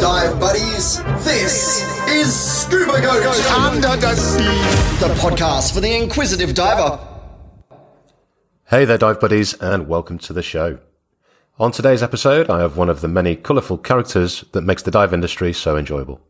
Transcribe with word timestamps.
dive 0.00 0.38
buddies. 0.38 1.02
This 1.24 1.82
is 2.08 2.32
Scuba 2.32 3.00
Goat 3.00 3.44
Under 3.50 3.96
the 3.96 4.14
Sea, 4.14 4.44
the 5.00 5.12
podcast 5.14 5.74
for 5.74 5.80
the 5.80 5.92
inquisitive 5.92 6.54
diver. 6.54 7.00
Hey 8.66 8.84
there, 8.84 8.98
dive 8.98 9.18
buddies, 9.18 9.54
and 9.54 9.88
welcome 9.88 10.18
to 10.18 10.32
the 10.32 10.42
show. 10.42 10.78
On 11.58 11.72
today's 11.72 12.02
episode, 12.02 12.48
I 12.48 12.60
have 12.60 12.76
one 12.76 12.88
of 12.88 13.00
the 13.00 13.08
many 13.08 13.34
colourful 13.34 13.78
characters 13.78 14.44
that 14.52 14.60
makes 14.60 14.84
the 14.84 14.92
dive 14.92 15.12
industry 15.12 15.52
so 15.52 15.76
enjoyable. 15.76 16.20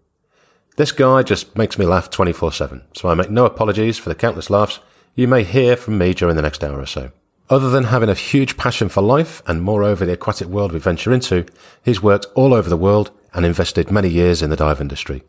This 0.77 0.93
guy 0.93 1.23
just 1.23 1.55
makes 1.59 1.79
me 1.79 1.85
laugh 1.85 2.09
24 2.09 2.53
7, 2.53 2.83
so 2.95 3.11
I 3.11 3.15
make 3.15 3.31
no 3.31 3.45
apologies 3.45 3.99
for 3.99 4.09
the 4.09 4.15
countless 4.15 4.49
laughs 4.49 4.81
you 5.15 5.29
may 5.29 5.45
hear 5.45 5.77
from 5.77 5.99
me 5.99 6.15
during 6.15 6.37
the 6.37 6.43
next 6.43 6.65
hour 6.65 6.81
or 6.81 6.87
so. 6.87 7.11
Other 7.51 7.69
than 7.69 7.85
having 7.85 8.09
a 8.09 8.15
huge 8.15 8.57
passion 8.57 8.89
for 8.89 9.03
life 9.03 9.43
and 9.47 9.63
moreover 9.63 10.07
the 10.07 10.13
aquatic 10.13 10.49
world 10.49 10.73
we 10.73 10.79
venture 10.79 11.13
into, 11.13 11.45
he's 11.85 12.03
worked 12.03 12.27
all 12.35 12.55
over 12.55 12.71
the 12.71 12.77
world 12.77 13.11
and 13.35 13.45
invested 13.45 13.91
many 13.91 14.09
years 14.09 14.43
in 14.43 14.51
the 14.51 14.57
dive 14.57 14.81
industry. 14.81 15.23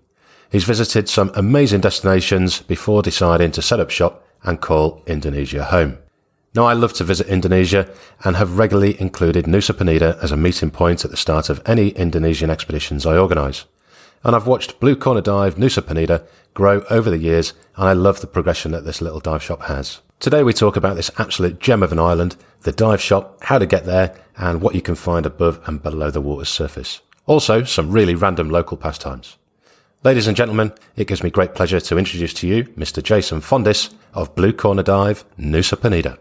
He's 0.52 0.64
visited 0.64 1.10
some 1.10 1.32
amazing 1.36 1.82
destinations 1.82 2.62
before 2.62 3.02
deciding 3.02 3.52
to 3.52 3.62
set 3.62 3.80
up 3.80 3.90
shop 3.90 4.26
and 4.44 4.62
call 4.62 5.04
Indonesia 5.06 5.64
home. 5.66 5.98
Now, 6.56 6.66
I 6.66 6.74
love 6.74 6.94
to 6.94 7.04
visit 7.04 7.28
Indonesia 7.28 7.90
and 8.24 8.36
have 8.36 8.58
regularly 8.58 9.00
included 9.00 9.46
Nusa 9.46 9.74
Penida 9.74 10.18
as 10.24 10.32
a 10.32 10.38
meeting 10.38 10.72
point 10.72 11.06
at 11.06 11.12
the 11.12 11.18
start 11.18 11.50
of 11.50 11.62
any 11.66 11.90
Indonesian 11.90 12.50
expeditions 12.50 13.06
I 13.06 13.18
organise 13.18 13.66
and 14.24 14.36
I've 14.36 14.48
watched 14.48 14.80
Blue 14.80 14.96
Corner 14.96 15.22
Dive 15.22 15.56
Nusa 15.56 15.82
Penida 15.82 16.26
grow 16.54 16.84
over 16.90 17.10
the 17.10 17.18
years, 17.18 17.54
and 17.76 17.88
I 17.88 17.94
love 17.94 18.22
the 18.22 18.28
progression 18.28 18.72
that 18.72 18.86
this 18.86 19.02
little 19.02 19.20
dive 19.20 19.44
shop 19.44 19.64
has. 19.64 20.02
Today 20.20 20.44
we 20.44 20.54
talk 20.54 20.76
about 20.76 20.96
this 20.96 21.12
absolute 21.18 21.60
gem 21.60 21.82
of 21.82 21.92
an 21.92 22.00
island, 22.00 22.36
the 22.62 22.74
dive 22.74 23.02
shop, 23.02 23.42
how 23.44 23.58
to 23.58 23.66
get 23.66 23.86
there, 23.86 24.16
and 24.38 24.62
what 24.62 24.76
you 24.76 24.82
can 24.82 24.96
find 24.96 25.26
above 25.26 25.62
and 25.66 25.82
below 25.82 26.12
the 26.12 26.22
water's 26.22 26.50
surface. 26.50 27.02
Also, 27.30 27.64
some 27.64 27.92
really 27.92 28.16
random 28.16 28.50
local 28.50 28.76
pastimes. 28.76 29.38
Ladies 30.04 30.26
and 30.26 30.36
gentlemen, 30.36 30.74
it 30.96 31.06
gives 31.06 31.22
me 31.22 31.30
great 31.30 31.54
pleasure 31.54 31.80
to 31.80 31.98
introduce 32.00 32.34
to 32.34 32.48
you 32.48 32.64
Mr. 32.76 33.04
Jason 33.04 33.40
Fondis 33.40 33.94
of 34.16 34.34
Blue 34.34 34.52
Corner 34.52 34.82
Dive, 34.82 35.24
Nusa 35.38 35.78
Penida. 35.78 36.18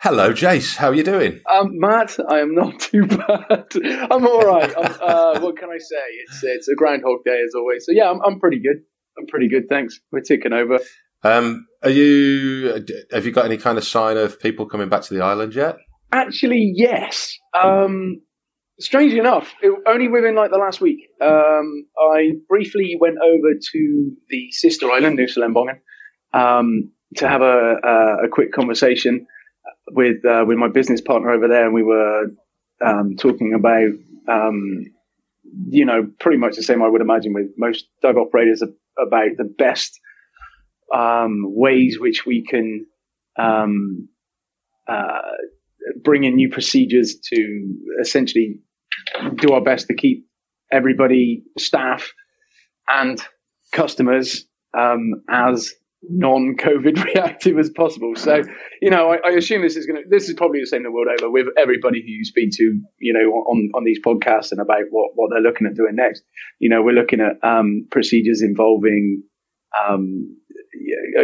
Hello, 0.00 0.32
Jace. 0.32 0.76
How 0.76 0.88
are 0.88 0.94
you 0.94 1.04
doing? 1.04 1.40
Um, 1.52 1.78
Matt, 1.78 2.16
I 2.30 2.38
am 2.38 2.54
not 2.54 2.80
too 2.80 3.04
bad. 3.04 3.66
I'm 4.10 4.26
all 4.26 4.40
right. 4.40 4.72
I'm, 4.74 4.94
uh, 5.02 5.40
what 5.40 5.58
can 5.58 5.68
I 5.68 5.76
say? 5.76 6.06
It's 6.24 6.40
it's 6.42 6.68
a 6.68 6.74
groundhog 6.74 7.18
day 7.26 7.38
as 7.46 7.54
always. 7.54 7.84
So 7.84 7.92
yeah, 7.92 8.08
I'm, 8.08 8.22
I'm 8.24 8.40
pretty 8.40 8.60
good. 8.60 8.78
I'm 9.18 9.26
pretty 9.26 9.50
good. 9.50 9.64
Thanks. 9.68 10.00
We're 10.10 10.20
ticking 10.20 10.54
over. 10.54 10.78
Um, 11.24 11.66
are 11.82 11.90
you? 11.90 12.86
Have 13.12 13.26
you 13.26 13.32
got 13.32 13.44
any 13.44 13.58
kind 13.58 13.76
of 13.76 13.84
sign 13.84 14.16
of 14.16 14.40
people 14.40 14.64
coming 14.64 14.88
back 14.88 15.02
to 15.02 15.14
the 15.14 15.22
island 15.22 15.54
yet? 15.54 15.76
Actually, 16.10 16.72
yes. 16.74 17.36
Um, 17.52 18.22
strangely 18.80 19.18
enough, 19.18 19.54
it, 19.60 19.72
only 19.86 20.08
within 20.08 20.34
like 20.34 20.50
the 20.50 20.58
last 20.58 20.80
week. 20.80 21.08
Um, 21.20 21.86
I 21.98 22.32
briefly 22.48 22.96
went 23.00 23.16
over 23.18 23.54
to 23.72 24.12
the 24.28 24.50
sister 24.50 24.90
island, 24.90 25.18
Nusa 25.18 25.38
Lembongan, 25.38 25.80
um, 26.32 26.90
to 27.16 27.28
have 27.28 27.42
a, 27.42 27.76
a, 27.82 28.24
a 28.24 28.28
quick 28.30 28.52
conversation 28.52 29.26
with 29.90 30.24
uh, 30.24 30.44
with 30.46 30.58
my 30.58 30.68
business 30.68 31.00
partner 31.00 31.30
over 31.30 31.48
there, 31.48 31.64
and 31.64 31.74
we 31.74 31.82
were 31.82 32.26
um, 32.84 33.16
talking 33.18 33.54
about 33.54 33.90
um, 34.28 34.84
you 35.68 35.84
know 35.84 36.06
pretty 36.20 36.38
much 36.38 36.56
the 36.56 36.62
same 36.62 36.82
I 36.82 36.88
would 36.88 37.00
imagine 37.00 37.32
with 37.32 37.46
most 37.56 37.86
dive 38.02 38.16
operators 38.16 38.62
about 38.62 39.30
the 39.36 39.44
best 39.44 39.98
um, 40.94 41.44
ways 41.46 41.98
which 41.98 42.26
we 42.26 42.44
can 42.44 42.86
um, 43.38 44.08
uh, 44.86 45.22
bring 46.02 46.24
in 46.24 46.34
new 46.34 46.50
procedures 46.50 47.18
to 47.32 47.74
essentially 48.00 48.60
do 49.36 49.52
our 49.52 49.62
best 49.62 49.86
to 49.88 49.94
keep 49.94 50.26
everybody, 50.72 51.42
staff, 51.58 52.12
and 52.88 53.20
customers 53.72 54.44
um, 54.76 55.22
as 55.30 55.72
non-COVID 56.02 57.04
reactive 57.14 57.58
as 57.58 57.70
possible. 57.70 58.14
So, 58.16 58.42
you 58.80 58.90
know, 58.90 59.12
I, 59.12 59.30
I 59.30 59.30
assume 59.32 59.62
this 59.62 59.76
is 59.76 59.86
going 59.86 60.02
to, 60.02 60.08
this 60.08 60.28
is 60.28 60.34
probably 60.34 60.60
the 60.60 60.66
same 60.66 60.84
the 60.84 60.92
world 60.92 61.08
over 61.20 61.30
with 61.30 61.46
everybody 61.58 62.00
who 62.00 62.08
you 62.08 62.24
speak 62.24 62.50
to, 62.52 62.80
you 62.98 63.12
know, 63.12 63.30
on, 63.30 63.70
on 63.74 63.84
these 63.84 63.98
podcasts 64.04 64.52
and 64.52 64.60
about 64.60 64.84
what, 64.90 65.10
what 65.14 65.30
they're 65.32 65.42
looking 65.42 65.66
at 65.66 65.74
doing 65.74 65.96
next. 65.96 66.22
You 66.60 66.70
know, 66.70 66.82
we're 66.82 66.92
looking 66.92 67.20
at, 67.20 67.42
um, 67.46 67.86
procedures 67.90 68.42
involving, 68.42 69.22
um, 69.88 70.36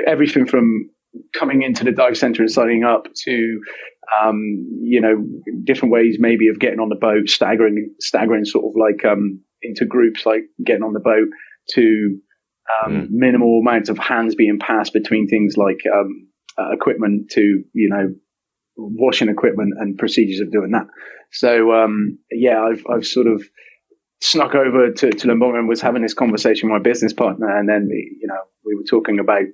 everything 0.06 0.46
from 0.46 0.90
coming 1.32 1.62
into 1.62 1.84
the 1.84 1.92
dive 1.92 2.16
center 2.16 2.42
and 2.42 2.50
signing 2.50 2.82
up 2.82 3.06
to, 3.24 3.60
um, 4.22 4.66
you 4.82 5.00
know, 5.00 5.24
different 5.64 5.92
ways 5.92 6.16
maybe 6.18 6.48
of 6.48 6.58
getting 6.58 6.80
on 6.80 6.88
the 6.88 6.96
boat, 6.96 7.28
staggering, 7.28 7.94
staggering 8.00 8.44
sort 8.44 8.64
of 8.64 8.72
like, 8.78 9.04
um, 9.04 9.40
into 9.62 9.84
groups, 9.84 10.26
like 10.26 10.42
getting 10.64 10.82
on 10.82 10.92
the 10.92 11.00
boat 11.00 11.28
to, 11.70 12.18
um, 12.84 12.92
mm. 12.92 13.06
minimal 13.10 13.60
amounts 13.60 13.88
of 13.88 13.98
hands 13.98 14.34
being 14.34 14.58
passed 14.58 14.92
between 14.92 15.28
things 15.28 15.56
like 15.56 15.80
um, 15.92 16.28
uh, 16.58 16.72
equipment 16.72 17.30
to 17.30 17.62
you 17.72 17.88
know 17.88 18.14
washing 18.76 19.28
equipment 19.28 19.74
and 19.78 19.98
procedures 19.98 20.40
of 20.40 20.50
doing 20.50 20.70
that. 20.72 20.86
So 21.32 21.72
um, 21.72 22.18
yeah, 22.30 22.62
I've 22.62 22.84
I've 22.90 23.06
sort 23.06 23.26
of 23.26 23.42
snuck 24.20 24.54
over 24.54 24.90
to, 24.90 25.10
to 25.10 25.28
Lombok 25.28 25.54
and 25.54 25.68
was 25.68 25.82
having 25.82 26.02
this 26.02 26.14
conversation 26.14 26.70
with 26.70 26.80
my 26.80 26.82
business 26.82 27.12
partner, 27.12 27.48
and 27.48 27.68
then 27.68 27.88
you 27.90 28.26
know 28.26 28.38
we 28.64 28.74
were 28.74 28.84
talking 28.88 29.18
about 29.18 29.44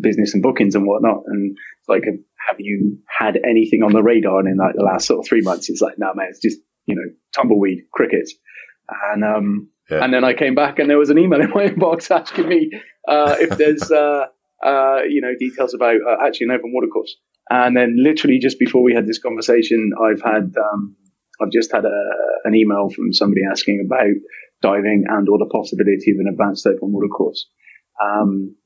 business 0.00 0.34
and 0.34 0.42
bookings 0.42 0.74
and 0.74 0.86
whatnot, 0.86 1.22
and 1.26 1.56
it's 1.80 1.88
like, 1.88 2.04
have 2.48 2.60
you 2.60 2.98
had 3.06 3.38
anything 3.44 3.82
on 3.82 3.92
the 3.92 4.02
radar? 4.02 4.40
And 4.40 4.48
in 4.48 4.56
like 4.56 4.74
the 4.74 4.82
last 4.82 5.06
sort 5.06 5.20
of 5.20 5.26
three 5.26 5.42
months, 5.42 5.68
it's 5.68 5.80
like, 5.80 5.98
no, 5.98 6.12
man, 6.14 6.28
it's 6.30 6.40
just 6.40 6.58
you 6.86 6.94
know 6.94 7.12
tumbleweed, 7.34 7.84
cricket. 7.92 8.28
and 9.12 9.24
um, 9.24 9.68
yeah. 9.90 10.04
And 10.04 10.12
then 10.12 10.24
I 10.24 10.34
came 10.34 10.54
back 10.54 10.78
and 10.78 10.88
there 10.88 10.98
was 10.98 11.10
an 11.10 11.18
email 11.18 11.40
in 11.44 11.50
my 11.50 11.68
inbox 11.68 12.10
asking 12.10 12.48
me 12.48 12.70
uh, 13.06 13.36
if 13.38 13.56
there's, 13.56 13.90
uh, 13.90 14.26
uh, 14.64 15.00
you 15.08 15.20
know, 15.20 15.32
details 15.38 15.74
about 15.74 15.96
uh, 15.96 16.26
actually 16.26 16.46
an 16.46 16.52
open 16.52 16.72
water 16.72 16.88
course. 16.88 17.16
And 17.50 17.76
then 17.76 17.96
literally 17.98 18.38
just 18.38 18.58
before 18.58 18.82
we 18.82 18.94
had 18.94 19.06
this 19.06 19.18
conversation, 19.18 19.92
I've 20.02 20.20
had, 20.20 20.52
um, 20.58 20.96
I've 21.40 21.50
just 21.50 21.72
had 21.72 21.86
a, 21.86 22.02
an 22.44 22.54
email 22.54 22.90
from 22.90 23.12
somebody 23.12 23.42
asking 23.50 23.86
about 23.86 24.14
diving 24.60 25.04
and 25.08 25.28
or 25.28 25.38
the 25.38 25.48
possibility 25.50 26.10
of 26.10 26.18
an 26.18 26.28
advanced 26.30 26.66
open 26.66 26.92
water 26.92 27.08
course. 27.08 27.48
Um, 28.02 28.56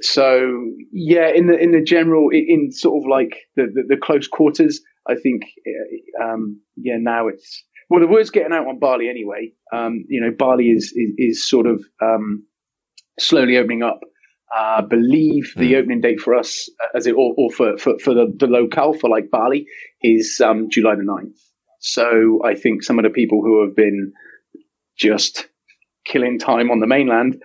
so 0.00 0.70
yeah, 0.92 1.28
in 1.34 1.46
the 1.46 1.58
in 1.58 1.72
the 1.72 1.82
general, 1.82 2.28
in 2.30 2.70
sort 2.72 3.02
of 3.02 3.08
like 3.08 3.36
the 3.56 3.64
the, 3.72 3.94
the 3.94 3.96
close 4.00 4.28
quarters, 4.28 4.80
I 5.08 5.14
think 5.14 5.42
uh, 5.66 6.24
um, 6.24 6.60
yeah 6.76 6.96
now 6.98 7.28
it's 7.28 7.64
well, 7.90 8.00
the 8.00 8.06
word's 8.06 8.30
getting 8.30 8.52
out 8.52 8.66
on 8.66 8.78
Bali 8.78 9.08
anyway. 9.08 9.52
Um, 9.72 10.04
you 10.08 10.20
know, 10.20 10.30
Bali 10.36 10.66
is 10.66 10.92
is, 10.94 11.12
is 11.16 11.48
sort 11.48 11.66
of 11.66 11.82
um, 12.02 12.44
slowly 13.18 13.56
opening 13.56 13.82
up. 13.82 14.00
I 14.54 14.78
uh, 14.78 14.82
believe 14.82 15.52
the 15.56 15.74
mm. 15.74 15.76
opening 15.76 16.00
date 16.00 16.20
for 16.20 16.34
us, 16.34 16.70
uh, 16.82 16.96
as 16.96 17.06
it 17.06 17.12
or, 17.12 17.34
or 17.36 17.50
for, 17.50 17.76
for, 17.76 17.98
for 17.98 18.14
the, 18.14 18.32
the 18.34 18.46
locale 18.46 18.94
for 18.94 19.10
like 19.10 19.30
Bali, 19.30 19.66
is 20.02 20.40
um, 20.42 20.68
July 20.70 20.94
the 20.94 21.02
9th. 21.02 21.36
So 21.80 22.40
I 22.44 22.54
think 22.54 22.82
some 22.82 22.98
of 22.98 23.02
the 23.02 23.10
people 23.10 23.42
who 23.42 23.62
have 23.62 23.76
been 23.76 24.12
just 24.96 25.48
killing 26.06 26.38
time 26.38 26.70
on 26.70 26.80
the 26.80 26.86
mainland 26.86 27.42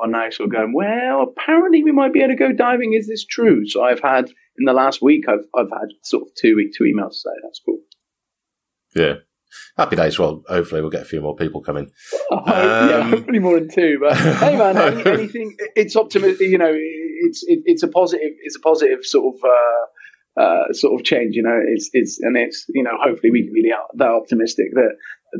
are, 0.00 0.08
now 0.08 0.30
sort 0.30 0.48
of 0.48 0.52
going, 0.52 0.72
well, 0.74 1.22
apparently 1.22 1.82
we 1.82 1.92
might 1.92 2.12
be 2.12 2.20
able 2.20 2.34
to 2.34 2.36
go 2.36 2.52
diving. 2.52 2.94
Is 2.94 3.06
this 3.06 3.24
true? 3.24 3.66
So 3.66 3.82
I've 3.82 4.00
had 4.00 4.26
in 4.58 4.64
the 4.64 4.72
last 4.72 5.02
week, 5.02 5.24
I've 5.28 5.46
I've 5.54 5.70
had 5.70 5.88
sort 6.02 6.24
of 6.24 6.28
two 6.40 6.56
two 6.76 6.84
emails 6.84 7.10
to 7.10 7.16
say 7.16 7.30
that's 7.42 7.60
cool. 7.64 7.78
Yeah, 8.94 9.14
happy 9.76 9.96
days. 9.96 10.18
Well, 10.18 10.42
hopefully 10.48 10.80
we'll 10.80 10.90
get 10.90 11.02
a 11.02 11.06
few 11.06 11.20
more 11.20 11.36
people 11.36 11.60
coming. 11.62 11.90
Oh, 12.28 12.38
um, 12.38 12.88
yeah, 12.88 13.08
hopefully 13.10 13.38
more 13.38 13.60
than 13.60 13.68
two. 13.68 13.98
But 14.00 14.16
hey, 14.16 14.56
man, 14.56 14.76
any, 14.76 15.06
anything? 15.06 15.56
It's 15.76 15.94
optimistic. 15.94 16.48
You 16.48 16.58
know, 16.58 16.72
it's 16.74 17.44
it, 17.46 17.60
it's 17.64 17.84
a 17.84 17.88
positive. 17.88 18.32
It's 18.42 18.56
a 18.56 18.60
positive 18.60 19.04
sort 19.04 19.36
of. 19.36 19.44
Uh, 19.44 19.86
uh, 20.40 20.70
sort 20.72 21.00
of 21.00 21.02
change, 21.02 21.34
you 21.34 21.42
know, 21.42 21.58
it's, 21.66 21.88
it's, 21.94 22.20
and 22.20 22.36
it's, 22.36 22.66
you 22.68 22.82
know, 22.82 22.90
hopefully 23.02 23.30
we 23.30 23.42
can 23.42 23.54
be 23.54 23.72
that 23.94 24.06
optimistic 24.06 24.66
that 24.74 24.90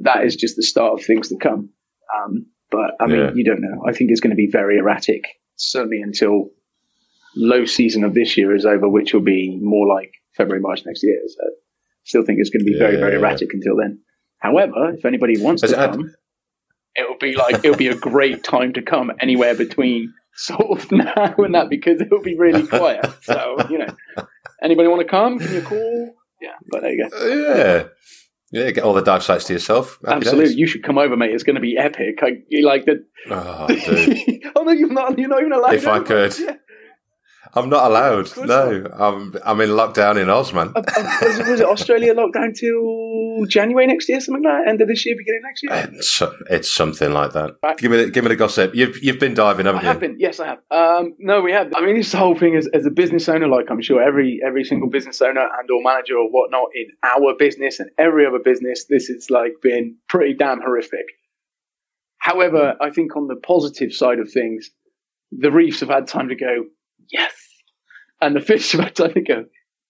that 0.02 0.24
is 0.24 0.36
just 0.36 0.56
the 0.56 0.62
start 0.62 0.94
of 0.94 1.04
things 1.04 1.28
to 1.28 1.36
come. 1.36 1.68
Um, 2.16 2.46
but 2.76 3.02
I 3.02 3.06
mean, 3.06 3.20
yeah. 3.20 3.30
you 3.34 3.44
don't 3.44 3.62
know. 3.62 3.84
I 3.88 3.92
think 3.92 4.10
it's 4.10 4.20
going 4.20 4.30
to 4.30 4.36
be 4.36 4.50
very 4.50 4.76
erratic, 4.76 5.24
certainly 5.56 6.02
until 6.02 6.50
low 7.34 7.64
season 7.64 8.04
of 8.04 8.12
this 8.12 8.36
year 8.36 8.54
is 8.54 8.66
over, 8.66 8.86
which 8.86 9.14
will 9.14 9.22
be 9.22 9.58
more 9.62 9.86
like 9.86 10.12
February, 10.36 10.60
March 10.60 10.82
next 10.84 11.02
year. 11.02 11.18
So 11.26 11.44
still 12.04 12.22
think 12.22 12.38
it's 12.38 12.50
going 12.50 12.60
to 12.60 12.66
be 12.66 12.72
yeah, 12.72 12.86
very, 12.86 12.96
very 12.96 13.16
erratic 13.16 13.48
yeah. 13.50 13.56
until 13.56 13.76
then. 13.76 14.00
However, 14.40 14.90
if 14.90 15.06
anybody 15.06 15.40
wants 15.40 15.62
Has 15.62 15.70
to 15.70 15.76
come, 15.76 16.04
had... 16.04 17.04
it'll 17.04 17.18
be 17.18 17.34
like 17.34 17.64
it'll 17.64 17.76
be 17.76 17.88
a 17.88 17.96
great 17.96 18.44
time 18.44 18.74
to 18.74 18.82
come 18.82 19.10
anywhere 19.20 19.54
between 19.54 20.12
sort 20.34 20.78
of 20.78 20.92
now 20.92 21.34
and 21.38 21.54
that 21.54 21.70
because 21.70 22.00
it'll 22.02 22.20
be 22.20 22.36
really 22.36 22.66
quiet. 22.66 23.06
So 23.22 23.56
you 23.70 23.78
know, 23.78 23.94
anybody 24.62 24.88
want 24.88 25.00
to 25.00 25.08
come? 25.08 25.38
Can 25.38 25.54
you 25.54 25.62
call. 25.62 26.14
Yeah, 26.42 26.50
but 26.70 26.82
there 26.82 26.92
you 26.92 27.08
go. 27.08 27.26
Yeah. 27.26 27.84
Yeah, 28.52 28.70
get 28.70 28.84
all 28.84 28.94
the 28.94 29.02
dive 29.02 29.24
sites 29.24 29.44
to 29.46 29.54
yourself. 29.54 29.98
Happy 30.04 30.18
Absolutely, 30.18 30.44
days. 30.46 30.56
you 30.56 30.66
should 30.68 30.84
come 30.84 30.98
over, 30.98 31.16
mate. 31.16 31.32
It's 31.32 31.42
going 31.42 31.56
to 31.56 31.60
be 31.60 31.76
epic. 31.76 32.20
I, 32.22 32.42
you 32.48 32.64
like 32.64 32.84
the. 32.84 33.04
Oh, 33.28 33.66
dude. 33.66 34.42
oh 34.56 34.62
no, 34.62 34.72
you're 34.72 34.92
not. 34.92 35.18
You're 35.18 35.28
not 35.28 35.40
even 35.40 35.52
allowed. 35.52 35.74
If 35.74 35.86
I 35.86 35.98
could, 36.00 36.38
yeah. 36.38 36.56
I'm 37.56 37.68
not 37.70 37.90
allowed. 37.90 38.36
No, 38.36 38.86
I'm 38.92 39.34
I'm 39.44 39.60
in 39.60 39.70
lockdown 39.70 40.20
in 40.20 40.28
Oz, 40.28 40.52
man. 40.52 40.72
Uh, 40.76 40.80
uh, 40.80 41.18
was, 41.22 41.38
it, 41.38 41.46
was, 41.46 41.60
it, 41.60 41.66
Australia 41.66 42.14
lockdown 42.14 42.54
till 42.54 43.46
January 43.46 43.86
next 43.86 44.08
year, 44.08 44.20
something 44.20 44.44
like 44.44 44.64
that? 44.64 44.68
End 44.68 44.80
of 44.80 44.88
this 44.88 45.04
year, 45.06 45.16
beginning 45.16 45.42
next 45.42 45.62
year? 45.62 45.90
It's, 45.98 46.22
it's 46.50 46.74
something 46.74 47.12
like 47.12 47.32
that. 47.32 47.56
Right. 47.62 47.78
Give 47.78 47.90
me 47.90 48.04
the, 48.04 48.10
give 48.10 48.24
me 48.24 48.28
the 48.28 48.36
gossip. 48.36 48.74
You've 48.74 49.02
you've 49.02 49.18
been 49.18 49.34
diving, 49.34 49.66
haven't 49.66 49.80
I 49.80 49.82
you? 49.82 49.88
I 49.88 49.92
have 49.92 50.00
been. 50.00 50.16
Yes, 50.18 50.38
I 50.38 50.46
have. 50.46 50.58
Um, 50.70 51.14
no, 51.18 51.40
we 51.40 51.52
have. 51.52 51.72
I 51.74 51.84
mean, 51.84 51.96
this 51.96 52.12
whole 52.12 52.38
thing 52.38 52.56
as, 52.56 52.68
as 52.74 52.84
a 52.86 52.90
business 52.90 53.28
owner, 53.28 53.48
like 53.48 53.70
I'm 53.70 53.80
sure 53.80 54.02
every 54.02 54.40
every 54.46 54.64
single 54.64 54.90
business 54.90 55.22
owner 55.22 55.40
and 55.58 55.70
or 55.70 55.82
manager 55.82 56.16
or 56.16 56.28
whatnot 56.30 56.68
in 56.74 56.88
our 57.02 57.34
business 57.38 57.80
and 57.80 57.90
every 57.98 58.26
other 58.26 58.40
business, 58.44 58.84
this 58.88 59.06
has 59.06 59.30
like 59.30 59.52
been 59.62 59.96
pretty 60.08 60.34
damn 60.34 60.60
horrific. 60.60 61.06
However, 62.18 62.74
I 62.80 62.90
think 62.90 63.16
on 63.16 63.28
the 63.28 63.36
positive 63.36 63.92
side 63.92 64.18
of 64.18 64.30
things, 64.30 64.70
the 65.30 65.52
reefs 65.52 65.80
have 65.80 65.88
had 65.88 66.06
time 66.06 66.28
to 66.28 66.34
go, 66.34 66.64
yes. 67.08 67.32
And 68.26 68.34
the 68.34 68.40
fish 68.40 68.72
time 68.72 68.90
to 69.14 69.20
go, 69.20 69.44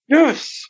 yes, 0.07 0.63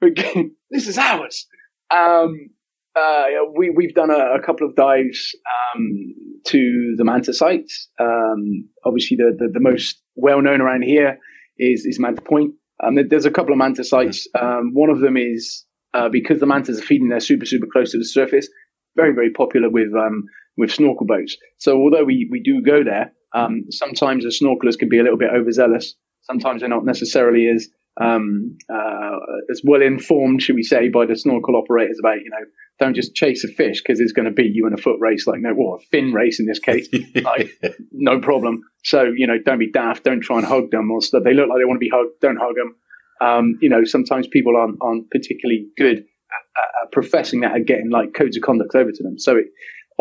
this 0.00 0.88
is 0.88 0.98
ours. 0.98 1.46
Um, 1.88 2.50
uh, 2.98 3.24
we, 3.56 3.70
we've 3.70 3.94
done 3.94 4.10
a, 4.10 4.34
a 4.34 4.42
couple 4.44 4.66
of 4.66 4.74
dives 4.74 5.32
um, 5.76 6.14
to 6.48 6.94
the 6.96 7.04
manta 7.04 7.32
sites. 7.32 7.88
Um, 8.00 8.68
obviously, 8.84 9.18
the, 9.18 9.36
the, 9.38 9.52
the, 9.52 9.60
most 9.60 10.02
well 10.16 10.42
known 10.42 10.60
around 10.60 10.82
here 10.82 11.20
is, 11.58 11.86
is 11.86 12.00
Manta 12.00 12.22
Point. 12.22 12.54
Um, 12.82 12.98
there's 13.08 13.24
a 13.24 13.30
couple 13.30 13.52
of 13.52 13.58
manta 13.58 13.84
sites. 13.84 14.26
Um, 14.38 14.72
one 14.72 14.90
of 14.90 14.98
them 14.98 15.16
is 15.16 15.64
uh, 15.94 16.08
because 16.08 16.40
the 16.40 16.46
mantas 16.46 16.80
are 16.80 16.82
feeding 16.82 17.08
there 17.08 17.20
super, 17.20 17.46
super 17.46 17.68
close 17.72 17.92
to 17.92 17.98
the 17.98 18.04
surface, 18.04 18.48
very, 18.96 19.14
very 19.14 19.30
popular 19.30 19.70
with 19.70 19.94
um, 19.94 20.24
with 20.56 20.72
snorkel 20.72 21.06
boats. 21.06 21.36
So 21.58 21.76
although 21.76 22.04
we, 22.04 22.28
we 22.30 22.42
do 22.42 22.62
go 22.62 22.82
there, 22.84 23.12
um, 23.32 23.66
sometimes 23.70 24.24
the 24.24 24.30
snorkelers 24.30 24.76
can 24.76 24.88
be 24.88 24.98
a 24.98 25.02
little 25.02 25.18
bit 25.18 25.30
overzealous. 25.32 25.94
Sometimes 26.22 26.60
they're 26.60 26.68
not 26.68 26.84
necessarily 26.84 27.48
as 27.48 27.68
um, 28.00 28.56
uh, 28.72 29.16
as 29.50 29.60
well 29.64 29.82
informed, 29.82 30.42
should 30.42 30.56
we 30.56 30.62
say, 30.62 30.88
by 30.88 31.04
the 31.04 31.16
snorkel 31.16 31.56
operators 31.56 31.98
about 32.00 32.16
you 32.16 32.30
know 32.30 32.44
don't 32.78 32.94
just 32.94 33.14
chase 33.14 33.44
a 33.44 33.48
fish 33.48 33.82
because 33.82 34.00
it's 34.00 34.12
going 34.12 34.24
to 34.24 34.32
beat 34.32 34.54
you 34.54 34.66
in 34.66 34.72
a 34.72 34.76
foot 34.76 34.98
race, 34.98 35.26
like 35.26 35.40
no, 35.40 35.52
well, 35.54 35.78
a 35.80 35.86
fin 35.90 36.12
race 36.12 36.40
in 36.40 36.46
this 36.46 36.58
case, 36.58 36.88
like 37.22 37.50
no 37.92 38.20
problem. 38.20 38.62
So 38.84 39.12
you 39.14 39.26
know, 39.26 39.36
don't 39.44 39.58
be 39.58 39.70
daft, 39.70 40.04
don't 40.04 40.20
try 40.20 40.38
and 40.38 40.46
hug 40.46 40.70
them 40.70 40.90
or 40.90 41.02
stuff. 41.02 41.22
They 41.24 41.34
look 41.34 41.48
like 41.48 41.58
they 41.58 41.64
want 41.64 41.76
to 41.76 41.84
be 41.84 41.90
hugged, 41.92 42.20
don't 42.20 42.38
hug 42.38 42.54
them. 42.56 42.76
Um, 43.20 43.58
you 43.60 43.68
know, 43.68 43.84
sometimes 43.84 44.26
people 44.26 44.56
aren't 44.56 44.78
aren't 44.80 45.10
particularly 45.10 45.66
good 45.76 45.98
at, 45.98 46.84
at 46.84 46.92
professing 46.92 47.40
that 47.40 47.54
and 47.54 47.66
getting 47.66 47.90
like 47.90 48.14
codes 48.14 48.36
of 48.36 48.42
conduct 48.42 48.74
over 48.74 48.90
to 48.90 49.02
them. 49.02 49.18
So 49.18 49.36
it, 49.36 49.46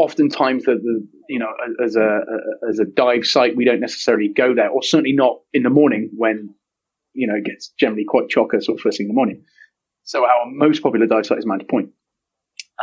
oftentimes 0.04 0.66
the, 0.66 0.74
the 0.76 1.08
you 1.30 1.40
know 1.40 1.48
as 1.84 1.96
a, 1.96 2.02
a, 2.02 2.70
as 2.70 2.80
a 2.80 2.86
dive 2.86 3.26
site 3.26 3.56
we 3.56 3.66
don't 3.66 3.80
necessarily 3.80 4.28
go 4.28 4.54
there 4.54 4.70
or 4.70 4.84
certainly 4.84 5.14
not 5.14 5.38
in 5.54 5.64
the 5.64 5.70
morning 5.70 6.10
when 6.16 6.54
you 7.14 7.28
know 7.28 7.36
it 7.36 7.46
gets 7.46 7.72
generally 7.80 8.06
quite 8.08 8.28
chocker 8.28 8.62
sort 8.62 8.78
of 8.78 8.82
first 8.82 8.98
thing 8.98 9.06
in 9.06 9.10
the 9.10 9.14
morning. 9.14 9.44
So 10.04 10.24
our 10.24 10.46
most 10.48 10.82
popular 10.82 11.06
dive 11.06 11.26
site 11.26 11.38
is 11.38 11.46
Manta 11.46 11.66
Point. 11.66 11.90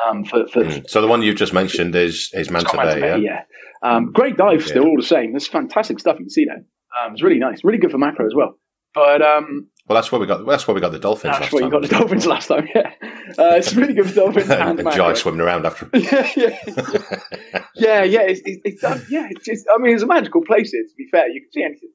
Um, 0.07 0.25
for, 0.25 0.47
for 0.47 0.65
mm. 0.65 0.89
so 0.89 1.01
the 1.01 1.09
one 1.09 1.23
you've 1.23 1.37
just 1.37 1.53
mentioned 1.53 1.95
is 1.95 2.31
is 2.33 2.51
Manta, 2.51 2.77
Bay, 2.77 3.01
Bay, 3.01 3.09
yeah, 3.09 3.17
yeah. 3.17 3.43
Um, 3.83 4.13
great 4.13 4.37
dive 4.37 4.65
still 4.65 4.85
all 4.85 4.97
the 4.97 5.03
same. 5.07 5.33
There's 5.33 5.47
fantastic 5.47 5.99
stuff 5.99 6.17
you 6.19 6.25
can 6.25 6.31
see 6.31 6.45
there. 6.45 6.65
Um, 6.99 7.13
it's 7.13 7.23
really 7.23 7.39
nice. 7.39 7.65
Really 7.65 7.79
good 7.79 7.91
for 7.91 7.99
macro 7.99 8.27
as 8.27 8.35
well. 8.35 8.59
But 8.95 9.23
um, 9.23 9.69
well, 9.89 9.97
that's 9.97 10.13
where 10.13 10.21
we 10.21 10.27
got. 10.27 10.45
That's 10.47 10.69
where 10.69 10.75
we 10.75 10.81
got 10.81 10.93
the 10.93 10.99
dolphins. 10.99 11.39
That's 11.39 11.53
where 11.53 11.63
you 11.63 11.71
got 11.71 11.83
the 11.83 11.89
dolphins 11.89 12.27
last 12.27 12.49
time. 12.49 12.69
Yeah, 12.75 12.93
uh, 13.39 13.57
it's 13.57 13.75
really 13.75 13.95
good 13.95 14.09
for 14.09 14.15
dolphins 14.15 14.51
and, 14.51 14.81
and 14.81 14.93
Jai 14.93 15.15
swimming 15.15 15.41
around 15.41 15.65
after. 15.65 15.89
yeah, 15.95 16.31
yeah, 16.37 16.59
yeah, 17.75 18.03
yeah. 18.03 18.23
It's, 18.23 18.43
it's, 18.45 18.83
it's 18.83 19.11
yeah. 19.11 19.29
It's 19.31 19.45
just, 19.47 19.67
I 19.75 19.79
mean, 19.81 19.95
it's 19.95 20.03
a 20.03 20.07
magical 20.07 20.43
place. 20.45 20.73
Here, 20.73 20.83
to 20.83 20.95
be 20.97 21.07
fair, 21.11 21.29
you 21.29 21.41
can 21.41 21.53
see 21.53 21.63
anything. 21.63 21.91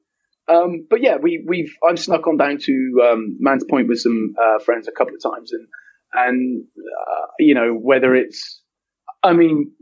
Um, 0.48 0.86
but 0.90 1.02
yeah, 1.02 1.16
we 1.16 1.44
we've 1.46 1.72
I've 1.88 1.98
snuck 1.98 2.26
on 2.26 2.36
down 2.36 2.58
to 2.58 3.08
um, 3.08 3.36
Manta 3.38 3.66
Point 3.70 3.88
with 3.88 4.00
some 4.00 4.34
uh, 4.42 4.58
friends 4.58 4.88
a 4.88 4.92
couple 4.92 5.14
of 5.14 5.22
times, 5.22 5.52
and 5.52 5.68
and 6.12 6.64
uh, 6.76 7.26
you 7.38 7.54
know 7.54 7.74
whether 7.74 8.14
it's, 8.14 8.60
I 9.22 9.34
mean, 9.34 9.72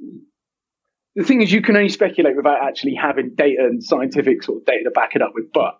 the 1.17 1.25
thing 1.25 1.41
is 1.41 1.51
you 1.51 1.63
can 1.63 1.77
only 1.77 1.89
speculate 1.89 2.37
without 2.37 2.63
actually 2.63 2.95
having 2.95 3.35
data 3.35 3.63
and 3.63 3.83
scientific 3.83 4.43
sort 4.43 4.59
of 4.59 4.67
data 4.67 4.85
to 4.85 4.91
back 4.91 5.15
it 5.15 5.23
up 5.23 5.33
with, 5.35 5.47
but 5.53 5.79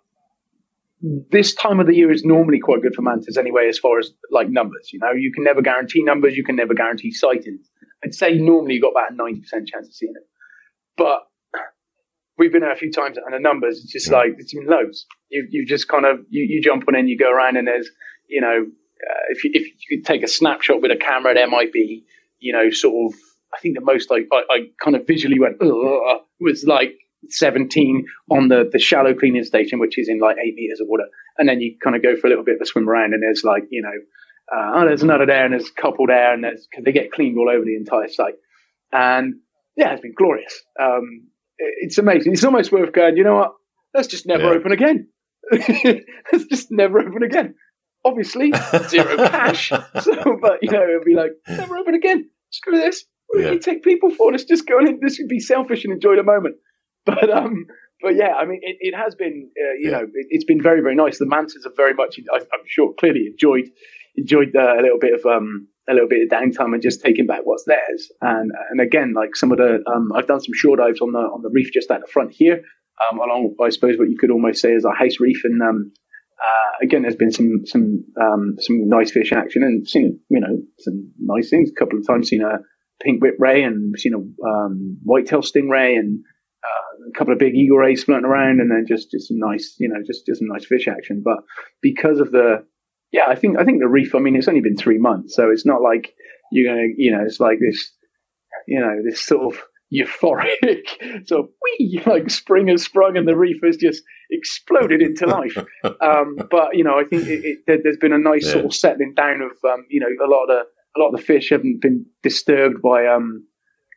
this 1.03 1.53
time 1.53 1.81
of 1.81 1.87
the 1.87 1.95
year 1.95 2.11
is 2.11 2.23
normally 2.23 2.59
quite 2.59 2.81
good 2.81 2.95
for 2.95 3.01
mantas 3.01 3.37
anyway, 3.37 3.67
as 3.67 3.77
far 3.77 3.99
as 3.99 4.11
like 4.31 4.49
numbers. 4.49 4.89
You 4.93 4.99
know, 4.99 5.11
you 5.11 5.33
can 5.33 5.43
never 5.43 5.61
guarantee 5.61 6.01
numbers, 6.01 6.37
you 6.37 6.45
can 6.45 6.55
never 6.55 6.73
guarantee 6.73 7.11
sightings. 7.11 7.69
I'd 8.03 8.15
say 8.15 8.37
normally 8.37 8.75
you've 8.75 8.83
got 8.83 8.91
about 8.91 9.11
a 9.11 9.15
90% 9.15 9.67
chance 9.67 9.87
of 9.87 9.93
seeing 9.93 10.13
it. 10.15 10.23
But 10.95 11.19
we've 12.37 12.51
been 12.51 12.61
there 12.61 12.71
a 12.71 12.77
few 12.77 12.91
times 12.91 13.17
and 13.17 13.33
the 13.33 13.39
numbers, 13.39 13.79
it's 13.79 13.91
just 13.91 14.11
like, 14.11 14.35
it's 14.37 14.53
been 14.53 14.65
loads. 14.65 15.05
You, 15.29 15.45
you 15.49 15.65
just 15.65 15.89
kind 15.89 16.05
of, 16.05 16.19
you, 16.29 16.45
you 16.47 16.61
jump 16.61 16.85
on 16.87 16.95
in, 16.95 17.07
you 17.07 17.17
go 17.17 17.31
around 17.31 17.57
and 17.57 17.67
there's, 17.67 17.89
you 18.29 18.39
know, 18.39 18.65
uh, 18.65 19.23
if, 19.29 19.43
you, 19.43 19.51
if 19.53 19.63
you 19.63 19.97
could 19.97 20.05
take 20.05 20.23
a 20.23 20.27
snapshot 20.27 20.81
with 20.81 20.91
a 20.91 20.95
camera, 20.95 21.33
there 21.33 21.49
might 21.49 21.73
be, 21.73 22.05
you 22.39 22.53
know, 22.53 22.69
sort 22.69 23.11
of, 23.11 23.19
I 23.53 23.59
think 23.59 23.75
the 23.75 23.83
most 23.83 24.09
like, 24.09 24.27
I, 24.31 24.43
I 24.49 24.59
kind 24.81 24.95
of 24.95 25.05
visually 25.05 25.39
went, 25.39 25.57
was 25.59 26.63
like 26.63 26.95
17 27.29 28.05
on 28.31 28.47
the, 28.49 28.69
the 28.71 28.79
shallow 28.79 29.13
cleaning 29.13 29.43
station, 29.43 29.79
which 29.79 29.97
is 29.97 30.09
in 30.09 30.19
like 30.19 30.37
eight 30.37 30.55
meters 30.55 30.79
of 30.79 30.87
water. 30.87 31.05
And 31.37 31.47
then 31.47 31.61
you 31.61 31.75
kind 31.83 31.95
of 31.95 32.03
go 32.03 32.15
for 32.15 32.27
a 32.27 32.29
little 32.29 32.43
bit 32.43 32.55
of 32.55 32.61
a 32.61 32.65
swim 32.65 32.89
around 32.89 33.13
and 33.13 33.23
there's 33.23 33.43
like, 33.43 33.63
you 33.69 33.81
know, 33.81 33.89
uh, 34.51 34.71
oh, 34.75 34.85
there's 34.87 35.03
another 35.03 35.25
there 35.25 35.45
and 35.45 35.53
there's 35.53 35.69
a 35.69 35.81
couple 35.81 36.07
there 36.07 36.33
and 36.33 36.43
there's, 36.43 36.67
they 36.83 36.91
get 36.91 37.11
cleaned 37.11 37.37
all 37.37 37.49
over 37.49 37.63
the 37.63 37.75
entire 37.75 38.07
site. 38.07 38.35
And 38.91 39.35
yeah, 39.75 39.93
it's 39.93 40.01
been 40.01 40.13
glorious. 40.15 40.61
Um, 40.79 41.27
it's 41.57 41.97
amazing. 41.97 42.33
It's 42.33 42.43
almost 42.43 42.71
worth 42.71 42.93
going, 42.93 43.17
you 43.17 43.23
know 43.23 43.35
what? 43.35 43.53
Let's 43.93 44.07
just 44.07 44.25
never 44.25 44.43
yeah. 44.43 44.59
open 44.59 44.71
again. 44.71 45.07
Let's 46.31 46.45
just 46.49 46.71
never 46.71 46.99
open 46.99 47.23
again. 47.23 47.55
Obviously, 48.05 48.51
zero 48.89 49.17
cash. 49.17 49.69
So, 49.69 50.37
but 50.41 50.59
you 50.61 50.71
know, 50.71 50.83
it'd 50.83 51.05
be 51.05 51.15
like, 51.15 51.31
never 51.47 51.77
open 51.77 51.95
again. 51.95 52.29
Screw 52.49 52.77
this. 52.77 53.05
What 53.27 53.39
do 53.39 53.45
yeah. 53.45 53.51
you 53.53 53.59
take 53.59 53.83
people 53.83 54.09
for? 54.11 54.31
Let's 54.31 54.43
just 54.43 54.67
go 54.67 54.79
in. 54.79 54.99
This 55.01 55.19
would 55.19 55.29
be 55.29 55.39
selfish 55.39 55.85
and 55.85 55.93
enjoy 55.93 56.15
the 56.17 56.23
moment. 56.23 56.55
But 57.05 57.29
um, 57.29 57.65
but 58.01 58.15
yeah, 58.15 58.33
I 58.33 58.45
mean, 58.45 58.59
it, 58.61 58.77
it 58.79 58.95
has 58.95 59.15
been, 59.15 59.49
uh, 59.57 59.73
you 59.79 59.91
yeah. 59.91 59.99
know, 59.99 60.07
it, 60.13 60.27
has 60.35 60.43
been 60.43 60.61
very, 60.61 60.81
very 60.81 60.95
nice. 60.95 61.19
The 61.19 61.25
Mantas 61.25 61.63
have 61.63 61.75
very 61.75 61.93
much, 61.93 62.19
I, 62.31 62.37
am 62.37 62.63
sure, 62.65 62.93
clearly 62.99 63.27
enjoyed 63.27 63.71
enjoyed 64.15 64.55
uh, 64.55 64.75
a 64.77 64.81
little 64.81 64.99
bit 64.99 65.13
of 65.13 65.25
um, 65.25 65.67
a 65.89 65.93
little 65.93 66.07
bit 66.07 66.21
of 66.21 66.29
downtime 66.29 66.73
and 66.73 66.81
just 66.81 67.01
taking 67.01 67.25
back 67.25 67.41
what's 67.43 67.63
theirs. 67.65 68.11
And 68.21 68.51
and 68.69 68.81
again, 68.81 69.13
like 69.15 69.35
some 69.35 69.51
of 69.51 69.57
the, 69.57 69.83
um, 69.87 70.11
I've 70.13 70.27
done 70.27 70.41
some 70.41 70.53
shore 70.53 70.75
dives 70.75 71.01
on 71.01 71.13
the 71.13 71.19
on 71.19 71.41
the 71.41 71.49
reef 71.49 71.71
just 71.73 71.89
at 71.91 72.01
the 72.01 72.07
front 72.07 72.31
here, 72.33 72.61
um, 73.11 73.19
along 73.19 73.55
I 73.63 73.69
suppose 73.69 73.97
what 73.97 74.09
you 74.09 74.17
could 74.17 74.31
almost 74.31 74.61
say 74.61 74.73
is 74.73 74.85
our 74.85 74.95
house 74.95 75.19
reef. 75.19 75.41
And 75.45 75.61
um, 75.61 75.91
uh, 76.41 76.85
again, 76.85 77.03
there's 77.03 77.15
been 77.15 77.31
some 77.31 77.65
some 77.65 78.03
um, 78.21 78.55
some 78.59 78.87
nice 78.87 79.11
fish 79.11 79.31
action 79.31 79.63
and 79.63 79.87
seen 79.87 80.19
you 80.29 80.39
know 80.39 80.61
some 80.79 81.11
nice 81.19 81.49
things. 81.49 81.69
A 81.69 81.79
couple 81.79 81.97
of 81.97 82.05
times 82.05 82.29
seen 82.29 82.41
a 82.41 82.59
pink 83.01 83.21
whip 83.21 83.35
ray 83.39 83.63
and 83.63 83.97
seen 83.97 84.13
a 84.13 84.47
um, 84.47 84.97
whitetail 85.03 85.41
stingray 85.41 85.97
and 85.97 86.23
a 87.13 87.17
couple 87.17 87.33
of 87.33 87.39
big 87.39 87.55
eagle 87.55 87.77
rays 87.77 88.03
floating 88.03 88.25
around, 88.25 88.59
and 88.59 88.71
then 88.71 88.85
just 88.87 89.11
just 89.11 89.27
some 89.27 89.39
nice, 89.39 89.75
you 89.79 89.89
know, 89.89 90.01
just 90.05 90.25
just 90.25 90.39
some 90.39 90.47
nice 90.47 90.65
fish 90.65 90.87
action. 90.87 91.21
But 91.23 91.37
because 91.81 92.19
of 92.19 92.31
the, 92.31 92.65
yeah, 93.11 93.25
I 93.27 93.35
think 93.35 93.57
I 93.59 93.63
think 93.63 93.79
the 93.79 93.87
reef. 93.87 94.15
I 94.15 94.19
mean, 94.19 94.35
it's 94.35 94.47
only 94.47 94.61
been 94.61 94.77
three 94.77 94.97
months, 94.97 95.35
so 95.35 95.49
it's 95.51 95.65
not 95.65 95.81
like 95.81 96.13
you're 96.51 96.71
gonna, 96.71 96.87
you 96.97 97.11
know, 97.11 97.23
it's 97.25 97.39
like 97.39 97.59
this, 97.59 97.91
you 98.67 98.79
know, 98.79 99.01
this 99.07 99.25
sort 99.25 99.53
of 99.53 99.61
euphoric 99.93 101.27
sort 101.27 101.45
of 101.45 101.49
wee, 101.61 102.01
like 102.05 102.29
spring 102.29 102.67
has 102.67 102.83
sprung 102.83 103.15
and 103.15 103.27
the 103.27 103.37
reef 103.37 103.57
has 103.63 103.77
just 103.77 104.01
exploded 104.31 105.01
into 105.01 105.25
life. 105.27 105.57
um, 106.01 106.37
but 106.49 106.75
you 106.75 106.83
know, 106.83 106.99
I 106.99 107.03
think 107.03 107.27
it, 107.27 107.59
it, 107.67 107.81
there's 107.83 107.97
been 107.97 108.13
a 108.13 108.17
nice 108.17 108.45
yeah. 108.45 108.53
sort 108.53 108.65
of 108.65 108.73
settling 108.73 109.13
down 109.15 109.41
of, 109.41 109.51
um, 109.69 109.85
you 109.89 109.99
know, 109.99 110.07
a 110.25 110.29
lot 110.29 110.43
of 110.43 110.49
the 110.49 110.63
a 110.95 110.99
lot 110.99 111.09
of 111.09 111.19
the 111.19 111.25
fish 111.25 111.49
haven't 111.49 111.81
been 111.81 112.05
disturbed 112.21 112.81
by 112.81 113.07
um, 113.07 113.45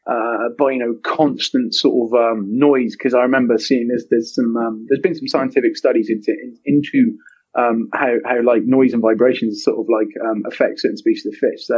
uh, 0.08 0.50
by 0.58 0.70
you 0.70 0.78
know 0.78 0.94
constant 1.02 1.74
sort 1.74 2.08
of 2.08 2.14
um, 2.14 2.46
noise 2.48 2.94
because 2.96 3.14
I 3.14 3.22
remember 3.22 3.58
seeing 3.58 3.88
there's 3.88 4.06
there's 4.10 4.34
some 4.34 4.56
um, 4.56 4.86
there's 4.88 5.00
been 5.00 5.14
some 5.14 5.28
scientific 5.28 5.76
studies 5.76 6.08
into 6.08 6.32
into 6.64 7.16
um, 7.58 7.88
how 7.92 8.14
how 8.24 8.42
like 8.42 8.62
noise 8.64 8.92
and 8.92 9.02
vibrations 9.02 9.64
sort 9.64 9.78
of 9.78 9.86
like 9.90 10.08
um, 10.24 10.42
affect 10.46 10.80
certain 10.80 10.96
species 10.96 11.26
of 11.26 11.34
fish. 11.34 11.66
So 11.66 11.76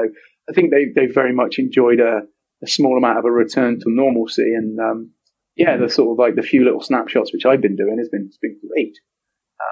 I 0.49 0.53
think 0.53 0.71
they 0.71 0.87
they 0.95 1.07
very 1.07 1.33
much 1.33 1.59
enjoyed 1.59 2.01
a, 2.01 2.21
a, 2.63 2.67
small 2.67 2.99
amount 2.99 3.19
of 3.19 3.25
a 3.25 3.31
return 3.31 3.79
to 3.81 3.85
normalcy 3.87 4.53
and 4.55 4.79
um, 4.79 5.13
yeah 5.57 5.77
the 5.77 5.89
sort 5.89 6.13
of 6.13 6.19
like 6.19 6.35
the 6.35 6.43
few 6.43 6.65
little 6.65 6.83
snapshots 6.83 7.33
which 7.33 7.47
I've 7.47 7.63
been 7.63 7.77
doing 7.77 7.97
has 7.99 8.11
been 8.11 8.27
it's 8.27 8.39
been 8.39 8.59
great. 8.69 8.99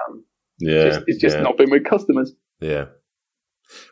Um, 0.09 0.25
yeah, 0.59 0.71
it's 0.71 0.95
just, 0.95 1.07
it's 1.07 1.21
just 1.21 1.35
yeah. 1.37 1.43
not 1.43 1.57
been 1.57 1.69
with 1.69 1.85
customers. 1.85 2.33
Yeah. 2.59 2.85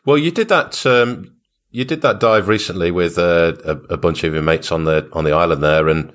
Well, 0.04 0.18
you 0.18 0.30
did 0.30 0.48
that. 0.48 0.84
Um, 0.86 1.35
you 1.76 1.84
did 1.84 2.00
that 2.00 2.20
dive 2.20 2.48
recently 2.48 2.90
with 2.90 3.18
uh, 3.18 3.52
a, 3.62 3.72
a, 3.92 3.96
bunch 3.98 4.24
of 4.24 4.32
your 4.32 4.42
mates 4.42 4.72
on 4.72 4.84
the 4.84 5.06
on 5.12 5.24
the 5.24 5.32
island 5.32 5.62
there, 5.62 5.88
and 5.88 6.10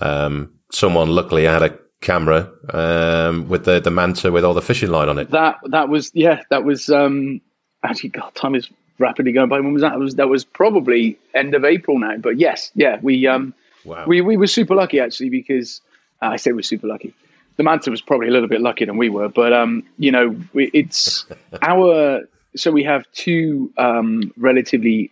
um, 0.00 0.52
someone 0.72 1.10
luckily 1.10 1.44
had 1.44 1.62
a 1.62 1.78
camera 2.00 2.50
um, 2.70 3.48
with 3.48 3.66
the 3.66 3.78
the 3.78 3.92
manta 3.92 4.32
with 4.32 4.44
all 4.44 4.52
the 4.52 4.60
fishing 4.60 4.90
line 4.90 5.08
on 5.08 5.16
it. 5.16 5.30
That 5.30 5.58
that 5.66 5.88
was 5.88 6.10
yeah, 6.12 6.42
that 6.50 6.64
was 6.64 6.90
um, 6.90 7.40
actually 7.84 8.08
God, 8.08 8.34
time 8.34 8.56
is 8.56 8.68
rapidly 8.98 9.30
going 9.30 9.48
by. 9.48 9.60
When 9.60 9.72
was 9.72 9.82
that? 9.82 9.90
That 9.90 10.00
was 10.00 10.14
that 10.16 10.28
was 10.28 10.44
probably 10.44 11.16
end 11.34 11.54
of 11.54 11.64
April 11.64 12.00
now. 12.00 12.16
But 12.16 12.38
yes, 12.38 12.72
yeah, 12.74 12.98
we 13.00 13.28
um, 13.28 13.54
wow. 13.84 14.06
we 14.08 14.22
we 14.22 14.36
were 14.36 14.48
super 14.48 14.74
lucky 14.74 14.98
actually 14.98 15.30
because 15.30 15.82
uh, 16.20 16.30
I 16.30 16.36
say 16.36 16.50
we're 16.50 16.62
super 16.62 16.88
lucky. 16.88 17.14
the 17.58 17.62
Manta 17.62 17.92
was 17.92 18.02
probably 18.02 18.26
a 18.26 18.32
little 18.32 18.48
bit 18.48 18.60
luckier 18.60 18.88
than 18.88 18.96
we 18.96 19.08
were, 19.08 19.28
but 19.28 19.52
um, 19.52 19.84
you 19.98 20.10
know, 20.10 20.36
it's 20.52 21.26
our. 21.62 22.22
So 22.56 22.70
we 22.70 22.84
have 22.84 23.04
two 23.12 23.72
um, 23.76 24.32
relatively 24.36 25.10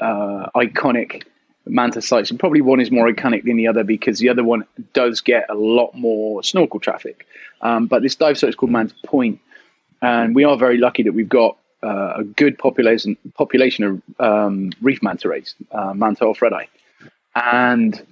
uh, 0.00 0.46
iconic 0.56 1.24
Manta 1.66 2.02
sites, 2.02 2.30
and 2.30 2.40
probably 2.40 2.60
one 2.60 2.80
is 2.80 2.90
more 2.90 3.08
iconic 3.08 3.44
than 3.44 3.56
the 3.56 3.68
other 3.68 3.84
because 3.84 4.18
the 4.18 4.28
other 4.28 4.42
one 4.42 4.64
does 4.94 5.20
get 5.20 5.46
a 5.48 5.54
lot 5.54 5.94
more 5.94 6.42
snorkel 6.42 6.80
traffic. 6.80 7.26
Um, 7.60 7.86
but 7.86 8.02
this 8.02 8.16
dive 8.16 8.36
site 8.36 8.50
is 8.50 8.56
called 8.56 8.72
Manta 8.72 8.94
Point, 9.06 9.38
and 10.00 10.34
we 10.34 10.44
are 10.44 10.56
very 10.56 10.78
lucky 10.78 11.04
that 11.04 11.12
we've 11.12 11.28
got 11.28 11.56
uh, 11.82 12.14
a 12.18 12.24
good 12.24 12.58
population 12.58 13.16
population 13.34 13.84
of 13.84 14.02
um, 14.20 14.72
reef 14.80 15.02
manta 15.02 15.28
rays, 15.28 15.54
uh, 15.72 15.92
Manta 15.94 16.24
alfredi, 16.24 16.68
and 17.34 18.04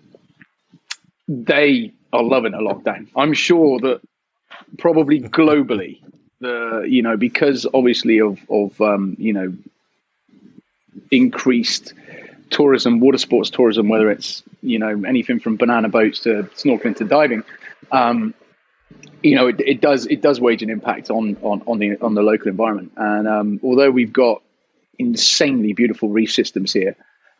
they 1.29 1.93
are 2.13 2.23
loving 2.23 2.55
a 2.55 2.59
lockdown. 2.59 3.09
I'm 3.17 3.33
sure 3.33 3.79
that 3.81 4.01
probably 4.79 5.21
globally, 5.21 6.01
the 6.41 6.85
you 6.89 7.03
know 7.03 7.17
because 7.17 7.67
obviously 7.73 8.21
of 8.21 8.39
of 8.49 8.81
um, 8.81 9.17
you 9.19 9.33
know 9.33 9.53
increased 11.11 11.93
tourism, 12.51 13.01
water 13.01 13.19
sports 13.19 13.51
tourism, 13.51 13.89
whether 13.89 14.11
it's 14.11 14.43
you 14.63 14.79
know 14.79 15.03
anything 15.07 15.41
from 15.41 15.57
banana 15.57 15.89
boats 15.89 16.21
to 16.21 16.45
snorkeling 16.55 16.97
to 16.97 17.05
diving. 17.05 17.45
Um, 17.93 18.35
you 19.23 19.35
know, 19.35 19.49
it, 19.49 19.61
it, 19.61 19.81
does 19.81 20.07
it 20.07 20.21
does 20.21 20.41
wage 20.41 20.63
an 20.63 20.71
impact 20.71 21.11
on 21.11 21.37
on 21.43 21.63
on 21.67 21.79
the 21.79 21.97
on 22.01 22.15
the 22.15 22.23
local 22.23 22.49
environment. 22.49 22.93
And 22.97 23.29
um, 23.29 23.61
although 23.63 23.91
we've 23.91 24.13
got 24.13 24.43
insanely 24.99 25.73
beautiful 25.73 26.09
reef 26.09 26.33
systems 26.33 26.73
here, 26.73 26.97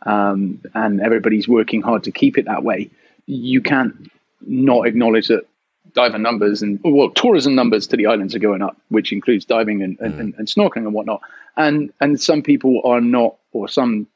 um, 0.07 0.61
and 0.75 1.01
everybody's 1.01 1.49
working 1.49 1.83
hard 1.83 2.05
to 2.05 2.13
keep 2.13 2.39
it 2.39 2.47
that 2.47 2.63
way, 2.63 2.91
you 3.27 3.61
can't 3.61 4.11
not 4.47 4.87
acknowledge 4.87 5.29
that 5.29 5.47
diver 5.95 6.19
numbers 6.19 6.63
and 6.63 6.79
well 6.85 7.11
tourism 7.11 7.55
numbers 7.55 7.87
to 7.89 7.97
the 7.97 8.07
islands 8.07 8.35
are 8.35 8.41
going 8.41 8.63
up, 8.63 8.77
which 8.89 9.13
includes 9.13 9.45
diving 9.45 9.83
and, 9.83 9.99
and, 10.01 10.15
mm. 10.15 10.21
and, 10.21 10.35
and 10.39 10.49
snorkeling 10.49 10.87
and 10.87 10.95
whatnot. 10.95 11.21
And 11.57 11.93
and 12.01 12.21
some 12.21 12.43
people 12.43 12.81
are 12.85 13.01
not, 13.01 13.37
or 13.53 13.69
some 13.69 14.07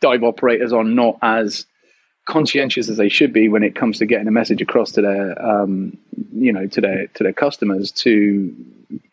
dive 0.00 0.22
operators 0.22 0.72
are 0.72 0.84
not 0.84 1.18
as 1.22 1.66
conscientious 2.28 2.90
as 2.90 2.98
they 2.98 3.08
should 3.08 3.32
be 3.32 3.48
when 3.48 3.62
it 3.62 3.74
comes 3.74 3.98
to 3.98 4.06
getting 4.06 4.28
a 4.28 4.30
message 4.30 4.60
across 4.60 4.92
to 4.92 5.00
their 5.00 5.42
um, 5.42 5.96
you 6.34 6.52
know 6.52 6.66
to 6.66 6.80
their 6.80 7.06
to 7.08 7.24
their 7.24 7.32
customers 7.32 7.90
to 7.90 8.54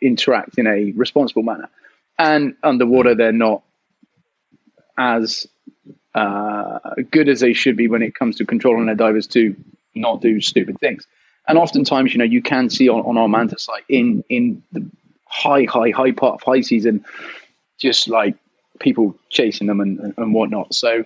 interact 0.02 0.58
in 0.58 0.68
a 0.68 0.92
responsible 0.92 1.42
manner 1.42 1.70
and 2.20 2.56
underwater 2.62 3.16
they're 3.16 3.32
not 3.32 3.64
as 4.98 5.48
uh, 6.14 6.80
good 7.12 7.30
as 7.30 7.40
they 7.40 7.54
should 7.54 7.78
be 7.78 7.88
when 7.88 8.02
it 8.02 8.16
comes 8.16 8.36
to 8.36 8.46
controlling 8.46 8.86
their 8.86 8.96
divers 8.96 9.28
to 9.28 9.56
not 9.96 10.22
do 10.22 10.42
stupid 10.42 10.78
things 10.80 11.08
and 11.48 11.58
oftentimes 11.58 12.14
you 12.14 12.18
know 12.18 12.26
you 12.26 12.42
can 12.42 12.70
see 12.70 12.90
on, 12.90 13.02
on 13.02 13.18
our 13.18 13.28
manta 13.28 13.58
site 13.60 13.84
in 13.90 14.24
in 14.30 14.62
the 14.72 14.86
high 15.28 15.66
high 15.66 15.92
high 15.92 16.12
part 16.12 16.36
of 16.36 16.42
high 16.44 16.62
season 16.62 17.04
just 17.78 18.08
like 18.08 18.36
people 18.80 19.16
chasing 19.30 19.68
them 19.68 19.80
and, 19.80 20.14
and 20.18 20.34
whatnot 20.34 20.74
so 20.74 21.06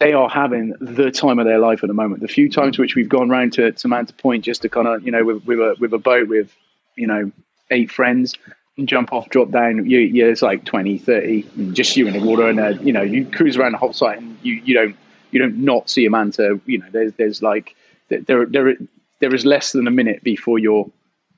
they 0.00 0.14
are 0.14 0.28
having 0.28 0.74
the 0.80 1.10
time 1.10 1.38
of 1.38 1.44
their 1.44 1.58
life 1.58 1.84
at 1.84 1.88
the 1.88 1.94
moment. 1.94 2.22
The 2.22 2.28
few 2.28 2.50
times 2.50 2.78
which 2.78 2.96
we've 2.96 3.08
gone 3.08 3.28
round 3.28 3.52
to, 3.52 3.70
to 3.70 3.88
Manta 3.88 4.14
Point 4.14 4.44
just 4.44 4.62
to 4.62 4.68
kind 4.68 4.88
of, 4.88 5.04
you 5.04 5.12
know, 5.12 5.22
with, 5.24 5.44
with, 5.44 5.58
a, 5.58 5.76
with 5.78 5.92
a 5.92 5.98
boat 5.98 6.26
with, 6.26 6.56
you 6.96 7.06
know, 7.06 7.30
eight 7.70 7.90
friends 7.90 8.34
and 8.78 8.88
jump 8.88 9.12
off, 9.12 9.28
drop 9.28 9.50
down, 9.50 9.84
you, 9.88 9.98
yeah, 9.98 10.24
it's 10.24 10.40
like 10.40 10.64
20, 10.64 10.96
30, 10.98 11.42
just 11.72 11.98
you 11.98 12.08
in 12.08 12.14
the 12.14 12.26
water. 12.26 12.48
And, 12.48 12.58
uh, 12.58 12.68
you 12.80 12.94
know, 12.94 13.02
you 13.02 13.26
cruise 13.26 13.58
around 13.58 13.72
the 13.72 13.78
whole 13.78 13.92
site 13.92 14.18
and 14.18 14.38
you, 14.42 14.54
you 14.64 14.74
don't, 14.74 14.96
you 15.32 15.38
don't 15.38 15.58
not 15.58 15.90
see 15.90 16.06
a 16.06 16.10
manta. 16.10 16.58
You 16.64 16.78
know, 16.78 16.86
there's, 16.90 17.12
there's 17.14 17.42
like, 17.42 17.76
there, 18.08 18.46
there, 18.46 18.76
there 19.20 19.34
is 19.34 19.44
less 19.44 19.72
than 19.72 19.86
a 19.86 19.90
minute 19.90 20.22
before 20.22 20.58
you'll 20.58 20.92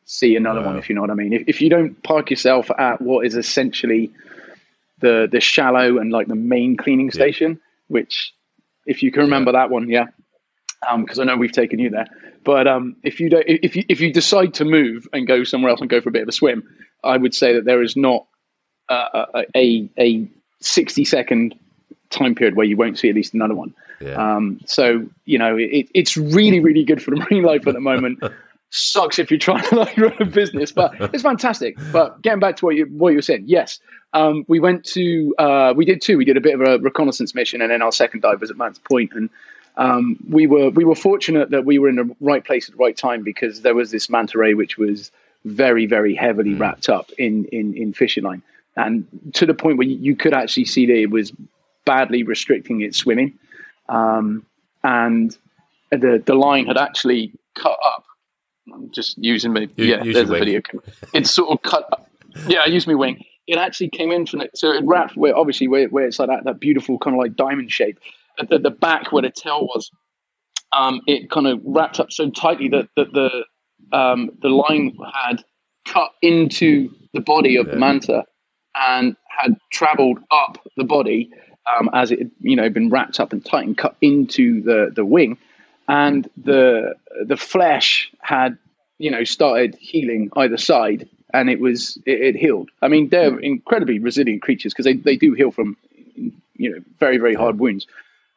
see 0.04 0.36
another 0.36 0.60
wow. 0.60 0.66
one, 0.66 0.78
if 0.78 0.88
you 0.88 0.94
know 0.94 1.00
what 1.00 1.10
I 1.10 1.14
mean. 1.14 1.32
If, 1.32 1.44
if 1.46 1.60
you 1.60 1.68
don't 1.68 2.00
park 2.02 2.30
yourself 2.30 2.70
at 2.78 3.00
what 3.00 3.26
is 3.26 3.34
essentially 3.34 4.10
the, 5.00 5.28
the 5.30 5.40
shallow 5.40 5.98
and 5.98 6.10
like 6.10 6.28
the 6.28 6.34
main 6.34 6.76
cleaning 6.76 7.10
station, 7.10 7.52
yeah. 7.52 7.58
which 7.88 8.32
if 8.86 9.02
you 9.02 9.12
can 9.12 9.22
remember 9.22 9.52
that 9.52 9.70
one, 9.70 9.88
yeah, 9.88 10.06
because 10.96 11.18
um, 11.18 11.28
I 11.28 11.32
know 11.32 11.36
we've 11.36 11.52
taken 11.52 11.78
you 11.78 11.90
there. 11.90 12.06
But 12.44 12.66
um, 12.66 12.96
if 13.04 13.20
you 13.20 13.30
don't, 13.30 13.44
if 13.46 13.76
you 13.76 13.84
if 13.88 14.00
you 14.00 14.12
decide 14.12 14.54
to 14.54 14.64
move 14.64 15.06
and 15.12 15.26
go 15.26 15.44
somewhere 15.44 15.70
else 15.70 15.80
and 15.80 15.88
go 15.88 16.00
for 16.00 16.08
a 16.08 16.12
bit 16.12 16.22
of 16.22 16.28
a 16.28 16.32
swim, 16.32 16.64
I 17.04 17.16
would 17.16 17.34
say 17.34 17.54
that 17.54 17.64
there 17.64 17.82
is 17.82 17.96
not 17.96 18.26
uh, 18.88 19.26
a, 19.34 19.44
a, 19.56 19.90
a 19.98 20.28
sixty 20.60 21.04
second 21.04 21.54
time 22.12 22.35
period 22.35 22.57
where 22.57 22.66
you 22.66 22.76
won't 22.76 22.99
see 22.99 23.09
at 23.09 23.14
least 23.14 23.35
another 23.35 23.54
one. 23.54 23.75
Yeah. 24.00 24.14
Um, 24.14 24.61
so 24.66 25.07
you 25.25 25.38
know 25.38 25.57
it, 25.57 25.88
it's 25.95 26.16
really 26.16 26.61
really 26.61 26.85
good 26.85 27.02
for 27.02 27.11
the 27.11 27.16
marine 27.31 27.42
life 27.42 27.66
at 27.66 27.75
the 27.75 27.81
moment. 27.81 28.23
Sucks 28.75 29.19
if 29.19 29.31
you're 29.31 29.38
trying 29.38 29.62
to 29.64 29.76
like 29.76 29.97
run 29.99 30.14
a 30.19 30.25
business, 30.25 30.73
but 30.73 30.95
it's 31.14 31.23
fantastic. 31.23 31.76
But 31.92 32.23
getting 32.23 32.40
back 32.40 32.57
to 32.57 32.64
what 32.64 32.75
you 32.76 32.87
what 32.87 33.11
you 33.11 33.16
were 33.16 33.23
saying, 33.23 33.45
yes, 33.47 33.78
um, 34.14 34.45
we 34.49 34.61
went 34.61 34.85
to 34.87 35.35
uh, 35.38 35.75
we 35.76 35.85
did 35.85 36.00
too. 36.00 36.16
We 36.16 36.25
did 36.25 36.37
a 36.37 36.40
bit 36.40 36.54
of 36.54 36.61
a 36.61 36.78
reconnaissance 36.78 37.35
mission, 37.35 37.61
and 37.61 37.71
then 37.71 37.83
our 37.83 37.92
second 37.92 38.21
dive 38.21 38.40
was 38.40 38.50
at 38.50 38.57
Manta 38.57 38.81
Point, 38.81 39.12
and 39.12 39.31
um, 39.76 40.16
we 40.28 40.47
were 40.47 40.71
we 40.71 40.85
were 40.85 40.95
fortunate 40.95 41.50
that 41.50 41.64
we 41.64 41.78
were 41.78 41.88
in 41.88 41.97
the 41.97 42.16
right 42.21 42.45
place 42.45 42.69
at 42.69 42.76
the 42.76 42.83
right 42.83 42.97
time 42.97 43.23
because 43.23 43.62
there 43.62 43.75
was 43.75 43.90
this 43.90 44.11
manta 44.11 44.38
ray 44.38 44.54
which 44.54 44.76
was 44.76 45.11
very 45.45 45.87
very 45.87 46.14
heavily 46.14 46.50
mm. 46.50 46.61
wrapped 46.61 46.88
up 46.88 47.11
in 47.19 47.47
in 47.47 47.75
in 47.75 47.92
fishing 47.92 48.25
line, 48.25 48.42
and 48.76 49.07
to 49.33 49.47
the 49.47 49.54
point 49.54 49.78
where 49.78 49.87
you 49.87 50.14
could 50.14 50.35
actually 50.35 50.66
see 50.66 50.87
that 50.87 50.97
it 50.97 51.11
was 51.11 51.33
badly 51.84 52.22
restricting 52.22 52.80
its 52.80 52.98
swimming, 52.98 53.38
um, 53.88 54.44
and 54.84 55.36
the 55.90 56.22
the 56.24 56.34
line 56.34 56.66
had 56.66 56.76
actually 56.76 57.32
cut 57.54 57.78
up. 57.84 58.04
I'm 58.72 58.90
just 58.90 59.18
using 59.18 59.52
me. 59.52 59.68
You, 59.76 59.84
yeah, 59.86 60.02
there's 60.02 60.30
a 60.30 60.32
video. 60.32 60.60
It's 61.12 61.30
sort 61.30 61.50
of 61.50 61.62
cut. 61.62 61.88
Up. 61.92 62.08
Yeah, 62.46 62.60
I 62.60 62.66
use 62.66 62.86
my 62.86 62.94
wing 62.94 63.24
it 63.46 63.58
actually 63.58 63.88
came 63.88 64.10
in 64.10 64.26
from 64.26 64.40
it. 64.40 64.56
So 64.56 64.72
it 64.72 64.84
wrapped 64.84 65.16
where 65.16 65.36
obviously 65.36 65.68
where, 65.68 65.88
where 65.88 66.06
it's 66.06 66.18
like 66.18 66.28
that, 66.28 66.44
that 66.44 66.60
beautiful 66.60 66.98
kind 66.98 67.14
of 67.14 67.20
like 67.20 67.36
diamond 67.36 67.70
shape. 67.70 67.98
At 68.38 68.48
the, 68.48 68.58
the 68.58 68.70
back 68.70 69.12
where 69.12 69.22
the 69.22 69.30
tail 69.30 69.66
was, 69.66 69.90
um, 70.72 71.02
it 71.06 71.30
kind 71.30 71.46
of 71.46 71.60
wrapped 71.64 72.00
up 72.00 72.10
so 72.10 72.30
tightly 72.30 72.68
that, 72.70 72.88
that 72.96 73.12
the 73.12 73.44
um, 73.96 74.30
the 74.40 74.48
line 74.48 74.96
had 75.22 75.44
cut 75.86 76.12
into 76.22 76.90
the 77.12 77.20
body 77.20 77.56
of 77.56 77.66
yeah. 77.66 77.74
the 77.74 77.78
manta 77.78 78.24
and 78.74 79.16
had 79.28 79.54
travelled 79.70 80.18
up 80.30 80.56
the 80.78 80.84
body 80.84 81.30
um, 81.78 81.88
as 81.92 82.11
it 82.11 82.19
had, 82.19 82.31
you 82.40 82.57
know 82.57 82.69
been 82.69 82.90
wrapped 82.90 83.21
up 83.21 83.33
and 83.33 83.45
tight 83.45 83.66
and 83.66 83.76
cut 83.76 83.97
into 84.00 84.62
the 84.62 84.92
the 84.95 85.04
wing, 85.04 85.38
and 85.88 86.28
the 86.37 86.95
the 87.25 87.37
flesh 87.37 88.11
had 88.21 88.59
you 88.99 89.11
know 89.11 89.25
started 89.25 89.76
healing 89.76 90.31
either 90.37 90.57
side 90.57 91.09
and 91.33 91.50
it 91.50 91.61
was 91.61 91.99
it, 92.07 92.21
it 92.21 92.37
healed. 92.37 92.71
I 92.83 92.88
mean, 92.88 93.09
they're 93.09 93.38
incredibly 93.38 93.99
resilient 93.99 94.42
creatures 94.42 94.73
because 94.73 94.85
they, 94.85 94.95
they 94.95 95.16
do 95.16 95.33
heal 95.33 95.50
from 95.50 95.76
you 96.14 96.71
know 96.71 96.78
very 96.99 97.19
very 97.19 97.35
hard 97.35 97.59
wounds. 97.59 97.87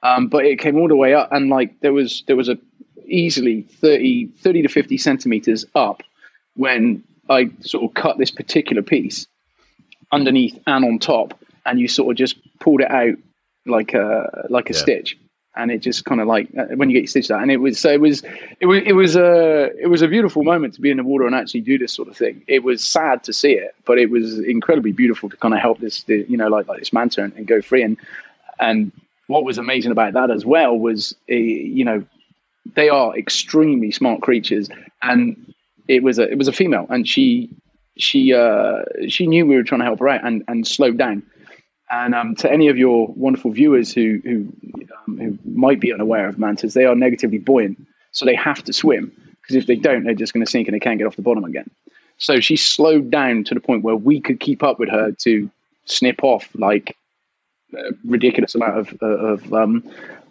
Um, 0.04 0.28
but 0.28 0.46
it 0.46 0.60
came 0.60 0.78
all 0.78 0.88
the 0.88 0.96
way 0.96 1.14
up, 1.14 1.32
and 1.32 1.50
like 1.50 1.80
there 1.82 1.94
was 1.94 2.24
there 2.28 2.36
was 2.36 2.50
a 2.50 2.58
easily 3.08 3.62
30, 3.62 4.28
30 4.28 4.62
to 4.64 4.68
fifty 4.68 4.98
centimeters 4.98 5.66
up 5.76 6.04
when 6.56 7.04
I 7.30 7.52
sort 7.62 7.84
of 7.84 7.94
cut 7.94 8.18
this 8.18 8.32
particular 8.32 8.82
piece 8.82 9.28
underneath 10.12 10.58
and 10.68 10.86
on 10.86 11.00
top, 11.00 11.38
and 11.66 11.80
you 11.80 11.88
sort 11.88 12.12
of 12.12 12.18
just 12.18 12.38
pulled 12.60 12.82
it 12.82 12.92
out 12.92 13.16
like 13.66 13.94
a 13.94 14.46
like 14.50 14.70
a 14.70 14.74
yeah. 14.74 14.80
stitch 14.80 15.18
and 15.56 15.72
it 15.72 15.80
just 15.80 16.06
kind 16.06 16.22
of 16.22 16.28
like 16.28 16.50
uh, 16.58 16.66
when 16.76 16.90
you 16.90 17.00
get 17.00 17.10
stitched 17.10 17.32
out, 17.32 17.42
and 17.42 17.52
it 17.52 17.58
was 17.58 17.80
so 17.80 17.90
it 17.90 18.02
was 18.02 18.24
it 18.60 18.66
was 18.66 18.82
it 18.86 18.94
was 18.94 19.16
a 19.16 19.72
it 19.80 19.88
was 19.88 20.02
a 20.02 20.08
beautiful 20.08 20.44
moment 20.44 20.74
to 20.74 20.82
be 20.82 20.92
in 20.92 20.98
the 20.98 21.04
water 21.04 21.26
and 21.26 21.36
actually 21.36 21.62
do 21.62 21.78
this 21.78 21.94
sort 21.94 22.08
of 22.08 22.18
thing. 22.18 22.44
It 22.48 22.64
was 22.64 22.84
sad 22.84 23.24
to 23.24 23.34
see 23.34 23.54
it, 23.54 23.74
but 23.86 23.98
it 23.98 24.10
was 24.10 24.40
incredibly 24.40 24.92
beautiful 24.92 25.30
to 25.30 25.38
kind 25.38 25.54
of 25.54 25.60
help 25.60 25.80
this 25.80 26.04
you 26.08 26.38
know 26.38 26.48
like 26.48 26.68
like 26.68 26.80
this 26.80 26.92
manta 26.92 27.24
and, 27.24 27.34
and 27.34 27.48
go 27.48 27.62
free. 27.62 27.84
And 27.84 27.98
and 28.60 28.92
what 29.28 29.44
was 29.44 29.58
amazing 29.58 29.92
about 29.92 30.14
that 30.14 30.30
as 30.30 30.46
well 30.46 30.78
was 30.78 31.16
uh, 31.32 31.36
you 31.36 31.86
know 31.86 32.04
they 32.76 32.90
are 32.90 33.18
extremely 33.18 33.92
smart 33.92 34.22
creatures, 34.22 34.70
and 35.02 35.54
it 35.88 36.04
was 36.04 36.20
a 36.20 36.30
it 36.30 36.38
was 36.38 36.48
a 36.48 36.54
female, 36.54 36.86
and 36.90 37.08
she 37.08 37.50
she 37.98 38.34
uh, 38.34 38.82
she 39.08 39.26
knew 39.26 39.46
we 39.46 39.56
were 39.56 39.64
trying 39.64 39.80
to 39.80 39.86
help 39.86 40.00
her 40.00 40.10
out 40.10 40.26
and 40.26 40.44
and 40.50 40.68
slowed 40.68 40.98
down 40.98 41.24
and 41.92 42.16
um, 42.16 42.36
to 42.36 42.52
any 42.52 42.68
of 42.68 42.78
your 42.78 43.08
wonderful 43.16 43.52
viewers 43.52 43.94
who 43.94 44.22
who, 44.24 44.48
um, 45.08 45.18
who 45.18 45.38
might 45.46 45.80
be 45.80 45.94
unaware 45.94 46.28
of 46.28 46.38
mantas, 46.38 46.74
they 46.74 46.86
are 46.86 46.96
negatively 46.96 47.38
buoyant, 47.38 47.80
so 48.12 48.26
they 48.26 48.36
have 48.36 48.64
to 48.64 48.74
swim 48.74 49.12
because 49.42 49.56
if 49.56 49.68
they 49.68 49.76
don't, 49.76 50.04
they're 50.04 50.16
just 50.16 50.34
going 50.34 50.44
to 50.44 50.50
sink 50.50 50.68
and 50.68 50.74
they 50.74 50.80
can't 50.80 50.98
get 50.98 51.06
off 51.06 51.16
the 51.16 51.22
bottom 51.22 51.44
again. 51.44 51.70
So 52.18 52.40
she 52.40 52.56
slowed 52.56 53.12
down 53.12 53.44
to 53.44 53.54
the 53.54 53.60
point 53.60 53.84
where 53.84 53.96
we 53.96 54.20
could 54.20 54.40
keep 54.40 54.64
up 54.64 54.80
with 54.80 54.90
her 54.90 55.12
to 55.12 55.50
snip 55.86 56.24
off 56.24 56.50
like 56.56 56.98
a 57.76 57.92
ridiculous 58.04 58.56
amount 58.56 58.78
of 58.80 59.02
of 59.02 59.54
um, 59.54 59.84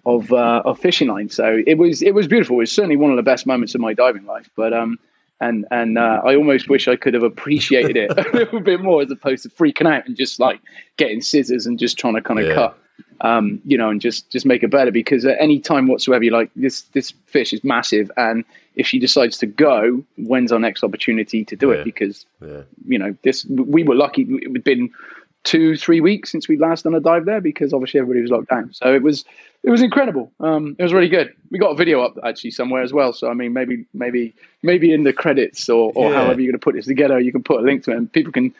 of, 0.06 0.32
uh, 0.32 0.62
of 0.64 0.78
fishing 0.78 1.08
line. 1.08 1.28
So 1.28 1.62
it 1.66 1.78
was 1.78 2.02
it 2.02 2.14
was 2.14 2.26
beautiful. 2.26 2.56
It 2.56 2.60
was 2.60 2.72
certainly 2.72 2.96
one 2.96 3.10
of 3.10 3.16
the 3.16 3.22
best 3.22 3.46
moments 3.46 3.74
of 3.74 3.80
my 3.80 3.94
diving 3.94 4.26
life. 4.26 4.48
But 4.56 4.72
um, 4.72 4.98
and 5.48 5.66
and 5.70 5.98
uh, 5.98 6.22
I 6.24 6.36
almost 6.36 6.68
wish 6.68 6.88
I 6.88 6.96
could 6.96 7.14
have 7.14 7.22
appreciated 7.22 7.96
it 7.96 8.10
a 8.26 8.36
little 8.36 8.60
bit 8.60 8.80
more 8.80 9.02
as 9.02 9.10
opposed 9.10 9.42
to 9.44 9.48
freaking 9.48 9.92
out 9.92 10.06
and 10.06 10.16
just 10.16 10.40
like 10.40 10.60
getting 10.96 11.20
scissors 11.20 11.66
and 11.66 11.78
just 11.78 11.98
trying 11.98 12.14
to 12.14 12.22
kind 12.22 12.40
of 12.40 12.46
yeah. 12.46 12.54
cut 12.54 12.78
um, 13.20 13.60
you 13.64 13.78
know, 13.78 13.90
and 13.90 14.00
just 14.00 14.30
just 14.30 14.44
make 14.46 14.62
it 14.62 14.70
better. 14.70 14.90
Because 14.90 15.24
at 15.24 15.36
any 15.40 15.58
time 15.58 15.86
whatsoever, 15.86 16.24
you're 16.24 16.32
like 16.32 16.50
this 16.56 16.82
this 16.92 17.12
fish 17.26 17.52
is 17.52 17.62
massive, 17.64 18.10
and 18.16 18.44
if 18.74 18.86
she 18.86 18.98
decides 18.98 19.38
to 19.38 19.46
go, 19.46 20.04
when's 20.18 20.52
our 20.52 20.58
next 20.58 20.82
opportunity 20.84 21.44
to 21.44 21.56
do 21.56 21.70
Yeah. 21.70 21.78
it? 21.78 21.84
Because 21.84 22.26
Yeah. 22.44 22.62
you 22.86 22.98
know, 22.98 23.16
this 23.22 23.44
we 23.46 23.82
were 23.82 23.94
lucky. 23.94 24.22
It 24.28 24.52
had 24.52 24.64
been 24.64 24.90
two, 25.44 25.76
three 25.76 26.00
weeks 26.00 26.30
since 26.32 26.48
we 26.48 26.56
last 26.56 26.84
done 26.84 26.94
a 26.94 27.00
dive 27.00 27.24
there 27.26 27.40
because 27.40 27.72
obviously 27.72 28.00
everybody 28.00 28.22
was 28.22 28.30
locked 28.30 28.48
down. 28.48 28.72
So 28.72 28.92
it 28.94 29.02
was 29.02 29.24
it 29.62 29.70
was 29.70 29.80
incredible. 29.82 30.32
Um, 30.40 30.76
it 30.78 30.82
was 30.82 30.92
really 30.92 31.08
good. 31.08 31.32
We 31.50 31.58
got 31.58 31.70
a 31.70 31.76
video 31.76 32.02
up 32.02 32.16
actually 32.24 32.50
somewhere 32.50 32.82
as 32.82 32.92
well. 32.92 33.12
So 33.12 33.30
I 33.30 33.34
mean, 33.34 33.52
maybe 33.52 33.86
maybe 33.94 34.34
maybe 34.62 34.92
in 34.92 35.04
the 35.04 35.12
credits 35.12 35.68
or, 35.68 35.92
or 35.94 36.10
Yeah. 36.10 36.16
however 36.16 36.40
you're 36.40 36.52
going 36.52 36.60
to 36.60 36.64
put 36.64 36.74
this 36.74 36.86
together, 36.86 37.20
you 37.20 37.32
can 37.32 37.42
put 37.42 37.60
a 37.60 37.62
link 37.62 37.84
to 37.84 37.92
it, 37.92 37.96
and 37.96 38.12
people 38.12 38.32
can 38.32 38.54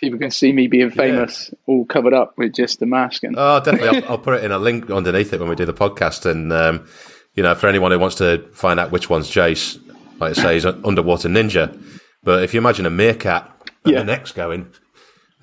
people 0.00 0.18
can 0.18 0.30
see 0.30 0.52
me 0.52 0.68
being 0.68 0.90
famous, 0.90 1.52
all 1.66 1.84
covered 1.84 2.14
up 2.14 2.36
with 2.38 2.54
just 2.54 2.78
the 2.78 2.86
mask 2.86 3.24
and. 3.24 3.34
Oh, 3.36 3.60
definitely. 3.64 3.88
I'll, 4.00 4.10
I'll 4.12 4.18
put 4.18 4.34
it 4.34 4.44
in 4.44 4.52
a 4.52 4.58
link 4.58 4.88
underneath 4.90 5.32
it 5.32 5.40
when 5.40 5.48
we 5.48 5.56
do 5.56 5.64
the 5.64 5.74
podcast. 5.74 6.24
And, 6.24 6.52
um, 6.52 6.86
you 7.34 7.42
know, 7.42 7.52
for 7.56 7.66
anyone 7.66 7.90
who 7.90 7.98
wants 7.98 8.14
to 8.16 8.38
find 8.52 8.78
out 8.78 8.92
which 8.92 9.10
one's 9.10 9.28
Jace, 9.28 9.76
like 10.20 10.38
I 10.38 10.40
say, 10.40 10.54
he's 10.54 10.64
an 10.64 10.80
underwater 10.84 11.28
ninja. 11.28 11.76
But 12.22 12.44
if 12.44 12.54
you 12.54 12.58
imagine 12.60 12.86
a 12.86 12.90
meerkat 12.90 13.50
and 13.84 13.92
Yeah. 13.92 13.98
the 13.98 14.04
neck's 14.04 14.30
going, 14.30 14.70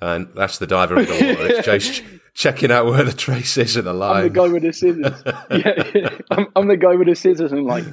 and 0.00 0.28
that's 0.34 0.58
the 0.58 0.66
diver 0.66 0.96
underwater, 0.98 1.46
it's 1.46 1.66
Jace 1.66 2.20
checking 2.36 2.70
out 2.70 2.84
where 2.86 3.02
the 3.02 3.12
trace 3.12 3.56
is 3.56 3.76
in 3.76 3.86
the 3.86 3.94
line. 3.94 4.16
I'm 4.16 4.22
the 4.24 4.30
guy 4.30 4.48
with 4.48 4.62
the 4.62 4.72
scissors. 4.72 5.22
yeah, 5.50 6.18
I'm, 6.30 6.46
I'm 6.54 6.68
the 6.68 6.76
guy 6.76 6.94
with 6.94 7.08
the 7.08 7.14
scissors 7.14 7.50
and 7.50 7.64
like 7.64 7.84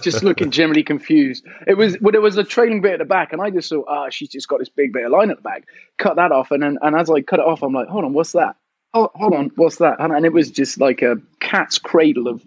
just 0.00 0.22
looking 0.22 0.50
generally 0.50 0.84
confused. 0.84 1.44
It 1.66 1.74
was 1.74 2.00
well, 2.00 2.12
there 2.12 2.20
was 2.20 2.36
a 2.36 2.44
trailing 2.44 2.80
bit 2.80 2.92
at 2.92 2.98
the 3.00 3.04
back, 3.04 3.32
and 3.32 3.42
I 3.42 3.50
just 3.50 3.68
thought, 3.68 3.86
ah, 3.88 4.08
she's 4.08 4.28
just 4.28 4.48
got 4.48 4.60
this 4.60 4.68
big 4.68 4.92
bit 4.92 5.04
of 5.04 5.10
line 5.10 5.30
at 5.30 5.38
the 5.38 5.42
back. 5.42 5.64
Cut 5.98 6.16
that 6.16 6.30
off, 6.30 6.50
and 6.50 6.62
then 6.62 6.78
and 6.80 6.94
as 6.94 7.10
I 7.10 7.20
cut 7.20 7.40
it 7.40 7.46
off, 7.46 7.62
I'm 7.62 7.72
like, 7.72 7.88
hold 7.88 8.04
on, 8.04 8.12
what's 8.12 8.32
that? 8.32 8.56
Oh, 8.94 9.10
hold 9.14 9.34
on, 9.34 9.50
what's 9.56 9.76
that? 9.76 9.96
And, 9.98 10.14
and 10.14 10.24
it 10.24 10.32
was 10.32 10.50
just 10.50 10.80
like 10.80 11.02
a 11.02 11.16
cat's 11.40 11.78
cradle 11.78 12.26
of, 12.26 12.42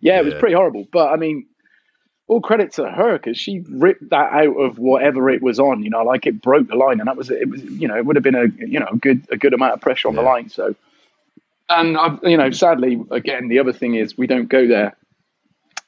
yeah, 0.00 0.18
it 0.18 0.24
was 0.24 0.34
pretty 0.34 0.54
horrible. 0.54 0.88
But 0.92 1.12
I 1.12 1.16
mean, 1.16 1.46
all 2.28 2.40
credit 2.40 2.72
to 2.72 2.90
her 2.90 3.18
because 3.18 3.38
she 3.38 3.60
ripped 3.68 4.08
that 4.10 4.32
out 4.32 4.56
of 4.56 4.78
whatever 4.78 5.30
it 5.30 5.42
was 5.42 5.60
on. 5.60 5.82
You 5.82 5.90
know, 5.90 6.02
like 6.02 6.26
it 6.26 6.42
broke 6.42 6.68
the 6.68 6.74
line, 6.74 6.98
and 6.98 7.06
that 7.06 7.16
was 7.16 7.30
it. 7.30 7.48
Was 7.48 7.62
you 7.62 7.86
know, 7.86 7.96
it 7.96 8.04
would 8.04 8.16
have 8.16 8.22
been 8.22 8.34
a 8.34 8.46
you 8.58 8.80
know 8.80 8.88
a 8.90 8.96
good 8.96 9.26
a 9.30 9.36
good 9.36 9.54
amount 9.54 9.74
of 9.74 9.80
pressure 9.80 10.08
on 10.08 10.16
the 10.16 10.22
line. 10.22 10.48
So, 10.48 10.74
and 11.68 11.96
I've, 11.96 12.18
you 12.22 12.36
know, 12.36 12.50
sadly, 12.50 13.00
again, 13.10 13.48
the 13.48 13.58
other 13.58 13.72
thing 13.72 13.94
is 13.94 14.18
we 14.18 14.26
don't 14.26 14.48
go 14.48 14.66
there 14.66 14.96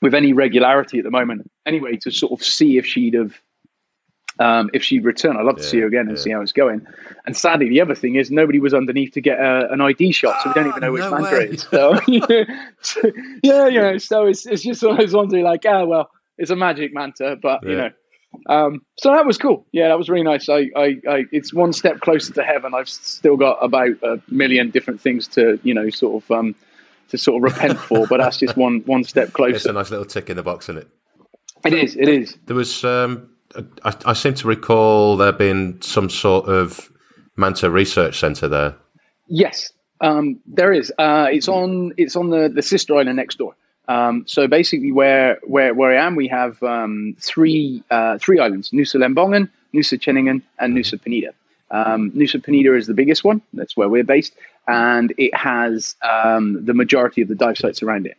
with 0.00 0.14
any 0.14 0.32
regularity 0.32 0.98
at 0.98 1.04
the 1.04 1.10
moment. 1.10 1.50
Anyway, 1.66 1.96
to 1.96 2.10
sort 2.10 2.32
of 2.32 2.44
see 2.44 2.78
if 2.78 2.86
she'd 2.86 3.14
have. 3.14 3.34
Um, 4.40 4.70
if 4.72 4.84
she'd 4.84 5.04
return, 5.04 5.36
I'd 5.36 5.44
love 5.44 5.56
to 5.56 5.64
see 5.64 5.80
her 5.80 5.88
again 5.88 6.06
and 6.06 6.16
yeah. 6.16 6.22
see 6.22 6.30
how 6.30 6.40
it's 6.40 6.52
going. 6.52 6.86
And 7.26 7.36
sadly, 7.36 7.68
the 7.68 7.80
other 7.80 7.96
thing 7.96 8.14
is 8.14 8.30
nobody 8.30 8.60
was 8.60 8.72
underneath 8.72 9.12
to 9.14 9.20
get 9.20 9.40
a, 9.40 9.68
an 9.72 9.80
ID 9.80 10.12
shot, 10.12 10.40
so 10.40 10.50
we 10.50 10.54
don't 10.54 10.68
even 10.68 10.80
know 10.80 10.92
which 10.92 11.00
no 11.00 11.24
it 11.24 11.54
is. 11.54 11.62
So, 11.62 11.98
so, 12.80 13.00
yeah, 13.42 13.66
you 13.66 13.80
know, 13.80 13.98
so 13.98 14.26
it's 14.26 14.46
it's 14.46 14.62
just 14.62 14.80
one 14.84 14.92
of 14.92 14.98
those 14.98 15.12
ones 15.12 15.32
where 15.32 15.40
you're 15.40 15.50
like, 15.50 15.64
ah, 15.66 15.84
well, 15.84 16.08
it's 16.38 16.50
a 16.50 16.56
magic 16.56 16.94
manta, 16.94 17.36
but 17.40 17.62
you 17.64 17.76
know. 17.76 17.90
Um, 18.46 18.82
so 18.98 19.10
that 19.10 19.24
was 19.24 19.38
cool. 19.38 19.66
Yeah, 19.72 19.88
that 19.88 19.96
was 19.96 20.10
really 20.10 20.22
nice. 20.22 20.50
I, 20.50 20.68
I, 20.76 20.96
I, 21.08 21.24
it's 21.32 21.54
one 21.54 21.72
step 21.72 22.00
closer 22.00 22.30
to 22.34 22.42
heaven. 22.42 22.74
I've 22.74 22.88
still 22.88 23.38
got 23.38 23.56
about 23.62 23.92
a 24.02 24.20
million 24.28 24.70
different 24.70 25.00
things 25.00 25.26
to, 25.28 25.58
you 25.62 25.72
know, 25.72 25.88
sort 25.88 26.22
of, 26.22 26.30
um, 26.30 26.54
to 27.08 27.16
sort 27.16 27.38
of 27.38 27.42
repent 27.42 27.78
for, 27.78 28.06
but 28.06 28.18
that's 28.18 28.36
just 28.36 28.54
one 28.54 28.82
one 28.84 29.02
step 29.02 29.32
closer. 29.32 29.56
It's 29.56 29.64
a 29.64 29.72
nice 29.72 29.90
little 29.90 30.04
tick 30.04 30.28
in 30.28 30.36
the 30.36 30.42
box, 30.42 30.66
isn't 30.66 30.82
it? 30.82 30.88
It 31.64 31.72
is. 31.72 31.96
It 31.96 32.08
is. 32.08 32.36
There 32.44 32.54
was, 32.54 32.84
um, 32.84 33.30
I, 33.82 33.94
I 34.04 34.12
seem 34.12 34.34
to 34.34 34.46
recall 34.46 35.16
there 35.16 35.32
being 35.32 35.80
some 35.80 36.10
sort 36.10 36.50
of 36.50 36.92
manta 37.36 37.70
research 37.70 38.20
centre 38.20 38.46
there. 38.46 38.76
Yes, 39.26 39.72
um, 40.02 40.38
there 40.46 40.74
is. 40.74 40.92
Uh, 40.98 41.28
it's 41.32 41.48
on. 41.48 41.94
It's 41.96 42.14
on 42.14 42.28
the, 42.28 42.50
the 42.54 42.62
sister 42.62 42.94
island 42.94 43.16
next 43.16 43.38
door. 43.38 43.56
Um, 43.88 44.24
so 44.26 44.46
basically, 44.46 44.92
where 44.92 45.38
where 45.44 45.74
where 45.74 45.98
I 45.98 46.06
am, 46.06 46.14
we 46.14 46.28
have 46.28 46.62
um, 46.62 47.16
three 47.18 47.82
uh, 47.90 48.18
three 48.18 48.38
islands: 48.38 48.70
Nusa 48.70 48.96
Lembongan, 48.96 49.48
Nusa 49.74 49.98
Ceningan, 49.98 50.42
and 50.58 50.76
Nusa 50.76 51.00
Penida. 51.00 51.30
Um, 51.70 52.10
Nusa 52.12 52.42
Penida 52.44 52.76
is 52.76 52.86
the 52.86 52.94
biggest 52.94 53.24
one. 53.24 53.40
That's 53.54 53.76
where 53.76 53.88
we're 53.88 54.04
based, 54.04 54.34
and 54.68 55.12
it 55.16 55.34
has 55.34 55.96
um, 56.02 56.64
the 56.64 56.74
majority 56.74 57.22
of 57.22 57.28
the 57.28 57.34
dive 57.34 57.56
sites 57.56 57.82
around 57.82 58.06
it. 58.06 58.18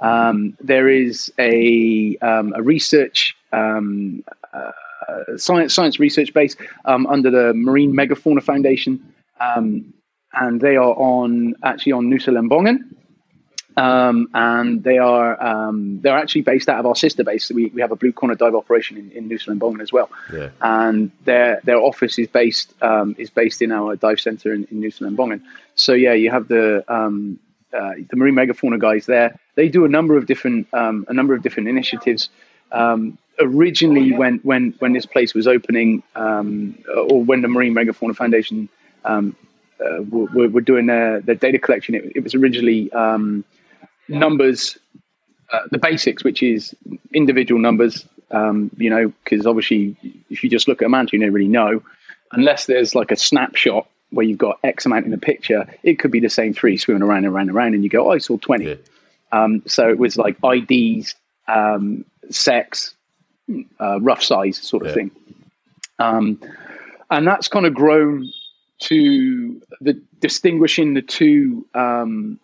Um, 0.00 0.56
there 0.60 0.88
is 0.88 1.32
a 1.38 2.16
um, 2.18 2.52
a 2.54 2.62
research 2.62 3.34
uh, 3.52 3.80
science 5.36 5.72
science 5.72 5.98
research 5.98 6.34
base 6.34 6.56
under 6.84 7.30
the 7.30 7.54
Marine 7.54 7.94
Megafauna 7.94 8.42
Foundation, 8.42 9.00
and 9.40 10.60
they 10.60 10.76
are 10.76 10.92
on 10.92 11.54
actually 11.62 11.92
on 11.92 12.10
Nusa 12.10 12.34
Lembongan. 12.34 12.84
Um, 13.76 14.28
and 14.32 14.82
they 14.82 14.96
are 14.96 15.42
um, 15.42 16.00
they're 16.00 16.16
actually 16.16 16.42
based 16.42 16.68
out 16.68 16.78
of 16.80 16.86
our 16.86 16.94
sister 16.96 17.24
base. 17.24 17.50
We, 17.50 17.66
we 17.66 17.82
have 17.82 17.92
a 17.92 17.96
blue 17.96 18.12
corner 18.12 18.34
dive 18.34 18.54
operation 18.54 18.96
in, 18.96 19.10
in 19.12 19.28
Nusa 19.28 19.48
Lembongan 19.48 19.82
as 19.82 19.92
well 19.92 20.08
Yeah. 20.32 20.48
and 20.62 21.10
their 21.24 21.60
their 21.64 21.76
office 21.78 22.18
is 22.18 22.28
based 22.28 22.72
um, 22.82 23.14
is 23.18 23.28
based 23.28 23.60
in 23.60 23.72
our 23.72 23.94
dive 23.96 24.18
center 24.20 24.54
in, 24.54 24.64
in 24.70 24.80
Nusa 24.80 25.02
Lembongan. 25.02 25.42
So 25.74 25.92
yeah, 25.92 26.14
you 26.14 26.30
have 26.30 26.48
the 26.48 26.84
um, 26.88 27.38
uh, 27.72 27.92
the 28.10 28.16
marine 28.16 28.34
megafauna 28.34 28.78
guys 28.78 29.04
there. 29.06 29.38
They 29.56 29.68
do 29.68 29.84
a 29.84 29.88
number 29.88 30.16
of 30.16 30.26
different 30.26 30.68
um, 30.72 31.04
a 31.08 31.12
number 31.12 31.34
of 31.34 31.42
different 31.42 31.68
initiatives. 31.68 32.30
Um, 32.72 33.18
originally, 33.38 34.12
when 34.12 34.38
when 34.42 34.74
when 34.78 34.92
this 34.94 35.04
place 35.04 35.34
was 35.34 35.46
opening, 35.46 36.02
um, 36.14 36.78
or 37.10 37.22
when 37.22 37.42
the 37.42 37.48
Marine 37.48 37.74
Megafauna 37.74 38.16
Foundation 38.16 38.68
um, 39.04 39.36
uh, 39.80 40.02
were, 40.02 40.48
were 40.48 40.60
doing 40.62 40.86
their, 40.86 41.20
their 41.20 41.34
data 41.34 41.58
collection, 41.58 41.94
it, 41.94 42.12
it 42.16 42.24
was 42.24 42.34
originally 42.34 42.90
um, 42.92 43.44
numbers 44.08 44.78
uh, 45.52 45.60
the 45.70 45.78
basics, 45.78 46.24
which 46.24 46.42
is 46.42 46.74
individual 47.14 47.60
numbers. 47.60 48.06
Um, 48.32 48.70
you 48.76 48.90
know, 48.90 49.12
because 49.22 49.46
obviously, 49.46 49.96
if 50.30 50.42
you 50.42 50.50
just 50.50 50.66
look 50.66 50.82
at 50.82 50.86
a 50.86 50.88
manta, 50.88 51.16
you 51.16 51.22
don't 51.22 51.32
really 51.32 51.46
know, 51.48 51.80
unless 52.32 52.66
there's 52.66 52.94
like 52.94 53.12
a 53.12 53.16
snapshot 53.16 53.86
where 54.10 54.26
you've 54.26 54.38
got 54.38 54.58
X 54.64 54.86
amount 54.86 55.04
in 55.04 55.10
the 55.12 55.18
picture. 55.18 55.66
It 55.82 55.98
could 55.98 56.10
be 56.10 56.20
the 56.20 56.30
same 56.30 56.52
three 56.52 56.76
swimming 56.76 57.02
around 57.02 57.24
and 57.24 57.34
around 57.34 57.48
and 57.48 57.56
around, 57.56 57.74
and 57.74 57.84
you 57.84 57.90
go, 57.90 58.08
"Oh, 58.08 58.12
I 58.12 58.18
saw 58.18 58.36
20. 58.38 58.64
Yeah. 58.64 58.74
Um, 59.32 59.62
so 59.66 59.88
it 59.88 59.98
was 59.98 60.16
like 60.16 60.36
IDs, 60.42 61.14
um, 61.48 62.04
sex, 62.30 62.94
uh, 63.80 64.00
rough 64.00 64.22
size 64.22 64.56
sort 64.58 64.82
of 64.82 64.88
Yeah. 64.88 64.94
thing. 64.94 65.10
Um, 65.98 66.40
and 67.10 67.26
that's 67.26 67.48
kind 67.48 67.66
of 67.66 67.74
grown 67.74 68.28
to 68.80 69.60
the 69.80 69.94
distinguishing 70.20 70.94
the 70.94 71.02
two 71.02 71.66
um, 71.74 72.38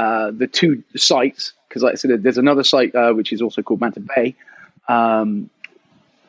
uh, 0.00 0.30
the 0.30 0.46
two 0.46 0.82
sites 0.96 1.52
because, 1.68 1.82
like 1.82 1.92
I 1.92 1.96
said, 1.96 2.22
there's 2.22 2.38
another 2.38 2.64
site 2.64 2.94
uh, 2.94 3.12
which 3.12 3.32
is 3.32 3.42
also 3.42 3.62
called 3.62 3.80
Manta 3.80 4.00
Bay. 4.00 4.34
Um, 4.88 5.50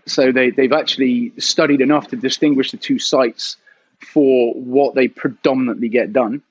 so 0.06 0.32
they 0.32 0.50
they've 0.50 0.74
actually 0.74 1.32
studied 1.38 1.82
enough 1.82 2.08
to 2.10 2.16
distinguish 2.16 2.72
the 2.72 2.78
two 2.78 3.00
sites 3.00 3.58
for 4.00 4.54
what 4.54 4.94
they 4.96 5.08
predominantly 5.08 5.90
get 5.90 6.12
done. 6.12 6.42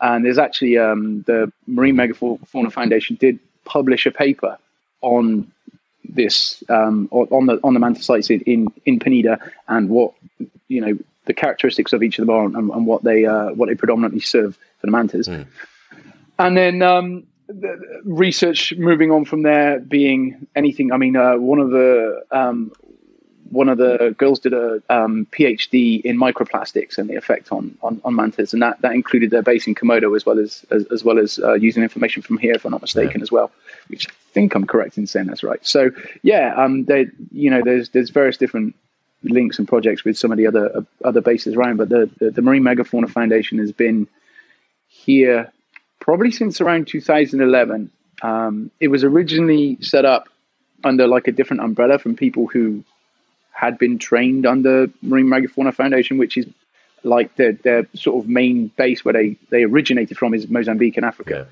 And 0.00 0.24
there's 0.24 0.38
actually 0.38 0.78
um, 0.78 1.22
the 1.26 1.52
Marine 1.66 1.96
Megafauna 1.96 2.72
Foundation 2.72 3.16
did 3.16 3.40
publish 3.64 4.06
a 4.06 4.10
paper 4.10 4.56
on 5.00 5.50
this 6.04 6.62
um, 6.68 7.08
on 7.10 7.46
the 7.46 7.58
on 7.64 7.74
the 7.74 7.80
manta 7.80 8.02
sites 8.02 8.30
in, 8.30 8.40
in 8.42 8.68
in 8.86 8.98
Penida 9.00 9.38
and 9.66 9.88
what 9.88 10.14
you 10.68 10.80
know 10.80 10.96
the 11.24 11.34
characteristics 11.34 11.92
of 11.92 12.02
each 12.02 12.18
of 12.18 12.26
them 12.26 12.34
are 12.34 12.44
and, 12.44 12.56
and 12.56 12.86
what 12.86 13.02
they 13.02 13.26
uh, 13.26 13.50
what 13.58 13.68
they 13.68 13.74
predominantly 13.74 14.20
serve 14.20 14.54
for 14.80 14.86
the 14.86 14.92
mantas. 14.92 15.28
And 16.40 16.56
then 16.56 16.80
um, 16.80 17.24
the 17.48 18.00
research 18.04 18.72
moving 18.78 19.10
on 19.10 19.26
from 19.26 19.42
there 19.42 19.78
being 19.78 20.46
anything. 20.56 20.90
I 20.90 20.96
mean, 20.96 21.14
uh, 21.14 21.36
one 21.36 21.58
of 21.58 21.70
the 21.70 22.24
um, 22.30 22.72
one 23.50 23.68
of 23.68 23.76
the 23.76 24.14
girls 24.16 24.38
did 24.38 24.54
a 24.54 24.80
um, 24.88 25.26
PhD 25.32 26.00
in 26.00 26.16
microplastics 26.16 26.96
and 26.96 27.10
the 27.10 27.16
effect 27.16 27.52
on, 27.52 27.76
on, 27.82 28.00
on 28.04 28.14
mantas, 28.14 28.52
and 28.52 28.62
that, 28.62 28.80
that 28.80 28.92
included 28.92 29.32
their 29.32 29.42
base 29.42 29.66
in 29.66 29.74
Komodo 29.74 30.16
as 30.16 30.24
well 30.24 30.38
as 30.38 30.64
as, 30.70 30.86
as 30.86 31.04
well 31.04 31.18
as 31.18 31.38
uh, 31.40 31.54
using 31.54 31.82
information 31.82 32.22
from 32.22 32.38
here, 32.38 32.54
if 32.54 32.64
I'm 32.64 32.70
not 32.70 32.80
mistaken, 32.80 33.20
as 33.20 33.30
well. 33.30 33.50
Which 33.88 34.08
I 34.08 34.12
think 34.32 34.54
I'm 34.54 34.66
correct 34.66 34.96
in 34.96 35.06
saying 35.06 35.26
that's 35.26 35.42
right. 35.42 35.64
So 35.66 35.90
yeah, 36.22 36.54
um, 36.56 36.86
they 36.86 37.08
you 37.32 37.50
know 37.50 37.60
there's 37.62 37.90
there's 37.90 38.08
various 38.08 38.38
different 38.38 38.74
links 39.24 39.58
and 39.58 39.68
projects 39.68 40.04
with 40.04 40.16
some 40.16 40.32
of 40.32 40.38
the 40.38 40.46
other 40.46 40.74
uh, 40.74 40.80
other 41.04 41.20
bases 41.20 41.54
around, 41.54 41.76
but 41.76 41.90
the, 41.90 42.08
the 42.18 42.30
the 42.30 42.40
Marine 42.40 42.62
Megafauna 42.62 43.10
Foundation 43.10 43.58
has 43.58 43.72
been 43.72 44.08
here 44.88 45.52
probably 46.10 46.32
since 46.32 46.60
around 46.60 46.88
2011. 46.88 47.88
Um, 48.20 48.72
it 48.80 48.88
was 48.88 49.04
originally 49.04 49.78
set 49.80 50.04
up 50.04 50.28
under 50.82 51.06
like 51.06 51.28
a 51.28 51.30
different 51.30 51.62
umbrella 51.62 52.00
from 52.00 52.16
people 52.16 52.48
who 52.48 52.82
had 53.52 53.78
been 53.78 53.96
trained 53.96 54.44
under 54.44 54.88
Marine 55.02 55.26
Megafauna 55.26 55.72
Foundation, 55.72 56.18
which 56.18 56.36
is 56.36 56.46
like 57.04 57.36
their, 57.36 57.52
their 57.52 57.86
sort 57.94 58.24
of 58.24 58.28
main 58.28 58.72
base 58.76 59.04
where 59.04 59.14
they, 59.14 59.36
they 59.50 59.62
originated 59.62 60.18
from 60.18 60.34
is 60.34 60.48
Mozambique 60.48 60.98
in 60.98 61.04
Africa. 61.04 61.46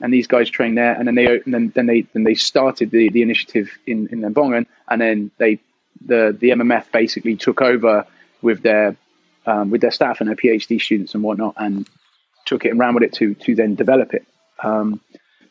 And 0.00 0.14
these 0.14 0.26
guys 0.26 0.48
trained 0.48 0.78
there, 0.78 0.94
and 0.94 1.06
then 1.06 1.14
they 1.14 1.26
and 1.26 1.52
then, 1.52 1.72
then 1.74 1.84
they 1.84 2.00
then 2.14 2.24
they 2.24 2.32
started 2.32 2.90
the, 2.90 3.10
the 3.10 3.20
initiative 3.20 3.68
in 3.86 4.08
in 4.10 4.22
Lembongan, 4.22 4.64
and 4.88 4.98
then 4.98 5.30
they 5.36 5.58
the 6.00 6.34
the 6.40 6.48
MMF 6.52 6.90
basically 6.90 7.36
took 7.36 7.60
over 7.60 8.06
with 8.40 8.62
their 8.62 8.96
um, 9.44 9.68
with 9.68 9.82
their 9.82 9.90
staff 9.90 10.20
and 10.20 10.30
their 10.30 10.36
PhD 10.36 10.80
students 10.80 11.12
and 11.12 11.22
whatnot, 11.22 11.52
and 11.58 11.86
took 12.50 12.64
it 12.66 12.70
and 12.72 12.78
ran 12.84 12.94
with 12.94 13.04
it 13.08 13.12
to 13.20 13.26
to 13.44 13.50
then 13.60 13.74
develop 13.74 14.10
it. 14.18 14.24
Um, 14.68 15.00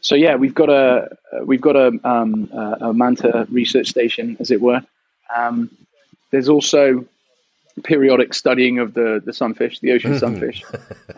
so 0.02 0.16
yeah, 0.16 0.36
we've 0.42 0.58
got 0.62 0.70
a 0.70 0.90
we've 1.50 1.66
got 1.70 1.76
a, 1.76 1.88
um, 2.14 2.32
a 2.88 2.94
manta 2.94 3.48
research 3.50 3.88
station, 3.96 4.38
as 4.40 4.50
it 4.52 4.62
were. 4.62 4.82
Um, 5.36 5.70
there's 6.32 6.50
also 6.56 7.06
periodic 7.84 8.34
studying 8.34 8.80
of 8.80 8.94
the 8.94 9.22
the 9.28 9.34
sunfish, 9.34 9.80
the 9.80 9.92
ocean 9.96 10.18
sunfish, 10.20 10.64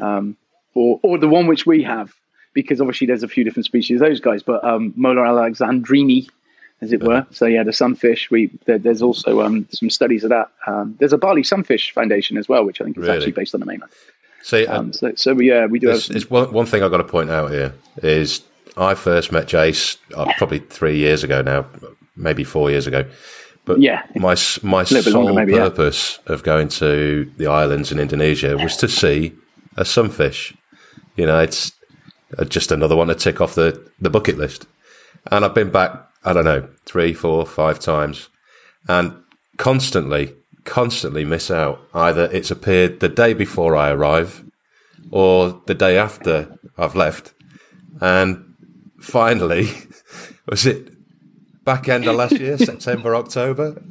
um, 0.08 0.26
or 0.74 1.00
or 1.04 1.18
the 1.18 1.32
one 1.38 1.46
which 1.48 1.66
we 1.66 1.84
have, 1.84 2.14
because 2.54 2.82
obviously 2.82 3.08
there's 3.08 3.24
a 3.24 3.28
few 3.36 3.44
different 3.44 3.66
species 3.66 4.02
of 4.02 4.08
those 4.08 4.20
guys, 4.20 4.42
but 4.44 4.64
um, 4.64 4.94
Mola 4.96 5.22
alexandrini, 5.22 6.28
as 6.82 6.92
it 6.92 7.04
were. 7.04 7.26
So 7.32 7.46
yeah, 7.46 7.64
the 7.64 7.74
sunfish. 7.74 8.32
We 8.32 8.50
there, 8.66 8.80
there's 8.80 9.02
also 9.02 9.42
um, 9.42 9.68
some 9.72 9.90
studies 9.90 10.24
of 10.24 10.30
that. 10.30 10.48
Um, 10.66 10.96
there's 11.00 11.14
a 11.14 11.18
Bali 11.18 11.44
Sunfish 11.44 11.94
Foundation 11.94 12.38
as 12.38 12.48
well, 12.50 12.64
which 12.66 12.82
I 12.82 12.86
think 12.86 12.98
is 12.98 13.04
Really? 13.04 13.18
actually 13.18 13.34
based 13.34 13.54
on 13.54 13.60
the 13.60 13.68
mainland. 13.68 13.92
See, 14.44 14.66
uh, 14.66 14.80
Um, 14.80 14.94
so 14.94 15.14
so 15.16 15.40
yeah, 15.40 15.66
we 15.66 15.80
do 15.80 15.92
it's, 15.92 16.06
some, 16.06 16.16
it's 16.16 16.30
one, 16.30 16.52
one 16.52 16.66
thing 16.66 16.84
I've 16.84 16.92
got 16.92 16.98
to 16.98 17.04
point 17.04 17.30
out 17.30 17.52
here 17.52 17.74
is 18.02 18.42
I 18.78 18.94
first 18.96 19.32
met 19.32 19.48
Jace 19.48 19.98
uh, 20.16 20.32
probably 20.38 20.60
three 20.60 20.98
years 20.98 21.24
ago 21.24 21.42
now, 21.42 21.66
maybe 22.16 22.44
four 22.44 22.70
years 22.72 22.88
ago. 22.88 23.06
But 23.66 23.80
Yeah. 23.80 24.02
my 24.16 24.36
my 24.64 24.84
sole 24.84 25.34
maybe, 25.34 25.54
yeah. 25.54 25.70
purpose 25.70 26.20
of 26.26 26.44
going 26.44 26.68
to 26.70 27.32
the 27.38 27.48
islands 27.48 27.92
in 27.92 28.00
Indonesia 28.00 28.58
was 28.58 28.76
to 28.78 28.88
see 28.88 29.34
a 29.78 29.86
sunfish. 29.86 30.54
You 31.16 31.26
know, 31.28 31.40
it's 31.40 31.72
uh, 32.38 32.46
just 32.46 32.72
another 32.72 32.96
one 32.96 33.08
to 33.08 33.16
tick 33.16 33.40
off 33.42 33.56
the, 33.56 33.80
the 34.00 34.10
bucket 34.10 34.38
list. 34.38 34.66
And 35.30 35.46
I've 35.46 35.54
been 35.54 35.70
back, 35.70 35.92
I 36.24 36.34
don't 36.34 36.46
know, 36.46 36.68
three, 36.86 37.14
four, 37.14 37.46
five 37.46 37.80
times, 37.80 38.30
and 38.88 39.14
constantly, 39.58 40.34
constantly 40.64 41.26
miss 41.26 41.50
out. 41.52 41.80
Either 41.94 42.30
it's 42.32 42.52
appeared 42.52 43.00
the 43.00 43.10
day 43.10 43.34
before 43.34 43.76
I 43.76 43.92
arrive, 43.92 44.44
or 45.12 45.62
the 45.66 45.74
day 45.74 45.98
after 45.98 46.58
I've 46.78 46.96
left. 46.96 47.34
And 48.00 48.56
finally, 49.00 49.70
was 50.48 50.66
it 50.66 50.92
back 51.64 51.90
end 51.90 52.08
of 52.08 52.16
last 52.16 52.40
year, 52.40 52.58
September, 52.58 53.16
October? 53.16 53.82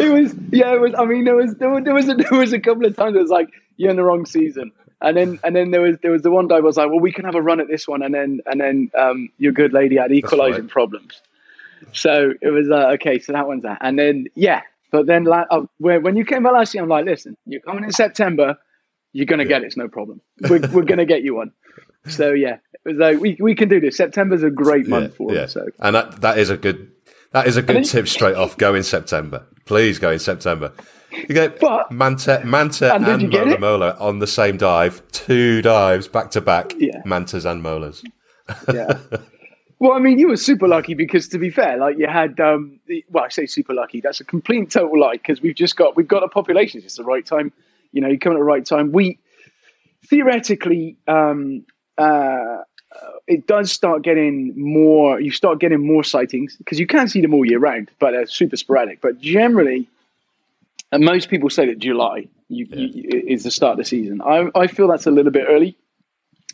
it 0.00 0.12
was 0.12 0.34
yeah 0.50 0.72
it 0.72 0.80
was 0.80 0.94
i 0.96 1.04
mean 1.04 1.24
there 1.24 1.34
was 1.34 1.54
there 1.56 1.68
was 1.68 1.84
there 1.84 1.94
was 1.94 2.08
a, 2.08 2.14
there 2.14 2.38
was 2.38 2.52
a 2.52 2.60
couple 2.60 2.84
of 2.86 2.96
times 2.96 3.14
it 3.14 3.20
was 3.20 3.30
like 3.30 3.48
you're 3.76 3.90
in 3.90 3.96
the 3.96 4.02
wrong 4.02 4.24
season 4.24 4.72
and 5.00 5.16
then 5.16 5.38
and 5.44 5.54
then 5.54 5.70
there 5.70 5.80
was 5.80 5.96
there 6.02 6.10
was 6.10 6.22
the 6.22 6.30
one 6.30 6.48
dive 6.48 6.64
was 6.64 6.76
like 6.76 6.88
well 6.88 7.00
we 7.00 7.12
can 7.12 7.24
have 7.24 7.34
a 7.34 7.42
run 7.42 7.60
at 7.60 7.68
this 7.68 7.86
one 7.86 8.02
and 8.02 8.14
then 8.14 8.40
and 8.46 8.60
then 8.60 8.90
um 8.96 9.28
your 9.38 9.52
good 9.52 9.72
lady 9.72 9.96
had 9.96 10.12
equalizing 10.12 10.62
right. 10.62 10.70
problems 10.70 11.20
so 11.92 12.32
it 12.40 12.48
was 12.48 12.70
uh, 12.70 12.88
okay 12.88 13.18
so 13.18 13.32
that 13.32 13.46
one's 13.46 13.62
that 13.62 13.78
and 13.80 13.98
then 13.98 14.26
yeah 14.34 14.62
but 14.90 15.06
then 15.06 15.24
like 15.24 15.46
uh, 15.50 15.62
when, 15.78 16.02
when 16.02 16.16
you 16.16 16.24
came 16.24 16.42
back 16.42 16.52
last 16.52 16.74
year 16.74 16.82
i'm 16.82 16.88
like 16.88 17.04
listen 17.04 17.36
you're 17.46 17.60
coming 17.62 17.84
in 17.84 17.92
september 17.92 18.56
you're 19.12 19.26
gonna 19.26 19.44
get 19.44 19.62
it 19.62 19.66
it's 19.66 19.76
no 19.76 19.88
problem 19.88 20.20
we're, 20.48 20.60
we're 20.72 20.82
gonna 20.84 21.04
get 21.06 21.22
you 21.22 21.34
one 21.34 21.50
so 22.08 22.32
yeah 22.32 22.56
like 22.84 23.18
we, 23.20 23.36
we 23.40 23.54
can 23.54 23.68
do 23.68 23.80
this 23.80 23.96
september's 23.96 24.42
a 24.42 24.50
great 24.50 24.86
month 24.86 25.14
for 25.16 25.36
us 25.36 25.52
so 25.52 25.66
And 25.80 25.94
that, 25.96 26.20
that 26.22 26.38
is 26.38 26.50
a 26.50 26.56
good 26.56 26.92
that 27.32 27.46
is 27.46 27.56
a 27.58 27.62
good 27.62 27.84
tip 27.84 28.08
straight 28.08 28.36
off. 28.36 28.56
Go 28.56 28.74
in 28.74 28.82
September. 28.82 29.46
Please 29.66 29.98
go 29.98 30.10
in 30.10 30.18
September. 30.18 30.72
You 31.12 31.26
get 31.34 31.60
But- 31.60 31.92
Manta 31.92 32.40
Manta 32.42 32.94
And 32.94 33.06
and, 33.06 33.30
Mola? 33.30 33.58
Mola 33.58 33.96
on 34.00 34.18
the 34.18 34.26
same 34.26 34.56
dive. 34.56 35.02
Two 35.12 35.60
dives 35.60 36.08
back 36.08 36.30
to 36.30 36.40
back. 36.40 36.72
Yeah. 36.78 37.02
Mantas 37.04 37.44
and 37.44 37.62
Molas. 37.62 38.02
yeah. 38.72 38.98
Well, 39.80 39.92
I 39.92 40.00
mean, 40.00 40.18
you 40.18 40.28
were 40.28 40.36
super 40.36 40.66
lucky 40.66 40.94
because, 40.94 41.28
to 41.28 41.38
be 41.38 41.50
fair, 41.50 41.76
like 41.76 41.98
you 41.98 42.08
had, 42.08 42.40
um, 42.40 42.80
well, 43.10 43.24
I 43.24 43.28
say 43.28 43.46
super 43.46 43.74
lucky. 43.74 44.00
That's 44.00 44.20
a 44.20 44.24
complete 44.24 44.70
total 44.70 44.98
lie 45.00 45.12
because 45.12 45.40
we've 45.40 45.54
just 45.54 45.76
got 45.76 45.96
we've 45.96 46.08
got 46.08 46.24
a 46.24 46.28
population. 46.28 46.78
It's 46.78 46.86
just 46.86 46.96
the 46.96 47.04
right 47.04 47.24
time. 47.24 47.52
You 47.92 48.00
know, 48.00 48.08
you 48.08 48.18
come 48.18 48.32
at 48.32 48.38
the 48.38 48.44
right 48.44 48.64
time. 48.64 48.90
We 48.90 49.18
theoretically, 50.06 50.96
um, 51.06 51.64
uh, 51.96 52.58
it 53.26 53.46
does 53.46 53.70
start 53.70 54.02
getting 54.02 54.52
more. 54.60 55.20
You 55.20 55.30
start 55.30 55.60
getting 55.60 55.86
more 55.86 56.02
sightings 56.02 56.56
because 56.56 56.80
you 56.80 56.86
can 56.86 57.06
see 57.08 57.20
them 57.20 57.32
all 57.32 57.44
year 57.44 57.60
round, 57.60 57.90
but 58.00 58.12
they're 58.12 58.26
super 58.26 58.56
sporadic. 58.56 59.00
But 59.00 59.20
generally, 59.20 59.88
and 60.90 61.04
most 61.04 61.28
people 61.28 61.50
say 61.50 61.66
that 61.66 61.78
July 61.78 62.26
you, 62.48 62.66
you, 62.70 63.22
is 63.26 63.44
the 63.44 63.50
start 63.50 63.72
of 63.72 63.78
the 63.78 63.84
season. 63.84 64.22
I, 64.22 64.50
I 64.54 64.66
feel 64.66 64.88
that's 64.88 65.06
a 65.06 65.10
little 65.10 65.32
bit 65.32 65.46
early. 65.48 65.76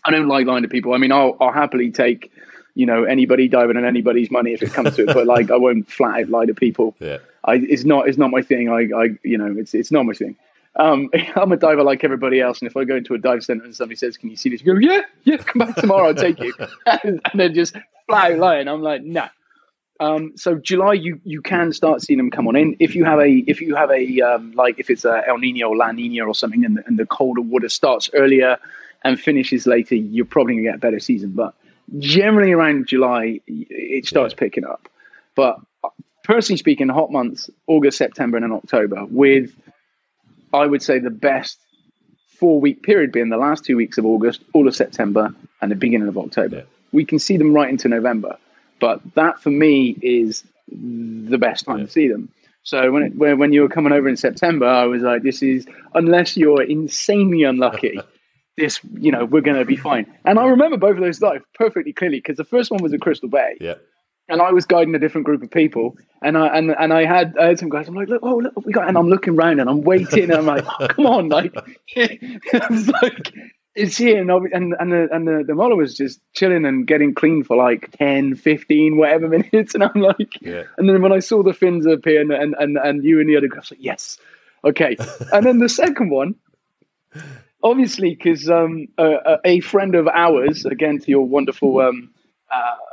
I 0.05 0.11
don't 0.11 0.29
like 0.29 0.47
lying 0.47 0.63
to 0.63 0.69
people. 0.69 0.93
I 0.93 0.99
mean, 0.99 1.13
I'll, 1.13 1.37
I'll 1.41 1.53
happily 1.53 1.91
take, 1.91 2.33
you 2.75 2.87
know, 2.87 3.05
anybody 3.05 3.49
diving 3.49 3.77
on 3.77 3.85
anybody's 3.85 4.31
money 4.31 4.53
if 4.53 4.63
it 4.63 4.73
comes 4.73 4.97
to 4.97 5.03
it, 5.03 5.15
but 5.15 5.27
like, 5.27 5.51
I 5.51 5.57
won't 5.57 5.91
flat 5.91 6.21
out 6.21 6.29
lie 6.29 6.47
to 6.47 6.55
people. 6.55 6.95
Yeah. 7.01 7.19
I, 7.45 7.57
it's 7.57 7.85
not, 7.85 8.09
it's 8.09 8.19
not 8.19 8.31
my 8.31 8.43
thing. 8.43 8.69
I, 8.69 8.89
I, 8.97 9.09
you 9.23 9.39
know, 9.39 9.55
it's, 9.57 9.75
it's 9.75 9.93
not 9.93 10.05
my 10.07 10.15
thing. 10.15 10.37
Um, 10.77 11.11
I'm 11.37 11.53
a 11.53 11.57
diver 11.57 11.83
like 11.83 12.05
everybody 12.05 12.41
else, 12.41 12.61
and 12.61 12.69
if 12.69 12.77
I 12.77 12.85
go 12.85 12.97
into 12.97 13.15
a 13.15 13.19
dive 13.19 13.45
center 13.45 13.65
and 13.65 13.75
somebody 13.75 13.97
says, 13.97 14.17
"Can 14.17 14.31
you 14.31 14.37
see 14.37 14.49
this?" 14.51 14.63
You 14.63 14.75
go, 14.75 14.79
"Yeah, 14.81 15.03
yeah, 15.25 15.37
come 15.37 15.67
back 15.67 15.77
tomorrow. 15.77 16.09
I'll 16.09 16.15
take 16.15 16.41
you." 16.41 16.53
and, 16.87 17.21
and 17.31 17.41
then 17.41 17.55
just 17.55 17.77
flat 18.09 18.33
out 18.33 18.39
lying. 18.39 18.69
I'm 18.69 18.83
like, 18.83 19.03
"No." 19.03 19.29
Um, 20.01 20.33
so 20.37 20.57
July, 20.57 20.95
you 20.95 21.21
you 21.25 21.41
can 21.41 21.73
start 21.73 22.03
seeing 22.03 22.17
them 22.17 22.31
come 22.31 22.49
on 22.49 22.57
in 22.57 22.77
if 22.81 22.97
you 22.97 23.05
have 23.05 23.21
a 23.21 23.45
if 23.47 23.61
you 23.61 23.77
have 23.77 23.91
a 23.91 24.21
um, 24.23 24.53
like 24.53 24.79
if 24.79 24.91
it's 24.91 25.05
a 25.05 25.23
El 25.29 25.39
Nino 25.39 25.69
or 25.69 25.77
La 25.77 25.93
Nina 25.93 26.25
or 26.25 26.35
something, 26.35 26.65
and 26.65 26.79
the, 26.79 26.87
and 26.87 26.99
the 26.99 27.07
colder 27.07 27.41
water 27.41 27.69
starts 27.69 28.11
earlier 28.13 28.59
and 29.05 29.21
finishes 29.21 29.67
later, 29.67 29.95
you're 29.95 30.25
probably 30.25 30.55
gonna 30.55 30.65
get 30.65 30.75
a 30.75 30.79
better 30.79 30.99
season. 30.99 31.31
But 31.31 31.55
generally 31.99 32.53
around 32.53 32.87
July, 32.87 33.41
it 33.47 34.07
starts 34.07 34.35
picking 34.35 34.65
up. 34.65 34.89
But 35.35 35.59
personally 36.23 36.59
speaking, 36.59 36.89
hot 36.89 37.11
months 37.13 37.51
August, 37.67 37.99
September, 37.99 38.37
and 38.37 38.45
then 38.45 38.53
October 38.53 39.05
with 39.07 39.53
I 40.53 40.67
would 40.67 40.83
say 40.83 40.99
the 40.99 41.11
best 41.11 41.59
four 42.39 42.61
week 42.61 42.83
period 42.83 43.13
being 43.13 43.29
the 43.29 43.37
last 43.37 43.65
two 43.65 43.77
weeks 43.77 43.99
of 43.99 44.07
August, 44.07 44.43
all 44.53 44.69
of 44.69 44.75
September, 44.77 45.35
and 45.61 45.71
the 45.71 45.77
beginning 45.77 46.09
of 46.09 46.17
October. 46.19 46.57
Yeah. 46.57 46.63
We 46.93 47.05
can 47.05 47.19
see 47.19 47.37
them 47.37 47.53
right 47.53 47.69
into 47.69 47.89
November, 47.89 48.37
but 48.81 49.01
that 49.15 49.41
for 49.41 49.51
me 49.51 49.97
is 50.03 50.45
the 50.69 51.39
best 51.39 51.65
time 51.65 51.79
Yeah. 51.79 51.85
to 51.87 51.91
see 51.91 52.09
them. 52.09 52.29
So 52.63 52.91
when, 52.93 53.03
it, 53.03 53.17
when 53.17 53.39
when 53.39 53.53
you 53.53 53.61
were 53.63 53.69
coming 53.69 53.93
over 53.93 54.09
in 54.09 54.17
September, 54.17 54.67
I 54.67 54.85
was 54.87 55.03
like, 55.03 55.23
"This 55.23 55.43
is 55.43 55.67
unless 55.95 56.37
you're 56.37 56.63
insanely 56.63 57.43
unlucky, 57.43 58.01
this 58.57 58.81
you 58.99 59.11
know 59.11 59.25
we're 59.25 59.41
going 59.41 59.59
to 59.59 59.65
be 59.65 59.77
fine." 59.77 60.07
And 60.25 60.39
I 60.39 60.47
remember 60.47 60.77
both 60.77 60.97
of 60.97 61.03
those 61.03 61.19
dives 61.19 61.45
perfectly 61.55 61.93
clearly 61.93 62.19
because 62.19 62.37
the 62.37 62.45
first 62.45 62.71
one 62.71 62.83
was 62.83 62.93
at 62.93 63.01
Crystal 63.01 63.29
Bay, 63.29 63.57
Yeah. 63.61 63.75
and 64.29 64.41
I 64.41 64.51
was 64.53 64.65
guiding 64.65 64.95
a 64.95 64.99
different 64.99 65.25
group 65.27 65.43
of 65.43 65.51
people, 65.51 65.97
and 66.23 66.37
I 66.39 66.47
and, 66.57 66.71
and 66.79 66.93
I 66.93 67.05
had 67.05 67.37
I 67.39 67.47
had 67.49 67.59
some 67.59 67.69
guys. 67.69 67.89
I'm 67.89 67.95
like, 67.95 68.09
look, 68.09 68.23
oh, 68.23 68.37
look, 68.37 68.53
we 68.65 68.73
got, 68.73 68.89
and 68.89 68.97
I'm 68.99 69.09
looking 69.09 69.35
around 69.35 69.61
and 69.61 69.69
I'm 69.69 69.83
waiting, 69.83 70.25
and 70.25 70.35
I'm 70.35 70.47
like, 70.47 70.65
oh, 70.81 70.89
come 70.89 71.07
on, 71.07 71.29
like, 71.29 71.55
it's 71.97 72.89
like 73.03 73.33
it's 73.77 73.97
here, 73.97 74.21
and 74.21 74.31
I'll- 74.31 74.47
and 74.53 74.75
and 74.79 74.93
the 74.93 75.09
and 75.13 75.27
the, 75.27 75.43
the 75.45 75.55
mola 75.55 75.75
was 75.75 75.97
just 75.97 76.21
chilling 76.33 76.65
and 76.65 76.87
getting 76.87 77.13
clean 77.13 77.43
for 77.43 77.57
like 77.57 77.91
10, 77.99 78.37
15, 78.37 78.97
whatever 78.97 79.27
minutes, 79.37 79.75
and 79.75 79.83
I'm 79.83 80.01
like, 80.01 80.41
Yeah. 80.41 80.63
and 80.79 80.89
then 80.89 81.03
when 81.03 81.11
I 81.13 81.19
saw 81.19 81.43
the 81.43 81.53
fins 81.53 81.85
appear 81.85 82.21
and 82.21 82.31
and 82.31 82.55
and, 82.61 82.79
and 82.79 83.03
you 83.05 83.19
and 83.19 83.29
the 83.29 83.37
other 83.37 83.49
guys, 83.49 83.71
like, 83.73 83.83
yes, 83.83 84.17
okay, 84.65 84.97
and 85.33 85.45
then 85.45 85.59
the 85.59 85.69
second 85.69 86.11
one. 86.11 86.37
Obviously, 87.65 88.15
because 88.15 88.49
um, 88.49 88.87
a, 88.99 89.39
a 89.45 89.61
friend 89.61 89.95
of 89.95 90.07
ours, 90.07 90.65
again 90.67 90.99
to 90.99 91.11
your 91.11 91.27
wonderful 91.27 91.81
um, 91.81 92.11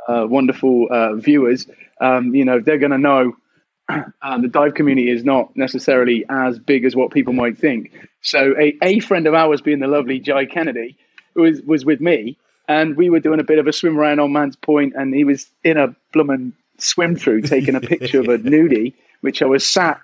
uh, 0.08 0.26
wonderful 0.28 0.88
uh, 0.90 1.14
viewers, 1.14 1.66
um, 2.00 2.34
you 2.34 2.44
know, 2.44 2.58
they're 2.58 2.78
going 2.78 2.90
to 2.90 2.98
know 2.98 3.36
uh, 3.88 4.38
the 4.40 4.48
dive 4.48 4.74
community 4.74 5.10
is 5.10 5.24
not 5.24 5.54
necessarily 5.56 6.24
as 6.28 6.58
big 6.58 6.84
as 6.84 6.96
what 6.96 7.12
people 7.12 7.32
might 7.32 7.58
think. 7.58 7.92
So, 8.22 8.54
a, 8.58 8.76
a 8.82 9.00
friend 9.00 9.26
of 9.26 9.34
ours, 9.34 9.60
being 9.60 9.80
the 9.80 9.88
lovely 9.88 10.18
Jai 10.18 10.46
Kennedy, 10.46 10.96
was 11.34 11.60
was 11.62 11.84
with 11.84 12.00
me, 12.00 12.38
and 12.68 12.96
we 12.96 13.10
were 13.10 13.20
doing 13.20 13.40
a 13.40 13.44
bit 13.44 13.58
of 13.58 13.66
a 13.66 13.72
swim 13.72 13.98
around 13.98 14.20
on 14.20 14.32
Manta 14.32 14.58
Point, 14.58 14.94
and 14.96 15.14
he 15.14 15.24
was 15.24 15.50
in 15.64 15.76
a 15.76 15.94
bloomin' 16.12 16.52
swim 16.78 17.16
through 17.16 17.42
taking 17.42 17.74
a 17.74 17.80
picture 17.92 18.20
of 18.20 18.28
a 18.28 18.38
nudie, 18.38 18.94
which 19.20 19.42
I 19.42 19.46
was 19.46 19.66
sat 19.66 20.00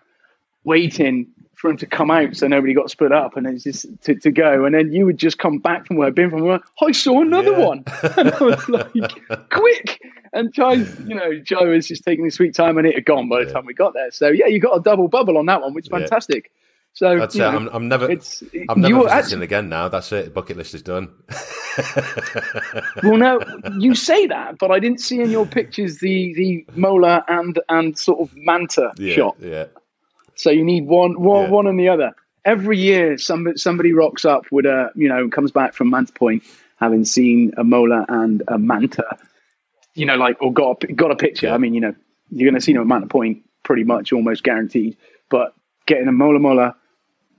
waiting 0.65 1.27
for 1.59 1.69
him 1.71 1.77
to 1.77 1.87
come 1.87 2.11
out 2.11 2.37
so 2.37 2.47
nobody 2.47 2.73
got 2.73 2.89
split 2.91 3.11
up 3.13 3.37
and 3.37 3.47
it's 3.47 3.65
just 3.65 3.87
to, 4.03 4.15
to 4.15 4.31
go 4.31 4.65
and 4.65 4.75
then 4.75 4.93
you 4.93 5.05
would 5.05 5.19
just 5.19 5.39
come 5.39 5.59
back 5.59 5.87
from 5.87 5.97
where 5.97 6.07
I'd 6.09 6.15
been 6.15 6.31
from 6.31 6.43
where 6.43 6.61
I 6.81 6.93
saw 6.93 7.21
another 7.21 7.51
Yeah. 7.53 7.67
one 7.67 7.85
and 8.17 8.31
I 8.33 8.39
was 8.45 8.69
like 8.69 9.51
quick 9.51 10.01
and 10.33 10.53
Joe 10.55 10.71
you 10.73 11.15
know 11.15 11.39
Joe 11.41 11.69
was 11.71 11.89
just 11.89 12.05
taking 12.05 12.25
his 12.25 12.35
sweet 12.35 12.55
time 12.55 12.79
and 12.79 12.87
it 12.87 12.95
had 12.95 13.05
gone 13.05 13.29
by 13.29 13.41
the 13.41 13.47
Yeah. 13.49 13.55
time 13.55 13.67
we 13.67 13.75
got 13.75 13.93
there 13.95 14.11
so 14.13 14.29
yeah 14.29 14.47
you 14.47 14.61
got 14.61 14.77
a 14.77 14.81
double 14.81 15.09
bubble 15.09 15.37
on 15.37 15.47
that 15.47 15.61
one 15.61 15.75
which 15.75 15.87
is 15.87 15.91
Yeah. 15.93 15.99
fantastic 15.99 16.51
so 16.95 17.17
That's 17.19 17.35
it. 17.37 17.39
know, 17.41 17.49
I'm, 17.51 17.69
I'm 17.73 17.87
never. 17.89 18.11
it's 18.11 18.43
I'm 18.69 18.81
never 18.81 18.95
visiting 19.05 19.19
actually, 19.19 19.45
again 19.45 19.69
now. 19.69 19.89
That's 19.89 20.11
it. 20.11 20.35
Bucket 20.35 20.57
list 20.57 20.75
is 20.75 20.83
done. 20.83 21.09
well 23.03 23.17
now 23.17 23.39
you 23.79 23.95
say 23.95 24.27
that 24.27 24.59
but 24.59 24.71
I 24.71 24.79
didn't 24.81 25.01
see 25.01 25.21
in 25.21 25.31
your 25.31 25.47
pictures 25.47 25.99
the 25.99 26.35
the 26.35 26.65
mola 26.75 27.25
and 27.29 27.59
and 27.69 27.97
sort 27.97 28.21
of 28.21 28.35
manta 28.37 28.93
yeah. 28.97 29.15
shot 29.15 29.37
Yeah. 29.41 29.67
So 30.39 30.51
you 30.51 30.65
need 30.65 30.87
one, 30.87 31.21
one, 31.21 31.45
Yeah. 31.45 31.51
one 31.51 31.67
and 31.67 31.79
the 31.79 31.89
other. 31.89 32.13
Every 32.45 32.79
year, 32.79 33.19
somebody 33.19 33.59
somebody 33.59 33.93
rocks 33.93 34.25
up 34.25 34.47
with 34.51 34.65
a, 34.65 34.91
you 34.95 35.09
know, 35.09 35.29
comes 35.29 35.51
back 35.51 35.75
from 35.75 35.91
Manta 35.91 36.13
Point 36.13 36.45
having 36.77 37.05
seen 37.05 37.53
a 37.57 37.65
mola 37.65 38.07
and 38.09 38.43
a 38.47 38.57
manta, 38.57 39.19
you 39.95 40.07
know, 40.07 40.17
like 40.17 40.41
or 40.41 40.53
got 40.53 40.85
a, 40.85 40.93
got 40.93 41.11
a 41.11 41.17
picture. 41.17 41.49
Yeah. 41.49 41.55
I 41.55 41.59
mean, 41.59 41.75
you 41.75 41.81
know, 41.81 41.95
you're 42.31 42.49
going 42.49 42.59
to 42.59 42.65
see 42.65 42.73
them 42.73 42.83
at 42.83 42.89
Manta 42.89 43.09
Point 43.09 43.43
pretty 43.65 43.85
much 43.85 44.13
almost 44.13 44.45
guaranteed. 44.45 44.97
But 45.29 45.55
getting 45.87 46.09
a 46.09 46.13
mola 46.13 46.39
mola 46.39 46.77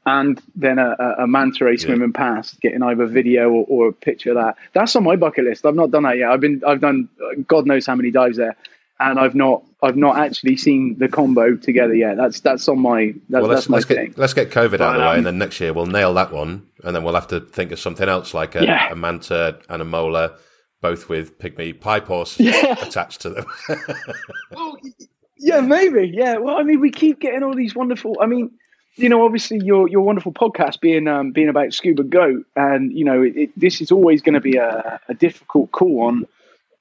and 0.06 0.42
then 0.56 0.78
a, 0.78 0.96
a, 1.00 1.24
a 1.24 1.28
manta 1.28 1.66
ray 1.66 1.78
swimming 1.78 2.12
yeah. 2.14 2.20
past, 2.20 2.60
getting 2.62 2.84
either 2.84 3.06
video 3.06 3.50
or, 3.50 3.66
or, 3.68 3.88
a 3.90 3.94
picture 3.94 4.32
of 4.32 4.36
that. 4.36 4.58
That's 4.74 4.96
on 4.96 5.04
my 5.04 5.16
bucket 5.16 5.46
list. 5.46 5.66
I've 5.66 5.76
not 5.76 5.92
done 5.92 6.04
that 6.04 6.18
yet. 6.18 6.30
I've 6.30 6.40
been 6.40 6.62
I've 6.68 6.82
done 6.82 7.10
uh, 7.22 7.42
God 7.48 7.66
knows 7.66 7.86
how 7.86 7.96
many 7.96 8.12
dives 8.12 8.38
there, 8.38 8.56
and 9.00 9.20
I've 9.20 9.36
not 9.36 9.64
I've 9.82 9.96
not 9.96 10.18
actually 10.18 10.58
seen 10.58 10.98
the 10.98 11.08
combo 11.08 11.56
together 11.56 11.94
yet. 11.96 12.18
That's 12.18 12.42
that's 12.42 12.68
on 12.68 12.80
my 12.80 13.14
that's, 13.30 13.42
well, 13.42 13.44
let's, 13.44 13.62
that's 13.62 13.70
my 13.70 13.78
let's 13.78 13.86
thing. 13.88 14.08
Get, 14.08 14.18
let's 14.18 14.34
get 14.34 14.52
COVID 14.52 14.82
out 14.82 14.96
of 14.96 15.02
the 15.02 15.08
way, 15.08 15.12
um, 15.12 15.18
and 15.18 15.26
then 15.26 15.38
next 15.38 15.60
year 15.60 15.74
we'll 15.74 15.86
nail 15.86 16.14
that 16.16 16.32
one, 16.32 16.68
and 16.84 16.96
then 16.96 17.04
we'll 17.04 17.16
have 17.16 17.28
to 17.28 17.40
think 17.40 17.72
of 17.72 17.80
something 17.80 18.10
else 18.10 18.34
like 18.34 18.56
a, 18.56 18.64
yeah. 18.64 18.92
a 18.92 18.96
manta 18.96 19.60
and 19.70 19.82
a 19.82 19.86
mola, 19.86 20.34
both 20.82 21.08
with 21.08 21.40
pygmy 21.40 21.80
pipe 21.80 22.08
horse 22.08 22.40
yeah. 22.40 22.76
attached 22.82 23.22
to 23.22 23.30
them. 23.30 23.46
well, 24.52 24.78
yeah, 25.38 25.62
maybe. 25.62 26.12
Yeah. 26.14 26.38
Well, 26.38 26.58
I 26.58 26.64
mean, 26.64 26.82
we 26.82 26.92
keep 26.92 27.20
getting 27.20 27.44
all 27.44 27.56
these 27.56 27.76
wonderful. 27.76 28.18
I 28.22 28.26
mean, 28.26 28.52
you 28.96 29.08
know, 29.08 29.24
obviously 29.24 29.60
your 29.64 29.88
your 29.88 30.02
wonderful 30.02 30.34
podcast 30.34 30.82
being 30.82 31.08
um, 31.08 31.32
being 31.32 31.48
about 31.48 31.74
scuba 31.74 32.04
goat, 32.04 32.46
and 32.58 32.92
you 32.92 33.06
know, 33.06 33.22
it, 33.22 33.38
it, 33.38 33.50
this 33.58 33.80
is 33.80 33.94
always 33.94 34.22
going 34.22 34.34
to 34.34 34.42
be 34.42 34.58
a, 34.58 35.00
a 35.08 35.14
difficult 35.14 35.72
call 35.72 36.02
on 36.02 36.26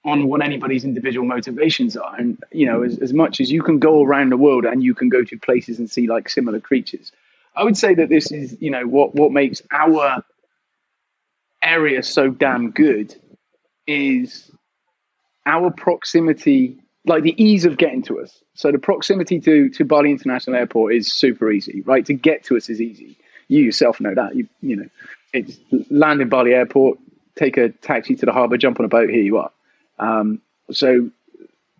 on 0.08 0.28
what 0.28 0.42
anybody's 0.42 0.84
individual 0.84 1.26
motivations 1.26 1.96
are. 1.96 2.16
And, 2.16 2.42
you 2.50 2.66
know, 2.66 2.82
as, 2.82 2.98
as 2.98 3.12
much 3.12 3.40
as 3.40 3.50
you 3.50 3.62
can 3.62 3.78
go 3.78 4.02
around 4.02 4.30
the 4.30 4.36
world 4.36 4.64
and 4.64 4.82
you 4.82 4.94
can 4.94 5.08
go 5.08 5.22
to 5.22 5.38
places 5.38 5.78
and 5.78 5.90
see 5.90 6.06
like 6.06 6.28
similar 6.28 6.60
creatures, 6.60 7.12
I 7.56 7.64
would 7.64 7.76
say 7.76 7.94
that 7.94 8.08
this 8.08 8.32
is, 8.32 8.56
you 8.60 8.70
know, 8.70 8.86
what, 8.86 9.14
what 9.14 9.32
makes 9.32 9.60
our 9.70 10.24
area 11.62 12.02
so 12.02 12.30
damn 12.30 12.70
good 12.70 13.14
is 13.86 14.50
our 15.44 15.70
proximity, 15.70 16.78
like 17.04 17.22
the 17.22 17.42
ease 17.42 17.64
of 17.64 17.76
getting 17.76 18.02
to 18.04 18.20
us. 18.20 18.42
So 18.54 18.72
the 18.72 18.78
proximity 18.78 19.40
to, 19.40 19.68
to 19.70 19.84
Bali 19.84 20.10
International 20.10 20.56
Airport 20.56 20.94
is 20.94 21.12
super 21.12 21.50
easy, 21.50 21.82
right? 21.82 22.06
To 22.06 22.14
get 22.14 22.44
to 22.44 22.56
us 22.56 22.68
is 22.68 22.80
easy. 22.80 23.16
You 23.48 23.62
yourself 23.62 24.00
know 24.00 24.14
that. 24.14 24.36
You, 24.36 24.48
you 24.62 24.76
know, 24.76 24.88
it's 25.32 25.58
land 25.90 26.20
in 26.20 26.28
Bali 26.28 26.54
Airport, 26.54 26.98
take 27.34 27.56
a 27.56 27.70
taxi 27.70 28.14
to 28.16 28.26
the 28.26 28.32
harbour, 28.32 28.56
jump 28.56 28.78
on 28.80 28.86
a 28.86 28.88
boat, 28.88 29.10
here 29.10 29.22
you 29.22 29.36
are. 29.38 29.50
Um, 29.98 30.40
so 30.70 31.10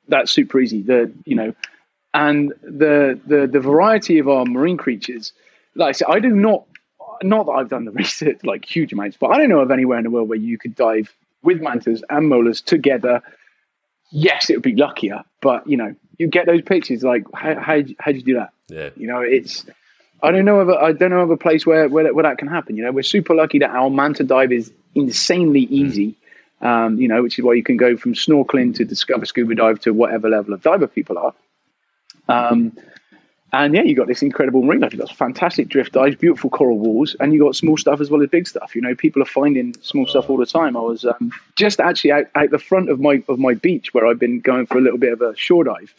that's 0.09 0.31
super 0.31 0.61
easy. 0.61 0.83
The 0.83 1.13
you 1.25 1.37
know, 1.37 1.55
and 2.15 2.53
the 2.63 3.19
the 3.27 3.47
the 3.47 3.61
variety 3.61 4.19
of 4.19 4.29
our 4.29 4.45
marine 4.45 4.77
creatures. 4.77 5.33
Like 5.75 5.91
I 5.91 5.93
said, 5.93 6.09
I 6.09 6.19
do 6.19 6.31
not 6.31 6.65
not 7.23 7.47
that 7.47 7.53
I've 7.53 7.69
done 7.69 7.85
the 7.85 7.91
research 8.03 8.41
like 8.45 8.65
huge 8.65 8.93
amounts, 8.93 9.17
but 9.19 9.29
I 9.29 9.39
don't 9.39 9.49
know 9.49 9.61
of 9.61 9.71
anywhere 9.71 9.99
in 9.99 10.05
the 10.05 10.11
world 10.11 10.29
where 10.29 10.39
you 10.39 10.59
could 10.59 10.75
dive 10.75 11.15
with 11.43 11.61
mantas 11.61 12.03
and 12.09 12.31
molas 12.31 12.65
together. 12.65 13.23
Yes, 14.11 14.51
it 14.51 14.55
would 14.55 14.63
be 14.63 14.75
luckier, 14.75 15.23
but 15.43 15.67
you 15.67 15.77
know, 15.77 15.95
you 16.19 16.29
get 16.29 16.47
those 16.47 16.63
pictures. 16.63 17.03
Like, 17.03 17.25
how 17.35 17.55
how 17.55 17.83
how 17.99 18.13
do 18.13 18.19
you 18.19 18.25
do 18.25 18.35
that? 18.35 18.51
Yeah, 18.69 18.91
you 18.97 19.07
know, 19.07 19.21
it's. 19.21 19.65
I 20.21 20.33
don't 20.33 20.45
know 20.45 20.59
of 20.59 20.69
a, 20.69 20.75
I 20.75 20.91
don't 20.91 21.11
know 21.11 21.21
of 21.21 21.31
a 21.31 21.37
place 21.37 21.65
where, 21.65 21.89
where 21.89 22.13
where 22.13 22.25
that 22.25 22.39
can 22.39 22.49
happen. 22.49 22.77
You 22.77 22.83
know, 22.83 22.91
we're 22.91 23.05
super 23.05 23.37
lucky 23.37 23.61
that 23.61 23.71
our 23.71 23.89
manta 23.89 24.25
dive 24.25 24.51
is 24.51 24.73
insanely 24.97 25.61
easy. 25.61 26.09
Mm 26.09 26.17
um, 26.61 27.01
you 27.01 27.09
know, 27.09 27.23
which 27.23 27.39
is 27.39 27.45
why 27.45 27.55
you 27.55 27.63
can 27.63 27.77
go 27.77 27.97
from 27.97 28.15
snorkeling 28.15 28.75
to 28.77 28.85
discover 28.85 29.27
scuba 29.27 29.55
dive 29.55 29.81
to 29.81 29.93
whatever 29.93 30.29
level 30.29 30.55
of 30.55 30.63
diver 30.63 30.87
people 30.87 31.19
are. 31.19 31.35
Um, 32.29 32.77
and 33.53 33.75
yeah, 33.75 33.83
you 33.83 33.95
got 33.95 34.09
this 34.09 34.21
incredible 34.21 34.63
marine 34.63 34.81
life. 34.81 34.93
You've 34.93 35.01
got 35.01 35.17
fantastic 35.17 35.69
drift 35.69 35.93
dives, 35.93 36.17
beautiful 36.17 36.51
coral 36.51 36.79
walls, 36.79 37.17
and 37.19 37.33
you 37.33 37.41
got 37.41 37.57
small 37.57 37.79
stuff 37.79 38.01
as 38.01 38.11
well 38.11 38.23
as 38.23 38.29
big 38.29 38.47
stuff. 38.47 38.75
You 38.75 38.83
know, 38.83 38.95
people 38.95 39.23
are 39.23 39.27
finding 39.27 39.75
small 39.81 40.07
stuff 40.07 40.29
all 40.29 40.37
the 40.37 40.45
time. 40.45 40.77
I 40.77 40.81
was 40.81 41.07
um, 41.07 41.33
just 41.57 41.81
actually 41.81 42.13
out, 42.13 42.27
out 42.35 42.51
the 42.51 42.59
front 42.59 42.91
of 42.91 43.01
my 43.01 43.23
of 43.29 43.39
my 43.39 43.55
beach 43.55 43.95
where 43.95 44.07
I've 44.07 44.19
been 44.19 44.41
going 44.41 44.67
for 44.67 44.77
a 44.77 44.83
little 44.83 44.99
bit 44.99 45.15
of 45.15 45.23
a 45.23 45.35
shore 45.37 45.65
dive 45.65 45.95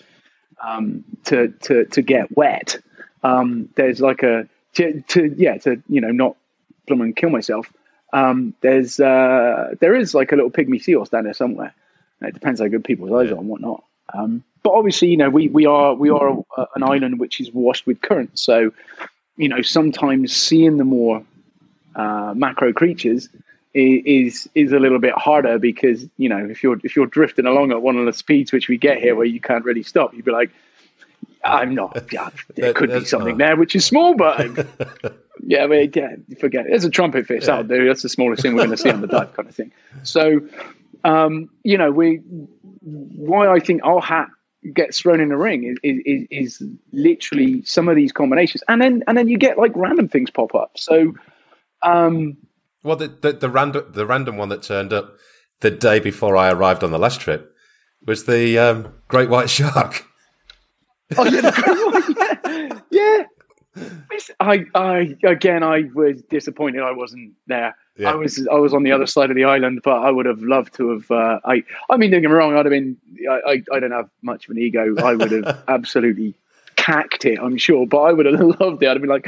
um, 0.63 1.04
to 1.26 1.48
to 1.62 1.86
to 1.86 2.02
get 2.04 2.36
wet. 2.38 2.78
Um, 3.24 3.69
there's 3.76 4.00
like 4.00 4.22
a 4.22 4.48
to, 4.76 5.02
to 5.08 5.34
yeah 5.36 5.58
to 5.60 5.82
you 5.89 6.02
know 6.02 6.12
not 6.12 6.36
plumb 6.86 7.02
and 7.02 7.15
kill 7.15 7.32
myself 7.32 7.72
um, 8.13 8.54
there's 8.62 9.00
uh, 9.00 9.76
there 9.80 9.95
is 9.95 10.13
like 10.13 10.32
a 10.32 10.36
little 10.36 10.52
pygmy 10.52 10.82
sea 10.82 10.93
horse 10.93 11.10
down 11.10 11.26
there 11.26 11.34
somewhere. 11.34 11.74
It 12.22 12.34
depends 12.34 12.60
how 12.60 12.67
good 12.67 12.84
people's 12.84 13.12
eyes 13.12 13.30
yeah. 13.30 13.36
are 13.36 13.39
and 13.39 13.48
whatnot. 13.48 13.84
Um, 14.13 14.43
but 14.63 14.72
obviously, 14.72 15.10
you 15.10 15.17
know, 15.17 15.30
we 15.30 15.48
we 15.48 15.65
are 15.65 15.93
we 15.93 16.10
are 16.10 16.30
a, 16.58 16.65
an 16.76 16.84
island 16.84 17.19
which 17.19 17.39
is 17.39 17.52
washed 17.52 17.86
with 17.86 18.02
current. 18.02 18.38
So, 18.38 18.72
you 19.38 19.48
know, 19.48 19.62
sometimes 19.62 20.36
seeing 20.36 20.78
the 20.78 20.84
more 20.84 21.24
uh, 21.95 22.34
macro 22.36 22.74
creatures 22.74 23.30
is 23.74 24.50
is 24.56 24.72
a 24.72 24.80
little 24.80 25.00
bit 25.00 25.13
harder 25.13 25.60
because 25.60 26.06
you 26.17 26.28
know 26.28 26.38
if 26.50 26.63
you're 26.63 26.80
if 26.84 26.95
you're 26.95 27.06
drifting 27.06 27.45
along 27.45 27.72
at 27.72 27.82
one 27.82 27.98
of 27.98 28.06
the 28.06 28.13
speeds 28.13 28.52
which 28.52 28.67
we 28.67 28.78
get 28.78 28.98
here 28.98 29.15
where 29.15 29.26
you 29.26 29.39
can't 29.39 29.63
really 29.63 29.84
stop, 29.84 30.13
you'd 30.13 30.26
be 30.26 30.32
like, 30.32 30.50
I'm 31.43 31.73
not. 31.75 31.97
Yeah, 32.12 32.30
there 32.56 32.73
could 32.73 32.89
be 32.89 33.06
something 33.06 33.38
there 33.38 33.56
which 33.56 33.75
is 33.75 33.86
small, 33.86 34.15
but 34.15 34.67
yeah, 35.43 35.63
I 35.63 35.67
mean, 35.67 35.91
yeah, 35.93 36.15
forget 36.39 36.65
it. 36.65 36.69
There's 36.69 36.86
a 36.86 36.89
trumpet 36.89 37.28
fish. 37.28 37.43
Yeah. 37.43 37.62
That'll 37.62 37.78
do. 37.78 37.88
That's 37.88 38.02
the 38.02 38.10
smallest 38.10 38.41
thing 38.41 38.56
we're 38.56 38.65
going 38.65 38.71
to 38.71 38.78
see 38.78 38.89
on 38.89 39.02
the 39.02 39.08
dive, 39.08 39.34
kind 39.34 39.47
of 39.47 39.56
thing. 39.56 39.71
So, 40.04 40.41
um, 41.04 41.49
you 41.63 41.78
know, 41.78 41.91
we 41.91 42.17
why 42.82 43.47
I 43.47 43.60
think 43.60 43.82
our 43.84 44.02
hat 44.02 44.28
gets 44.73 44.99
thrown 44.99 45.21
in 45.21 45.30
the 45.30 45.38
ring 45.38 45.75
is, 45.84 45.99
is, 46.06 46.28
is 46.30 46.63
literally 46.91 47.63
some 47.63 47.88
of 47.88 47.95
these 47.95 48.12
combinations, 48.12 48.63
and 48.67 48.82
then 48.82 49.04
and 49.08 49.17
then 49.17 49.28
you 49.28 49.38
get 49.38 49.58
like 49.58 49.71
random 49.75 50.08
things 50.08 50.30
pop 50.30 50.56
up. 50.56 50.71
So, 50.78 51.13
um, 51.84 52.38
well, 52.84 52.95
the, 52.95 53.08
the, 53.08 53.34
the 53.34 53.49
random 53.49 53.86
the 53.91 54.06
random 54.06 54.38
one 54.38 54.49
that 54.49 54.63
turned 54.63 54.93
up 54.93 55.17
the 55.62 55.71
day 55.71 55.99
before 55.99 56.36
I 56.36 56.52
arrived 56.52 56.84
on 56.84 56.91
the 56.91 56.99
last 56.99 57.21
trip 57.21 57.56
was 58.06 58.25
the 58.25 58.58
um, 58.58 58.93
great 59.08 59.30
white 59.30 59.49
shark. 59.49 60.06
Oh 61.17 61.26
yeah, 61.26 62.80
yeah. 62.91 63.24
I, 64.39 64.65
I 64.76 65.15
again, 65.24 65.63
I 65.63 65.89
was 65.93 66.22
disappointed 66.24 66.82
I 66.82 66.91
wasn't 66.91 67.34
there. 67.48 67.76
Yeah. 67.98 68.12
I 68.12 68.15
was, 68.15 68.48
I 68.48 68.56
was 68.56 68.74
on 68.74 68.84
the 68.84 68.91
other 68.91 69.06
side 69.06 69.30
of 69.30 69.36
the 69.36 69.43
island, 69.43 69.82
but 69.84 69.98
I 69.98 70.10
would 70.10 70.26
have 70.26 70.41
loved 70.41 70.74
to 70.76 70.91
have. 70.91 71.12
Uh, 71.12 71.39
I, 71.43 71.63
I 71.89 71.98
mean, 71.98 72.12
don't 72.12 72.22
get 72.22 72.30
me 72.30 72.34
wrong. 72.34 72.56
I'd 72.56 72.65
have 72.65 72.72
been. 72.72 72.98
I, 73.30 73.34
I, 73.45 73.63
I 73.74 73.80
don't 73.80 73.91
have 73.91 74.10
much 74.22 74.45
of 74.45 74.52
an 74.52 74.58
ego. 74.60 74.95
I 75.04 75.15
would 75.15 75.32
have 75.32 75.63
absolutely 75.67 76.34
cacked 76.76 77.26
it. 77.26 77.39
I'm 77.39 77.58
sure, 77.58 77.86
but 77.86 78.02
I 78.02 78.13
would 78.13 78.26
have 78.26 78.39
loved 78.60 78.84
it. 78.84 78.88
I'd 78.88 78.98
have 78.98 79.02
been 79.02 79.10
like. 79.10 79.28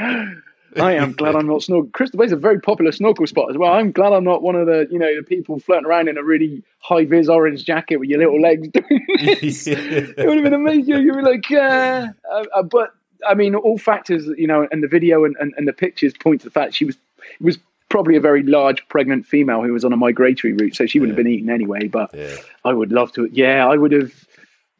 I 0.76 0.92
am 0.92 1.12
glad 1.12 1.36
I'm 1.36 1.46
not 1.46 1.60
snorkeling. 1.60 1.92
Crystal 1.92 2.18
Bay 2.18 2.24
is 2.24 2.32
a 2.32 2.36
very 2.36 2.60
popular 2.60 2.92
snorkel 2.92 3.26
spot 3.26 3.50
as 3.50 3.58
well. 3.58 3.72
I'm 3.72 3.92
glad 3.92 4.12
I'm 4.12 4.24
not 4.24 4.42
one 4.42 4.56
of 4.56 4.66
the, 4.66 4.88
you 4.90 4.98
know, 4.98 5.14
the 5.14 5.22
people 5.22 5.58
floating 5.58 5.86
around 5.86 6.08
in 6.08 6.16
a 6.16 6.22
really 6.22 6.62
high 6.78 7.04
vis 7.04 7.28
orange 7.28 7.64
jacket 7.64 7.98
with 7.98 8.08
your 8.08 8.18
little 8.18 8.40
legs 8.40 8.68
doing 8.68 9.06
this. 9.18 9.66
it 9.66 10.16
would 10.16 10.36
have 10.36 10.44
been 10.44 10.54
amazing. 10.54 11.02
You'd 11.02 11.16
be 11.16 11.22
like, 11.22 11.50
uh, 11.50 12.08
uh, 12.54 12.62
but 12.62 12.94
I 13.26 13.34
mean, 13.34 13.54
all 13.54 13.78
factors, 13.78 14.26
you 14.36 14.46
know, 14.46 14.66
and 14.70 14.82
the 14.82 14.88
video 14.88 15.24
and, 15.24 15.36
and, 15.38 15.52
and 15.56 15.68
the 15.68 15.72
pictures 15.72 16.14
point 16.18 16.40
to 16.40 16.46
the 16.46 16.50
fact 16.50 16.74
she 16.74 16.84
was 16.84 16.96
was 17.40 17.58
probably 17.88 18.16
a 18.16 18.20
very 18.20 18.42
large 18.42 18.86
pregnant 18.88 19.26
female 19.26 19.62
who 19.62 19.72
was 19.72 19.84
on 19.84 19.92
a 19.92 19.96
migratory 19.96 20.54
route, 20.54 20.74
so 20.74 20.86
she 20.86 20.98
wouldn't 20.98 21.16
yeah. 21.16 21.20
have 21.20 21.24
been 21.24 21.32
eaten 21.32 21.50
anyway. 21.50 21.88
But 21.88 22.14
yeah. 22.14 22.36
I 22.64 22.72
would 22.72 22.90
love 22.90 23.12
to. 23.12 23.28
Yeah, 23.32 23.66
I 23.66 23.76
would 23.76 23.92
have. 23.92 24.12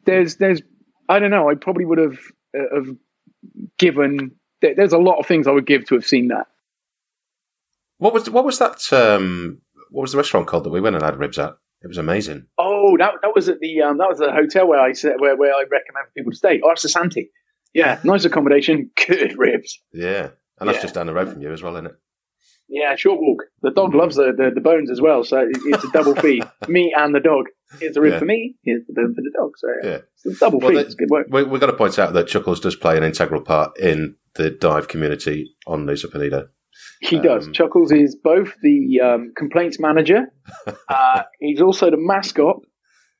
There's, 0.05 0.37
there's, 0.37 0.61
I 1.07 1.19
don't 1.19 1.31
know. 1.31 1.49
I 1.49 1.55
probably 1.55 1.85
would 1.85 1.99
have 1.99 2.19
uh, 2.57 2.75
have 2.75 2.95
given. 3.77 4.31
There, 4.63 4.73
there's 4.73 4.93
a 4.93 4.97
lot 4.97 5.19
of 5.19 5.27
things 5.27 5.45
I 5.45 5.51
would 5.51 5.67
give 5.67 5.85
to 5.87 5.95
have 5.95 6.07
seen 6.07 6.29
that. 6.29 6.47
What 7.97 8.13
was 8.13 8.29
what 8.29 8.45
was 8.45 8.57
that? 8.59 8.81
Um, 8.91 9.61
what 9.91 10.01
was 10.01 10.13
the 10.13 10.17
restaurant 10.17 10.47
called 10.47 10.63
that 10.63 10.71
we 10.71 10.81
went 10.81 10.95
and 10.95 11.05
had 11.05 11.19
ribs 11.19 11.37
at? 11.37 11.55
It 11.83 11.87
was 11.87 11.97
amazing. 11.97 12.47
Oh, 12.57 12.97
that 12.97 13.15
that 13.21 13.35
was 13.35 13.49
at 13.49 13.59
the 13.59 13.81
um, 13.81 13.97
that 13.97 14.09
was 14.09 14.19
the 14.19 14.31
hotel 14.31 14.67
where 14.67 14.79
I 14.79 14.93
where 15.19 15.35
where 15.35 15.53
I 15.53 15.63
recommend 15.69 16.07
people 16.15 16.31
to 16.31 16.37
stay. 16.37 16.61
Arsa 16.61 16.89
Santi. 16.89 17.29
Yeah, 17.73 17.99
nice 18.03 18.23
accommodation, 18.23 18.91
good 19.07 19.37
ribs. 19.37 19.79
Yeah, 19.91 20.29
and 20.59 20.69
that's 20.69 20.77
yeah. 20.77 20.81
just 20.81 20.93
down 20.93 21.07
the 21.07 21.13
road 21.13 21.29
from 21.29 21.41
you 21.41 21.51
as 21.51 21.61
well, 21.61 21.75
isn't 21.75 21.87
it? 21.87 21.95
Yeah, 22.69 22.95
short 22.95 23.19
walk. 23.19 23.43
The 23.61 23.71
dog 23.71 23.93
loves 23.93 24.15
the, 24.15 24.31
the, 24.35 24.51
the 24.53 24.61
bones 24.61 24.89
as 24.89 25.01
well, 25.01 25.23
so 25.23 25.45
it's 25.47 25.83
a 25.83 25.91
double 25.91 26.15
feed. 26.15 26.43
me 26.67 26.93
and 26.97 27.13
the 27.13 27.19
dog. 27.19 27.47
Here's 27.79 27.93
the 27.93 28.01
room 28.01 28.13
yeah. 28.13 28.19
for 28.19 28.25
me. 28.25 28.55
Here's 28.63 28.83
the 28.87 28.93
room 28.95 29.13
for 29.13 29.21
the 29.21 29.31
dog. 29.35 29.51
So 29.57 29.67
yeah, 29.83 29.97
it's 30.25 30.37
a 30.37 30.39
double 30.39 30.59
well, 30.59 30.77
it's 30.77 30.95
good 30.95 31.09
work. 31.09 31.27
We, 31.29 31.43
we've 31.43 31.61
got 31.61 31.67
to 31.67 31.73
point 31.73 31.99
out 31.99 32.13
that 32.13 32.27
Chuckles 32.27 32.59
does 32.59 32.75
play 32.75 32.97
an 32.97 33.03
integral 33.03 33.41
part 33.41 33.77
in 33.79 34.15
the 34.35 34.49
dive 34.49 34.87
community 34.87 35.55
on 35.67 35.85
Nusa 35.85 36.05
Penida. 36.05 36.47
He 37.01 37.17
um, 37.17 37.23
does. 37.23 37.49
Chuckles 37.53 37.91
is 37.91 38.15
both 38.15 38.53
the 38.61 38.99
um, 39.01 39.33
complaints 39.35 39.79
manager. 39.79 40.25
uh, 40.89 41.23
he's 41.39 41.61
also 41.61 41.89
the 41.91 41.97
mascot 41.97 42.57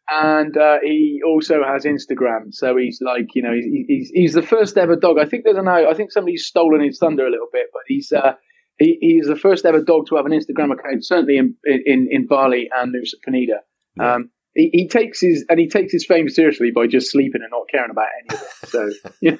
and 0.09 0.57
uh, 0.57 0.77
he 0.83 1.21
also 1.25 1.63
has 1.65 1.85
Instagram. 1.85 2.51
So 2.51 2.75
he's 2.77 2.99
like, 3.01 3.27
you 3.35 3.41
know, 3.41 3.53
he's, 3.53 3.85
he's, 3.87 4.11
he's 4.13 4.33
the 4.33 4.41
first 4.41 4.77
ever 4.77 4.95
dog. 4.95 5.17
I 5.19 5.25
think 5.25 5.43
there's 5.43 5.57
an 5.57 5.67
I 5.67 5.93
think 5.93 6.11
somebody's 6.11 6.45
stolen 6.45 6.83
his 6.83 6.97
thunder 6.99 7.25
a 7.25 7.31
little 7.31 7.47
bit, 7.51 7.67
but 7.71 7.81
he's 7.87 8.11
uh, 8.11 8.33
he, 8.77 8.97
he's 8.99 9.27
the 9.27 9.35
first 9.35 9.65
ever 9.65 9.81
dog 9.81 10.07
to 10.07 10.15
have 10.15 10.25
an 10.25 10.31
Instagram 10.31 10.73
account, 10.73 11.05
certainly 11.05 11.37
in 11.37 11.55
in, 11.63 12.07
in 12.09 12.27
Bali 12.27 12.69
and 12.75 12.93
Nusa 12.93 13.15
Penida. 13.27 13.59
Yeah. 13.97 14.15
Um, 14.15 14.31
he, 14.55 14.69
he, 14.73 14.87
takes 14.87 15.19
his 15.19 15.45
and 15.49 15.59
he 15.59 15.67
takes 15.67 15.91
his 15.91 16.05
fame 16.05 16.29
seriously 16.29 16.71
by 16.71 16.87
just 16.87 17.11
sleeping 17.11 17.41
and 17.41 17.51
not 17.51 17.67
caring 17.69 17.91
about 17.91 18.07
any 18.19 18.37
of 18.37 18.43
it. 18.43 18.69
So, 18.69 19.11
yeah. 19.21 19.37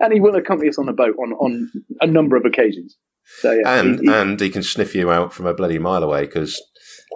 and 0.00 0.12
he 0.12 0.20
will 0.20 0.36
accompany 0.36 0.68
us 0.68 0.78
on 0.78 0.86
the 0.86 0.92
boat 0.92 1.16
on 1.18 1.32
on 1.34 1.70
a 2.00 2.06
number 2.06 2.36
of 2.36 2.44
occasions. 2.44 2.96
So 3.40 3.52
yeah, 3.52 3.80
and 3.80 4.00
he, 4.00 4.08
and 4.08 4.40
he 4.40 4.50
can 4.50 4.62
sniff 4.62 4.94
you 4.94 5.10
out 5.10 5.32
from 5.32 5.46
a 5.46 5.54
bloody 5.54 5.78
mile 5.78 6.02
away 6.02 6.22
because 6.22 6.62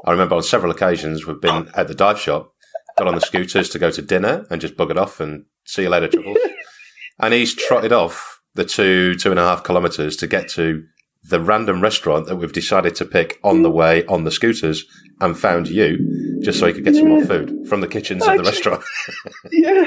I 0.05 0.11
remember 0.11 0.37
on 0.37 0.43
several 0.43 0.71
occasions 0.71 1.27
we've 1.27 1.41
been 1.41 1.71
at 1.75 1.89
the 1.89 1.95
dive 1.95 2.19
shop 2.19 2.53
got 2.99 3.09
on 3.09 3.15
the 3.15 3.21
scooters 3.21 3.71
to 3.71 3.79
go 3.79 3.91
to 3.91 4.03
dinner 4.03 4.47
and 4.51 4.61
just 4.61 4.77
buggered 4.77 4.99
off 4.99 5.21
and 5.21 5.45
see 5.65 5.83
you 5.83 5.89
later, 5.89 6.09
Troubles. 6.09 6.39
and 7.21 7.33
he's 7.33 7.55
trotted 7.55 7.93
off 7.93 8.41
the 8.55 8.65
two 8.65 9.15
two 9.15 9.31
and 9.31 9.41
a 9.41 9.43
half 9.43 9.65
kilometers 9.65 10.17
to 10.17 10.27
get 10.27 10.49
to 10.51 10.85
the 11.25 11.41
random 11.41 11.81
restaurant 11.81 12.27
that 12.27 12.37
we've 12.37 12.53
decided 12.53 12.95
to 12.97 13.05
pick 13.05 13.39
on 13.45 13.63
the 13.63 13.71
way 13.71 14.05
on 14.07 14.25
the 14.25 14.31
scooters 14.31 14.85
and 15.21 15.39
found 15.39 15.69
you 15.69 16.41
just 16.43 16.59
so 16.59 16.67
he 16.67 16.73
could 16.73 16.85
get 16.85 16.97
some 16.97 17.09
more 17.09 17.25
food 17.25 17.67
from 17.69 17.81
the 17.81 17.87
kitchens 17.89 18.27
of 18.27 18.37
the 18.37 18.43
restaurant. 18.43 18.83
yeah, 19.53 19.85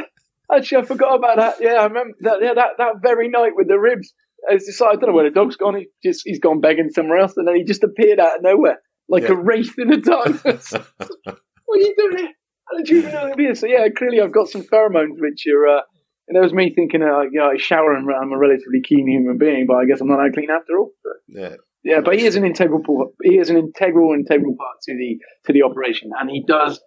actually, 0.54 0.82
I 0.82 0.86
forgot 0.86 1.16
about 1.16 1.38
that. 1.38 1.56
Yeah, 1.60 1.74
I 1.74 1.86
remember 1.86 2.14
that. 2.22 2.38
Yeah, 2.42 2.54
that, 2.54 2.70
that 2.78 2.94
very 3.02 3.28
night 3.28 3.52
with 3.56 3.68
the 3.68 3.78
ribs. 3.78 4.14
I 4.50 4.54
decided, 4.58 4.98
I 4.98 5.00
don't 5.02 5.10
know 5.10 5.16
where 5.16 5.30
the 5.30 5.34
dog's 5.34 5.56
gone. 5.58 5.76
He 5.76 5.88
just 6.04 6.22
he's 6.24 6.40
gone 6.40 6.62
begging 6.62 6.90
somewhere 6.92 7.18
else, 7.18 7.34
and 7.36 7.48
then 7.48 7.56
he 7.56 7.64
just 7.64 7.84
appeared 7.84 8.20
out 8.20 8.38
of 8.38 8.44
nowhere 8.44 8.78
like 9.10 9.24
Yeah. 9.24 9.32
a 9.32 9.36
wraith 9.36 9.74
in 9.78 9.90
the 9.90 9.98
darkness. 10.02 10.72
what 11.26 11.36
are 11.36 11.78
you 11.78 11.96
doing 11.98 12.18
here? 12.18 12.30
How 12.72 12.78
did 12.78 12.90
you 12.90 12.98
even 13.00 13.12
know 13.12 13.34
here? 13.38 13.56
So 13.56 13.68
yeah, 13.68 13.88
clearly 13.90 14.22
I've 14.22 14.32
got 14.32 14.48
some 14.48 14.64
pheromones 14.64 15.20
which 15.20 15.46
are. 15.54 15.68
Uh, 15.68 15.82
and 16.28 16.36
that 16.36 16.42
was 16.42 16.54
me 16.54 16.74
thinking, 16.74 17.02
uh, 17.02 17.22
you 17.22 17.40
know, 17.40 17.52
I 17.52 17.58
shower 17.58 17.94
and 17.94 18.08
I'm 18.10 18.32
a 18.32 18.38
relatively 18.38 18.82
clean 18.86 19.08
human 19.08 19.38
being, 19.38 19.66
but 19.68 19.76
I 19.76 19.86
guess 19.86 20.02
I'm 20.02 20.08
not 20.08 20.18
that 20.18 20.34
clean 20.34 20.50
after 20.50 20.78
all. 20.80 20.92
So, 21.04 21.10
yeah. 21.28 21.56
yeah, 21.84 22.02
but 22.02 22.18
he 22.18 22.26
is 22.26 22.36
an 22.36 22.46
integral 22.46 22.82
part- 22.84 23.14
he 23.24 23.38
is 23.38 23.50
an 23.50 23.58
integral 23.58 24.14
integral 24.14 24.56
part 24.58 24.78
to 24.84 24.94
the 24.94 25.20
to 25.46 25.54
the 25.54 25.64
operation, 25.64 26.12
and 26.20 26.30
he 26.30 26.44
does 26.48 26.82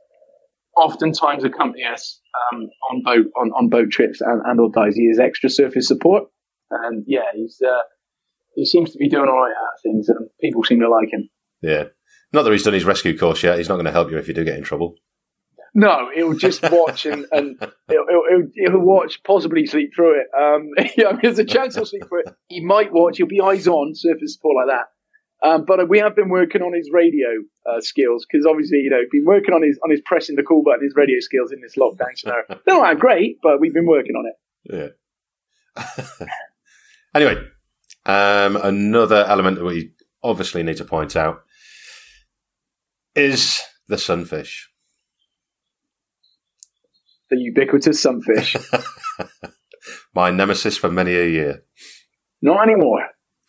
oftentimes 0.77 1.45
accompany 1.45 1.85
us 1.85 2.21
um, 2.53 2.69
on 2.91 3.03
boat 3.05 3.27
on, 3.37 3.51
on 3.53 3.69
boat 3.69 3.91
trips 3.91 4.21
and, 4.21 4.43
and 4.45 4.61
or 4.61 4.71
dives. 4.73 4.97
He 4.97 5.05
is 5.05 5.19
extra 5.19 5.51
surface 5.51 5.87
support, 5.87 6.25
and 6.71 7.05
yeah, 7.07 7.31
he's 7.35 7.59
uh, 7.65 7.83
he 8.55 8.65
seems 8.65 8.91
to 8.91 8.99
be 8.99 9.09
doing 9.09 9.29
all 9.29 9.41
right 9.41 9.53
at 9.53 9.83
things, 9.83 10.09
and 10.09 10.29
people 10.41 10.65
seem 10.65 10.81
to 10.81 10.91
like 10.91 11.13
him. 11.13 11.29
Yeah. 11.63 11.85
Not 12.33 12.43
that 12.43 12.53
he's 12.53 12.63
done 12.63 12.75
his 12.75 12.85
rescue 12.85 13.17
course 13.17 13.43
yet. 13.43 13.57
He's 13.57 13.69
not 13.69 13.77
going 13.77 13.87
to 13.87 13.93
help 13.93 14.11
you 14.11 14.19
if 14.19 14.29
you 14.29 14.35
do 14.35 14.45
get 14.45 14.59
in 14.59 14.65
trouble. 14.65 14.97
No, 15.75 16.11
he'll 16.15 16.35
just 16.35 16.63
watch 16.63 17.07
and, 17.07 17.27
and 17.31 17.59
he'll, 17.89 18.07
he'll, 18.09 18.49
he'll 18.55 18.79
watch, 18.79 19.23
possibly 19.23 19.67
sleep 19.67 19.93
through 19.95 20.21
it. 20.21 20.27
Um, 20.37 20.71
yeah, 20.97 21.19
there's 21.21 21.39
a 21.39 21.45
chance 21.45 21.75
he'll 21.75 21.87
sleep 21.87 22.09
through 22.09 22.23
it. 22.27 22.35
He 22.49 22.65
might 22.65 22.93
watch. 22.93 23.19
He'll 23.19 23.27
be 23.27 23.41
eyes 23.41 23.69
on, 23.69 23.95
surface 23.95 24.35
support 24.35 24.57
like 24.57 24.77
that. 24.77 24.87
Um, 25.41 25.65
but 25.67 25.89
we 25.89 25.99
have 26.01 26.17
been 26.17 26.31
working 26.31 26.63
on 26.63 26.75
his 26.75 26.91
radio 26.93 27.29
uh, 27.65 27.81
skills 27.81 28.27
because 28.29 28.45
obviously, 28.45 28.79
you 28.79 28.91
know, 28.91 29.03
been 29.13 29.25
working 29.25 29.55
on 29.55 29.63
his 29.63 29.79
on 29.85 29.91
his 29.91 30.01
pressing 30.05 30.35
the 30.35 30.43
call 30.43 30.65
button, 30.65 30.83
his 30.83 30.95
radio 30.97 31.21
skills 31.21 31.53
in 31.53 31.61
this 31.61 31.77
lockdown 31.77 32.17
scenario. 32.17 32.45
They're 32.67 32.77
not 32.77 32.99
great, 32.99 33.39
but 33.41 33.61
we've 33.61 33.75
been 33.75 33.87
working 33.87 34.17
on 34.17 34.27
it. 34.27 34.95
Yeah. 35.79 36.27
anyway, 37.15 37.37
um, 38.05 38.57
another 38.57 39.25
element 39.29 39.59
that 39.59 39.65
we 39.65 39.93
obviously 40.25 40.65
need 40.65 40.79
to 40.79 40.85
point 40.85 41.15
out 41.15 41.45
is 43.15 43.63
the 43.87 43.99
sunfish. 43.99 44.71
The 47.31 47.37
ubiquitous 47.37 48.01
sunfish. 48.01 48.57
My 50.15 50.31
nemesis 50.31 50.77
for 50.77 50.91
many 50.91 51.15
a 51.15 51.27
year. 51.29 51.63
not 52.43 52.63
anymore. 52.69 53.07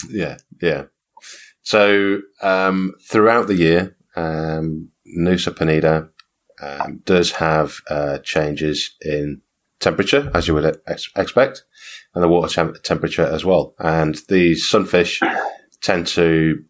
Yeah, 0.09 0.37
yeah. 0.61 0.85
So 1.61 2.19
um, 2.41 2.93
throughout 3.09 3.47
the 3.47 3.55
year, 3.55 3.95
um, 4.15 4.89
Nusa 5.17 5.53
Penida 5.53 6.09
um, 6.61 7.01
does 7.05 7.31
have 7.33 7.79
uh, 7.89 8.17
changes 8.19 8.95
in 9.01 9.41
temperature, 9.79 10.29
as 10.33 10.47
you 10.47 10.53
would 10.53 10.79
ex- 10.87 11.09
expect, 11.15 11.63
and 12.13 12.23
the 12.23 12.27
water 12.27 12.53
temp- 12.53 12.81
temperature 12.83 13.25
as 13.25 13.45
well. 13.45 13.75
And 13.79 14.17
these 14.27 14.67
sunfish 14.69 15.21
tend 15.81 16.07
to 16.07 16.63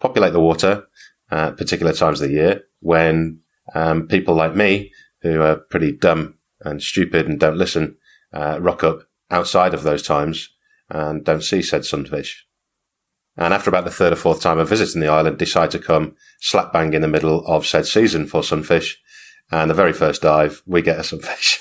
populate 0.00 0.32
the 0.32 0.40
water 0.40 0.86
at 1.30 1.56
particular 1.56 1.92
times 1.92 2.20
of 2.20 2.28
the 2.28 2.34
year 2.34 2.62
when 2.80 3.40
um, 3.74 4.06
people 4.08 4.34
like 4.34 4.54
me, 4.56 4.92
who 5.22 5.42
are 5.42 5.56
pretty 5.56 5.92
dumb 5.92 6.35
and 6.66 6.82
stupid 6.82 7.26
and 7.26 7.38
don't 7.38 7.56
listen, 7.56 7.96
uh, 8.32 8.58
rock 8.60 8.84
up 8.84 9.00
outside 9.30 9.74
of 9.74 9.82
those 9.82 10.02
times 10.02 10.50
and 10.90 11.24
don't 11.24 11.42
see 11.42 11.62
said 11.62 11.84
sunfish. 11.84 12.46
And 13.36 13.52
after 13.52 13.68
about 13.68 13.84
the 13.84 13.90
third 13.90 14.12
or 14.12 14.16
fourth 14.16 14.40
time 14.40 14.58
of 14.58 14.68
visiting 14.68 15.00
the 15.00 15.08
island, 15.08 15.38
decide 15.38 15.70
to 15.72 15.78
come 15.78 16.16
slap 16.40 16.72
bang 16.72 16.94
in 16.94 17.02
the 17.02 17.08
middle 17.08 17.44
of 17.46 17.66
said 17.66 17.86
season 17.86 18.26
for 18.26 18.42
sunfish. 18.42 18.98
And 19.50 19.70
the 19.70 19.74
very 19.74 19.92
first 19.92 20.22
dive, 20.22 20.62
we 20.66 20.82
get 20.82 20.98
a 20.98 21.04
sunfish. 21.04 21.60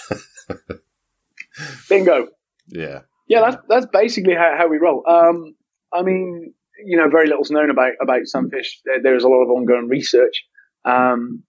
Bingo. 1.89 2.27
yeah. 2.67 3.01
Yeah, 3.27 3.41
that's 3.41 3.57
that's 3.67 3.85
basically 3.87 4.35
how, 4.35 4.55
how 4.57 4.67
we 4.67 4.77
roll. 4.77 5.03
Um, 5.07 5.55
I 5.91 6.03
mean, 6.03 6.53
you 6.83 6.97
know, 6.97 7.09
very 7.09 7.27
little's 7.27 7.49
known 7.49 7.69
about 7.69 7.93
about 8.01 8.25
sunfish. 8.25 8.81
There, 8.85 9.01
there's 9.01 9.23
a 9.23 9.27
lot 9.27 9.41
of 9.43 9.49
ongoing 9.49 9.87
research, 9.87 10.45
um, 10.83 11.43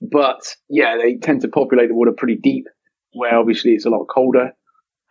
but 0.00 0.40
yeah, 0.70 0.96
they 0.96 1.16
tend 1.16 1.42
to 1.42 1.48
populate 1.48 1.88
the 1.88 1.94
water 1.94 2.12
pretty 2.16 2.36
deep, 2.36 2.66
where 3.12 3.38
obviously 3.38 3.72
it's 3.72 3.86
a 3.86 3.90
lot 3.90 4.06
colder. 4.06 4.52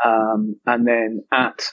Um, 0.03 0.55
and 0.65 0.87
then 0.87 1.23
at, 1.31 1.63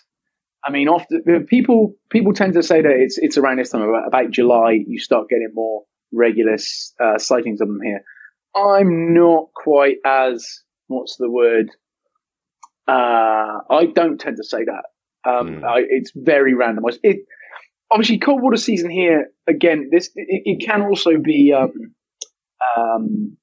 I 0.65 0.71
mean, 0.71 0.89
often 0.89 1.47
people 1.49 1.95
people 2.11 2.33
tend 2.33 2.55
to 2.55 2.63
say 2.63 2.83
that 2.83 2.91
it's 2.91 3.19
it's 3.19 3.39
around 3.39 3.59
this 3.59 3.71
time 3.71 3.83
about, 3.83 4.07
about 4.07 4.31
July 4.31 4.79
you 4.87 4.99
start 4.99 5.29
getting 5.29 5.51
more 5.55 5.83
regular 6.13 6.57
uh, 7.03 7.19
sightings 7.19 7.61
of 7.61 7.69
them 7.69 7.81
here. 7.83 8.03
I'm 8.55 9.15
not 9.15 9.49
quite 9.55 9.97
as 10.05 10.63
what's 10.89 11.17
the 11.17 11.31
word 11.31 11.71
uh, 12.89 13.61
I 13.71 13.87
don't 13.95 14.19
tend 14.19 14.39
to 14.39 14.45
say 14.45 14.65
that. 14.65 14.85
Um, 15.31 15.61
Mm. 15.61 15.65
I, 15.65 15.85
it's 15.89 16.11
very 16.15 16.55
randomized. 16.55 17.01
It 17.03 17.19
obviously 17.91 18.19
cold 18.19 18.43
water 18.43 18.57
season 18.57 18.91
here 18.91 19.27
again. 19.47 19.91
This 19.93 20.11
it, 20.15 20.43
it 20.45 20.67
can 20.67 20.83
also 20.83 21.19
be 21.19 21.53
um, 21.53 21.95
um, 22.77 23.37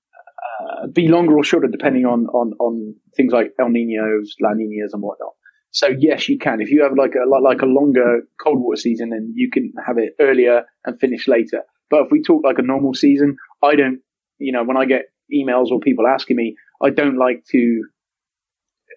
uh, 0.60 0.88
be 0.88 1.08
longer 1.08 1.38
or 1.38 1.44
shorter 1.44 1.68
depending 1.68 2.06
on 2.06 2.26
on 2.28 2.54
on 2.60 2.96
things 3.16 3.34
like 3.34 3.52
El 3.60 3.70
Ninos, 3.70 4.36
La 4.42 4.54
Ninas, 4.54 4.94
and 4.94 5.02
whatnot. 5.02 5.34
So 5.72 5.88
yes, 5.88 6.30
you 6.30 6.38
can. 6.38 6.62
If 6.62 6.72
you 6.72 6.84
have 6.84 6.94
like 6.98 7.14
a 7.16 7.28
like, 7.28 7.62
a 7.62 7.66
longer 7.66 8.22
cold 8.42 8.60
water 8.62 8.80
season, 8.80 9.10
then 9.10 9.34
you 9.36 9.50
can 9.52 9.74
have 9.86 9.98
it 9.98 10.14
earlier 10.22 10.64
and 10.86 11.00
finish 11.00 11.28
later. 11.28 11.64
But 11.90 12.04
if 12.04 12.08
we 12.12 12.22
talk 12.22 12.44
like 12.44 12.60
a 12.60 12.64
normal 12.64 12.94
season, 12.94 13.36
I 13.62 13.76
don't. 13.76 14.00
You 14.38 14.52
know, 14.52 14.64
when 14.64 14.78
I 14.78 14.86
get 14.86 15.04
emails 15.34 15.72
or 15.72 15.80
people 15.80 16.08
asking 16.08 16.38
me, 16.38 16.56
I 16.82 16.90
don't 16.90 17.18
like 17.18 17.44
to 17.52 17.84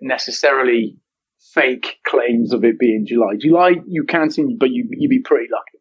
necessarily 0.03 0.97
fake 1.55 1.97
claims 2.07 2.53
of 2.53 2.65
it 2.65 2.79
being 2.79 3.07
July. 3.07 3.35
July 3.41 3.73
you 3.87 4.05
can 4.05 4.31
see, 4.31 4.45
but 4.59 4.71
you 4.71 4.89
you'd 4.91 5.09
be 5.09 5.21
pretty 5.21 5.49
lucky. 5.51 5.79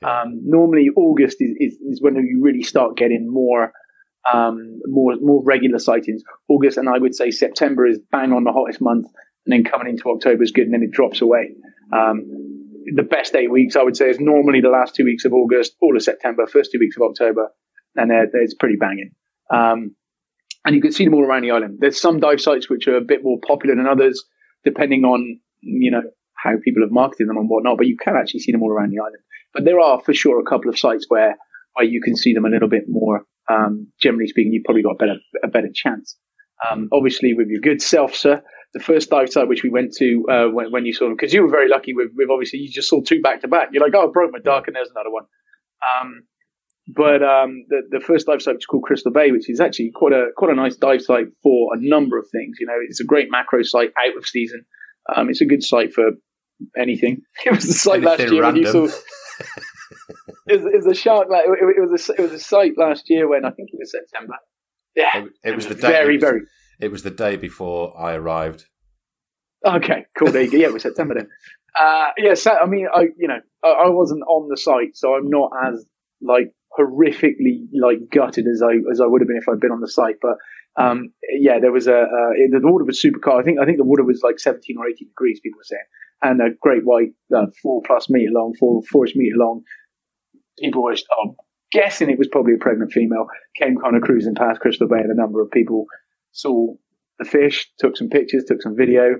Um, 0.00 0.40
normally 0.44 0.88
August 0.96 1.38
is, 1.40 1.56
is, 1.58 1.74
is 1.80 2.00
when 2.00 2.14
you 2.14 2.40
really 2.40 2.62
start 2.62 2.96
getting 2.96 3.26
more 3.28 3.72
um, 4.32 4.80
more 4.86 5.14
more 5.20 5.42
regular 5.44 5.78
sightings. 5.78 6.22
August 6.48 6.76
and 6.78 6.88
I 6.88 6.98
would 6.98 7.14
say 7.14 7.30
September 7.30 7.86
is 7.86 7.98
bang 8.10 8.32
on 8.32 8.44
the 8.44 8.52
hottest 8.52 8.80
month, 8.80 9.06
and 9.46 9.52
then 9.52 9.64
coming 9.64 9.88
into 9.88 10.08
October 10.10 10.42
is 10.42 10.52
good, 10.52 10.64
and 10.64 10.74
then 10.74 10.82
it 10.82 10.90
drops 10.90 11.20
away. 11.20 11.54
Um, 11.92 12.24
the 12.94 13.02
best 13.02 13.34
eight 13.34 13.50
weeks 13.50 13.76
I 13.76 13.82
would 13.82 13.96
say 13.96 14.08
is 14.10 14.18
normally 14.20 14.60
the 14.60 14.70
last 14.70 14.94
two 14.94 15.04
weeks 15.04 15.24
of 15.24 15.32
August, 15.32 15.74
all 15.82 15.96
of 15.96 16.02
September, 16.02 16.46
first 16.46 16.72
two 16.72 16.78
weeks 16.78 16.96
of 16.96 17.02
October, 17.02 17.48
and 17.96 18.10
they're, 18.10 18.26
they're- 18.32 18.42
it's 18.42 18.54
pretty 18.54 18.76
banging. 18.76 19.10
Um, 19.50 19.94
and 20.64 20.74
you 20.74 20.82
can 20.82 20.92
see 20.92 21.04
them 21.04 21.14
all 21.14 21.24
around 21.24 21.42
the 21.42 21.50
island. 21.50 21.78
There's 21.80 22.00
some 22.00 22.18
dive 22.20 22.40
sites 22.40 22.68
which 22.68 22.88
are 22.88 22.96
a 22.96 23.00
bit 23.00 23.22
more 23.22 23.38
popular 23.46 23.74
than 23.76 23.86
others, 23.86 24.24
depending 24.64 25.04
on 25.04 25.40
you 25.60 25.90
know 25.90 26.02
how 26.34 26.52
people 26.62 26.82
have 26.82 26.90
marketed 26.92 27.28
them 27.28 27.36
and 27.36 27.48
whatnot. 27.48 27.78
But 27.78 27.86
you 27.86 27.96
can 27.96 28.16
actually 28.16 28.40
see 28.40 28.52
them 28.52 28.62
all 28.62 28.70
around 28.70 28.90
the 28.90 28.98
island. 29.00 29.22
But 29.54 29.64
there 29.64 29.80
are 29.80 30.00
for 30.00 30.12
sure 30.12 30.40
a 30.40 30.44
couple 30.44 30.68
of 30.68 30.78
sites 30.78 31.06
where 31.08 31.36
where 31.74 31.86
you 31.86 32.00
can 32.02 32.16
see 32.16 32.34
them 32.34 32.44
a 32.44 32.50
little 32.50 32.68
bit 32.68 32.84
more. 32.88 33.24
Um, 33.50 33.88
generally 34.00 34.26
speaking, 34.26 34.52
you've 34.52 34.64
probably 34.64 34.82
got 34.82 34.92
a 34.92 34.96
better 34.96 35.16
a 35.42 35.48
better 35.48 35.70
chance. 35.74 36.16
Um, 36.68 36.88
obviously, 36.92 37.34
with 37.34 37.48
your 37.48 37.60
good 37.60 37.80
self, 37.80 38.14
sir, 38.14 38.42
the 38.74 38.80
first 38.80 39.10
dive 39.10 39.30
site 39.30 39.48
which 39.48 39.62
we 39.62 39.70
went 39.70 39.94
to 39.94 40.26
uh, 40.30 40.46
when, 40.48 40.70
when 40.72 40.86
you 40.86 40.92
saw 40.92 41.04
them, 41.04 41.14
because 41.16 41.32
you 41.32 41.42
were 41.42 41.50
very 41.50 41.68
lucky 41.68 41.94
with, 41.94 42.08
with 42.16 42.28
obviously 42.30 42.58
you 42.58 42.70
just 42.70 42.88
saw 42.88 43.00
two 43.00 43.20
back 43.20 43.40
to 43.42 43.48
back. 43.48 43.68
You're 43.72 43.82
like, 43.82 43.94
oh, 43.94 44.08
I 44.08 44.12
broke 44.12 44.32
my 44.32 44.40
duck, 44.40 44.66
and 44.66 44.76
there's 44.76 44.90
another 44.90 45.10
one. 45.10 45.24
Um, 46.00 46.22
but 46.88 47.22
um, 47.22 47.64
the 47.68 47.82
the 47.90 48.00
first 48.00 48.26
dive 48.26 48.42
site 48.42 48.54
was 48.54 48.66
called 48.66 48.82
Crystal 48.82 49.12
Bay, 49.12 49.30
which 49.30 49.48
is 49.48 49.60
actually 49.60 49.92
quite 49.94 50.12
a 50.12 50.28
quite 50.36 50.50
a 50.50 50.56
nice 50.56 50.76
dive 50.76 51.02
site 51.02 51.26
for 51.42 51.74
a 51.74 51.78
number 51.80 52.18
of 52.18 52.26
things. 52.32 52.56
You 52.58 52.66
know, 52.66 52.76
it's 52.88 53.00
a 53.00 53.04
great 53.04 53.28
macro 53.30 53.62
site 53.62 53.92
out 54.04 54.16
of 54.16 54.26
season. 54.26 54.64
Um, 55.14 55.30
it's 55.30 55.40
a 55.40 55.46
good 55.46 55.62
site 55.62 55.92
for 55.92 56.10
anything. 56.76 57.22
It 57.46 57.52
was 57.54 57.64
a 57.64 57.72
site 57.72 58.02
last 58.02 58.20
year 58.20 58.42
when 58.42 58.56
you 58.56 58.66
saw. 58.66 58.88
It 60.46 60.62
was, 60.62 60.64
it 60.66 60.76
was 60.76 60.86
a 60.86 60.94
shark. 60.94 61.28
Like, 61.30 61.44
it, 61.46 61.76
it 61.76 61.80
was 61.90 62.08
a 62.08 62.12
it 62.14 62.20
was 62.20 62.32
a 62.32 62.38
site 62.38 62.76
last 62.76 63.08
year 63.08 63.28
when 63.28 63.44
I 63.44 63.50
think 63.50 63.70
it 63.72 63.78
was 63.78 63.92
September. 63.92 64.34
Yeah, 64.96 65.18
It, 65.18 65.32
it 65.44 65.54
was 65.54 65.66
the 65.66 65.74
day. 65.74 65.88
very 65.88 66.14
it 66.14 66.22
was, 66.22 66.30
very 66.30 66.40
It 66.80 66.90
was 66.90 67.02
the 67.02 67.10
day 67.10 67.36
before 67.36 67.98
I 67.98 68.14
arrived. 68.14 68.66
Okay, 69.64 70.06
cool. 70.16 70.30
There 70.32 70.42
you 70.42 70.50
go. 70.50 70.56
Yeah, 70.58 70.66
it 70.68 70.72
was 70.72 70.82
September 70.82 71.14
then. 71.14 71.28
Uh, 71.78 72.08
yeah, 72.16 72.34
so, 72.34 72.52
I 72.52 72.66
mean, 72.66 72.88
I 72.92 73.08
you 73.18 73.28
know, 73.28 73.40
I, 73.62 73.68
I 73.68 73.88
wasn't 73.88 74.22
on 74.22 74.48
the 74.48 74.56
site, 74.56 74.96
so 74.96 75.14
I'm 75.14 75.28
not 75.28 75.50
as 75.66 75.84
like 76.20 76.52
horrifically 76.78 77.66
like 77.80 77.98
gutted 78.12 78.46
as 78.46 78.62
I 78.62 78.74
as 78.90 79.00
I 79.00 79.06
would 79.06 79.20
have 79.20 79.28
been 79.28 79.36
if 79.36 79.48
I'd 79.48 79.60
been 79.60 79.72
on 79.72 79.80
the 79.80 79.88
site. 79.88 80.16
But 80.20 80.36
um, 80.76 81.12
yeah, 81.38 81.58
there 81.60 81.72
was 81.72 81.86
a 81.86 82.00
uh, 82.00 82.30
the 82.50 82.60
water 82.62 82.84
was 82.84 83.00
super 83.00 83.18
cold. 83.18 83.40
I 83.40 83.44
think 83.44 83.58
I 83.60 83.64
think 83.64 83.78
the 83.78 83.84
water 83.84 84.04
was 84.04 84.22
like 84.22 84.38
17 84.38 84.76
or 84.78 84.86
18 84.88 85.08
degrees. 85.08 85.40
People 85.40 85.58
were 85.58 85.64
saying, 85.64 85.82
and 86.22 86.40
a 86.40 86.50
great 86.60 86.84
white, 86.84 87.10
uh, 87.34 87.46
four 87.62 87.82
plus 87.86 88.08
meter 88.10 88.30
long, 88.32 88.54
four 88.58 88.82
four 88.90 89.06
meter 89.14 89.36
long. 89.36 89.62
People 90.58 90.82
were 90.82 90.92
I'm 90.92 91.36
guessing 91.72 92.10
it 92.10 92.18
was 92.18 92.28
probably 92.28 92.54
a 92.54 92.58
pregnant 92.58 92.92
female. 92.92 93.26
Came 93.56 93.76
kind 93.76 93.96
of 93.96 94.02
cruising 94.02 94.34
past 94.34 94.60
Crystal 94.60 94.88
Bay, 94.88 94.98
and 94.98 95.12
a 95.12 95.20
number 95.20 95.40
of 95.40 95.50
people 95.50 95.86
saw 96.32 96.74
the 97.18 97.24
fish, 97.24 97.70
took 97.78 97.96
some 97.96 98.08
pictures, 98.08 98.44
took 98.46 98.62
some 98.62 98.76
video. 98.76 99.16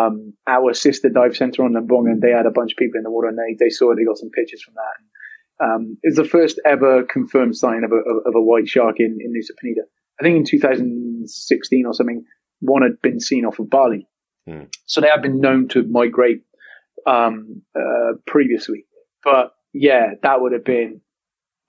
um, 0.00 0.34
our 0.46 0.74
sister 0.74 1.08
dive 1.08 1.36
center 1.36 1.62
on 1.64 1.74
Lembongan, 1.74 2.12
and 2.12 2.22
they 2.22 2.30
had 2.30 2.46
a 2.46 2.50
bunch 2.50 2.72
of 2.72 2.76
people 2.78 2.98
in 2.98 3.04
the 3.04 3.10
water, 3.10 3.28
and 3.28 3.38
they 3.38 3.56
they 3.58 3.70
saw 3.70 3.92
it. 3.92 3.96
They 3.96 4.04
got 4.04 4.18
some 4.18 4.30
pictures 4.30 4.62
from 4.62 4.74
that. 4.74 5.64
Um, 5.64 5.96
it's 6.02 6.16
the 6.16 6.24
first 6.24 6.60
ever 6.66 7.04
confirmed 7.04 7.56
sign 7.56 7.82
of 7.84 7.92
a, 7.92 7.96
of 8.28 8.34
a 8.34 8.42
white 8.42 8.68
shark 8.68 8.96
in, 8.98 9.16
in 9.20 9.32
Nusa 9.32 9.52
Penida. 9.62 9.84
I 10.20 10.22
think 10.22 10.36
in 10.36 10.44
2016 10.44 11.86
or 11.86 11.94
something, 11.94 12.24
one 12.60 12.82
had 12.82 13.00
been 13.02 13.20
seen 13.20 13.44
off 13.46 13.58
of 13.58 13.70
Bali. 13.70 14.06
Hmm. 14.48 14.64
So 14.86 15.00
they 15.00 15.08
have 15.08 15.22
been 15.22 15.40
known 15.40 15.68
to 15.68 15.82
migrate 15.82 16.42
um, 17.06 17.62
uh, 17.74 18.14
previously. 18.26 18.86
But 19.24 19.54
yeah, 19.72 20.14
that 20.22 20.40
would 20.40 20.52
have 20.52 20.64
been 20.64 21.00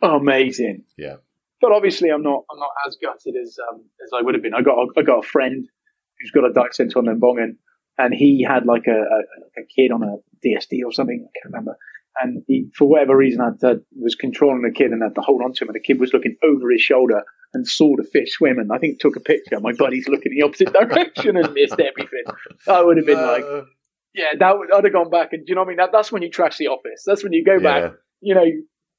amazing. 0.01 0.83
Yeah. 0.97 1.17
But 1.59 1.71
obviously, 1.71 2.09
I'm 2.09 2.21
not 2.21 2.43
I'm 2.51 2.59
not 2.59 2.69
as 2.87 2.97
gutted 3.01 3.35
as 3.41 3.57
um, 3.71 3.83
as 4.03 4.11
I 4.13 4.21
would 4.21 4.35
have 4.35 4.43
been. 4.43 4.53
I 4.53 4.61
got 4.61 4.77
I 4.95 5.01
got 5.01 5.25
a 5.25 5.27
friend 5.27 5.67
who's 6.19 6.31
got 6.31 6.49
a 6.49 6.53
dive 6.53 6.73
center 6.73 6.99
on 6.99 7.07
and 7.97 8.13
he 8.13 8.45
had 8.47 8.65
like 8.65 8.85
a, 8.87 8.91
a, 8.91 9.61
a, 9.61 9.65
kid 9.75 9.91
on 9.91 10.03
a 10.03 10.17
DSD 10.45 10.81
or 10.85 10.91
something. 10.91 11.27
I 11.27 11.31
can't 11.39 11.53
remember. 11.53 11.77
And 12.19 12.43
he, 12.47 12.69
for 12.75 12.87
whatever 12.87 13.15
reason, 13.15 13.41
I 13.41 13.51
was 13.99 14.15
controlling 14.15 14.63
the 14.63 14.71
kid 14.71 14.91
and 14.91 15.01
had 15.03 15.15
to 15.15 15.21
hold 15.21 15.41
on 15.43 15.53
to 15.53 15.63
him. 15.63 15.69
And 15.69 15.75
the 15.75 15.79
kid 15.79 15.99
was 15.99 16.13
looking 16.13 16.35
over 16.43 16.71
his 16.71 16.81
shoulder 16.81 17.23
and 17.53 17.67
saw 17.67 17.95
the 17.95 18.03
fish 18.03 18.33
swim. 18.33 18.59
And 18.59 18.71
I 18.71 18.77
think 18.77 18.99
took 18.99 19.15
a 19.15 19.19
picture. 19.19 19.59
My 19.59 19.73
buddy's 19.73 20.07
looking 20.07 20.33
the 20.33 20.43
opposite 20.43 20.73
direction 20.89 21.37
and 21.37 21.53
missed 21.53 21.79
everything. 21.79 22.23
I 22.67 22.81
would 22.83 22.97
have 22.97 23.05
been 23.05 23.19
uh, 23.19 23.27
like, 23.27 23.45
yeah, 24.13 24.33
that 24.39 24.57
would, 24.57 24.71
I'd 24.71 24.83
have 24.83 24.93
gone 24.93 25.09
back. 25.09 25.33
And 25.33 25.45
do 25.45 25.51
you 25.51 25.55
know 25.55 25.61
what 25.61 25.67
I 25.67 25.69
mean? 25.69 25.77
That, 25.77 25.91
that's 25.91 26.11
when 26.11 26.21
you 26.21 26.29
trash 26.29 26.57
the 26.57 26.67
office. 26.67 27.03
That's 27.05 27.23
when 27.23 27.33
you 27.33 27.43
go 27.43 27.53
yeah. 27.53 27.59
back. 27.59 27.93
You 28.21 28.33
know, 28.35 28.45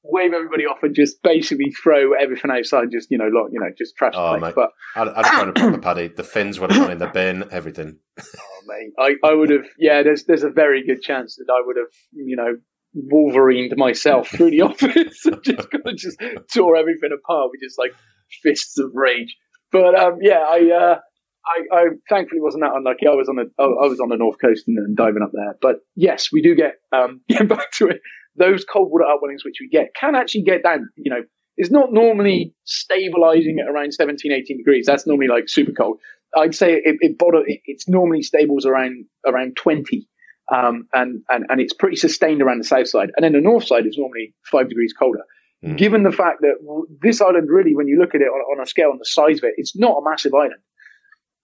wave 0.03 0.33
everybody 0.33 0.65
off 0.65 0.81
and 0.81 0.95
just 0.95 1.21
basically 1.23 1.71
throw 1.71 2.13
everything 2.13 2.51
outside. 2.51 2.91
Just 2.91 3.11
you 3.11 3.17
know, 3.17 3.25
like, 3.25 3.51
you 3.51 3.59
know, 3.59 3.69
just 3.77 3.95
trash 3.95 4.13
oh, 4.15 4.33
the 4.33 4.39
place. 4.39 4.55
Mate. 4.55 4.55
But 4.55 4.69
I'd, 4.95 5.07
I'd 5.09 5.25
have 5.25 5.35
thrown 5.35 5.49
a 5.49 5.53
proper 5.53 5.77
paddy. 5.77 6.07
The 6.07 6.23
fins 6.23 6.59
would 6.59 6.71
have 6.71 6.81
gone 6.81 6.91
in 6.91 6.97
the 6.99 7.07
bin. 7.07 7.45
Everything. 7.51 7.97
oh 8.19 8.61
mate, 8.65 8.93
I, 8.97 9.27
I 9.27 9.33
would 9.33 9.49
have. 9.49 9.65
Yeah, 9.77 10.03
there's 10.03 10.25
there's 10.25 10.43
a 10.43 10.49
very 10.49 10.85
good 10.85 11.01
chance 11.01 11.35
that 11.35 11.51
I 11.51 11.61
would 11.65 11.77
have. 11.77 11.87
You 12.11 12.35
know. 12.35 12.57
Wolverined 12.95 13.75
myself 13.77 14.29
through 14.31 14.51
the 14.51 14.61
office 14.61 15.25
and 15.25 15.43
just 15.43 15.69
kind 15.71 15.83
of 15.85 15.95
just 15.95 16.21
tore 16.53 16.75
everything 16.75 17.11
apart 17.13 17.49
with 17.51 17.61
just 17.61 17.77
like 17.77 17.91
fists 18.43 18.77
of 18.79 18.91
rage. 18.93 19.35
But 19.71 19.97
um, 19.99 20.17
yeah, 20.21 20.43
I, 20.49 20.71
uh, 20.71 20.95
I, 21.45 21.77
I 21.77 21.83
thankfully 22.09 22.41
wasn't 22.41 22.63
that 22.63 22.75
unlucky. 22.75 23.07
I 23.07 23.11
was 23.11 23.29
on 23.29 23.35
the 23.35 23.49
I 23.59 23.87
was 23.87 23.99
on 23.99 24.09
the 24.09 24.17
north 24.17 24.37
coast 24.41 24.63
and, 24.67 24.77
and 24.77 24.97
diving 24.97 25.21
up 25.23 25.31
there. 25.33 25.55
But 25.61 25.77
yes, 25.95 26.29
we 26.31 26.41
do 26.41 26.55
get 26.55 26.75
um, 26.91 27.21
getting 27.29 27.47
back 27.47 27.71
to 27.73 27.87
it 27.87 28.01
those 28.39 28.65
cold 28.65 28.89
water 28.91 29.05
upwellings 29.05 29.45
which 29.45 29.57
we 29.59 29.67
get 29.69 29.93
can 29.93 30.15
actually 30.15 30.43
get 30.43 30.63
down, 30.63 30.89
you 30.95 31.11
know, 31.11 31.21
it's 31.57 31.69
not 31.69 31.91
normally 31.91 32.55
stabilizing 32.63 33.57
at 33.61 33.69
around 33.69 33.93
17, 33.93 34.31
18 34.31 34.57
degrees. 34.57 34.85
That's 34.85 35.05
normally 35.05 35.27
like 35.27 35.49
super 35.49 35.73
cold. 35.73 35.99
I'd 36.35 36.55
say 36.55 36.73
it, 36.73 36.97
it, 37.01 37.17
it 37.19 37.59
it's 37.65 37.89
normally 37.89 38.21
stables 38.21 38.65
around, 38.65 39.05
around 39.27 39.57
20. 39.57 40.07
Um, 40.53 40.87
and, 40.93 41.21
and, 41.29 41.45
and 41.49 41.61
it's 41.61 41.73
pretty 41.73 41.95
sustained 41.95 42.41
around 42.41 42.59
the 42.59 42.63
south 42.63 42.87
side. 42.87 43.11
And 43.15 43.23
then 43.23 43.33
the 43.33 43.41
north 43.41 43.67
side 43.67 43.85
is 43.85 43.97
normally 43.97 44.33
five 44.51 44.69
degrees 44.69 44.93
colder. 44.97 45.23
Mm. 45.63 45.77
Given 45.77 46.03
the 46.03 46.11
fact 46.11 46.41
that 46.41 46.55
this 47.01 47.21
island 47.21 47.49
really, 47.49 47.75
when 47.75 47.87
you 47.87 47.99
look 47.99 48.15
at 48.15 48.21
it 48.21 48.25
on, 48.25 48.57
on 48.57 48.63
a 48.63 48.65
scale 48.65 48.89
on 48.91 48.97
the 48.97 49.05
size 49.05 49.39
of 49.39 49.43
it, 49.43 49.53
it's 49.57 49.75
not 49.75 49.97
a 49.97 50.09
massive 50.09 50.33
island. 50.33 50.61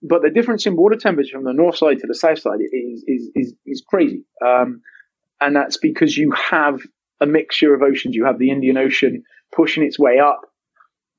But 0.02 0.22
the 0.22 0.30
difference 0.30 0.66
in 0.66 0.76
water 0.76 0.96
temperature 0.96 1.36
from 1.36 1.44
the 1.44 1.52
north 1.52 1.76
side 1.76 1.98
to 2.00 2.06
the 2.06 2.14
south 2.14 2.40
side 2.40 2.58
is, 2.60 3.04
is, 3.06 3.30
is, 3.34 3.54
is 3.64 3.84
crazy. 3.86 4.24
Um, 4.44 4.80
and 5.40 5.54
that's 5.54 5.76
because 5.76 6.16
you 6.16 6.32
have 6.32 6.80
a 7.20 7.26
mixture 7.26 7.74
of 7.74 7.82
oceans. 7.82 8.14
You 8.14 8.24
have 8.24 8.38
the 8.38 8.50
Indian 8.50 8.76
Ocean 8.76 9.22
pushing 9.54 9.84
its 9.84 9.98
way 9.98 10.18
up 10.18 10.40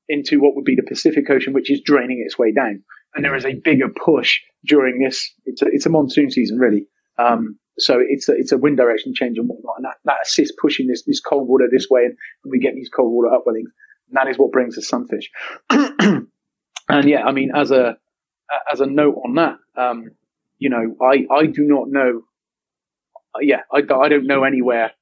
into 0.08 0.40
what 0.40 0.54
would 0.54 0.64
be 0.64 0.74
the 0.74 0.82
Pacific 0.82 1.28
Ocean, 1.30 1.52
which 1.52 1.70
is 1.70 1.80
draining 1.80 2.22
its 2.24 2.38
way 2.38 2.52
down. 2.52 2.82
And 3.14 3.24
there 3.24 3.34
is 3.34 3.44
a 3.44 3.54
bigger 3.54 3.88
push 3.88 4.40
during 4.64 5.02
this. 5.02 5.32
It's 5.44 5.62
a, 5.62 5.66
it's 5.66 5.86
a 5.86 5.90
monsoon 5.90 6.30
season, 6.30 6.58
really. 6.58 6.86
Um, 7.18 7.58
so 7.78 7.98
it's 8.06 8.28
a, 8.28 8.32
it's 8.32 8.52
a 8.52 8.58
wind 8.58 8.76
direction 8.76 9.14
change 9.14 9.38
and 9.38 9.48
whatnot, 9.48 9.76
and 9.76 9.84
that, 9.84 9.96
that 10.04 10.18
assists 10.24 10.56
pushing 10.60 10.86
this 10.86 11.02
this 11.04 11.20
cold 11.20 11.48
water 11.48 11.68
this 11.70 11.88
way, 11.90 12.04
and 12.04 12.16
we 12.44 12.58
get 12.58 12.74
these 12.74 12.90
cold 12.90 13.12
water 13.12 13.28
upwellings. 13.28 13.70
And 14.08 14.16
that 14.16 14.28
is 14.28 14.38
what 14.38 14.52
brings 14.52 14.76
the 14.76 14.82
sunfish. 14.82 15.30
and 15.70 16.28
yeah, 16.88 17.24
I 17.24 17.32
mean, 17.32 17.50
as 17.54 17.70
a 17.70 17.96
as 18.72 18.80
a 18.80 18.86
note 18.86 19.16
on 19.24 19.34
that, 19.34 19.56
um, 19.76 20.10
you 20.58 20.70
know, 20.70 20.96
I 21.02 21.26
I 21.30 21.46
do 21.46 21.62
not 21.62 21.88
know 21.88 22.22
yeah, 23.40 23.62
I, 23.72 23.78
I 23.78 24.08
don't 24.08 24.26
know 24.26 24.44
anywhere. 24.44 24.92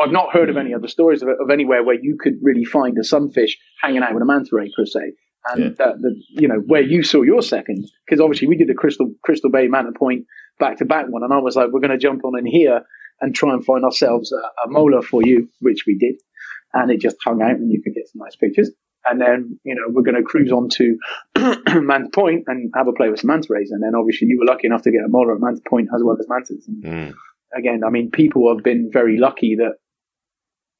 I've 0.00 0.12
not 0.12 0.32
heard 0.32 0.50
of 0.50 0.56
any 0.56 0.74
other 0.74 0.88
stories 0.88 1.22
of, 1.22 1.28
of 1.28 1.50
anywhere 1.50 1.82
where 1.82 1.98
you 2.00 2.18
could 2.20 2.34
really 2.42 2.64
find 2.64 2.98
a 2.98 3.04
sunfish 3.04 3.56
hanging 3.80 4.02
out 4.02 4.12
with 4.12 4.22
a 4.22 4.26
manta 4.26 4.50
ray 4.52 4.70
per 4.76 4.84
se. 4.84 5.14
And 5.50 5.76
yeah. 5.78 5.92
the, 5.98 6.22
you 6.28 6.48
know 6.48 6.62
where 6.66 6.82
you 6.82 7.02
saw 7.02 7.22
your 7.22 7.42
second, 7.42 7.88
because 8.04 8.20
obviously 8.20 8.48
we 8.48 8.56
did 8.56 8.68
the 8.68 8.74
Crystal 8.74 9.12
Crystal 9.22 9.50
Bay 9.50 9.68
Manta 9.68 9.92
Point 9.92 10.26
back 10.58 10.78
to 10.78 10.84
back 10.84 11.06
one, 11.08 11.22
and 11.22 11.32
I 11.32 11.38
was 11.38 11.56
like, 11.56 11.68
we're 11.72 11.80
going 11.80 11.90
to 11.90 11.98
jump 11.98 12.24
on 12.24 12.38
in 12.38 12.46
here 12.46 12.82
and 13.20 13.34
try 13.34 13.52
and 13.52 13.64
find 13.64 13.84
ourselves 13.84 14.32
a, 14.32 14.36
a 14.36 14.70
mola 14.70 15.02
for 15.02 15.22
you, 15.24 15.48
which 15.60 15.84
we 15.86 15.96
did, 15.98 16.16
and 16.72 16.90
it 16.90 17.00
just 17.00 17.16
hung 17.24 17.42
out, 17.42 17.52
and 17.52 17.70
you 17.70 17.82
could 17.82 17.94
get 17.94 18.08
some 18.08 18.20
nice 18.24 18.36
pictures. 18.36 18.70
And 19.08 19.20
then, 19.20 19.60
you 19.62 19.76
know, 19.76 19.82
we're 19.88 20.02
going 20.02 20.16
to 20.16 20.24
cruise 20.24 20.50
on 20.50 20.68
to 20.70 20.98
Manta 21.80 22.08
Point 22.12 22.44
and 22.48 22.72
have 22.74 22.88
a 22.88 22.92
play 22.92 23.08
with 23.08 23.20
some 23.20 23.28
manta 23.28 23.46
rays. 23.50 23.70
And 23.70 23.80
then 23.80 23.94
obviously 23.94 24.26
you 24.26 24.36
were 24.36 24.52
lucky 24.52 24.66
enough 24.66 24.82
to 24.82 24.90
get 24.90 25.04
a 25.04 25.08
mola 25.08 25.34
at 25.34 25.40
Manta 25.40 25.60
Point 25.68 25.90
as 25.94 26.02
well 26.02 26.16
as 26.18 26.26
mantas. 26.28 26.66
And, 26.66 26.82
mm 26.82 27.14
again, 27.56 27.82
I 27.86 27.90
mean, 27.90 28.10
people 28.10 28.52
have 28.54 28.64
been 28.64 28.90
very 28.92 29.18
lucky 29.18 29.56
that 29.56 29.76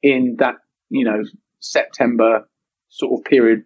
in 0.01 0.37
that, 0.39 0.55
you 0.89 1.05
know, 1.05 1.23
September 1.59 2.47
sort 2.89 3.19
of 3.19 3.25
period, 3.25 3.63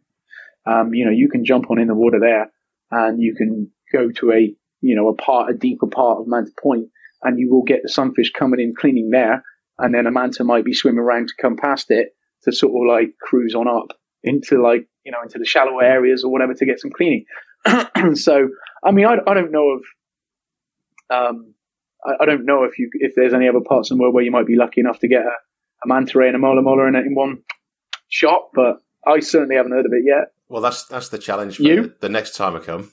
um, 0.66 0.93
you 0.93 1.05
know, 1.05 1.12
you 1.12 1.30
can 1.30 1.45
jump 1.45 1.70
on 1.72 1.80
in 1.80 1.88
the 1.88 1.95
water 1.95 2.20
there 2.20 2.51
and 2.91 3.22
you 3.22 3.36
can 3.36 3.72
go 3.91 4.12
to 4.12 4.32
a, 4.32 4.53
you 4.82 4.95
know, 4.95 5.09
a 5.09 5.16
part, 5.16 5.51
a 5.51 5.57
deeper 5.57 5.88
part 5.88 6.20
of 6.20 6.28
Manta 6.28 6.51
Point 6.62 6.89
and 7.24 7.39
you 7.39 7.51
will 7.51 7.64
get 7.64 7.82
the 7.84 7.89
sunfish 7.89 8.32
coming 8.32 8.59
in 8.59 8.74
cleaning 8.76 9.09
there. 9.09 9.43
And 9.78 9.93
then 9.93 10.05
a 10.05 10.12
manta 10.12 10.43
might 10.43 10.66
be 10.66 10.74
swimming 10.74 10.99
around 10.99 11.30
to 11.30 11.34
come 11.41 11.57
past 11.57 11.88
it 11.89 12.09
to 12.43 12.51
sort 12.51 12.74
of 12.74 12.93
like 12.93 13.16
cruise 13.20 13.55
on 13.55 13.68
up 13.68 13.97
into 14.24 14.62
like, 14.62 14.88
you 15.03 15.12
know, 15.12 15.22
into 15.24 15.39
the 15.39 15.45
shallower 15.45 15.84
areas 15.84 16.24
or 16.24 16.32
whatever 16.32 16.53
to 16.53 16.66
get 16.66 16.80
some 16.80 16.91
cleaning. 16.91 17.26
so, 18.16 18.49
I 18.84 18.91
mean, 18.91 19.05
I, 19.05 19.18
I 19.26 19.34
don't 19.34 19.51
know 19.51 19.70
of, 19.70 19.84
um, 21.09 21.53
I, 22.05 22.24
I, 22.24 22.26
don't 22.26 22.45
know 22.45 22.64
if 22.64 22.80
you 22.80 22.89
if 22.93 23.14
there's 23.16 23.34
any 23.34 23.47
other 23.47 23.59
parts 23.59 23.91
of 23.91 23.97
the 23.97 24.01
world 24.01 24.14
where 24.14 24.24
you 24.24 24.32
might 24.32 24.47
be 24.47 24.55
lucky 24.55 24.82
enough 24.82 24.99
to 24.99 25.07
get 25.07 25.22
a, 25.22 25.36
a 25.84 25.88
manta 25.88 26.18
ray 26.18 26.28
and 26.28 26.36
a 26.36 26.39
mola 26.39 26.62
mola 26.62 26.88
in, 26.88 26.95
in 26.95 27.16
one 27.16 27.43
shot, 28.07 28.49
but 28.53 28.78
I 29.05 29.20
certainly 29.20 29.55
haven't 29.55 29.72
heard 29.74 29.86
of 29.86 29.93
it 29.93 30.03
yet. 30.05 30.32
Well, 30.52 30.62
that's 30.62 30.84
that's 30.84 31.08
the 31.08 31.18
challenge 31.18 31.56
for 31.56 31.64
you? 31.64 31.93
the 32.02 32.10
next 32.10 32.36
time 32.36 32.58
I 32.58 32.60
come. 32.60 32.91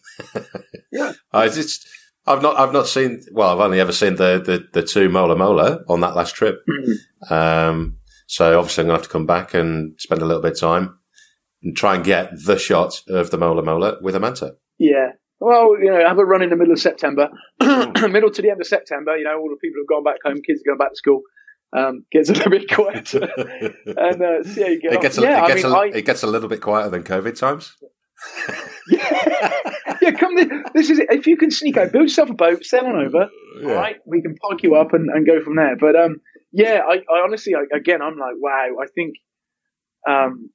yeah, 0.93 1.15
I 1.33 1.49
just 1.49 1.89
I've 2.25 2.41
not 2.41 2.57
I've 2.57 2.73
not 2.73 2.87
seen 2.87 3.21
well 3.33 3.51
I've 3.51 3.59
only 3.59 3.81
ever 3.81 3.91
seen 3.91 4.15
the 4.15 4.41
the, 4.41 4.69
the 4.73 4.87
two 4.87 5.09
mola 5.09 5.35
mola 5.35 5.81
on 5.89 6.01
that 6.03 6.15
last 6.15 6.37
trip. 6.37 6.61
Mm-hmm. 6.71 7.35
Um, 7.35 7.97
so 8.29 8.57
obviously 8.57 8.83
I'm 8.83 8.87
gonna 8.87 8.99
have 8.99 9.07
to 9.09 9.13
come 9.13 9.27
back 9.27 9.55
and 9.55 10.01
spend 10.01 10.23
a 10.23 10.25
little 10.25 10.41
bit 10.41 10.53
of 10.53 10.61
time 10.61 11.01
and 11.65 11.77
try 11.77 11.97
and 11.97 12.05
get 12.05 12.31
the 12.47 12.57
shot 12.57 13.03
of 13.09 13.33
the 13.33 13.39
mola 13.39 13.65
mola 13.65 13.97
with 14.03 14.15
a 14.15 14.21
manta. 14.21 14.55
Yeah, 14.79 15.09
well, 15.41 15.77
you 15.83 15.91
know, 15.91 16.07
have 16.07 16.21
a 16.21 16.25
run 16.25 16.43
in 16.43 16.51
the 16.51 16.57
middle 16.57 16.75
of 16.75 16.79
September, 16.79 17.29
middle 17.61 18.31
to 18.31 18.41
the 18.41 18.51
end 18.51 18.61
of 18.61 18.69
September. 18.69 19.17
You 19.17 19.25
know, 19.25 19.37
all 19.37 19.51
the 19.51 19.59
people 19.61 19.81
have 19.81 19.89
gone 19.89 20.05
back 20.05 20.23
home, 20.25 20.41
kids 20.47 20.61
are 20.61 20.71
going 20.71 20.79
back 20.79 20.91
to 20.91 20.97
school. 20.97 21.23
Um, 21.77 22.07
gets 22.11 22.31
a 22.31 22.33
little 22.33 22.51
bit 22.51 22.69
quieter, 22.71 23.29
and 23.87 24.23
uh, 24.23 24.43
see 24.43 24.63
how 24.63 24.69
you 24.69 24.81
get. 24.81 24.95
It 24.95 25.03
gets, 25.03 25.19
a, 25.19 25.21
yeah, 25.21 25.45
it, 25.45 25.49
gets 25.49 25.65
I 25.65 25.69
mean, 25.69 25.77
a, 25.77 25.79
I, 25.79 25.87
it 25.99 26.07
gets 26.07 26.23
a 26.23 26.27
little 26.27 26.49
bit 26.49 26.63
quieter 26.63 26.89
than 26.89 27.03
COVID 27.03 27.39
times. 27.39 27.77
yeah, 28.89 29.53
yeah. 30.01 30.11
Come, 30.13 30.35
this, 30.35 30.49
this 30.75 30.91
is 30.91 30.99
it. 30.99 31.09
If 31.11 31.27
you 31.27 31.37
can 31.37 31.51
sneak 31.51 31.77
out, 31.77 31.93
build 31.93 32.05
yourself 32.05 32.31
a 32.31 32.35
boat, 32.35 32.65
sail 32.65 32.87
on 32.87 32.97
over. 32.97 33.29
Yeah. 33.61 33.69
All 33.69 33.75
right, 33.75 33.97
we 34.07 34.23
can 34.23 34.35
park 34.37 34.63
you 34.63 34.77
up 34.77 34.95
and, 34.95 35.11
and 35.11 35.27
go 35.27 35.43
from 35.43 35.57
there. 35.57 35.77
But 35.77 35.95
um, 35.95 36.23
yeah, 36.53 36.81
I, 36.89 36.95
I 36.95 37.21
honestly, 37.23 37.55
I, 37.55 37.77
again, 37.77 38.01
I'm 38.01 38.17
like, 38.17 38.35
wow. 38.37 38.69
I 38.83 38.87
think, 38.95 39.17
um, 40.09 40.51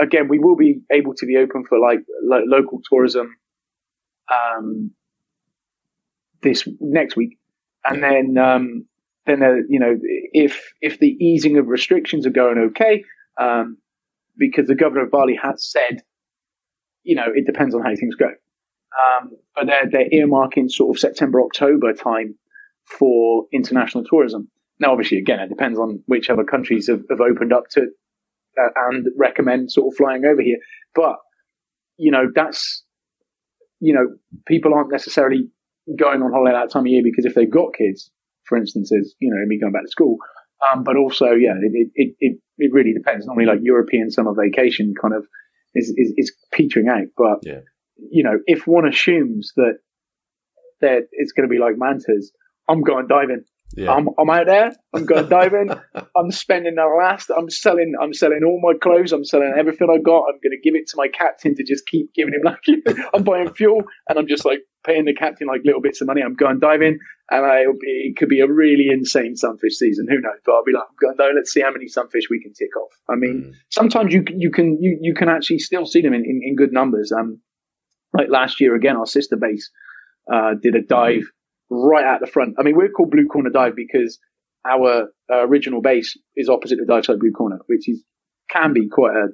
again, 0.00 0.26
we 0.28 0.40
will 0.40 0.56
be 0.56 0.80
able 0.90 1.14
to 1.14 1.26
be 1.26 1.36
open 1.36 1.64
for 1.68 1.78
like 1.78 2.00
lo- 2.22 2.44
local 2.46 2.80
tourism 2.90 3.36
um, 4.32 4.90
this 6.42 6.66
next 6.80 7.16
week, 7.16 7.38
and 7.84 8.02
then 8.02 8.38
um, 8.38 8.87
then 9.28 9.42
uh, 9.42 9.56
you 9.68 9.78
know 9.78 9.96
if 10.32 10.72
if 10.80 10.98
the 10.98 11.16
easing 11.20 11.58
of 11.58 11.68
restrictions 11.68 12.26
are 12.26 12.30
going 12.30 12.58
okay, 12.70 13.04
um, 13.40 13.78
because 14.36 14.66
the 14.66 14.74
governor 14.74 15.04
of 15.04 15.10
Bali 15.10 15.38
has 15.40 15.64
said, 15.70 16.02
you 17.02 17.16
know, 17.16 17.26
it 17.34 17.46
depends 17.46 17.74
on 17.74 17.82
how 17.82 17.94
things 17.94 18.14
go, 18.14 18.26
um, 18.26 19.30
but 19.54 19.66
they're 19.66 19.88
they're 19.90 20.10
earmarking 20.10 20.70
sort 20.70 20.96
of 20.96 21.00
September 21.00 21.40
October 21.42 21.92
time 21.92 22.34
for 22.84 23.44
international 23.52 24.04
tourism. 24.04 24.48
Now, 24.80 24.92
obviously, 24.92 25.18
again, 25.18 25.40
it 25.40 25.48
depends 25.48 25.78
on 25.78 26.02
which 26.06 26.30
other 26.30 26.44
countries 26.44 26.86
have, 26.86 27.02
have 27.10 27.20
opened 27.20 27.52
up 27.52 27.64
to 27.72 27.82
uh, 28.60 28.68
and 28.90 29.06
recommend 29.16 29.72
sort 29.72 29.92
of 29.92 29.96
flying 29.96 30.24
over 30.24 30.40
here, 30.40 30.58
but 30.94 31.16
you 31.96 32.10
know 32.10 32.26
that's 32.34 32.84
you 33.80 33.94
know, 33.94 34.16
people 34.46 34.74
aren't 34.74 34.90
necessarily 34.90 35.48
going 35.98 36.22
on 36.22 36.32
holiday 36.32 36.54
that 36.54 36.70
time 36.70 36.82
of 36.82 36.88
year 36.88 37.02
because 37.02 37.24
if 37.24 37.34
they've 37.34 37.50
got 37.50 37.74
kids, 37.74 38.10
for 38.48 38.56
instance, 38.56 38.90
is, 38.92 39.14
you 39.20 39.30
know, 39.30 39.44
me 39.46 39.58
going 39.60 39.72
back 39.72 39.84
to 39.84 39.90
school. 39.90 40.16
Um, 40.72 40.82
but 40.82 40.96
also, 40.96 41.26
yeah, 41.26 41.54
it, 41.60 41.90
it, 41.94 42.14
it, 42.18 42.38
it 42.58 42.72
really 42.72 42.92
depends. 42.92 43.26
Normally 43.26 43.46
like 43.46 43.60
European 43.62 44.10
summer 44.10 44.34
vacation 44.34 44.94
kind 45.00 45.14
of 45.14 45.26
is, 45.74 45.92
is, 45.96 46.12
is 46.16 46.32
petering 46.52 46.88
out. 46.88 47.06
But, 47.16 47.38
yeah. 47.42 47.60
you 48.10 48.24
know, 48.24 48.38
if 48.46 48.66
one 48.66 48.86
assumes 48.86 49.52
that, 49.56 49.78
that 50.80 51.02
it's 51.12 51.32
going 51.32 51.48
to 51.48 51.52
be 51.52 51.60
like 51.60 51.76
mantas, 51.76 52.32
I'm 52.68 52.82
going 52.82 53.06
diving. 53.06 53.44
Yeah. 53.76 53.92
I'm, 53.92 54.08
I'm 54.18 54.30
out 54.30 54.46
there. 54.46 54.72
I'm 54.94 55.04
going 55.04 55.28
diving. 55.28 55.70
I'm 56.16 56.30
spending 56.30 56.76
the 56.76 56.86
last. 56.98 57.30
I'm 57.36 57.50
selling. 57.50 57.92
I'm 58.00 58.14
selling 58.14 58.40
all 58.44 58.60
my 58.62 58.78
clothes. 58.78 59.12
I'm 59.12 59.24
selling 59.24 59.52
everything 59.56 59.88
I 59.90 59.98
got. 59.98 60.24
I'm 60.24 60.40
going 60.42 60.52
to 60.52 60.60
give 60.62 60.74
it 60.74 60.88
to 60.88 60.96
my 60.96 61.08
captain 61.08 61.54
to 61.54 61.64
just 61.64 61.86
keep 61.86 62.12
giving 62.14 62.34
him 62.34 62.42
like. 62.44 62.96
I'm 63.14 63.24
buying 63.24 63.52
fuel, 63.52 63.82
and 64.08 64.18
I'm 64.18 64.26
just 64.26 64.44
like 64.44 64.60
paying 64.84 65.04
the 65.04 65.14
captain 65.14 65.46
like 65.46 65.62
little 65.64 65.80
bits 65.80 66.00
of 66.00 66.06
money. 66.06 66.22
I'm 66.22 66.34
going 66.34 66.58
diving, 66.60 66.98
and 67.30 67.44
I 67.46 67.64
it 67.80 68.16
could 68.16 68.28
be 68.28 68.40
a 68.40 68.46
really 68.50 68.88
insane 68.92 69.36
sunfish 69.36 69.74
season. 69.76 70.06
Who 70.08 70.20
knows? 70.20 70.38
But 70.44 70.52
I'll 70.52 70.64
be 70.64 70.72
like, 70.72 70.84
I'm 70.88 70.96
going 71.00 71.16
diving. 71.16 71.36
Let's 71.36 71.52
see 71.52 71.60
how 71.60 71.70
many 71.72 71.88
sunfish 71.88 72.24
we 72.30 72.40
can 72.42 72.52
tick 72.54 72.76
off. 72.76 72.92
I 73.08 73.16
mean, 73.16 73.52
Mm. 73.52 73.54
sometimes 73.70 74.12
you 74.14 74.22
can- 74.22 74.40
you 74.40 74.50
can 74.50 74.78
you, 74.82 74.98
you 75.00 75.14
can 75.14 75.28
actually 75.28 75.58
still 75.58 75.86
see 75.86 76.00
them 76.02 76.14
in, 76.14 76.24
in, 76.24 76.40
in 76.42 76.56
good 76.56 76.72
numbers. 76.72 77.12
Um, 77.12 77.40
like 78.16 78.28
last 78.30 78.60
year 78.60 78.74
again, 78.74 78.96
our 78.96 79.06
sister 79.06 79.36
base 79.36 79.70
uh, 80.32 80.54
did 80.62 80.74
a 80.74 80.82
dive 80.82 81.24
right 81.70 82.04
at 82.04 82.20
the 82.20 82.26
front. 82.26 82.54
I 82.58 82.62
mean, 82.62 82.76
we're 82.76 82.88
called 82.90 83.10
Blue 83.10 83.26
Corner 83.26 83.50
Dive 83.50 83.76
because 83.76 84.18
our 84.66 85.08
uh, 85.30 85.46
original 85.46 85.82
base 85.82 86.16
is 86.36 86.48
opposite 86.48 86.78
the 86.78 86.86
dive 86.86 87.04
site 87.04 87.18
Blue 87.18 87.32
Corner, 87.32 87.58
which 87.66 87.88
is 87.88 88.02
can 88.50 88.72
be 88.72 88.88
quite 88.88 89.14
a 89.14 89.28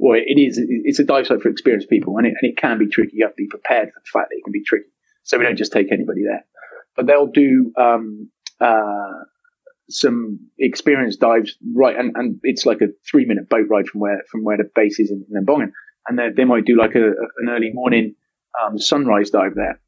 well, 0.00 0.18
it 0.18 0.40
is. 0.40 0.58
It's 0.58 0.98
a 0.98 1.04
dive 1.04 1.26
site 1.26 1.42
for 1.42 1.50
experienced 1.50 1.90
people, 1.90 2.16
and 2.16 2.26
it, 2.26 2.34
and 2.40 2.50
it 2.50 2.56
can 2.56 2.78
be 2.78 2.88
tricky. 2.88 3.12
You 3.14 3.26
have 3.26 3.32
to 3.32 3.42
be 3.42 3.48
prepared 3.48 3.88
for 3.92 4.00
the 4.00 4.10
fact 4.10 4.30
that 4.30 4.36
it 4.36 4.44
can 4.44 4.52
be 4.52 4.64
tricky. 4.64 4.88
So 5.24 5.38
we 5.38 5.44
don't 5.44 5.58
just 5.58 5.72
take 5.72 5.92
anybody 5.92 6.22
there, 6.24 6.44
but 6.96 7.06
they'll 7.06 7.26
do 7.26 7.70
um, 7.76 8.30
uh, 8.60 9.24
some 9.90 10.40
experienced 10.58 11.20
dives 11.20 11.54
right, 11.74 11.96
and, 11.96 12.12
and 12.16 12.40
it's 12.42 12.64
like 12.64 12.80
a 12.80 12.86
three 13.08 13.26
minute 13.26 13.50
boat 13.50 13.66
ride 13.68 13.88
from 13.88 14.00
where 14.00 14.22
from 14.30 14.42
where 14.42 14.56
the 14.56 14.70
base 14.74 14.98
is 14.98 15.10
in, 15.10 15.26
in 15.28 15.44
Lembongan, 15.44 15.72
and 16.08 16.18
they, 16.18 16.28
they 16.34 16.44
might 16.44 16.64
do 16.64 16.78
like 16.78 16.94
a, 16.94 17.08
an 17.08 17.48
early 17.50 17.70
morning 17.72 18.14
um, 18.64 18.78
sunrise 18.78 19.28
dive 19.28 19.54
there. 19.54 19.80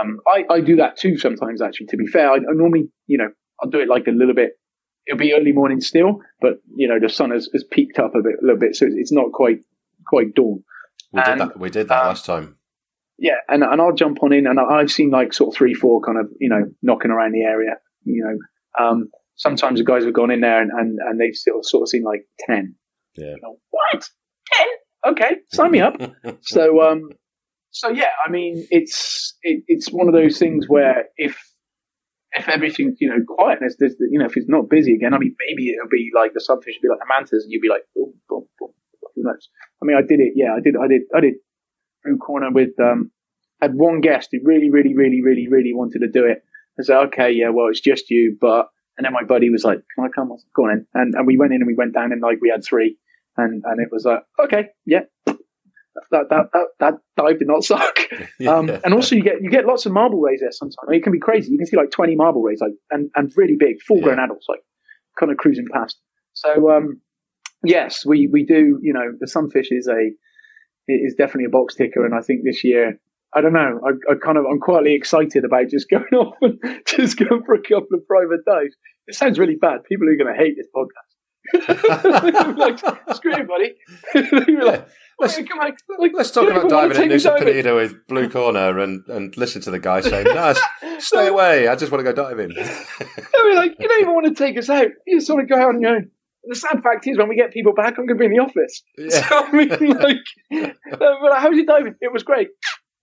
Um, 0.00 0.18
I, 0.26 0.44
I 0.52 0.60
do 0.62 0.76
that 0.76 0.96
too 0.96 1.16
sometimes. 1.16 1.62
Actually, 1.62 1.86
to 1.86 1.96
be 1.96 2.06
fair, 2.06 2.28
I, 2.28 2.36
I 2.36 2.54
normally 2.54 2.88
you 3.06 3.18
know 3.18 3.28
I'll 3.62 3.70
do 3.70 3.78
it 3.78 3.88
like 3.88 4.08
a 4.08 4.10
little 4.10 4.34
bit. 4.34 4.58
It'll 5.06 5.18
be 5.18 5.34
early 5.34 5.52
morning 5.52 5.80
still, 5.80 6.20
but 6.40 6.54
you 6.74 6.88
know 6.88 6.98
the 7.00 7.08
sun 7.08 7.30
has, 7.30 7.48
has 7.52 7.64
peaked 7.64 7.98
up 7.98 8.14
a 8.14 8.22
bit, 8.22 8.36
a 8.42 8.44
little 8.44 8.58
bit, 8.58 8.74
so 8.76 8.86
it's 8.88 9.12
not 9.12 9.32
quite 9.32 9.60
quite 10.06 10.34
dawn. 10.34 10.64
we 11.12 11.22
did 11.22 11.38
that. 11.38 11.58
We 11.58 11.70
did 11.70 11.88
that 11.88 12.00
um, 12.00 12.08
last 12.08 12.26
time. 12.26 12.56
Yeah, 13.18 13.36
and 13.48 13.62
and 13.62 13.80
I'll 13.80 13.94
jump 13.94 14.22
on 14.22 14.32
in, 14.32 14.46
and 14.46 14.58
I've 14.58 14.90
seen 14.90 15.10
like 15.10 15.32
sort 15.32 15.54
of 15.54 15.58
three, 15.58 15.74
four 15.74 16.00
kind 16.00 16.18
of 16.18 16.30
you 16.40 16.48
know 16.48 16.64
knocking 16.82 17.10
around 17.10 17.32
the 17.32 17.42
area. 17.42 17.76
You 18.04 18.24
know, 18.24 18.84
um, 18.84 19.10
sometimes 19.36 19.78
the 19.78 19.84
guys 19.84 20.04
have 20.04 20.14
gone 20.14 20.30
in 20.30 20.40
there 20.40 20.60
and 20.60 20.70
and, 20.72 20.98
and 20.98 21.20
they've 21.20 21.34
still 21.34 21.62
sort 21.62 21.82
of 21.82 21.88
seen 21.88 22.02
like 22.02 22.26
ten. 22.40 22.74
Yeah. 23.16 23.30
You 23.30 23.38
know, 23.42 23.58
what 23.70 24.08
ten? 24.52 24.66
Okay, 25.12 25.36
sign 25.52 25.70
me 25.70 25.80
up. 25.80 26.00
so 26.40 26.82
um, 26.82 27.10
so 27.70 27.88
yeah, 27.90 28.10
I 28.26 28.30
mean, 28.30 28.66
it's 28.70 29.36
it, 29.42 29.64
it's 29.66 29.88
one 29.90 30.08
of 30.08 30.14
those 30.14 30.38
things 30.38 30.68
where 30.68 31.06
if 31.16 31.38
if 32.34 32.48
everything's 32.48 33.00
you 33.00 33.08
know 33.08 33.22
quiet, 33.26 33.58
there's, 33.60 33.76
there's 33.78 33.94
you 33.98 34.18
know 34.18 34.26
if 34.26 34.36
it's 34.36 34.48
not 34.48 34.68
busy 34.68 34.94
again, 34.94 35.14
I 35.14 35.18
mean, 35.18 35.34
maybe 35.48 35.70
it'll 35.70 35.88
be 35.88 36.10
like 36.14 36.32
the 36.34 36.40
sunfish 36.40 36.74
will 36.82 36.88
be 36.88 36.92
like 36.92 37.00
the 37.00 37.06
mantas, 37.08 37.44
and 37.44 37.52
you'll 37.52 37.62
be 37.62 37.68
like, 37.68 37.82
boom, 37.94 38.14
boom, 38.28 38.46
boom. 38.58 38.70
Who 39.14 39.22
knows? 39.22 39.48
I 39.82 39.86
mean, 39.86 39.96
I 39.96 40.02
did 40.02 40.20
it. 40.20 40.32
Yeah, 40.34 40.54
I 40.56 40.60
did. 40.60 40.74
I 40.76 40.88
did. 40.88 41.02
I 41.14 41.20
did. 41.20 41.34
Blue 42.04 42.18
corner 42.18 42.50
with 42.50 42.78
um, 42.80 43.10
had 43.60 43.74
one 43.74 44.00
guest 44.00 44.28
who 44.32 44.40
really, 44.42 44.70
really, 44.70 44.94
really, 44.94 45.22
really, 45.22 45.48
really 45.48 45.72
wanted 45.72 46.00
to 46.00 46.08
do 46.08 46.26
it. 46.26 46.42
I 46.78 46.82
said, 46.82 46.98
okay, 47.06 47.30
yeah, 47.30 47.50
well, 47.50 47.68
it's 47.68 47.80
just 47.80 48.10
you, 48.10 48.36
but 48.40 48.68
and 48.98 49.04
then 49.04 49.12
my 49.12 49.24
buddy 49.24 49.50
was 49.50 49.64
like, 49.64 49.78
can 49.94 50.04
I 50.04 50.08
come? 50.14 50.32
I 50.32 50.36
said, 50.36 50.50
Go 50.54 50.64
on 50.64 50.72
in, 50.72 50.86
and 50.94 51.14
and 51.14 51.26
we 51.26 51.38
went 51.38 51.52
in 51.52 51.60
and 51.60 51.66
we 51.66 51.74
went 51.74 51.94
down 51.94 52.12
and 52.12 52.20
like 52.20 52.38
we 52.40 52.50
had 52.50 52.64
three, 52.64 52.98
and 53.36 53.62
and 53.64 53.80
it 53.80 53.88
was 53.90 54.04
like, 54.04 54.22
okay, 54.44 54.68
yeah. 54.84 55.00
That, 56.10 56.26
that 56.30 56.46
that 56.52 56.66
that 56.80 56.94
dive 57.16 57.38
did 57.38 57.48
not 57.48 57.64
suck. 57.64 57.96
Um, 58.48 58.68
Yeah. 58.68 58.80
and 58.84 58.92
also 58.94 59.14
you 59.14 59.22
get 59.22 59.40
you 59.42 59.50
get 59.50 59.64
lots 59.66 59.86
of 59.86 59.92
marble 59.92 60.20
rays 60.20 60.40
there 60.40 60.50
sometimes. 60.50 60.76
I 60.86 60.90
mean, 60.90 61.00
it 61.00 61.02
can 61.04 61.12
be 61.12 61.20
crazy. 61.20 61.52
You 61.52 61.58
can 61.58 61.66
see 61.66 61.76
like 61.76 61.90
twenty 61.90 62.16
marble 62.16 62.42
rays, 62.42 62.60
like 62.60 62.72
and, 62.90 63.10
and 63.14 63.32
really 63.36 63.56
big, 63.58 63.80
full 63.86 64.00
grown 64.00 64.18
adults, 64.18 64.46
like 64.48 64.60
kind 65.18 65.30
of 65.30 65.38
cruising 65.38 65.66
past. 65.72 65.98
So 66.32 66.70
um, 66.70 67.00
yes, 67.64 68.04
we 68.04 68.28
we 68.32 68.44
do. 68.44 68.78
You 68.82 68.92
know, 68.92 69.12
the 69.20 69.28
sunfish 69.28 69.68
is 69.70 69.88
a 69.88 70.10
is 70.88 71.14
definitely 71.14 71.46
a 71.46 71.50
box 71.50 71.74
ticker, 71.76 72.04
and 72.04 72.14
I 72.14 72.20
think 72.20 72.40
this 72.44 72.64
year. 72.64 72.98
I 73.36 73.40
don't 73.40 73.52
know. 73.52 73.80
I, 73.84 74.12
I 74.12 74.14
kind 74.24 74.38
of 74.38 74.44
I'm 74.48 74.60
quietly 74.60 74.94
excited 74.94 75.44
about 75.44 75.68
just 75.68 75.90
going 75.90 76.04
off 76.14 76.36
and 76.40 76.56
just 76.86 77.16
going 77.16 77.42
for 77.44 77.54
a 77.54 77.62
couple 77.62 77.94
of 77.98 78.06
private 78.06 78.44
dives. 78.46 78.76
It 79.08 79.16
sounds 79.16 79.40
really 79.40 79.56
bad. 79.56 79.82
People 79.88 80.06
are 80.08 80.16
going 80.16 80.32
to 80.32 80.40
hate 80.40 80.54
this 80.56 80.68
podcast. 80.72 81.14
like, 82.56 82.78
screw 83.16 83.36
you, 83.36 83.44
buddy. 83.44 83.74
Like, 84.64 84.86
Let's- 85.20 85.36
"Wait, 85.36 85.48
come 85.48 85.58
like, 85.58 85.78
Let's 86.14 86.30
talk 86.30 86.50
about 86.50 86.68
diving 86.68 87.08
me 87.08 87.14
Nusa 87.14 87.38
diving." 87.38 87.74
With 87.74 88.06
Blue 88.08 88.28
Corner 88.28 88.78
and, 88.80 89.04
and 89.08 89.36
listen 89.36 89.60
to 89.62 89.70
the 89.70 89.78
guy 89.78 90.00
saying, 90.00 90.26
no, 90.26 90.54
stay 90.98 91.28
away. 91.28 91.68
I 91.68 91.76
just 91.76 91.92
want 91.92 92.04
to 92.04 92.12
go 92.12 92.14
diving. 92.14 92.50
I 92.58 93.48
mean, 93.48 93.56
like, 93.56 93.76
you 93.78 93.88
don't 93.88 94.00
even 94.02 94.14
want 94.14 94.26
to 94.26 94.34
take 94.34 94.58
us 94.58 94.68
out. 94.68 94.88
You 95.06 95.18
just 95.18 95.30
want 95.30 95.46
to 95.48 95.54
go 95.54 95.60
out 95.60 95.74
on 95.74 95.80
your 95.80 95.96
own. 95.96 96.10
The 96.46 96.56
sad 96.56 96.82
fact 96.82 97.06
is, 97.06 97.16
when 97.16 97.28
we 97.28 97.36
get 97.36 97.52
people 97.52 97.72
back, 97.72 97.96
I'm 97.98 98.06
going 98.06 98.18
to 98.18 98.22
be 98.22 98.26
in 98.26 98.32
the 98.32 98.38
office. 98.40 98.82
Yeah. 98.98 99.08
So, 99.28 99.46
I 99.46 99.52
mean, 99.52 99.68
like, 99.98 100.16
uh, 100.52 100.70
but 100.90 101.00
like, 101.30 101.40
how 101.40 101.48
was 101.48 101.56
your 101.56 101.66
diving? 101.66 101.94
It 102.00 102.12
was 102.12 102.22
great. 102.22 102.48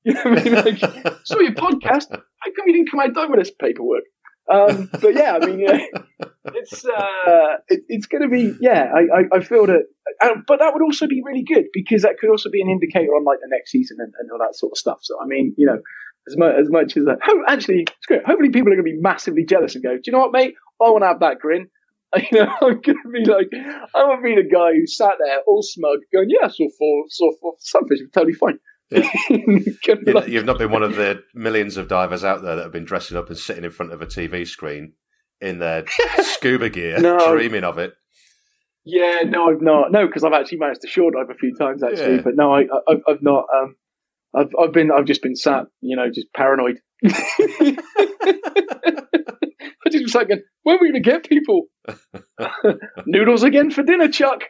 You 0.03 0.13
know 0.13 0.21
what 0.25 0.39
I 0.39 0.43
mean? 0.43 0.53
Like, 0.53 0.79
saw 1.25 1.39
your 1.39 1.53
podcast. 1.53 2.05
How 2.11 2.51
come 2.55 2.65
you 2.67 2.73
didn't 2.73 2.91
come 2.91 2.99
out 2.99 3.13
dive 3.13 3.29
with 3.29 3.39
us? 3.39 3.51
Paperwork. 3.59 4.03
Um, 4.49 4.89
but 4.91 5.13
yeah, 5.13 5.37
I 5.41 5.45
mean, 5.45 5.65
it's 6.45 6.85
uh, 6.85 7.57
it, 7.69 7.81
it's 7.87 8.07
going 8.07 8.23
to 8.23 8.29
be 8.29 8.55
yeah. 8.59 8.91
I, 8.93 9.19
I, 9.19 9.37
I 9.37 9.39
feel 9.43 9.65
that, 9.67 9.83
uh, 10.21 10.35
but 10.47 10.59
that 10.59 10.73
would 10.73 10.81
also 10.83 11.07
be 11.07 11.21
really 11.23 11.43
good 11.43 11.65
because 11.73 12.01
that 12.01 12.17
could 12.19 12.29
also 12.29 12.49
be 12.49 12.61
an 12.61 12.69
indicator 12.69 13.11
on 13.11 13.23
like 13.23 13.39
the 13.39 13.47
next 13.49 13.71
season 13.71 13.97
and, 13.99 14.11
and 14.19 14.31
all 14.31 14.39
that 14.39 14.55
sort 14.55 14.71
of 14.73 14.77
stuff. 14.77 14.99
So 15.01 15.15
I 15.21 15.25
mean, 15.25 15.53
you 15.57 15.67
know, 15.67 15.79
as 16.27 16.37
much 16.37 16.55
as 16.59 16.69
much 16.69 16.97
as 16.97 17.05
that, 17.05 17.19
ho- 17.23 17.43
actually, 17.47 17.81
it's 17.81 18.05
great. 18.07 18.25
Hopefully, 18.25 18.49
people 18.49 18.71
are 18.73 18.75
going 18.75 18.85
to 18.85 18.91
be 18.91 18.99
massively 18.99 19.45
jealous 19.45 19.75
and 19.75 19.83
go, 19.83 19.95
"Do 19.95 20.01
you 20.05 20.13
know 20.13 20.19
what, 20.19 20.31
mate? 20.31 20.55
I 20.81 20.89
want 20.89 21.03
to 21.03 21.07
have 21.07 21.19
that 21.19 21.39
grin." 21.39 21.67
You 22.29 22.39
know, 22.39 22.51
I'm 22.61 22.81
going 22.81 22.97
to 23.03 23.09
be 23.09 23.23
like, 23.23 23.47
I 23.95 24.03
want 24.03 24.19
to 24.21 24.27
be 24.27 24.35
the 24.35 24.43
guy 24.43 24.73
who 24.73 24.85
sat 24.85 25.15
there 25.17 25.39
all 25.47 25.61
smug, 25.63 25.99
going, 26.11 26.27
"Yeah, 26.27 26.49
saw 26.49 26.67
four, 26.77 27.05
saw 27.07 27.31
four 27.39 27.53
sunfish, 27.59 27.99
totally 28.13 28.33
fine." 28.33 28.59
Yeah. 28.91 29.09
you, 29.29 30.23
you've 30.27 30.45
not 30.45 30.57
been 30.57 30.71
one 30.71 30.83
of 30.83 30.95
the 30.95 31.23
millions 31.33 31.77
of 31.77 31.87
divers 31.87 32.23
out 32.23 32.41
there 32.43 32.55
that 32.57 32.63
have 32.63 32.71
been 32.71 32.85
dressing 32.85 33.17
up 33.17 33.29
and 33.29 33.37
sitting 33.37 33.63
in 33.63 33.71
front 33.71 33.93
of 33.93 34.01
a 34.01 34.05
TV 34.05 34.47
screen 34.47 34.93
in 35.39 35.59
their 35.59 35.85
scuba 36.21 36.69
gear, 36.69 36.99
No. 36.99 37.33
dreaming 37.33 37.63
of 37.63 37.77
it. 37.77 37.93
Yeah, 38.83 39.21
no, 39.27 39.49
I've 39.49 39.61
not. 39.61 39.91
No, 39.91 40.07
because 40.07 40.23
I've 40.23 40.33
actually 40.33 40.57
managed 40.57 40.81
to 40.81 40.87
shore 40.87 41.11
dive 41.11 41.29
a 41.29 41.35
few 41.35 41.55
times 41.55 41.83
actually, 41.83 42.15
Yeah. 42.15 42.21
but 42.23 42.35
no, 42.35 42.53
I, 42.53 42.61
I, 42.87 42.95
I've 43.07 43.21
not. 43.21 43.45
Um, 43.55 43.75
I've, 44.35 44.49
I've 44.59 44.71
been, 44.73 44.91
I've 44.91 45.05
just 45.05 45.21
been 45.21 45.35
sat, 45.35 45.65
you 45.81 45.95
know, 45.95 46.09
just 46.09 46.27
paranoid. 46.33 46.79
I 47.05 47.75
just 49.91 50.03
was 50.03 50.15
like, 50.15 50.29
when 50.63 50.75
are 50.75 50.79
we 50.79 50.91
going 50.91 51.03
to 51.03 51.09
get 51.09 51.27
people? 51.27 51.65
Noodles 53.05 53.43
again 53.43 53.71
for 53.71 53.83
dinner, 53.83 54.07
Chuck. 54.07 54.43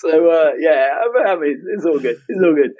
So 0.00 0.30
uh, 0.30 0.50
yeah, 0.58 0.88
I 1.26 1.36
mean, 1.36 1.62
it's 1.74 1.84
all 1.86 1.98
good. 1.98 2.16
It's 2.28 2.42
all 2.42 2.54
good. 2.54 2.70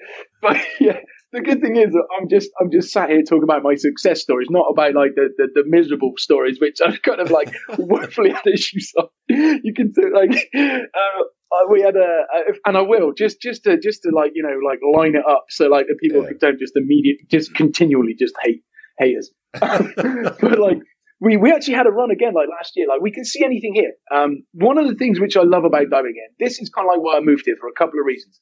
But 0.43 0.57
yeah, 0.81 0.99
the 1.33 1.41
good 1.41 1.61
thing 1.61 1.77
is, 1.77 1.95
I'm 2.19 2.29
just, 2.29 2.51
I'm 2.61 2.71
just 2.71 2.93
sat 2.93 3.11
here 3.11 3.23
talking 3.23 3.45
about 3.45 3.63
my 3.63 3.75
success 3.75 4.21
stories, 4.21 4.49
not 4.51 4.67
about 4.71 4.95
like 4.95 5.15
the, 5.15 5.29
the, 5.37 5.49
the 5.55 5.63
miserable 5.67 6.13
stories, 6.17 6.59
which 6.61 6.79
I've 6.85 7.03
kind 7.03 7.21
of 7.21 7.31
like 7.31 7.55
woefully 7.79 8.31
had 8.31 8.47
issues 8.47 8.93
on. 8.99 9.07
You 9.29 9.73
can 9.75 9.93
do 9.93 10.13
like, 10.15 10.49
uh, 10.55 11.65
we 11.71 11.83
had 11.83 11.97
a, 11.97 12.25
a, 12.35 12.53
and 12.67 12.77
I 12.77 12.83
will 12.83 13.13
just, 13.13 13.41
just 13.41 13.65
to, 13.65 13.79
just 13.79 14.03
to 14.03 14.11
like, 14.15 14.33
you 14.35 14.43
know, 14.43 14.59
like 14.67 14.81
line 14.97 15.15
it 15.15 15.25
up 15.29 15.45
so 15.51 15.67
like 15.69 15.87
the 15.87 15.97
people 16.01 16.23
Yeah. 16.25 16.31
don't 16.41 16.59
just 16.59 16.73
immediately, 16.77 17.27
just 17.31 17.55
continually 17.55 18.15
just 18.19 18.35
hate 18.43 18.63
haters. 18.99 19.31
but 19.53 20.59
like, 20.59 20.79
we, 21.21 21.37
we 21.37 21.53
actually 21.53 21.75
had 21.75 21.87
a 21.87 21.91
run 21.91 22.11
again 22.11 22.33
like 22.35 22.49
last 22.49 22.73
year. 22.77 22.87
Like 22.89 23.01
we 23.01 23.13
can 23.13 23.25
see 23.25 23.45
anything 23.45 23.75
here. 23.75 23.93
Um, 24.13 24.43
one 24.53 24.79
of 24.79 24.89
the 24.89 24.95
things 24.95 25.21
which 25.21 25.37
I 25.37 25.43
love 25.43 25.65
about 25.65 25.91
diving 25.91 26.13
again, 26.13 26.35
this 26.39 26.61
is 26.61 26.71
kind 26.71 26.89
of 26.89 26.95
like 26.95 27.03
why 27.03 27.17
I 27.17 27.21
moved 27.21 27.43
here 27.45 27.57
for 27.61 27.69
a 27.69 27.73
couple 27.73 28.01
of 28.01 28.07
reasons. 28.07 28.41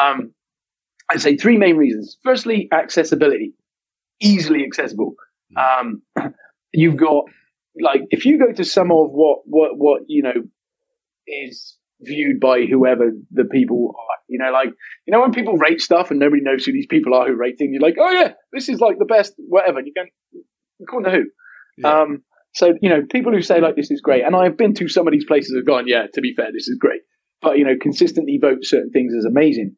Um, 0.00 0.32
I'd 1.10 1.20
say 1.20 1.36
three 1.36 1.58
main 1.58 1.76
reasons. 1.76 2.16
Firstly, 2.24 2.68
accessibility, 2.72 3.54
easily 4.20 4.64
accessible. 4.64 5.14
Um, 5.56 6.02
you've 6.72 6.96
got 6.96 7.24
like 7.80 8.02
if 8.10 8.24
you 8.24 8.38
go 8.38 8.52
to 8.52 8.64
some 8.64 8.90
of 8.90 9.10
what 9.10 9.40
what 9.44 9.72
what 9.76 10.02
you 10.06 10.22
know 10.22 10.42
is 11.26 11.76
viewed 12.00 12.40
by 12.40 12.64
whoever 12.64 13.10
the 13.30 13.44
people 13.44 13.94
are. 13.96 14.18
You 14.28 14.38
know, 14.38 14.50
like 14.50 14.70
you 15.06 15.12
know 15.12 15.20
when 15.20 15.32
people 15.32 15.56
rate 15.56 15.80
stuff 15.80 16.10
and 16.10 16.18
nobody 16.18 16.42
knows 16.42 16.64
who 16.64 16.72
these 16.72 16.86
people 16.86 17.14
are 17.14 17.26
who 17.26 17.34
rate 17.34 17.56
things. 17.58 17.72
You're 17.72 17.82
like, 17.82 17.96
oh 18.00 18.10
yeah, 18.10 18.32
this 18.52 18.68
is 18.68 18.80
like 18.80 18.98
the 18.98 19.04
best, 19.04 19.34
whatever. 19.36 19.78
And 19.78 19.86
you 19.86 19.92
go, 19.94 20.04
according 20.82 21.12
to 21.12 21.18
who? 21.18 21.24
Yeah. 21.76 22.00
Um, 22.00 22.22
so 22.54 22.74
you 22.80 22.88
know, 22.88 23.02
people 23.10 23.32
who 23.32 23.42
say 23.42 23.60
like 23.60 23.76
this 23.76 23.90
is 23.90 24.00
great, 24.00 24.24
and 24.24 24.36
I've 24.36 24.56
been 24.56 24.74
to 24.74 24.88
some 24.88 25.06
of 25.06 25.12
these 25.12 25.24
places 25.24 25.54
have 25.56 25.66
gone, 25.66 25.88
yeah, 25.88 26.06
to 26.12 26.20
be 26.20 26.34
fair, 26.34 26.52
this 26.52 26.68
is 26.68 26.78
great, 26.78 27.00
but 27.42 27.58
you 27.58 27.64
know, 27.64 27.74
consistently 27.80 28.38
vote 28.40 28.58
certain 28.62 28.90
things 28.90 29.12
as 29.16 29.24
amazing. 29.24 29.76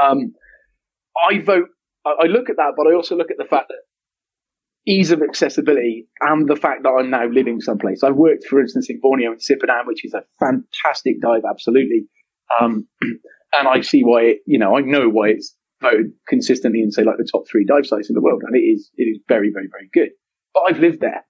Um, 0.00 0.34
I 1.16 1.40
vote. 1.40 1.68
I 2.06 2.26
look 2.26 2.48
at 2.48 2.56
that, 2.56 2.72
but 2.76 2.86
I 2.86 2.94
also 2.94 3.14
look 3.14 3.30
at 3.30 3.36
the 3.36 3.44
fact 3.44 3.66
that 3.68 3.76
ease 4.86 5.10
of 5.10 5.20
accessibility 5.22 6.06
and 6.20 6.48
the 6.48 6.56
fact 6.56 6.82
that 6.84 6.90
I'm 6.90 7.10
now 7.10 7.26
living 7.26 7.60
someplace. 7.60 8.02
I've 8.02 8.16
worked, 8.16 8.46
for 8.46 8.60
instance, 8.60 8.88
in 8.88 9.00
Borneo 9.00 9.32
and 9.32 9.40
Sipadan, 9.40 9.86
which 9.86 10.04
is 10.04 10.14
a 10.14 10.24
fantastic 10.38 11.20
dive, 11.20 11.42
absolutely. 11.48 12.06
Um, 12.60 12.88
and 13.52 13.68
I 13.68 13.82
see 13.82 14.02
why 14.02 14.22
it, 14.22 14.38
you 14.46 14.58
know, 14.58 14.76
I 14.76 14.80
know 14.80 15.08
why 15.08 15.28
it's 15.28 15.54
voted 15.80 16.12
consistently 16.28 16.82
in 16.82 16.90
say 16.90 17.04
like 17.04 17.16
the 17.16 17.28
top 17.30 17.42
three 17.50 17.64
dive 17.64 17.86
sites 17.86 18.08
in 18.08 18.14
the 18.14 18.20
world, 18.20 18.42
and 18.44 18.56
it 18.56 18.60
is 18.60 18.90
it 18.96 19.04
is 19.04 19.18
very 19.28 19.50
very 19.52 19.68
very 19.70 19.88
good. 19.92 20.10
But 20.54 20.62
I've 20.68 20.78
lived 20.78 21.00
there 21.00 21.24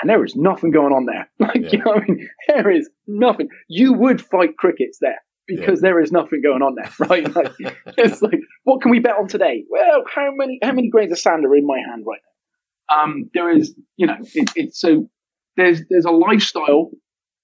and 0.00 0.08
there 0.08 0.24
is 0.24 0.34
nothing 0.36 0.70
going 0.70 0.92
on 0.92 1.06
there. 1.06 1.28
Like, 1.40 1.62
yeah. 1.62 1.68
you 1.72 1.78
know 1.78 1.92
what 1.92 2.02
I 2.02 2.06
mean? 2.06 2.28
There 2.48 2.70
is 2.70 2.88
nothing. 3.06 3.48
You 3.68 3.92
would 3.94 4.20
fight 4.20 4.56
crickets 4.56 4.98
there 5.00 5.18
because 5.46 5.80
yeah. 5.80 5.88
there 5.88 6.00
is 6.00 6.12
nothing 6.12 6.42
going 6.42 6.62
on 6.62 6.74
there, 6.76 6.90
right? 7.08 7.34
Like, 7.34 7.52
it's 7.98 8.22
like, 8.22 8.40
what 8.64 8.82
can 8.82 8.90
we 8.90 9.00
bet 9.00 9.16
on 9.18 9.28
today? 9.28 9.64
Well, 9.68 10.04
how 10.12 10.30
many, 10.34 10.58
how 10.62 10.72
many 10.72 10.88
grains 10.88 11.12
of 11.12 11.18
sand 11.18 11.44
are 11.44 11.56
in 11.56 11.66
my 11.66 11.78
hand 11.78 12.04
right 12.06 12.20
now? 12.22 13.02
Um, 13.02 13.30
there 13.34 13.50
is, 13.50 13.74
you 13.96 14.06
know, 14.06 14.16
it, 14.34 14.50
it's 14.56 14.80
so 14.80 15.08
there's, 15.56 15.82
there's 15.90 16.04
a 16.04 16.10
lifestyle, 16.10 16.90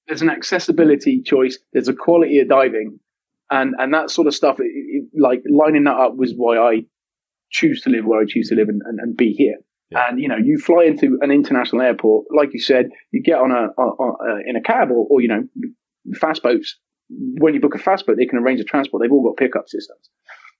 there's 0.08 0.22
an 0.22 0.30
accessibility 0.30 1.22
choice, 1.22 1.58
there's 1.72 1.88
a 1.88 1.94
quality 1.94 2.40
of 2.40 2.48
diving 2.48 2.98
and, 3.50 3.74
and 3.78 3.94
that 3.94 4.10
sort 4.10 4.26
of 4.26 4.34
stuff. 4.34 4.58
It, 4.58 4.64
it, 4.64 5.04
like 5.18 5.42
lining 5.48 5.84
that 5.84 5.96
up 5.96 6.16
was 6.16 6.32
why 6.36 6.58
I 6.58 6.84
choose 7.50 7.80
to 7.82 7.90
live 7.90 8.04
where 8.04 8.20
I 8.20 8.24
choose 8.26 8.48
to 8.48 8.56
live 8.56 8.68
and, 8.68 8.82
and, 8.84 8.98
and 8.98 9.16
be 9.16 9.32
here. 9.32 9.56
Yeah. 9.90 10.08
And 10.08 10.20
you 10.20 10.28
know, 10.28 10.36
you 10.36 10.58
fly 10.58 10.84
into 10.84 11.18
an 11.20 11.30
international 11.30 11.82
airport, 11.82 12.26
like 12.34 12.52
you 12.52 12.60
said, 12.60 12.86
you 13.12 13.22
get 13.22 13.38
on 13.38 13.52
a, 13.52 13.68
in 14.48 14.56
a 14.56 14.62
cab 14.62 14.90
or, 14.90 15.06
or, 15.08 15.20
you 15.20 15.28
know, 15.28 15.44
fast 16.18 16.42
boats. 16.42 16.76
When 17.08 17.54
you 17.54 17.60
book 17.60 17.76
a 17.76 17.78
fast 17.78 18.06
boat, 18.06 18.16
they 18.18 18.26
can 18.26 18.38
arrange 18.38 18.60
a 18.60 18.64
transport. 18.64 19.02
They've 19.02 19.12
all 19.12 19.22
got 19.22 19.36
pickup 19.36 19.68
systems. 19.68 20.10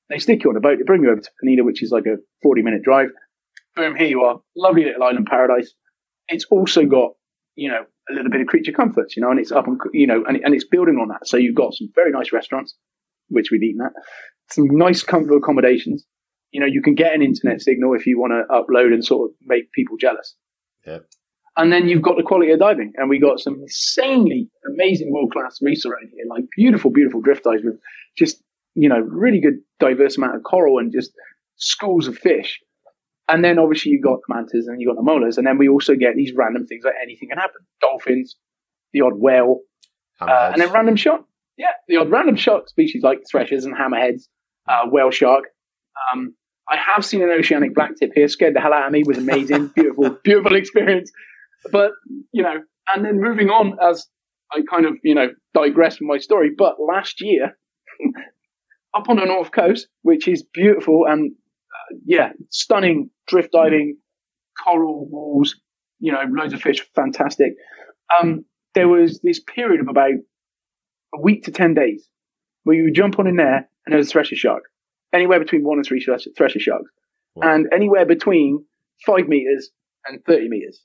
They 0.08 0.18
stick 0.18 0.44
you 0.44 0.50
on 0.50 0.56
a 0.56 0.60
boat, 0.60 0.78
they 0.78 0.84
bring 0.84 1.02
you 1.02 1.10
over 1.10 1.20
to 1.20 1.30
Penida, 1.44 1.64
which 1.64 1.82
is 1.82 1.90
like 1.90 2.06
a 2.06 2.16
40 2.42 2.62
minute 2.62 2.82
drive. 2.84 3.08
Boom, 3.74 3.96
here 3.96 4.06
you 4.06 4.22
are. 4.22 4.40
Lovely 4.56 4.84
little 4.84 5.02
island 5.02 5.26
paradise. 5.26 5.74
It's 6.28 6.46
also 6.50 6.86
got, 6.86 7.10
you 7.56 7.68
know, 7.68 7.84
a 8.08 8.12
little 8.14 8.30
bit 8.30 8.40
of 8.40 8.46
creature 8.46 8.72
comforts, 8.72 9.16
you 9.16 9.22
know, 9.22 9.30
and 9.30 9.40
it's 9.40 9.50
up 9.50 9.66
and, 9.66 9.80
you 9.92 10.06
know, 10.06 10.22
and, 10.28 10.38
and 10.44 10.54
it's 10.54 10.64
building 10.64 10.98
on 11.02 11.08
that. 11.08 11.26
So 11.26 11.36
you've 11.36 11.56
got 11.56 11.74
some 11.74 11.88
very 11.96 12.12
nice 12.12 12.32
restaurants, 12.32 12.76
which 13.28 13.50
we've 13.50 13.62
eaten 13.62 13.84
at, 13.84 13.92
some 14.50 14.66
nice 14.70 15.02
comfortable 15.02 15.38
accommodations 15.38 16.06
you 16.52 16.60
know, 16.60 16.66
you 16.66 16.82
can 16.82 16.94
get 16.94 17.14
an 17.14 17.22
internet 17.22 17.60
signal 17.60 17.94
if 17.94 18.06
you 18.06 18.18
want 18.18 18.32
to 18.32 18.54
upload 18.54 18.92
and 18.92 19.04
sort 19.04 19.30
of 19.30 19.36
make 19.44 19.72
people 19.72 19.96
jealous. 19.98 20.34
Yeah. 20.86 20.98
And 21.56 21.72
then 21.72 21.88
you've 21.88 22.02
got 22.02 22.16
the 22.16 22.22
quality 22.22 22.50
of 22.52 22.58
diving, 22.58 22.92
and 22.96 23.08
we 23.08 23.18
got 23.18 23.40
some 23.40 23.58
insanely 23.62 24.50
amazing 24.74 25.10
world 25.10 25.32
class 25.32 25.58
reefs 25.62 25.86
around 25.86 26.10
here, 26.12 26.24
like 26.28 26.44
beautiful, 26.54 26.90
beautiful 26.90 27.22
drift 27.22 27.44
dives 27.44 27.62
with 27.64 27.78
just 28.16 28.42
you 28.74 28.90
know 28.90 28.98
really 28.98 29.40
good 29.40 29.54
diverse 29.80 30.18
amount 30.18 30.36
of 30.36 30.42
coral 30.42 30.78
and 30.78 30.92
just 30.92 31.12
schools 31.56 32.06
of 32.08 32.16
fish. 32.16 32.60
And 33.28 33.42
then 33.42 33.58
obviously 33.58 33.92
you've 33.92 34.04
got 34.04 34.18
the 34.28 34.34
mantas 34.34 34.66
and 34.66 34.80
you've 34.80 34.94
got 34.94 35.02
the 35.02 35.10
molas, 35.10 35.38
and 35.38 35.46
then 35.46 35.56
we 35.56 35.68
also 35.68 35.94
get 35.94 36.14
these 36.14 36.32
random 36.36 36.66
things 36.66 36.84
like 36.84 36.94
anything 37.02 37.30
can 37.30 37.38
happen: 37.38 37.62
dolphins, 37.80 38.36
the 38.92 39.00
odd 39.00 39.14
whale, 39.16 39.60
uh, 40.20 40.50
and 40.52 40.60
then 40.60 40.70
random 40.72 40.96
shark. 40.96 41.22
Yeah, 41.56 41.72
the 41.88 41.96
odd 41.96 42.10
random 42.10 42.36
shark 42.36 42.68
species 42.68 43.02
like 43.02 43.20
threshers 43.30 43.64
and 43.64 43.74
hammerheads, 43.74 44.24
uh, 44.68 44.90
whale 44.90 45.10
shark, 45.10 45.44
um, 46.12 46.34
I 46.68 46.76
have 46.76 47.04
seen 47.04 47.22
an 47.22 47.30
oceanic 47.30 47.74
blacktip 47.74 48.10
here. 48.14 48.28
Scared 48.28 48.54
the 48.54 48.60
hell 48.60 48.72
out 48.72 48.86
of 48.86 48.92
me. 48.92 49.04
Was 49.04 49.18
amazing, 49.18 49.68
beautiful, 49.74 50.10
beautiful 50.22 50.56
experience. 50.56 51.10
But 51.70 51.92
you 52.32 52.42
know, 52.42 52.62
and 52.92 53.04
then 53.04 53.20
moving 53.20 53.50
on 53.50 53.76
as 53.82 54.06
I 54.52 54.60
kind 54.68 54.86
of 54.86 54.96
you 55.02 55.14
know 55.14 55.28
digress 55.54 55.96
from 55.96 56.08
my 56.08 56.18
story. 56.18 56.50
But 56.56 56.76
last 56.80 57.20
year, 57.20 57.56
up 58.94 59.08
on 59.08 59.16
the 59.16 59.24
north 59.24 59.52
coast, 59.52 59.88
which 60.02 60.26
is 60.28 60.42
beautiful 60.42 61.04
and 61.08 61.32
uh, 61.32 61.96
yeah, 62.04 62.30
stunning 62.50 63.10
drift 63.28 63.52
diving, 63.52 63.96
coral 64.62 65.08
walls, 65.08 65.56
you 66.00 66.12
know, 66.12 66.22
loads 66.30 66.52
of 66.52 66.60
fish, 66.60 66.84
fantastic. 66.94 67.52
Um, 68.20 68.44
there 68.74 68.88
was 68.88 69.20
this 69.22 69.40
period 69.40 69.80
of 69.80 69.88
about 69.88 70.12
a 71.14 71.20
week 71.20 71.44
to 71.44 71.52
ten 71.52 71.74
days 71.74 72.08
where 72.64 72.76
you 72.76 72.84
would 72.84 72.94
jump 72.94 73.20
on 73.20 73.28
in 73.28 73.36
there 73.36 73.68
and 73.86 73.92
there 73.92 73.98
was 73.98 74.08
a 74.08 74.10
thresher 74.10 74.34
shark 74.34 74.64
anywhere 75.16 75.40
between 75.40 75.64
one 75.64 75.78
and 75.78 75.86
three 75.86 76.04
thresher 76.36 76.60
sharks, 76.60 76.90
wow. 77.34 77.54
and 77.54 77.66
anywhere 77.72 78.06
between 78.06 78.64
five 79.04 79.28
meters 79.28 79.70
and 80.06 80.24
thirty 80.24 80.48
meters. 80.48 80.80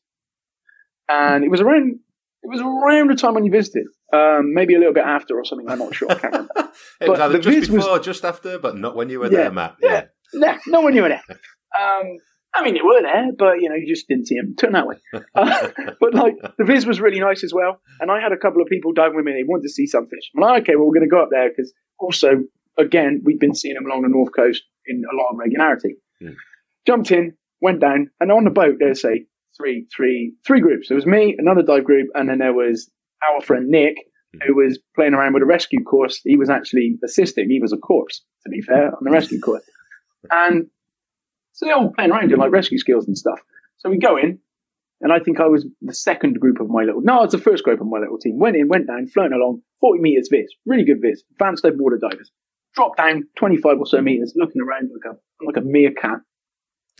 And 1.10 1.44
it 1.44 1.52
was 1.52 1.62
around 1.62 2.00
it 2.44 2.50
was 2.50 2.62
around 2.62 3.10
the 3.10 3.16
time 3.16 3.36
when 3.36 3.46
you 3.46 3.52
visited, 3.52 3.86
um, 4.14 4.54
maybe 4.54 4.74
a 4.74 4.80
little 4.80 4.94
bit 4.94 5.06
after 5.06 5.38
or 5.38 5.46
something. 5.46 5.70
I'm 5.70 5.80
not 5.80 5.94
sure. 5.94 6.12
I 6.12 6.16
can't 6.16 6.34
remember. 6.34 6.54
it 7.02 7.08
but 7.08 7.32
was 7.32 7.46
just 7.46 7.72
before, 7.72 7.98
was, 7.98 8.06
just 8.06 8.26
after, 8.26 8.58
but 8.58 8.78
not 8.78 8.96
when 8.96 9.10
you 9.10 9.20
were 9.20 9.32
yeah, 9.32 9.38
there, 9.38 9.52
Matt. 9.52 9.76
Yeah, 9.82 10.06
yeah, 10.34 10.58
not 10.68 10.84
when 10.84 10.96
you 10.96 11.04
were 11.04 11.10
there. 11.10 11.24
Um, 11.72 12.18
I 12.54 12.66
mean, 12.66 12.74
they 12.74 12.82
were 12.82 13.02
there, 13.02 13.32
but 13.38 13.62
you 13.62 13.70
know, 13.70 13.76
you 13.76 13.88
just 13.88 14.10
didn't 14.10 14.28
see 14.28 14.36
them 14.36 14.56
turn 14.58 14.74
that 14.74 14.86
way. 14.86 14.98
Uh, 15.14 15.70
but 16.02 16.14
like, 16.14 16.36
the 16.58 16.66
viz 16.66 16.86
was 16.86 17.00
really 17.00 17.22
nice 17.22 17.46
as 17.46 17.54
well, 17.54 17.80
and 18.02 18.12
I 18.12 18.20
had 18.20 18.34
a 18.34 18.38
couple 18.38 18.62
of 18.62 18.68
people 18.68 18.92
dive 18.92 19.14
with 19.16 19.24
me. 19.24 19.32
They 19.32 19.48
wanted 19.48 19.64
to 19.64 19.70
see 19.70 19.88
some 19.88 20.08
fish. 20.08 20.30
I'm 20.36 20.42
like, 20.42 20.64
okay, 20.64 20.76
well, 20.76 20.86
we're 20.86 20.96
going 20.96 21.10
to 21.10 21.16
go 21.16 21.24
up 21.24 21.30
there 21.32 21.50
because 21.50 21.72
also 21.98 22.44
again, 22.78 23.22
we'd 23.24 23.40
been 23.40 23.56
seeing 23.56 23.76
them 23.76 23.86
along 23.86 24.04
the 24.04 24.10
north 24.10 24.32
coast 24.36 24.64
in 24.86 25.04
a 25.12 25.16
lot 25.16 25.30
of 25.32 25.38
regularity. 25.38 25.96
Mm. 26.22 26.36
Jumped 26.86 27.12
in, 27.12 27.34
went 27.62 27.80
down, 27.80 28.10
and 28.20 28.32
on 28.32 28.44
the 28.44 28.50
boat 28.50 28.76
there's 28.80 29.02
say 29.02 29.26
three, 29.58 29.88
three, 29.96 30.34
three 30.46 30.62
groups. 30.62 30.88
There 30.88 30.96
was 30.96 31.06
me, 31.06 31.36
another 31.38 31.62
dive 31.62 31.84
group, 31.84 32.10
and 32.14 32.30
then 32.30 32.40
there 32.40 32.54
was 32.54 32.90
our 33.30 33.42
friend 33.42 33.68
Nick, 33.68 33.98
mm. 34.36 34.40
who 34.46 34.56
was 34.56 34.80
playing 34.96 35.14
around 35.14 35.34
with 35.34 35.44
a 35.44 35.46
rescue 35.46 35.84
course. 35.84 36.22
He 36.24 36.38
was 36.38 36.50
actually 36.50 36.98
assisting. 37.04 37.50
He 37.50 37.60
was 37.60 37.74
a 37.74 37.78
corpse, 37.78 38.24
to 38.44 38.50
be 38.50 38.62
fair, 38.62 38.88
on 38.88 39.04
the 39.04 39.12
rescue 39.12 39.40
course. 39.40 39.64
And 40.30 40.68
so 41.54 41.66
they're 41.66 41.76
all 41.76 41.94
playing 41.94 42.12
around 42.12 42.30
doing 42.30 42.40
like 42.40 42.52
rescue 42.52 42.78
skills 42.78 43.08
and 43.08 43.18
stuff. 43.18 43.40
So 43.78 43.90
we 43.90 43.98
go 43.98 44.18
in, 44.18 44.40
and 45.02 45.12
I 45.12 45.20
think 45.20 45.40
I 45.40 45.48
was 45.48 45.66
the 45.82 45.94
second 45.94 46.40
group 46.40 46.60
of 46.60 46.70
my 46.70 46.84
little, 46.84 47.02
no, 47.02 47.24
it's 47.24 47.34
the 47.34 47.40
first 47.40 47.64
group 47.64 47.82
of 47.82 47.88
my 47.88 48.00
little 48.00 48.20
team. 48.20 48.38
Went 48.38 48.56
in, 48.56 48.68
went 48.68 48.88
down, 48.88 49.08
floating 49.08 49.34
along, 49.34 49.62
40 49.82 50.02
meters 50.02 50.30
viz, 50.32 50.54
really 50.66 50.84
good 50.84 51.02
viz, 51.02 51.24
advanced 51.32 51.66
water 51.66 51.98
divers 52.00 52.32
drop 52.76 52.98
down 52.98 53.24
25 53.38 53.80
or 53.80 53.86
so 53.86 54.02
meters, 54.02 54.34
looking 54.36 54.62
around 54.62 54.90
like 54.92 55.14
a, 55.14 55.46
like 55.46 55.58
a 55.58 55.62
meerkat. 55.62 56.20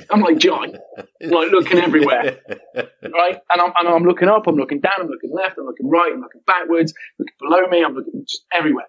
I'm 0.10 0.22
like 0.22 0.38
John, 0.38 0.74
like 1.22 1.52
looking 1.52 1.78
everywhere, 1.78 2.40
right? 2.76 3.38
And 3.50 3.62
I'm, 3.62 3.74
and 3.78 3.88
I'm 3.88 4.04
looking 4.04 4.30
up, 4.30 4.48
I'm 4.48 4.56
looking 4.56 4.80
down, 4.80 4.94
I'm 5.00 5.08
looking 5.08 5.32
left, 5.32 5.58
I'm 5.58 5.66
looking 5.66 5.90
right, 5.90 6.12
I'm 6.14 6.22
looking 6.22 6.42
backwards, 6.48 6.94
looking 7.20 7.36
below 7.40 7.68
me, 7.68 7.84
I'm 7.84 7.94
looking 7.94 8.24
just 8.28 8.46
everywhere. 8.54 8.86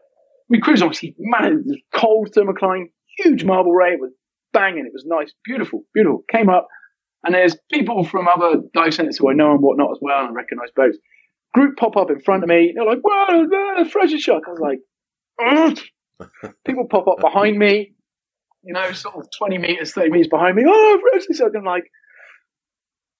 We 0.49 0.61
cruise 0.61 0.83
obviously, 0.83 1.15
man, 1.19 1.45
it 1.45 1.55
was 1.67 1.79
cold 1.95 2.31
thermocline, 2.33 2.87
huge 3.19 3.45
marble 3.45 3.73
ray, 3.73 3.95
it 3.95 4.01
was 4.01 4.13
banging, 4.53 4.87
it 4.87 4.93
was 4.93 5.05
nice, 5.05 5.33
beautiful, 5.45 5.85
beautiful. 5.93 6.25
Came 6.31 6.49
up, 6.49 6.69
and 7.25 7.35
there's 7.35 7.57
people 7.71 8.05
from 8.05 8.29
other 8.29 8.61
dive 8.73 8.95
centres 8.95 9.19
who 9.19 9.29
I 9.29 9.35
know 9.35 9.53
and 9.53 9.61
whatnot 9.61 9.91
as 9.91 9.99
well, 10.01 10.21
and 10.21 10.29
I 10.29 10.33
recognise 10.33 10.71
boats. 10.75 10.99
Group 11.53 11.77
pop 11.77 11.97
up 11.97 12.11
in 12.11 12.21
front 12.21 12.43
of 12.43 12.49
me, 12.49 12.73
they're 12.75 12.87
like, 12.87 13.01
"Whoa, 13.03 13.47
there's 13.47 13.87
a 13.87 13.91
thresher 13.91 14.19
shark!" 14.19 14.45
I 14.47 14.51
was 14.51 14.61
like, 14.61 14.79
Ugh. 15.45 15.79
People 16.67 16.87
pop 16.89 17.07
up 17.09 17.21
behind 17.21 17.59
me, 17.59 17.95
you 18.63 18.73
know, 18.73 18.93
sort 18.93 19.17
of 19.17 19.27
20 19.39 19.59
meters, 19.59 19.93
30 19.93 20.11
meters 20.11 20.29
behind 20.29 20.57
me. 20.57 20.65
Oh, 20.67 21.01
Rosie, 21.13 21.35
so 21.35 21.51
I'm 21.55 21.65
like, 21.65 21.85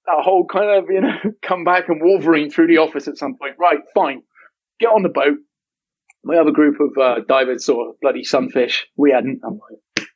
that 0.05 0.21
whole 0.21 0.45
kind 0.45 0.69
of, 0.69 0.89
you 0.89 1.01
know, 1.01 1.17
come 1.41 1.63
back 1.63 1.89
and 1.89 2.01
Wolverine 2.01 2.49
through 2.49 2.67
the 2.67 2.77
office 2.77 3.07
at 3.07 3.17
some 3.17 3.35
point. 3.35 3.55
Right, 3.59 3.79
fine. 3.93 4.21
Get 4.79 4.87
on 4.87 5.03
the 5.03 5.09
boat. 5.09 5.37
My 6.25 6.37
other 6.37 6.51
group 6.51 6.77
of 6.79 6.97
uh, 7.01 7.19
divers 7.27 7.65
saw 7.65 7.91
bloody 8.01 8.23
sunfish. 8.23 8.85
We 8.95 9.11
hadn't. 9.11 9.41
I'm 9.45 9.59
like, 9.59 10.07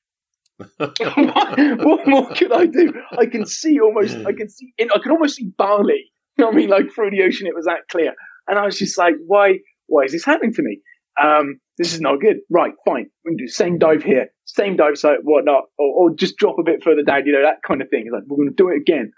what, 0.78 1.00
what, 1.86 2.08
more 2.08 2.34
could 2.34 2.52
I 2.52 2.66
do? 2.66 2.94
I 3.18 3.26
can 3.26 3.46
see 3.46 3.80
almost, 3.80 4.18
I 4.26 4.32
can 4.32 4.50
see, 4.50 4.74
I 4.80 5.00
can 5.00 5.12
almost 5.12 5.36
see 5.36 5.52
Bali. 5.58 6.12
You 6.38 6.46
know 6.46 6.48
what 6.48 6.56
I 6.56 6.58
mean? 6.58 6.70
Like 6.70 6.86
through 6.94 7.12
the 7.12 7.24
ocean, 7.24 7.48
it 7.48 7.56
was 7.56 7.66
that 7.66 7.88
clear. 7.90 8.14
And 8.48 8.58
I 8.58 8.66
was 8.66 8.78
just 8.78 8.98
like, 8.98 9.16
why, 9.26 9.60
why 9.88 10.04
is 10.04 10.14
this 10.14 10.26
happening 10.26 10.54
to 10.54 10.62
me? 10.62 10.80
Um, 11.22 11.60
this 11.78 11.94
is 11.94 12.02
not 12.02 12.20
good. 12.20 12.38
Right, 12.50 12.74
fine. 12.86 13.08
We 13.24 13.32
can 13.32 13.38
do 13.38 13.48
same 13.48 13.78
dive 13.78 14.04
here, 14.04 14.28
same 14.46 14.76
dive 14.76 14.98
site, 14.98 15.20
whatnot, 15.24 15.66
or, 15.78 16.10
or 16.10 16.16
just 16.16 16.38
drop 16.38 16.58
a 16.60 16.64
bit 16.64 16.84
further 16.84 17.04
down, 17.04 17.26
you 17.26 17.34
know, 17.34 17.44
that 17.44 17.62
kind 17.68 17.82
of 17.82 17.90
thing. 17.90 18.04
It's 18.06 18.14
like, 18.14 18.24
we're 18.28 18.38
going 18.38 18.50
to 18.50 18.56
do 18.56 18.70
it 18.70 18.78
again. 18.78 19.12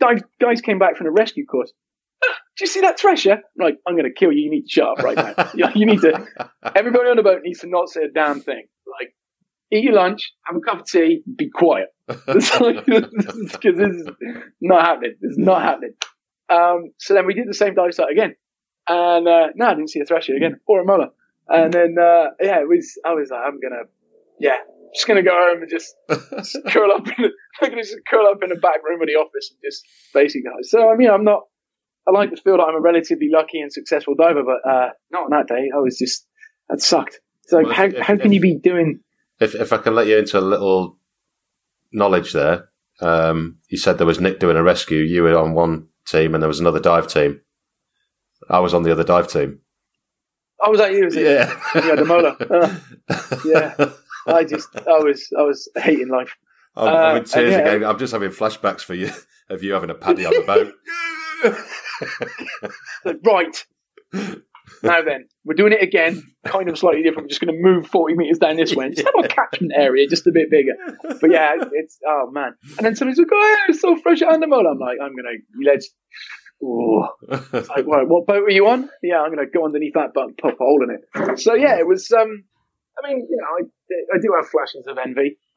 Dive, 0.00 0.22
guys 0.40 0.60
came 0.60 0.78
back 0.78 0.96
from 0.96 1.06
the 1.06 1.12
rescue 1.12 1.44
course. 1.44 1.72
Ah, 2.24 2.36
do 2.56 2.64
you 2.64 2.66
see 2.66 2.80
that 2.80 2.98
thresher? 2.98 3.40
Like, 3.58 3.76
I'm 3.86 3.94
going 3.94 4.10
to 4.10 4.12
kill 4.12 4.32
you. 4.32 4.44
You 4.44 4.50
need 4.50 4.62
to 4.62 4.70
shut 4.70 4.88
up 4.88 4.98
right 4.98 5.16
now. 5.16 5.50
you, 5.54 5.66
you 5.74 5.86
need 5.86 6.00
to, 6.00 6.26
everybody 6.74 7.10
on 7.10 7.16
the 7.16 7.22
boat 7.22 7.40
needs 7.42 7.60
to 7.60 7.68
not 7.68 7.88
say 7.88 8.04
a 8.04 8.08
damn 8.08 8.40
thing. 8.40 8.64
Like, 9.00 9.14
eat 9.70 9.84
your 9.84 9.94
lunch, 9.94 10.32
have 10.46 10.56
a 10.56 10.60
cup 10.60 10.80
of 10.80 10.86
tea, 10.86 11.22
be 11.36 11.50
quiet. 11.50 11.88
Because 12.08 13.76
this 13.76 13.96
is 13.96 14.08
not 14.60 14.82
happening. 14.82 15.14
It's 15.20 15.38
not 15.38 15.62
happening. 15.62 15.92
Um, 16.48 16.92
so 16.98 17.14
then 17.14 17.26
we 17.26 17.34
did 17.34 17.48
the 17.48 17.54
same 17.54 17.74
dive 17.74 17.94
site 17.94 18.10
again. 18.10 18.34
And 18.88 19.28
uh, 19.28 19.48
no, 19.54 19.66
I 19.66 19.74
didn't 19.74 19.90
see 19.90 20.00
a 20.00 20.04
thresher 20.04 20.34
again 20.34 20.56
or 20.66 20.80
a 20.80 20.84
mola. 20.84 21.10
And 21.52 21.72
then 21.72 21.96
uh, 22.00 22.30
yeah, 22.40 22.60
it 22.60 22.68
was. 22.68 22.98
I 23.04 23.12
was 23.12 23.30
like, 23.30 23.42
I'm 23.44 23.60
gonna, 23.60 23.84
yeah, 24.40 24.56
just 24.94 25.06
gonna 25.06 25.22
go 25.22 25.32
home 25.32 25.62
and 25.62 25.70
just, 25.70 25.94
just 26.10 26.56
curl 26.68 26.90
up. 26.90 27.06
In 27.06 27.14
the, 27.18 27.30
I'm 27.62 27.70
gonna 27.70 27.82
just 27.82 27.96
curl 28.08 28.26
up 28.26 28.42
in 28.42 28.48
the 28.48 28.56
back 28.56 28.82
room 28.82 29.02
of 29.02 29.06
the 29.06 29.14
office 29.14 29.50
and 29.50 29.60
just 29.62 29.84
basically. 30.14 30.50
Guys. 30.50 30.70
So 30.70 30.90
I 30.90 30.96
mean, 30.96 31.10
I'm 31.10 31.24
not. 31.24 31.42
I 32.08 32.10
like 32.10 32.30
to 32.30 32.36
feel 32.36 32.56
that 32.56 32.64
I'm 32.64 32.74
a 32.74 32.80
relatively 32.80 33.28
lucky 33.30 33.60
and 33.60 33.72
successful 33.72 34.14
diver, 34.16 34.42
but 34.42 34.68
uh, 34.68 34.88
not 35.12 35.24
on 35.24 35.30
that 35.30 35.46
day. 35.46 35.70
I 35.74 35.78
was 35.78 35.98
just 35.98 36.26
that 36.68 36.80
sucked. 36.80 37.20
So 37.46 37.62
well, 37.62 37.72
how 37.72 37.84
if, 37.84 37.98
how 37.98 38.16
can 38.16 38.28
if, 38.28 38.32
you 38.32 38.40
be 38.40 38.58
doing? 38.58 39.00
If 39.38 39.54
if 39.54 39.72
I 39.72 39.76
can 39.76 39.94
let 39.94 40.06
you 40.06 40.18
into 40.18 40.38
a 40.38 40.40
little 40.40 40.98
knowledge 41.92 42.32
there, 42.32 42.70
um, 43.00 43.58
you 43.68 43.76
said 43.76 43.98
there 43.98 44.06
was 44.06 44.20
Nick 44.20 44.40
doing 44.40 44.56
a 44.56 44.62
rescue. 44.62 45.00
You 45.00 45.22
were 45.22 45.38
on 45.38 45.52
one 45.52 45.88
team, 46.06 46.34
and 46.34 46.42
there 46.42 46.48
was 46.48 46.60
another 46.60 46.80
dive 46.80 47.08
team. 47.08 47.40
I 48.48 48.60
was 48.60 48.74
on 48.74 48.82
the 48.82 48.92
other 48.92 49.04
dive 49.04 49.28
team. 49.28 49.60
Oh, 50.62 50.70
was 50.70 50.78
that 50.78 50.92
you? 50.92 51.04
Was 51.04 51.16
it? 51.16 51.24
Yeah. 51.24 51.60
yeah, 51.74 51.94
the 51.96 52.04
mola. 52.04 52.36
Uh, 52.38 52.78
yeah. 53.44 53.92
I 54.26 54.44
just, 54.44 54.68
I 54.76 54.98
was, 54.98 55.28
I 55.36 55.42
was 55.42 55.68
hating 55.76 56.08
life. 56.08 56.36
I'm, 56.76 56.88
I'm 56.88 57.16
in 57.18 57.24
tears 57.24 57.52
yeah. 57.52 57.58
again. 57.58 57.84
I'm 57.84 57.98
just 57.98 58.12
having 58.12 58.30
flashbacks 58.30 58.82
for 58.82 58.94
you 58.94 59.10
of 59.50 59.62
you 59.62 59.72
having 59.72 59.90
a 59.90 59.94
paddy 59.94 60.24
on 60.24 60.32
the 60.32 60.42
boat. 60.46 60.74
right. 63.24 63.66
Now 64.82 65.02
then, 65.02 65.28
we're 65.44 65.54
doing 65.54 65.72
it 65.72 65.82
again, 65.82 66.22
kind 66.44 66.68
of 66.68 66.78
slightly 66.78 67.02
different. 67.02 67.24
We're 67.24 67.30
just 67.30 67.40
going 67.40 67.54
to 67.54 67.60
move 67.60 67.86
40 67.88 68.14
metres 68.14 68.38
down 68.38 68.56
this 68.56 68.74
way. 68.74 68.90
Just 68.90 69.06
have 69.06 69.24
a 69.24 69.28
catchment 69.28 69.72
area, 69.74 70.08
just 70.08 70.26
a 70.26 70.32
bit 70.32 70.50
bigger. 70.50 70.72
But 71.20 71.30
yeah, 71.30 71.56
it's, 71.72 71.98
oh 72.06 72.30
man. 72.32 72.54
And 72.78 72.86
then 72.86 72.96
somebody's 72.96 73.18
like, 73.18 73.28
oh, 73.32 73.56
it's 73.68 73.80
so 73.80 73.96
fresh 73.96 74.22
animal. 74.22 74.66
I'm 74.66 74.78
like, 74.78 74.98
I'm 75.02 75.14
going 75.14 75.24
to, 75.24 75.70
let's, 75.70 75.90
oh. 76.62 77.08
like, 77.52 77.86
right, 77.86 78.08
what 78.08 78.26
boat 78.26 78.42
were 78.42 78.50
you 78.50 78.68
on? 78.68 78.88
Yeah, 79.02 79.20
I'm 79.20 79.34
going 79.34 79.46
to 79.46 79.50
go 79.52 79.64
underneath 79.64 79.94
that 79.94 80.14
boat, 80.14 80.38
pop 80.38 80.54
a 80.54 80.56
hole 80.56 80.82
in 80.82 80.90
it. 80.90 81.40
So 81.40 81.54
yeah, 81.54 81.78
it 81.78 81.86
was, 81.86 82.10
um, 82.12 82.44
I 83.02 83.08
mean, 83.08 83.26
you 83.28 83.36
know, 83.36 83.46
I, 83.58 83.62
I 84.14 84.18
do 84.20 84.32
have 84.36 84.48
flashes 84.48 84.86
of 84.86 84.98
envy. 84.98 85.38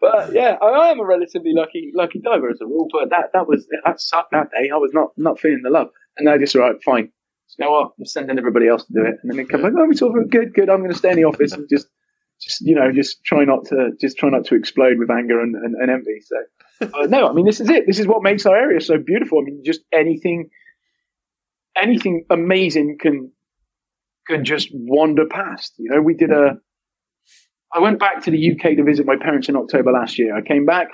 but 0.00 0.32
yeah, 0.32 0.56
I 0.60 0.90
am 0.90 1.00
a 1.00 1.04
relatively 1.04 1.52
lucky 1.54 1.92
lucky 1.94 2.20
diver 2.20 2.50
as 2.50 2.60
a 2.60 2.66
rule. 2.66 2.88
But 2.92 3.10
that 3.10 3.30
that 3.32 3.48
was 3.48 3.66
that 3.84 4.00
sucked 4.00 4.32
that 4.32 4.50
day. 4.50 4.70
I 4.72 4.76
was 4.76 4.92
not 4.92 5.10
not 5.16 5.40
feeling 5.40 5.62
the 5.62 5.70
love, 5.70 5.88
and 6.16 6.28
I 6.28 6.38
just 6.38 6.54
right, 6.54 6.76
fine. 6.84 7.10
You 7.58 7.64
know 7.64 7.72
what? 7.72 7.92
I'm 7.98 8.04
sending 8.04 8.38
everybody 8.38 8.68
else 8.68 8.84
to 8.84 8.92
do 8.92 9.02
it, 9.02 9.16
and 9.22 9.30
then 9.30 9.36
they 9.36 9.44
come 9.44 9.62
like, 9.62 9.72
oh, 9.78 9.86
we 9.86 9.94
talking 9.94 10.28
good, 10.28 10.54
good. 10.54 10.68
I'm 10.68 10.78
going 10.78 10.90
to 10.90 10.98
stay 10.98 11.10
in 11.10 11.16
the 11.16 11.24
office 11.24 11.52
and 11.52 11.68
just 11.68 11.86
just 12.40 12.60
you 12.60 12.74
know 12.74 12.92
just 12.92 13.24
try 13.24 13.44
not 13.44 13.64
to 13.66 13.90
just 14.00 14.18
try 14.18 14.28
not 14.28 14.44
to 14.46 14.54
explode 14.54 14.98
with 14.98 15.10
anger 15.10 15.40
and, 15.40 15.54
and, 15.54 15.74
and 15.74 15.90
envy. 15.90 16.20
So 16.22 16.90
uh, 17.02 17.06
no, 17.06 17.28
I 17.28 17.32
mean 17.32 17.46
this 17.46 17.60
is 17.60 17.70
it. 17.70 17.84
This 17.86 17.98
is 17.98 18.06
what 18.06 18.22
makes 18.22 18.46
our 18.46 18.56
area 18.56 18.80
so 18.80 18.96
beautiful. 18.98 19.38
I 19.40 19.44
mean, 19.44 19.62
just 19.64 19.80
anything 19.92 20.50
anything 21.76 22.24
amazing 22.30 22.98
can 23.00 23.30
can 24.26 24.44
just 24.44 24.70
wander 24.72 25.26
past. 25.26 25.74
You 25.78 25.90
know, 25.90 26.02
we 26.02 26.14
did 26.14 26.30
a. 26.30 26.56
I 27.72 27.80
went 27.80 27.98
back 27.98 28.22
to 28.24 28.30
the 28.30 28.52
UK 28.52 28.76
to 28.76 28.84
visit 28.84 29.04
my 29.04 29.16
parents 29.16 29.48
in 29.48 29.56
October 29.56 29.90
last 29.90 30.18
year. 30.18 30.36
I 30.36 30.42
came 30.42 30.64
back. 30.64 30.88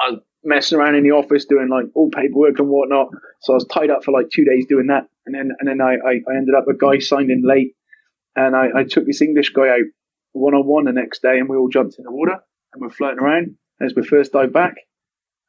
I 0.00 0.10
was 0.10 0.20
messing 0.44 0.78
around 0.78 0.96
in 0.96 1.04
the 1.04 1.12
office 1.12 1.46
doing 1.46 1.68
like 1.70 1.86
all 1.94 2.10
paperwork 2.10 2.58
and 2.58 2.68
whatnot. 2.68 3.08
So 3.42 3.52
I 3.52 3.56
was 3.56 3.66
tied 3.66 3.90
up 3.90 4.04
for 4.04 4.12
like 4.12 4.26
two 4.30 4.44
days 4.44 4.66
doing 4.68 4.88
that, 4.88 5.04
and 5.26 5.34
then 5.34 5.50
and 5.58 5.68
then 5.68 5.80
I 5.80 5.94
I, 5.94 6.12
I 6.30 6.36
ended 6.36 6.54
up 6.56 6.66
a 6.68 6.76
guy 6.76 6.98
signed 6.98 7.30
in 7.30 7.42
late, 7.46 7.74
and 8.36 8.56
I, 8.56 8.80
I 8.80 8.84
took 8.84 9.06
this 9.06 9.22
English 9.22 9.50
guy 9.50 9.68
out 9.68 9.86
one 10.32 10.54
on 10.54 10.66
one 10.66 10.84
the 10.84 10.92
next 10.92 11.22
day, 11.22 11.38
and 11.38 11.48
we 11.48 11.56
all 11.56 11.68
jumped 11.68 11.96
in 11.98 12.04
the 12.04 12.12
water 12.12 12.38
and 12.72 12.80
we're 12.80 12.90
floating 12.90 13.18
around 13.18 13.56
as 13.80 13.94
we 13.94 14.02
first 14.02 14.32
dive 14.32 14.52
back, 14.52 14.74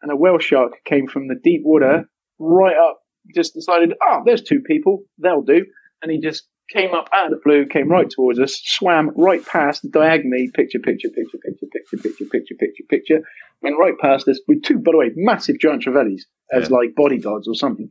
and 0.02 0.12
a 0.12 0.16
whale 0.16 0.40
shark 0.40 0.74
came 0.86 1.08
from 1.08 1.28
the 1.28 1.40
deep 1.42 1.62
water 1.64 2.10
right 2.40 2.76
up. 2.76 3.00
Just 3.34 3.54
decided, 3.54 3.94
oh, 4.04 4.22
there's 4.26 4.42
two 4.42 4.62
people, 4.62 5.04
they'll 5.18 5.44
do, 5.44 5.66
and 6.02 6.12
he 6.12 6.20
just 6.20 6.46
came 6.70 6.94
up 6.94 7.10
out 7.14 7.28
of 7.28 7.32
the 7.32 7.42
blue, 7.44 7.66
came 7.66 7.90
right 7.90 8.10
towards 8.10 8.40
us, 8.40 8.60
swam 8.66 9.12
right 9.16 9.46
past 9.46 9.84
the 9.84 9.90
diagonally, 9.90 10.50
picture, 10.54 10.80
picture, 10.80 11.10
picture, 11.10 11.38
picture, 11.38 11.68
picture, 11.72 11.98
picture, 11.98 12.26
picture, 12.26 12.56
picture, 12.60 12.84
picture, 12.90 13.20
went 13.62 13.78
right 13.80 13.98
past 14.00 14.28
us 14.28 14.40
with 14.48 14.64
two, 14.64 14.80
by 14.80 14.92
the 14.92 14.98
way, 14.98 15.12
massive 15.16 15.60
giant 15.60 15.84
trevallies 15.84 16.24
as 16.52 16.70
yeah. 16.70 16.76
like 16.76 16.96
bodyguards 16.96 17.48
or 17.48 17.56
something, 17.56 17.90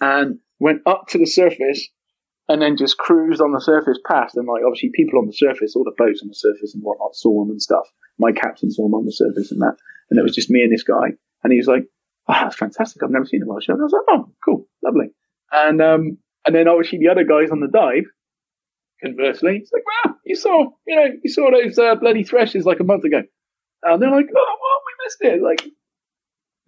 and 0.00 0.38
went 0.58 0.80
up 0.86 1.06
to 1.08 1.18
the 1.18 1.26
surface 1.26 1.88
and 2.48 2.60
then 2.60 2.76
just 2.76 2.98
cruised 2.98 3.40
on 3.40 3.52
the 3.52 3.60
surface 3.60 3.98
past. 4.06 4.36
And 4.36 4.46
like 4.46 4.62
obviously 4.66 4.90
people 4.94 5.18
on 5.18 5.26
the 5.26 5.32
surface, 5.32 5.74
all 5.74 5.84
the 5.84 5.94
boats 5.96 6.22
on 6.22 6.28
the 6.28 6.34
surface 6.34 6.74
and 6.74 6.82
whatnot 6.82 7.14
saw 7.14 7.42
him 7.42 7.50
and 7.50 7.62
stuff. 7.62 7.86
My 8.18 8.32
captain 8.32 8.70
saw 8.70 8.86
him 8.86 8.94
on 8.94 9.04
the 9.04 9.12
surface 9.12 9.50
and 9.52 9.60
that, 9.60 9.76
and 10.10 10.18
it 10.18 10.22
was 10.22 10.34
just 10.34 10.50
me 10.50 10.62
and 10.62 10.72
this 10.72 10.82
guy, 10.82 11.12
and 11.42 11.52
he 11.52 11.58
was 11.58 11.66
like, 11.66 11.84
"Oh, 12.28 12.34
that's 12.34 12.56
fantastic! 12.56 13.02
I've 13.02 13.10
never 13.10 13.24
seen 13.24 13.42
a 13.42 13.46
whale 13.46 13.60
shark." 13.60 13.78
And 13.78 13.82
I 13.82 13.84
was 13.84 13.92
like, 13.92 14.18
"Oh, 14.18 14.32
cool, 14.44 14.66
lovely." 14.84 15.14
And 15.50 15.80
um, 15.80 16.18
and 16.46 16.54
then 16.54 16.68
obviously 16.68 16.98
the 16.98 17.08
other 17.08 17.24
guys 17.24 17.50
on 17.50 17.60
the 17.60 17.68
dive, 17.68 18.04
conversely, 19.02 19.58
it's 19.62 19.72
like, 19.72 19.82
wow, 20.04 20.14
you 20.24 20.34
saw, 20.34 20.66
you 20.86 20.96
know, 20.96 21.06
you 21.22 21.30
saw 21.30 21.50
those 21.50 21.78
uh, 21.78 21.94
bloody 21.96 22.24
threshers 22.24 22.64
like 22.64 22.80
a 22.80 22.84
month 22.84 23.04
ago. 23.04 23.22
And 23.82 24.00
they're 24.00 24.10
like, 24.10 24.26
oh, 24.34 24.56
well, 24.62 24.80
we 24.86 25.04
missed 25.04 25.18
it. 25.20 25.42
Like, 25.42 25.64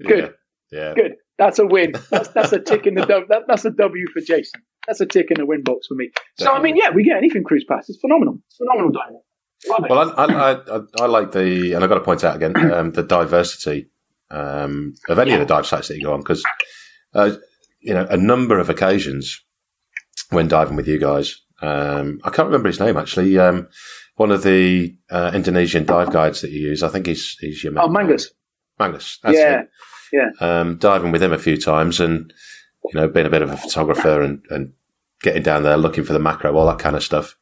good. 0.07 0.35
Yeah. 0.71 0.79
yeah. 0.79 0.95
Good. 0.95 1.13
That's 1.39 1.59
a 1.59 1.67
win. 1.67 1.95
That's, 2.11 2.29
that's 2.29 2.53
a 2.53 2.61
tick 2.61 2.87
in 2.87 2.95
the 2.95 3.07
w. 3.07 3.27
That, 3.29 3.43
that's 3.49 3.65
a 3.65 3.71
W 3.71 4.07
for 4.13 4.21
Jason. 4.21 4.63
That's 4.87 5.01
a 5.01 5.07
tick 5.07 5.31
in 5.31 5.39
the 5.39 5.47
win 5.47 5.63
box 5.63 5.87
for 5.87 5.95
me. 5.95 6.11
Definitely. 6.39 6.45
So 6.45 6.53
I 6.53 6.63
mean, 6.63 6.77
yeah, 6.77 6.91
we 6.91 7.05
get 7.05 7.17
anything 7.17 7.45
cruise 7.45 7.65
pass. 7.65 7.89
It's 7.89 7.99
phenomenal. 8.01 8.39
It's 8.47 8.57
phenomenal 8.57 8.93
diving. 8.93 9.21
Well, 9.67 10.15
I, 10.17 10.25
I, 10.25 10.53
I, 10.53 10.81
I, 11.01 11.07
like 11.07 11.33
the, 11.33 11.73
and 11.73 11.83
I've 11.83 11.89
got 11.89 11.97
to 11.97 12.05
point 12.05 12.23
out 12.23 12.37
again, 12.37 12.71
um, 12.71 12.93
the 12.93 13.03
diversity 13.03 13.89
um, 14.31 14.95
of 15.09 15.19
any 15.19 15.31
yeah. 15.31 15.37
of 15.37 15.41
the 15.41 15.47
dive 15.47 15.67
sites 15.67 15.89
that 15.89 15.97
you 15.97 16.05
go 16.05 16.13
on 16.13 16.21
because, 16.21 16.45
uh, 17.15 17.33
you 17.81 17.95
know, 17.95 18.07
a 18.11 18.17
number 18.17 18.59
of 18.59 18.69
occasions 18.69 19.43
when 20.31 20.49
diving 20.49 20.77
with 20.77 20.89
you 20.89 20.99
guys. 20.99 21.41
Um, 21.63 22.21
I 22.25 22.31
can't 22.31 22.47
remember 22.47 22.69
his 22.69 22.81
name 22.81 22.97
actually. 22.97 23.39
Um, 23.39 23.69
one 24.17 24.31
of 24.31 24.43
the 24.43 24.97
uh, 25.11 25.33
Indonesian 25.35 25.85
dive 25.85 26.13
guides 26.13 26.41
that 26.43 26.51
you 26.51 26.61
use, 26.61 26.83
I 26.83 26.89
think 26.89 27.07
he's 27.07 27.37
he's 27.41 27.65
your 27.65 27.73
oh 27.79 27.89
Mangus. 27.89 28.31
Mangus, 28.79 29.19
yeah, 29.25 29.63
it. 29.63 29.69
yeah. 30.13 30.31
Um, 30.41 30.79
diving 30.79 31.13
with 31.13 31.23
him 31.23 31.33
a 31.33 31.39
few 31.39 31.57
times, 31.57 32.01
and 32.01 32.33
you 32.93 33.01
know, 33.01 33.09
being 33.09 33.27
a 33.27 33.31
bit 33.31 33.43
of 33.43 33.51
a 33.51 33.57
photographer 33.57 34.23
and, 34.23 34.43
and 34.51 34.73
getting 35.23 35.43
down 35.43 35.63
there 35.63 35.77
looking 35.77 36.05
for 36.05 36.13
the 36.13 36.19
macro, 36.19 36.55
all 36.55 36.67
that 36.67 36.79
kind 36.79 36.97
of 36.97 37.03
stuff. 37.03 37.37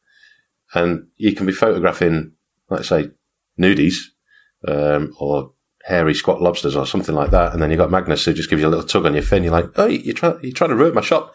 And 0.73 1.07
you 1.17 1.33
can 1.33 1.45
be 1.45 1.51
photographing, 1.51 2.33
let's 2.69 2.89
say, 2.89 3.09
nudies 3.59 3.95
um, 4.67 5.13
or 5.19 5.53
hairy 5.83 6.13
squat 6.13 6.41
lobsters 6.41 6.75
or 6.75 6.87
something 6.87 7.13
like 7.13 7.31
that, 7.31 7.53
and 7.53 7.61
then 7.61 7.69
you 7.69 7.77
have 7.77 7.89
got 7.89 7.91
Magnus 7.91 8.25
who 8.25 8.33
just 8.33 8.49
gives 8.49 8.61
you 8.61 8.67
a 8.67 8.69
little 8.69 8.85
tug 8.85 9.05
on 9.05 9.13
your 9.13 9.23
fin. 9.23 9.43
You're 9.43 9.51
like, 9.51 9.69
oh, 9.75 9.85
you're 9.85 10.13
trying, 10.13 10.39
you're 10.41 10.53
trying 10.53 10.69
to 10.69 10.75
ruin 10.75 10.93
my 10.93 11.01
shot. 11.01 11.33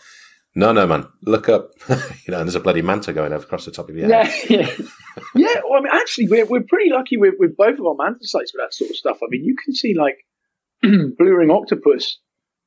No, 0.55 0.73
no, 0.73 0.87
man. 0.87 1.07
Look 1.23 1.49
up. 1.49 1.71
you 1.89 1.97
know, 2.29 2.39
and 2.39 2.49
there's 2.49 2.55
a 2.55 2.61
bloody 2.61 2.83
manta 2.83 3.13
going 3.13 3.33
across 3.33 3.65
the 3.65 3.71
top 3.71 3.89
of 3.89 3.97
your 3.97 4.09
head. 4.09 4.33
Yeah, 4.49 4.59
yeah. 4.59 4.71
yeah 5.35 5.61
well, 5.69 5.79
I 5.79 5.83
mean, 5.83 5.93
actually, 5.93 6.29
we're, 6.29 6.47
we're 6.47 6.65
pretty 6.67 6.91
lucky 6.91 7.17
with, 7.17 7.35
with 7.39 7.57
both 7.57 7.79
of 7.79 7.87
our 7.87 7.95
manta 7.95 8.27
sites 8.27 8.53
with 8.53 8.65
that 8.65 8.75
sort 8.75 8.91
of 8.91 8.97
stuff. 8.97 9.19
I 9.23 9.27
mean, 9.29 9.45
you 9.45 9.55
can 9.63 9.75
see 9.75 9.95
like 9.95 10.17
blue 10.83 11.37
ring 11.37 11.51
octopus 11.51 12.19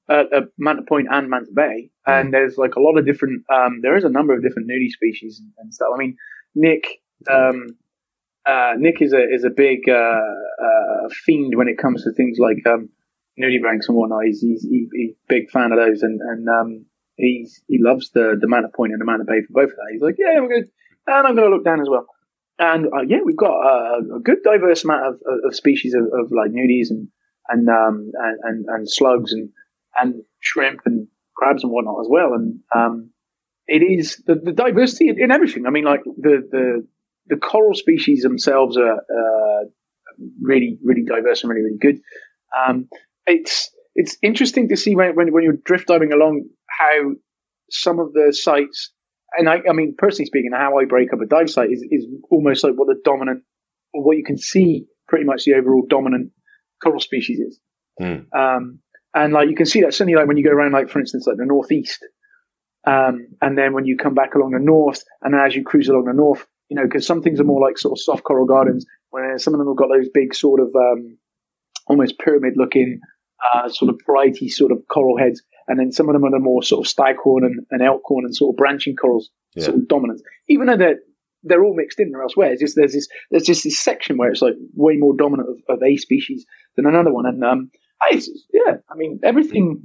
at, 0.09 0.33
at 0.33 0.43
Manta 0.57 0.83
Point 0.87 1.07
and 1.09 1.29
Manta 1.29 1.51
Bay, 1.53 1.89
mm. 2.07 2.19
and 2.19 2.33
there's 2.33 2.57
like 2.57 2.75
a 2.75 2.81
lot 2.81 2.97
of 2.97 3.05
different. 3.05 3.43
Um, 3.53 3.79
there 3.81 3.97
is 3.97 4.03
a 4.03 4.09
number 4.09 4.33
of 4.33 4.43
different 4.43 4.69
nudie 4.69 4.89
species 4.89 5.39
and, 5.39 5.51
and 5.57 5.73
stuff. 5.73 5.89
I 5.93 5.97
mean, 5.97 6.17
Nick. 6.55 7.01
Um, 7.29 7.67
uh, 8.45 8.73
Nick 8.77 9.01
is 9.01 9.13
a 9.13 9.21
is 9.21 9.43
a 9.43 9.51
big 9.51 9.87
uh, 9.87 9.93
uh, 9.93 11.09
fiend 11.25 11.53
when 11.55 11.67
it 11.67 11.77
comes 11.77 12.03
to 12.03 12.11
things 12.11 12.39
like 12.39 12.65
um, 12.65 12.89
nudibranchs 13.39 13.87
and 13.87 13.97
whatnot. 13.97 14.25
He's 14.25 14.41
he's, 14.41 14.67
he's 14.91 15.11
a 15.11 15.27
big 15.27 15.49
fan 15.51 15.71
of 15.71 15.77
those, 15.77 16.01
and 16.01 16.19
and 16.19 16.49
um, 16.49 16.85
he's 17.17 17.61
he 17.67 17.77
loves 17.79 18.09
the 18.11 18.37
the 18.39 18.47
Manta 18.47 18.69
Point 18.75 18.93
and 18.93 19.01
the 19.01 19.05
Manta 19.05 19.25
Bay 19.25 19.41
for 19.45 19.53
both 19.53 19.71
of 19.71 19.77
that. 19.77 19.89
He's 19.91 20.01
like, 20.01 20.15
yeah, 20.17 20.39
we're 20.39 20.61
good, 20.61 20.69
and 21.07 21.27
I'm 21.27 21.35
going 21.35 21.49
to 21.49 21.55
look 21.55 21.65
down 21.65 21.81
as 21.81 21.89
well. 21.89 22.07
And 22.57 22.87
uh, 22.87 23.01
yeah, 23.07 23.19
we've 23.25 23.37
got 23.37 23.53
a, 23.53 24.17
a, 24.17 24.19
good 24.19 24.43
diverse 24.43 24.83
amount 24.83 25.05
of, 25.05 25.15
of 25.45 25.55
species 25.55 25.95
of, 25.95 26.03
of, 26.03 26.31
like 26.31 26.51
nudies 26.51 26.89
and 26.89 27.07
and, 27.49 27.67
um, 27.69 28.11
and 28.13 28.39
and, 28.43 28.65
and 28.69 28.89
slugs 28.89 29.33
and 29.33 29.49
and 29.99 30.15
shrimp 30.39 30.81
and 30.85 31.07
crabs 31.35 31.63
and 31.63 31.71
whatnot 31.71 31.99
as 32.01 32.07
well. 32.09 32.33
And 32.33 32.59
um, 32.75 33.11
it 33.67 33.81
is 33.81 34.21
the, 34.25 34.35
the 34.35 34.51
diversity 34.51 35.09
in 35.09 35.31
everything. 35.31 35.65
I 35.65 35.69
mean, 35.69 35.85
like 35.85 36.03
the 36.03 36.47
the 36.49 36.87
the 37.27 37.37
coral 37.37 37.73
species 37.73 38.23
themselves 38.23 38.77
are 38.77 38.95
uh, 38.95 39.65
really 40.41 40.77
really 40.83 41.03
diverse 41.03 41.43
and 41.43 41.49
really 41.49 41.63
really 41.63 41.77
good. 41.79 41.99
Um, 42.57 42.89
it's 43.25 43.71
it's 43.95 44.17
interesting 44.21 44.69
to 44.69 44.77
see 44.77 44.95
when, 44.95 45.15
when, 45.15 45.33
when 45.33 45.43
you're 45.43 45.57
drift 45.65 45.87
diving 45.87 46.13
along 46.13 46.45
how 46.67 47.11
some 47.69 47.99
of 47.99 48.13
the 48.13 48.33
sites, 48.33 48.91
and 49.37 49.49
I, 49.49 49.59
I 49.69 49.73
mean, 49.73 49.95
personally 49.97 50.25
speaking, 50.25 50.51
how 50.53 50.77
I 50.77 50.85
break 50.85 51.13
up 51.13 51.19
a 51.21 51.25
dive 51.25 51.49
site 51.49 51.71
is, 51.71 51.85
is 51.89 52.05
almost 52.29 52.63
like 52.63 52.73
what 52.75 52.87
the 52.87 52.99
dominant, 53.03 53.43
or 53.93 54.03
what 54.03 54.17
you 54.17 54.23
can 54.23 54.37
see 54.37 54.85
pretty 55.07 55.25
much 55.25 55.43
the 55.45 55.53
overall 55.53 55.85
dominant 55.89 56.31
coral 56.83 56.99
species 56.99 57.39
is. 57.39 57.59
Mm. 58.01 58.25
Um, 58.33 58.79
and 59.13 59.33
like 59.33 59.49
you 59.49 59.55
can 59.55 59.65
see 59.65 59.81
that 59.81 59.93
certainly 59.93 60.15
like 60.15 60.27
when 60.27 60.37
you 60.37 60.43
go 60.43 60.51
around, 60.51 60.71
like 60.71 60.89
for 60.89 60.99
instance, 60.99 61.25
like 61.27 61.37
the 61.37 61.45
northeast, 61.45 62.05
um, 62.87 63.27
and 63.41 63.57
then 63.57 63.73
when 63.73 63.85
you 63.85 63.97
come 63.97 64.13
back 64.13 64.35
along 64.35 64.51
the 64.51 64.59
north, 64.59 65.03
and 65.21 65.35
as 65.35 65.55
you 65.55 65.63
cruise 65.63 65.87
along 65.87 66.05
the 66.05 66.13
north, 66.13 66.45
you 66.69 66.75
know, 66.75 66.83
because 66.83 67.05
some 67.05 67.21
things 67.21 67.39
are 67.39 67.45
more 67.45 67.61
like 67.61 67.77
sort 67.77 67.97
of 67.97 68.01
soft 68.01 68.23
coral 68.23 68.45
gardens, 68.45 68.85
where 69.09 69.37
some 69.37 69.53
of 69.53 69.59
them 69.59 69.67
have 69.67 69.77
got 69.77 69.89
those 69.89 70.09
big 70.13 70.33
sort 70.33 70.59
of 70.59 70.67
um, 70.75 71.17
almost 71.87 72.19
pyramid 72.19 72.53
looking 72.55 72.99
uh, 73.53 73.69
sort 73.69 73.89
of 73.89 73.99
brighty 74.07 74.49
sort 74.49 74.71
of 74.71 74.79
coral 74.89 75.17
heads, 75.17 75.41
and 75.67 75.79
then 75.79 75.91
some 75.91 76.09
of 76.09 76.13
them 76.13 76.23
are 76.23 76.31
the 76.31 76.39
more 76.39 76.63
sort 76.63 76.85
of 76.85 76.89
staghorn 76.89 77.43
and, 77.43 77.65
and 77.71 77.81
elkhorn 77.81 78.25
and 78.25 78.35
sort 78.35 78.53
of 78.53 78.57
branching 78.57 78.95
corals, 78.95 79.29
yeah. 79.55 79.65
sort 79.65 79.77
of 79.77 79.87
dominant. 79.87 80.21
Even 80.47 80.67
though 80.67 80.77
they're 80.77 80.99
they're 81.43 81.63
all 81.63 81.75
mixed 81.75 81.99
in 81.99 82.11
there 82.11 82.21
elsewhere. 82.21 82.51
It's 82.51 82.61
just 82.61 82.75
there's 82.75 82.93
this 82.93 83.07
there's 83.29 83.43
just 83.43 83.63
this 83.63 83.79
section 83.79 84.17
where 84.17 84.29
it's 84.29 84.41
like 84.41 84.53
way 84.75 84.95
more 84.97 85.15
dominant 85.15 85.49
of, 85.49 85.75
of 85.75 85.83
a 85.83 85.97
species 85.97 86.45
than 86.75 86.85
another 86.85 87.11
one, 87.11 87.25
and 87.25 87.43
um, 87.43 87.71
I, 88.01 88.21
yeah, 88.53 88.75
I 88.89 88.95
mean 88.95 89.19
everything 89.23 89.83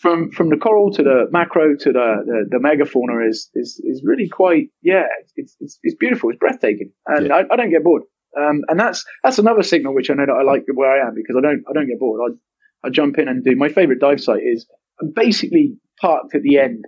from 0.00 0.30
from 0.30 0.50
the 0.50 0.56
coral 0.56 0.90
to 0.92 1.02
the 1.02 1.26
macro 1.30 1.76
to 1.76 1.92
the 1.92 2.22
the, 2.26 2.46
the 2.50 2.58
megafauna 2.58 3.28
is, 3.28 3.50
is 3.54 3.80
is 3.84 4.02
really 4.04 4.28
quite 4.28 4.68
yeah, 4.82 5.04
it's 5.36 5.56
it's, 5.60 5.78
it's 5.82 5.96
beautiful, 5.96 6.30
it's 6.30 6.38
breathtaking, 6.38 6.92
and 7.06 7.28
yeah. 7.28 7.34
I, 7.34 7.44
I 7.52 7.56
don't 7.56 7.70
get 7.70 7.84
bored. 7.84 8.02
Um, 8.38 8.62
and 8.68 8.78
that's 8.78 9.04
that's 9.22 9.38
another 9.38 9.62
signal 9.62 9.94
which 9.94 10.10
I 10.10 10.14
know 10.14 10.26
that 10.26 10.32
I 10.32 10.42
like 10.42 10.64
where 10.74 10.90
I 10.90 11.06
am 11.06 11.14
because 11.14 11.36
I 11.36 11.40
don't 11.40 11.64
I 11.68 11.72
don't 11.72 11.88
get 11.88 11.98
bored. 11.98 12.20
I 12.84 12.86
I 12.86 12.90
jump 12.90 13.18
in 13.18 13.28
and 13.28 13.42
do 13.42 13.56
my 13.56 13.68
favorite 13.68 14.00
dive 14.00 14.20
site 14.20 14.42
is 14.42 14.66
I'm 15.00 15.12
basically 15.14 15.76
parked 16.00 16.34
at 16.34 16.42
the 16.42 16.58
end, 16.58 16.84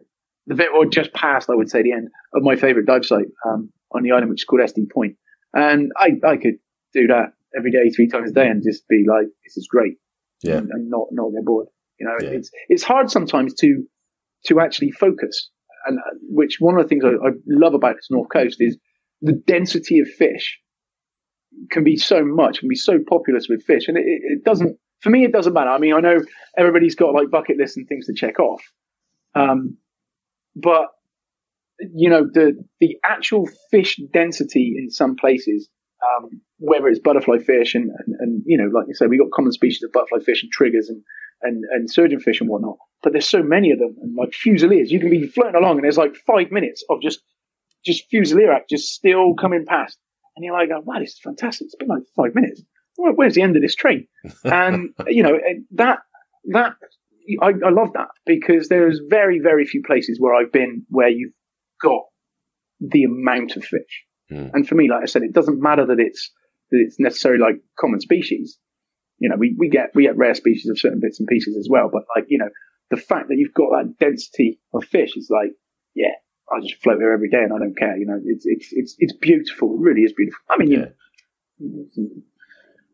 the 0.46 0.54
bit 0.54 0.68
or 0.74 0.84
just 0.86 1.12
past 1.14 1.48
I 1.50 1.54
would 1.54 1.70
say 1.70 1.82
the 1.82 1.92
end 1.92 2.08
of 2.34 2.42
my 2.42 2.56
favorite 2.56 2.86
dive 2.86 3.04
site 3.04 3.28
um, 3.46 3.70
on 3.92 4.02
the 4.02 4.12
island, 4.12 4.30
which 4.30 4.42
is 4.42 4.44
called 4.44 4.62
SD 4.62 4.90
Point. 4.90 5.16
And 5.54 5.92
I, 5.96 6.10
I 6.26 6.36
could 6.36 6.56
do 6.92 7.06
that 7.06 7.32
every 7.56 7.70
day, 7.70 7.90
three 7.90 8.08
times 8.08 8.30
a 8.30 8.34
day, 8.34 8.46
and 8.46 8.62
just 8.62 8.86
be 8.88 9.04
like, 9.08 9.26
"This 9.44 9.56
is 9.56 9.66
great," 9.66 9.94
Yeah. 10.42 10.58
and, 10.58 10.70
and 10.70 10.90
not 10.90 11.06
not 11.12 11.30
get 11.32 11.44
bored. 11.44 11.66
You 11.98 12.06
know, 12.06 12.16
Yeah. 12.22 12.36
it's 12.36 12.50
it's 12.68 12.82
hard 12.82 13.10
sometimes 13.10 13.54
to 13.54 13.84
to 14.46 14.60
actually 14.60 14.92
focus, 14.92 15.50
and 15.86 15.98
uh, 15.98 16.02
which 16.28 16.56
one 16.60 16.76
of 16.78 16.82
the 16.82 16.88
things 16.88 17.04
I, 17.04 17.08
I 17.26 17.30
love 17.46 17.74
about 17.74 17.96
this 17.96 18.08
North 18.10 18.28
Coast 18.32 18.56
is 18.60 18.78
the 19.20 19.32
density 19.32 19.98
of 19.98 20.08
fish 20.08 20.58
can 21.70 21.82
be 21.82 21.96
so 21.96 22.24
much, 22.24 22.60
can 22.60 22.68
be 22.68 22.76
so 22.76 22.98
populous 23.08 23.48
with 23.48 23.64
fish, 23.64 23.88
and 23.88 23.96
it, 23.96 24.04
it 24.06 24.20
it 24.38 24.44
doesn't. 24.44 24.76
For 25.00 25.10
me, 25.10 25.24
it 25.24 25.32
doesn't 25.32 25.52
matter. 25.52 25.70
I 25.70 25.78
mean, 25.78 25.94
I 25.94 26.00
know 26.00 26.18
everybody's 26.56 26.96
got 26.96 27.14
like 27.14 27.30
bucket 27.30 27.56
lists 27.56 27.76
and 27.76 27.86
things 27.88 28.06
to 28.06 28.14
check 28.14 28.40
off, 28.40 28.62
um, 29.34 29.76
but 30.56 30.86
you 31.80 32.10
know 32.10 32.26
the 32.32 32.52
the 32.80 32.96
actual 33.04 33.48
fish 33.70 33.96
density 34.12 34.74
in 34.78 34.90
some 34.90 35.16
places, 35.16 35.68
um, 36.04 36.40
whether 36.58 36.88
it's 36.88 37.00
butterfly 37.00 37.38
fish 37.38 37.74
and, 37.74 37.90
and 37.90 38.14
and 38.20 38.42
you 38.46 38.56
know, 38.56 38.68
like 38.72 38.86
you 38.88 38.94
said, 38.94 39.10
we've 39.10 39.20
got 39.20 39.30
common 39.32 39.52
species 39.52 39.82
of 39.82 39.92
butterfly 39.92 40.18
fish 40.24 40.42
and 40.42 40.52
triggers 40.52 40.88
and 40.88 41.02
and 41.42 41.64
and 41.70 41.90
surgeon 41.90 42.20
fish 42.20 42.40
and 42.40 42.48
whatnot. 42.48 42.76
But 43.02 43.12
there's 43.12 43.28
so 43.28 43.42
many 43.42 43.70
of 43.70 43.78
them, 43.78 43.96
and 44.02 44.14
like 44.16 44.32
fusiliers, 44.32 44.90
you 44.90 45.00
can 45.00 45.10
be 45.10 45.26
floating 45.26 45.54
along 45.54 45.76
and 45.76 45.84
there's 45.84 45.98
like 45.98 46.16
five 46.26 46.50
minutes 46.50 46.84
of 46.90 47.00
just 47.00 47.20
just 47.84 48.04
fusilier 48.12 48.58
just 48.68 48.92
still 48.92 49.34
coming 49.34 49.64
past, 49.66 49.98
and 50.36 50.44
you're 50.44 50.54
like, 50.54 50.68
wow, 50.84 50.98
this 50.98 51.10
is 51.10 51.20
fantastic. 51.22 51.66
It's 51.66 51.76
been 51.76 51.88
like 51.88 52.02
five 52.16 52.34
minutes. 52.34 52.62
Where's 52.96 53.34
the 53.34 53.42
end 53.42 53.56
of 53.56 53.62
this 53.62 53.76
train? 53.76 54.08
And 54.44 54.90
you 55.06 55.22
know 55.22 55.38
that 55.72 55.98
that 56.52 56.74
I, 57.42 57.46
I 57.64 57.70
love 57.70 57.92
that 57.94 58.08
because 58.26 58.68
there's 58.68 59.00
very 59.08 59.38
very 59.38 59.64
few 59.64 59.82
places 59.82 60.18
where 60.20 60.34
I've 60.34 60.52
been 60.52 60.84
where 60.88 61.08
you've 61.08 61.32
got 61.82 62.02
the 62.80 63.04
amount 63.04 63.56
of 63.56 63.64
fish. 63.64 64.04
Mm. 64.30 64.50
And 64.52 64.68
for 64.68 64.74
me, 64.74 64.88
like 64.90 65.02
I 65.02 65.06
said, 65.06 65.22
it 65.22 65.32
doesn't 65.32 65.60
matter 65.60 65.86
that 65.86 66.00
it's 66.00 66.30
that 66.70 66.78
it's 66.84 66.98
necessarily 66.98 67.40
like 67.40 67.60
common 67.78 68.00
species. 68.00 68.58
You 69.18 69.28
know, 69.28 69.36
we, 69.36 69.54
we 69.58 69.68
get 69.68 69.90
we 69.94 70.04
get 70.04 70.16
rare 70.16 70.34
species 70.34 70.70
of 70.70 70.78
certain 70.78 71.00
bits 71.00 71.18
and 71.18 71.28
pieces 71.28 71.56
as 71.56 71.68
well. 71.70 71.90
But 71.92 72.02
like 72.14 72.26
you 72.28 72.38
know, 72.38 72.50
the 72.90 72.96
fact 72.96 73.28
that 73.28 73.36
you've 73.36 73.54
got 73.54 73.70
that 73.70 73.94
density 73.98 74.60
of 74.72 74.84
fish 74.84 75.16
is 75.16 75.28
like, 75.30 75.52
yeah, 75.94 76.12
I 76.50 76.60
just 76.60 76.80
float 76.82 76.98
here 76.98 77.12
every 77.12 77.30
day 77.30 77.42
and 77.42 77.52
I 77.52 77.58
don't 77.58 77.76
care. 77.76 77.96
You 77.96 78.06
know, 78.06 78.20
it's 78.24 78.44
it's 78.46 78.68
it's 78.72 78.94
it's 78.98 79.12
beautiful. 79.14 79.74
It 79.74 79.80
really 79.80 80.02
is 80.02 80.12
beautiful. 80.12 80.40
I 80.50 80.58
mean, 80.58 80.70
you 80.70 80.78
know, 80.78 82.08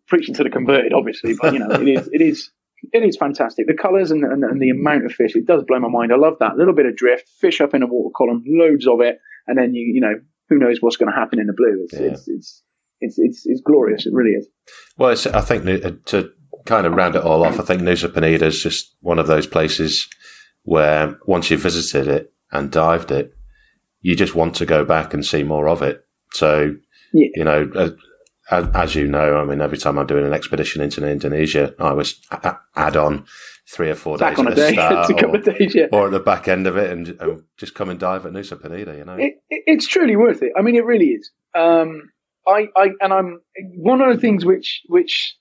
preaching 0.07 0.35
to 0.35 0.45
the 0.45 0.51
converted, 0.51 0.93
obviously, 0.93 1.35
but 1.41 1.53
you 1.53 1.59
know, 1.59 1.71
it 1.71 1.89
is 1.89 2.09
it 2.13 2.21
is 2.21 2.51
it 2.93 3.03
is 3.03 3.17
fantastic. 3.17 3.67
The 3.67 3.75
colours 3.75 4.11
and, 4.11 4.25
and 4.25 4.45
and 4.45 4.61
the 4.61 4.71
amount 4.71 5.05
of 5.05 5.13
fish, 5.13 5.37
it 5.37 5.47
does 5.47 5.63
blow 5.67 5.79
my 5.79 5.89
mind. 5.89 6.13
I 6.13 6.17
love 6.17 6.35
that 6.41 6.57
little 6.57 6.75
bit 6.75 6.87
of 6.87 6.97
drift, 6.97 7.29
fish 7.41 7.61
up 7.61 7.75
in 7.75 7.83
a 7.83 7.87
water 7.87 8.13
column, 8.17 8.45
loads 8.47 8.87
of 8.87 9.01
it, 9.01 9.19
and 9.47 9.59
then 9.59 9.75
you 9.75 9.93
you 9.95 10.01
know 10.01 10.15
who 10.49 10.59
knows 10.59 10.79
what's 10.81 10.97
going 10.97 11.11
to 11.13 11.19
happen 11.19 11.39
in 11.41 11.47
the 11.47 11.53
blue. 11.53 11.85
It's 11.85 11.95
Yeah. 11.95 12.07
it's, 12.13 12.29
it's 12.29 12.63
it's 13.01 13.19
it's 13.19 13.43
it's 13.47 13.61
glorious. 13.65 14.07
It 14.07 14.13
really 14.13 14.31
is. 14.33 14.49
Well, 14.99 15.11
it's, 15.11 15.27
I 15.27 15.41
think 15.41 15.67
uh, 15.85 15.93
to 16.07 16.31
kind 16.67 16.87
of 16.87 16.95
round 16.95 17.17
it 17.17 17.23
all 17.23 17.43
off, 17.45 17.59
I 17.61 17.63
think 17.65 17.83
Nusa 17.83 18.09
Penida 18.09 18.43
is 18.43 18.63
just 18.63 18.95
one 19.01 19.19
of 19.19 19.27
those 19.27 19.47
places 19.47 20.09
where 20.63 21.19
once 21.27 21.51
you've 21.51 21.61
visited 21.61 22.09
it 22.09 22.33
and 22.53 22.71
dived 22.71 23.11
it, 23.11 23.35
you 24.01 24.15
just 24.17 24.35
want 24.35 24.55
to 24.57 24.67
go 24.67 24.85
back 24.85 25.13
and 25.13 25.25
see 25.25 25.43
more 25.43 25.69
of 25.69 25.83
it. 25.83 26.05
So, 26.33 26.77
Yeah. 27.13 27.29
you 27.35 27.45
know, 27.45 27.71
uh, 27.75 27.91
as, 28.51 28.67
as 28.75 28.95
you 28.95 29.07
know, 29.07 29.37
I 29.39 29.45
mean, 29.45 29.61
every 29.61 29.79
time 29.79 29.99
I'm 29.99 30.07
doing 30.07 30.27
an 30.27 30.33
expedition 30.33 30.81
into 30.83 31.07
Indonesia, 31.07 31.75
I 31.79 31.89
always 31.91 32.21
add 32.77 32.97
on 32.97 33.27
three 33.69 33.91
or 33.91 33.95
four 33.95 34.19
Back 34.19 34.37
days 34.37 34.47
on 34.47 34.53
a 34.53 34.55
day, 34.55 34.73
start 34.75 35.11
a 35.11 35.15
couple 35.15 35.37
or, 35.37 35.39
of 35.39 35.45
days. 35.45 35.75
Yeah, 35.75 35.87
or 35.93 36.07
at 36.07 36.13
the 36.13 36.21
back 36.21 36.49
end 36.49 36.67
of 36.67 36.77
it 36.77 36.91
and, 36.91 37.09
and 37.21 37.43
just 37.57 37.75
come 37.75 37.89
and 37.89 37.99
dive 37.99 38.27
at 38.27 38.33
Nusa 38.33 38.61
Penida, 38.61 38.97
you 38.97 39.05
know? 39.05 39.15
it, 39.15 39.35
it, 39.51 39.63
it's 39.67 39.87
truly 39.87 40.17
worth 40.17 40.43
it. 40.43 40.53
I 40.57 40.63
mean, 40.63 40.77
it 40.77 40.85
really 40.85 41.09
is. 41.09 41.31
Um, 41.55 42.11
I, 42.47 42.67
I, 42.77 42.91
and 43.01 43.13
I'm 43.13 43.41
one 43.77 44.01
of 44.03 44.15
the 44.15 44.21
things 44.21 44.45
which, 44.45 44.83
which, 44.89 45.35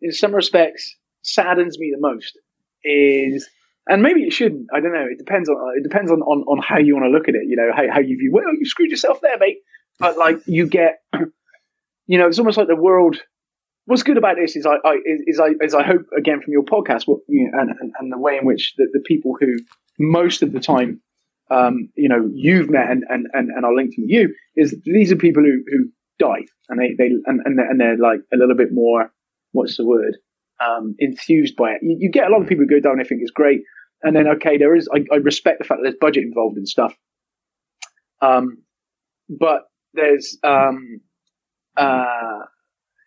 in 0.00 0.12
some 0.12 0.34
respects, 0.34 0.96
saddens 1.22 1.78
me 1.78 1.92
the 1.94 2.00
most 2.00 2.38
is, 2.84 3.48
and 3.88 4.02
maybe 4.02 4.22
it 4.22 4.32
shouldn't. 4.32 4.66
I 4.74 4.80
don't 4.80 4.92
know. 4.92 5.06
It 5.10 5.18
depends 5.18 5.48
on 5.48 5.56
it 5.76 5.82
depends 5.82 6.10
on, 6.10 6.20
on, 6.22 6.42
on 6.42 6.62
how 6.62 6.78
you 6.78 6.94
want 6.94 7.06
to 7.06 7.10
look 7.10 7.28
at 7.28 7.34
it. 7.34 7.42
You 7.46 7.56
know, 7.56 7.70
how, 7.74 7.84
how 7.90 8.00
you 8.00 8.16
view. 8.18 8.30
Well, 8.32 8.54
you 8.58 8.66
screwed 8.66 8.90
yourself 8.90 9.20
there, 9.20 9.38
mate. 9.38 9.58
But 9.98 10.18
like, 10.18 10.40
you 10.46 10.66
get, 10.66 10.98
you 12.06 12.18
know, 12.18 12.26
it's 12.26 12.38
almost 12.38 12.58
like 12.58 12.68
the 12.68 12.76
world. 12.76 13.16
What's 13.86 14.02
good 14.02 14.16
about 14.16 14.36
this 14.36 14.54
is 14.56 14.64
I, 14.64 14.76
I 14.84 14.98
is, 15.26 15.40
I 15.40 15.50
is 15.60 15.74
I 15.74 15.82
hope 15.82 16.06
again 16.16 16.40
from 16.40 16.52
your 16.52 16.62
podcast 16.62 17.02
what 17.06 17.20
you 17.28 17.50
know, 17.50 17.58
and, 17.60 17.70
and 17.80 17.92
and 17.98 18.12
the 18.12 18.18
way 18.18 18.36
in 18.36 18.46
which 18.46 18.74
the, 18.76 18.86
the 18.92 19.02
people 19.06 19.36
who 19.40 19.56
most 19.98 20.42
of 20.42 20.52
the 20.52 20.60
time 20.60 21.00
um, 21.52 21.90
you 21.96 22.08
know, 22.08 22.30
you've 22.34 22.70
met 22.70 22.90
and, 22.90 23.04
and, 23.08 23.26
and, 23.32 23.50
and 23.50 23.66
I'll 23.66 23.76
link 23.76 23.94
to 23.96 24.02
you 24.02 24.34
is 24.56 24.74
these 24.84 25.12
are 25.12 25.16
people 25.16 25.42
who, 25.42 25.62
who 25.66 25.90
dive 26.18 26.48
and 26.68 26.80
they, 26.80 26.94
they, 26.96 27.10
and, 27.26 27.40
and 27.44 27.58
they're, 27.58 27.70
and 27.70 27.80
they're 27.80 27.98
like 27.98 28.20
a 28.32 28.36
little 28.36 28.56
bit 28.56 28.68
more, 28.72 29.12
what's 29.52 29.76
the 29.76 29.84
word? 29.84 30.16
Um, 30.64 30.94
enthused 30.98 31.56
by 31.56 31.72
it. 31.72 31.80
You, 31.82 31.96
you 31.98 32.10
get 32.10 32.26
a 32.26 32.30
lot 32.30 32.40
of 32.40 32.48
people 32.48 32.64
who 32.64 32.80
go 32.80 32.80
down 32.80 32.98
and 32.98 33.08
think 33.08 33.20
it's 33.20 33.30
great. 33.30 33.60
And 34.02 34.16
then, 34.16 34.26
okay, 34.36 34.56
there 34.56 34.74
is, 34.74 34.88
I, 34.94 35.04
I 35.12 35.16
respect 35.16 35.58
the 35.58 35.64
fact 35.64 35.80
that 35.82 35.90
there's 35.90 36.00
budget 36.00 36.24
involved 36.24 36.56
and 36.56 36.66
stuff. 36.66 36.94
Um, 38.20 38.62
but 39.28 39.62
there's, 39.94 40.38
um, 40.42 41.00
uh, 41.76 42.38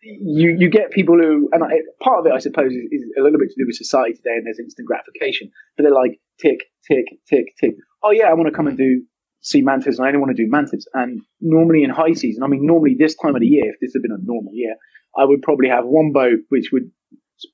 you 0.06 0.56
you 0.58 0.70
get 0.70 0.90
people 0.90 1.16
who, 1.16 1.48
and 1.52 1.64
I, 1.64 1.80
part 2.02 2.20
of 2.20 2.26
it, 2.26 2.32
I 2.32 2.38
suppose, 2.38 2.72
is, 2.72 2.86
is 2.90 3.04
a 3.18 3.22
little 3.22 3.38
bit 3.38 3.50
to 3.50 3.56
do 3.58 3.66
with 3.66 3.76
society 3.76 4.14
today, 4.14 4.36
and 4.36 4.46
there's 4.46 4.58
instant 4.58 4.86
gratification. 4.86 5.50
But 5.76 5.84
they're 5.84 5.94
like 5.94 6.20
tick, 6.40 6.64
tick, 6.86 7.04
tick, 7.28 7.46
tick. 7.60 7.74
Oh 8.02 8.10
yeah, 8.10 8.26
I 8.26 8.34
want 8.34 8.48
to 8.48 8.54
come 8.54 8.66
and 8.66 8.76
do 8.76 9.02
see 9.40 9.62
mantas, 9.62 9.98
and 9.98 10.06
I 10.06 10.08
only 10.08 10.20
want 10.20 10.36
to 10.36 10.42
do 10.42 10.50
mantas. 10.50 10.86
And 10.94 11.20
normally 11.40 11.82
in 11.82 11.90
high 11.90 12.12
season, 12.12 12.42
I 12.42 12.46
mean, 12.46 12.66
normally 12.66 12.96
this 12.98 13.16
time 13.16 13.34
of 13.34 13.40
the 13.40 13.46
year, 13.46 13.70
if 13.70 13.80
this 13.80 13.92
had 13.94 14.02
been 14.02 14.12
a 14.12 14.24
normal 14.24 14.52
year, 14.52 14.76
I 15.16 15.24
would 15.24 15.42
probably 15.42 15.68
have 15.68 15.84
one 15.84 16.12
boat 16.12 16.40
which 16.48 16.70
would 16.72 16.90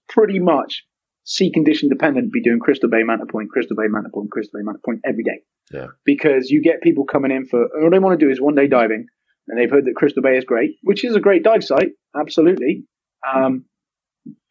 pretty 0.09 0.39
much 0.39 0.85
sea 1.25 1.53
condition 1.53 1.89
dependent 1.89 2.33
be 2.33 2.43
doing 2.43 2.59
Crystal 2.59 2.91
Bay, 2.91 3.03
Manta 3.05 3.27
Point, 3.31 3.51
Crystal 3.51 3.77
Bay, 3.77 3.87
Manta 3.89 4.11
Point, 4.13 4.31
Crystal 4.31 4.59
Bay, 4.59 4.65
Manta 4.65 4.81
Point 4.85 5.01
every 5.05 5.23
day. 5.23 5.41
Yeah. 5.73 5.87
Because 6.05 6.51
you 6.51 6.63
get 6.63 6.83
people 6.83 7.05
coming 7.05 7.31
in 7.31 7.47
for 7.47 7.69
all 7.81 7.91
they 7.91 7.99
want 7.99 8.19
to 8.19 8.25
do 8.25 8.31
is 8.31 8.41
one 8.41 8.55
day 8.55 8.67
diving, 8.67 9.07
and 9.49 9.59
they've 9.59 9.71
heard 9.71 9.87
that 9.87 9.97
Crystal 9.97 10.23
Bay 10.23 10.37
is 10.37 10.45
great, 10.45 10.77
which 10.83 11.05
is 11.05 11.15
a 11.17 11.21
great 11.21 11.43
dive 11.43 11.65
site, 11.65 11.91
absolutely. 12.19 12.85
Um, 13.29 13.65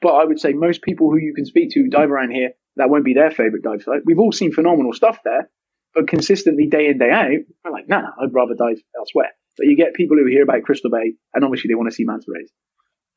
but 0.02 0.14
I 0.14 0.26
would 0.26 0.40
say 0.40 0.54
most 0.54 0.82
people 0.82 1.10
who 1.10 1.18
you 1.18 1.34
can 1.34 1.46
speak 1.46 1.72
to 1.72 1.88
dive 1.90 2.12
around 2.12 2.32
here, 2.32 2.52
that 2.78 2.90
won't 2.90 3.06
be 3.06 3.14
their 3.14 3.32
favorite 3.32 3.64
dive 3.64 3.84
site. 3.84 4.02
We've 4.06 4.20
all 4.20 4.32
seen 4.32 4.52
phenomenal 4.52 4.94
stuff 4.94 5.20
there, 5.24 5.50
but 5.94 6.08
consistently 6.08 6.68
day 6.68 6.88
in 6.88 6.98
day 6.98 7.12
out, 7.12 7.30
we're 7.64 7.72
like, 7.72 7.88
nah, 7.88 8.10
I'd 8.22 8.34
rather 8.34 8.56
dive 8.58 8.82
elsewhere. 8.98 9.32
But 9.58 9.68
you 9.68 9.76
get 9.76 9.94
people 9.94 10.18
who 10.18 10.26
hear 10.30 10.44
about 10.44 10.64
Crystal 10.64 10.90
Bay, 10.90 11.14
and 11.34 11.44
obviously 11.44 11.68
they 11.68 11.76
want 11.76 11.90
to 11.90 11.96
see 11.96 12.06
manta 12.06 12.26
rays. 12.28 12.52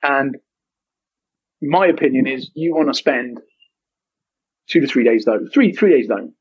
And 0.02 0.36
my 1.62 1.86
opinion 1.86 2.26
is, 2.26 2.50
you 2.54 2.74
want 2.74 2.88
to 2.88 2.94
spend 2.94 3.40
two 4.68 4.80
to 4.80 4.86
three 4.86 5.04
days 5.04 5.24
diving, 5.24 5.48
three 5.48 5.72
three 5.72 5.92
days 5.92 6.08
diving, 6.08 6.34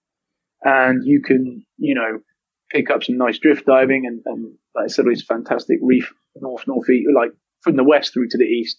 and 0.63 1.03
you 1.05 1.21
can, 1.21 1.65
you 1.77 1.95
know, 1.95 2.19
pick 2.71 2.89
up 2.89 3.03
some 3.03 3.17
nice 3.17 3.37
drift 3.37 3.65
diving, 3.65 4.05
and, 4.05 4.21
and 4.25 4.55
like 4.75 4.85
I 4.85 4.87
said, 4.87 5.05
it's 5.07 5.23
fantastic 5.23 5.79
reef 5.81 6.11
north 6.35 6.63
northeast, 6.67 7.07
like 7.15 7.31
from 7.61 7.75
the 7.75 7.83
west 7.83 8.13
through 8.13 8.27
to 8.29 8.37
the 8.37 8.45
east. 8.45 8.77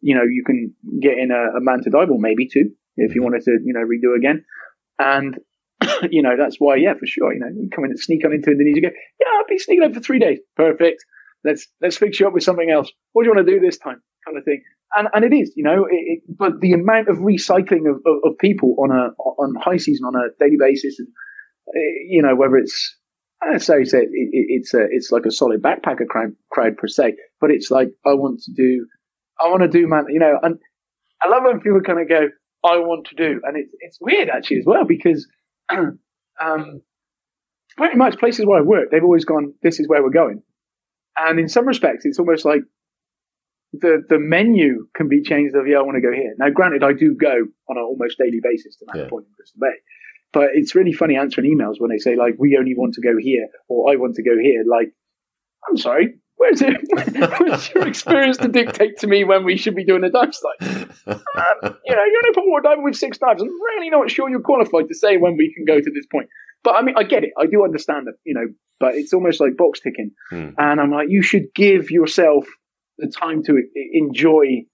You 0.00 0.16
know, 0.16 0.22
you 0.22 0.42
can 0.44 0.74
get 1.00 1.18
in 1.18 1.30
a, 1.30 1.58
a 1.58 1.60
manta 1.60 1.90
dive, 1.90 2.10
or 2.10 2.18
maybe 2.18 2.48
two, 2.48 2.70
if 2.96 3.14
you 3.14 3.22
wanted 3.22 3.42
to, 3.42 3.58
you 3.64 3.72
know, 3.72 3.80
redo 3.80 4.16
again. 4.16 4.44
And 4.98 5.38
you 6.10 6.22
know, 6.22 6.36
that's 6.36 6.56
why, 6.58 6.76
yeah, 6.76 6.94
for 6.94 7.06
sure. 7.06 7.32
You 7.32 7.40
know, 7.40 7.48
you 7.48 7.68
come 7.74 7.84
in 7.84 7.90
and 7.90 8.00
sneak 8.00 8.24
on 8.24 8.32
into 8.32 8.50
Indonesia. 8.50 8.80
Go, 8.80 8.88
yeah, 9.20 9.26
I'll 9.38 9.46
be 9.48 9.58
sneaking 9.58 9.84
up 9.84 9.94
for 9.94 10.00
three 10.00 10.18
days. 10.18 10.38
Perfect. 10.56 11.04
Let's 11.44 11.66
let's 11.80 11.96
fix 11.96 12.20
you 12.20 12.26
up 12.26 12.34
with 12.34 12.44
something 12.44 12.70
else. 12.70 12.90
What 13.12 13.22
do 13.22 13.28
you 13.28 13.34
want 13.34 13.46
to 13.46 13.52
do 13.52 13.60
this 13.60 13.78
time? 13.78 14.00
Kind 14.24 14.38
of 14.38 14.44
thing. 14.44 14.62
And 14.94 15.08
and 15.14 15.24
it 15.24 15.34
is, 15.34 15.52
you 15.56 15.64
know, 15.64 15.86
it, 15.90 15.94
it, 15.94 16.22
but 16.28 16.60
the 16.60 16.72
amount 16.72 17.08
of 17.08 17.18
recycling 17.18 17.90
of, 17.90 17.96
of, 18.06 18.16
of 18.24 18.38
people 18.38 18.76
on 18.78 18.90
a 18.90 19.10
on 19.22 19.54
high 19.60 19.78
season 19.78 20.04
on 20.06 20.14
a 20.14 20.28
daily 20.38 20.56
basis, 20.58 20.98
and 20.98 21.08
uh, 21.68 21.80
you 22.08 22.22
know, 22.22 22.36
whether 22.36 22.56
it's 22.56 22.96
I 23.42 23.50
don't 23.50 23.60
say 23.60 23.84
say 23.84 23.98
it, 23.98 24.08
it, 24.12 24.46
it's 24.48 24.74
a 24.74 24.86
it's 24.90 25.10
like 25.10 25.26
a 25.26 25.30
solid 25.30 25.62
backpacker 25.62 26.06
crowd, 26.08 26.32
crowd 26.50 26.76
per 26.76 26.86
se, 26.86 27.16
but 27.40 27.50
it's 27.50 27.70
like 27.70 27.88
I 28.06 28.14
want 28.14 28.40
to 28.42 28.52
do, 28.52 28.86
I 29.40 29.48
want 29.48 29.62
to 29.62 29.68
do 29.68 29.88
man, 29.88 30.04
you 30.08 30.20
know, 30.20 30.38
and 30.42 30.58
I 31.22 31.28
love 31.28 31.42
when 31.44 31.60
people 31.60 31.80
kind 31.80 32.00
of 32.00 32.08
go, 32.08 32.28
I 32.64 32.78
want 32.78 33.06
to 33.08 33.16
do, 33.16 33.40
and 33.44 33.56
it's 33.56 33.74
it's 33.80 33.98
weird 34.00 34.28
actually 34.28 34.58
as 34.58 34.64
well 34.66 34.84
because 34.84 35.26
um, 35.70 36.82
pretty 37.76 37.96
much 37.96 38.18
places 38.18 38.46
where 38.46 38.58
I 38.58 38.62
work, 38.62 38.90
they've 38.90 39.02
always 39.02 39.24
gone, 39.24 39.54
this 39.62 39.80
is 39.80 39.88
where 39.88 40.02
we're 40.02 40.10
going. 40.10 40.42
And 41.16 41.38
in 41.38 41.48
some 41.48 41.66
respects, 41.66 42.04
it's 42.04 42.18
almost 42.18 42.44
like 42.44 42.62
the 43.72 44.02
the 44.08 44.18
menu 44.18 44.86
can 44.94 45.08
be 45.08 45.22
changed 45.22 45.54
of, 45.56 45.66
yeah, 45.66 45.78
I 45.78 45.82
want 45.82 45.96
to 45.96 46.00
go 46.00 46.12
here. 46.12 46.34
Now, 46.38 46.50
granted, 46.50 46.82
I 46.82 46.92
do 46.92 47.14
go 47.14 47.32
on 47.68 47.76
an 47.76 47.82
almost 47.82 48.18
daily 48.18 48.40
basis 48.42 48.76
to 48.76 48.84
that 48.86 48.98
Yeah. 48.98 49.08
Point 49.08 49.26
in 49.26 49.32
Crystal 49.34 49.60
Bay. 49.60 49.76
But 50.32 50.50
it's 50.54 50.74
really 50.74 50.92
funny 50.92 51.16
answering 51.16 51.54
emails 51.54 51.74
when 51.78 51.90
they 51.90 51.98
say, 51.98 52.16
like, 52.16 52.34
we 52.38 52.56
only 52.58 52.74
want 52.74 52.94
to 52.94 53.02
go 53.02 53.16
here 53.18 53.48
or 53.68 53.92
I 53.92 53.96
want 53.96 54.14
to 54.16 54.22
go 54.22 54.38
here. 54.40 54.64
Like, 54.66 54.92
I'm 55.68 55.76
sorry, 55.76 56.14
where's 56.36 56.62
it? 56.62 56.76
Where's 57.40 57.72
your 57.72 57.86
experience 57.86 58.38
to 58.38 58.48
dictate 58.48 58.98
to 58.98 59.06
me 59.06 59.22
when 59.22 59.44
we 59.44 59.56
should 59.56 59.76
be 59.76 59.84
doing 59.84 60.02
a 60.02 60.10
dive 60.10 60.34
site? 60.34 60.88
Um, 61.06 61.76
you 61.84 61.94
know, 61.94 62.04
you're 62.04 62.26
an 62.26 62.30
open 62.30 62.44
water 62.46 62.62
diver 62.64 62.82
with 62.82 62.96
six 62.96 63.18
dives. 63.18 63.42
I'm 63.42 63.48
really 63.48 63.90
not 63.90 64.10
sure 64.10 64.28
you're 64.28 64.40
qualified 64.40 64.88
to 64.88 64.94
say 64.94 65.18
when 65.18 65.36
we 65.36 65.54
can 65.54 65.64
go 65.64 65.80
to 65.80 65.90
this 65.94 66.06
point. 66.10 66.28
But 66.64 66.74
I 66.74 66.82
mean, 66.82 66.94
I 66.96 67.04
get 67.04 67.24
it. 67.24 67.30
I 67.38 67.46
do 67.46 67.64
understand 67.64 68.06
that, 68.06 68.14
you 68.24 68.34
know, 68.34 68.46
but 68.80 68.94
it's 68.94 69.12
almost 69.12 69.40
like 69.40 69.56
box 69.56 69.80
ticking. 69.80 70.10
Hmm. 70.30 70.50
And 70.58 70.80
I'm 70.80 70.90
like, 70.90 71.08
you 71.10 71.22
should 71.22 71.54
give 71.54 71.90
yourself 71.90 72.46
the 72.98 73.08
time 73.08 73.42
to 73.44 73.62
enjoy 73.92 74.64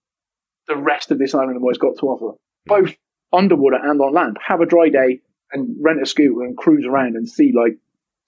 the 0.67 0.77
rest 0.77 1.11
of 1.11 1.19
this 1.19 1.35
island 1.35 1.53
and 1.53 1.63
what 1.63 1.71
it's 1.71 1.79
got 1.79 1.99
to 2.01 2.07
offer, 2.07 2.39
both 2.67 2.95
underwater 3.33 3.77
and 3.83 4.01
on 4.01 4.15
land. 4.15 4.39
Have 4.47 4.61
a 4.61 4.67
dry 4.67 4.89
day 4.89 5.21
and 5.53 5.77
rent 5.81 6.03
a 6.03 6.07
scooter 6.07 6.43
and 6.43 6.57
cruise 6.57 6.87
around 6.87 7.17
and 7.17 7.29
see 7.29 7.53
like 7.55 7.79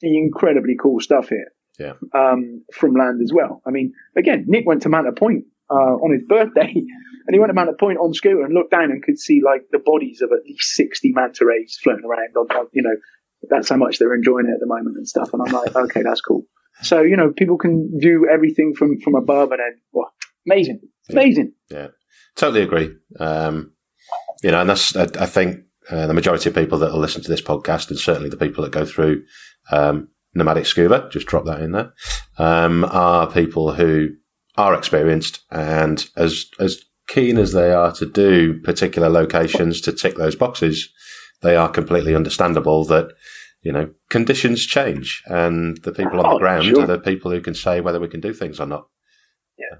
the 0.00 0.16
incredibly 0.16 0.76
cool 0.80 1.00
stuff 1.00 1.28
here. 1.28 1.52
Yeah. 1.78 1.94
Um, 2.14 2.62
from 2.74 2.94
land 2.94 3.20
as 3.22 3.32
well. 3.32 3.62
I 3.66 3.70
mean, 3.70 3.94
again, 4.16 4.44
Nick 4.46 4.66
went 4.66 4.82
to 4.82 4.90
Manta 4.90 5.12
Point 5.12 5.44
uh, 5.70 5.96
on 5.96 6.12
his 6.12 6.22
birthday, 6.28 6.70
and 6.74 7.32
he 7.32 7.38
went 7.38 7.48
to 7.48 7.54
Manta 7.54 7.72
Point 7.72 7.98
on 7.98 8.12
scooter 8.12 8.44
and 8.44 8.52
looked 8.52 8.70
down 8.70 8.90
and 8.90 9.02
could 9.02 9.18
see 9.18 9.40
like 9.42 9.62
the 9.72 9.78
bodies 9.78 10.20
of 10.20 10.30
at 10.32 10.44
least 10.44 10.74
sixty 10.74 11.12
manta 11.12 11.46
rays 11.46 11.78
floating 11.82 12.04
around. 12.04 12.36
On, 12.36 12.46
on 12.54 12.66
you 12.72 12.82
know, 12.82 12.96
that's 13.48 13.70
how 13.70 13.76
much 13.76 13.98
they're 13.98 14.14
enjoying 14.14 14.46
it 14.46 14.54
at 14.54 14.60
the 14.60 14.66
moment 14.66 14.96
and 14.96 15.08
stuff. 15.08 15.32
And 15.32 15.42
I'm 15.42 15.52
like, 15.52 15.74
okay, 15.76 16.02
that's 16.02 16.20
cool. 16.20 16.44
So 16.82 17.00
you 17.00 17.16
know, 17.16 17.32
people 17.32 17.56
can 17.56 17.98
do 17.98 18.28
everything 18.30 18.74
from 18.76 19.00
from 19.00 19.14
above, 19.14 19.52
and 19.52 19.60
then 19.60 19.80
well, 19.92 20.12
amazing, 20.46 20.80
amazing. 21.08 21.54
Yeah, 21.70 21.88
totally 22.36 22.62
agree. 22.62 22.94
Um, 23.18 23.72
you 24.42 24.50
know, 24.50 24.60
and 24.60 24.68
that's 24.68 24.94
I, 24.96 25.04
I 25.18 25.26
think 25.26 25.64
uh, 25.88 26.06
the 26.06 26.14
majority 26.14 26.48
of 26.48 26.54
people 26.54 26.78
that 26.78 26.92
will 26.92 27.00
listen 27.00 27.22
to 27.22 27.30
this 27.30 27.42
podcast, 27.42 27.90
and 27.90 27.98
certainly 27.98 28.28
the 28.28 28.36
people 28.36 28.62
that 28.62 28.72
go 28.72 28.84
through 28.84 29.22
um, 29.70 30.08
nomadic 30.34 30.66
scuba, 30.66 31.08
just 31.10 31.26
drop 31.26 31.44
that 31.46 31.60
in 31.60 31.72
there, 31.72 31.92
um, 32.38 32.84
are 32.84 33.30
people 33.30 33.74
who 33.74 34.10
are 34.56 34.74
experienced 34.74 35.40
and 35.50 36.08
as 36.16 36.46
as 36.58 36.84
keen 37.08 37.38
as 37.38 37.52
they 37.52 37.72
are 37.72 37.92
to 37.92 38.06
do 38.06 38.60
particular 38.60 39.08
locations 39.08 39.80
to 39.80 39.92
tick 39.92 40.16
those 40.16 40.36
boxes, 40.36 40.90
they 41.42 41.56
are 41.56 41.68
completely 41.68 42.14
understandable 42.14 42.84
that 42.84 43.12
you 43.62 43.72
know 43.72 43.90
conditions 44.10 44.66
change, 44.66 45.22
and 45.26 45.78
the 45.82 45.92
people 45.92 46.20
on 46.20 46.28
the 46.28 46.36
oh, 46.36 46.38
ground 46.38 46.64
sure. 46.64 46.82
are 46.82 46.86
the 46.86 46.98
people 46.98 47.30
who 47.30 47.40
can 47.40 47.54
say 47.54 47.80
whether 47.80 48.00
we 48.00 48.08
can 48.08 48.20
do 48.20 48.32
things 48.32 48.60
or 48.60 48.66
not. 48.66 48.86
Yeah. 49.58 49.78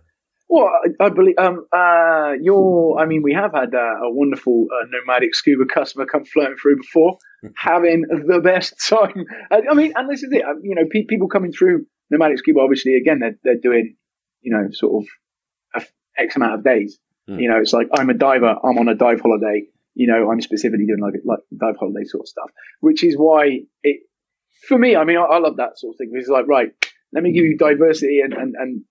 Well, 0.50 0.68
I, 0.68 1.04
I 1.04 1.08
believe 1.10 1.36
um, 1.38 1.64
uh, 1.72 2.32
you're. 2.42 2.98
I 2.98 3.06
mean, 3.06 3.22
we 3.22 3.32
have 3.32 3.52
had 3.54 3.72
uh, 3.72 3.78
a 3.78 4.12
wonderful 4.12 4.66
uh, 4.72 4.84
nomadic 4.90 5.32
scuba 5.32 5.64
customer 5.72 6.06
come 6.06 6.24
floating 6.24 6.56
through 6.60 6.78
before, 6.78 7.18
having 7.54 8.02
the 8.02 8.40
best 8.42 8.74
time. 8.88 9.26
I, 9.52 9.62
I, 9.70 9.74
mean, 9.74 9.92
and 9.94 10.10
this 10.10 10.24
is 10.24 10.32
it. 10.32 10.42
You 10.62 10.74
know, 10.74 10.86
pe- 10.90 11.04
people 11.04 11.28
coming 11.28 11.52
through 11.52 11.86
nomadic 12.10 12.38
scuba. 12.38 12.58
Obviously, 12.58 12.96
again, 12.96 13.20
they're, 13.20 13.36
they're 13.44 13.60
doing, 13.62 13.94
you 14.40 14.52
know, 14.52 14.70
sort 14.72 15.04
of 15.76 15.86
X 16.18 16.34
amount 16.34 16.54
of 16.54 16.64
days. 16.64 16.98
Mm. 17.28 17.40
You 17.40 17.48
know, 17.48 17.58
it's 17.60 17.72
like 17.72 17.86
I'm 17.94 18.10
a 18.10 18.14
diver. 18.14 18.56
I'm 18.64 18.76
on 18.76 18.88
a 18.88 18.96
dive 18.96 19.20
holiday. 19.20 19.66
You 19.94 20.08
know, 20.08 20.32
I'm 20.32 20.40
specifically 20.40 20.86
doing 20.86 21.00
like 21.00 21.14
like 21.24 21.40
dive 21.56 21.76
holiday 21.78 22.04
sort 22.06 22.24
of 22.24 22.28
stuff, 22.28 22.50
which 22.80 23.04
is 23.04 23.14
why 23.16 23.60
it. 23.84 24.00
For 24.66 24.76
me, 24.76 24.96
I 24.96 25.04
mean, 25.04 25.16
I, 25.16 25.22
I 25.22 25.38
love 25.38 25.58
that 25.58 25.78
sort 25.78 25.94
of 25.94 25.98
thing. 25.98 26.10
It's 26.12 26.28
like, 26.28 26.48
right, 26.48 26.72
let 27.12 27.22
me 27.22 27.32
give 27.32 27.44
you 27.44 27.56
diversity 27.56 28.20
and, 28.22 28.34
and, 28.34 28.54
and 28.58 28.84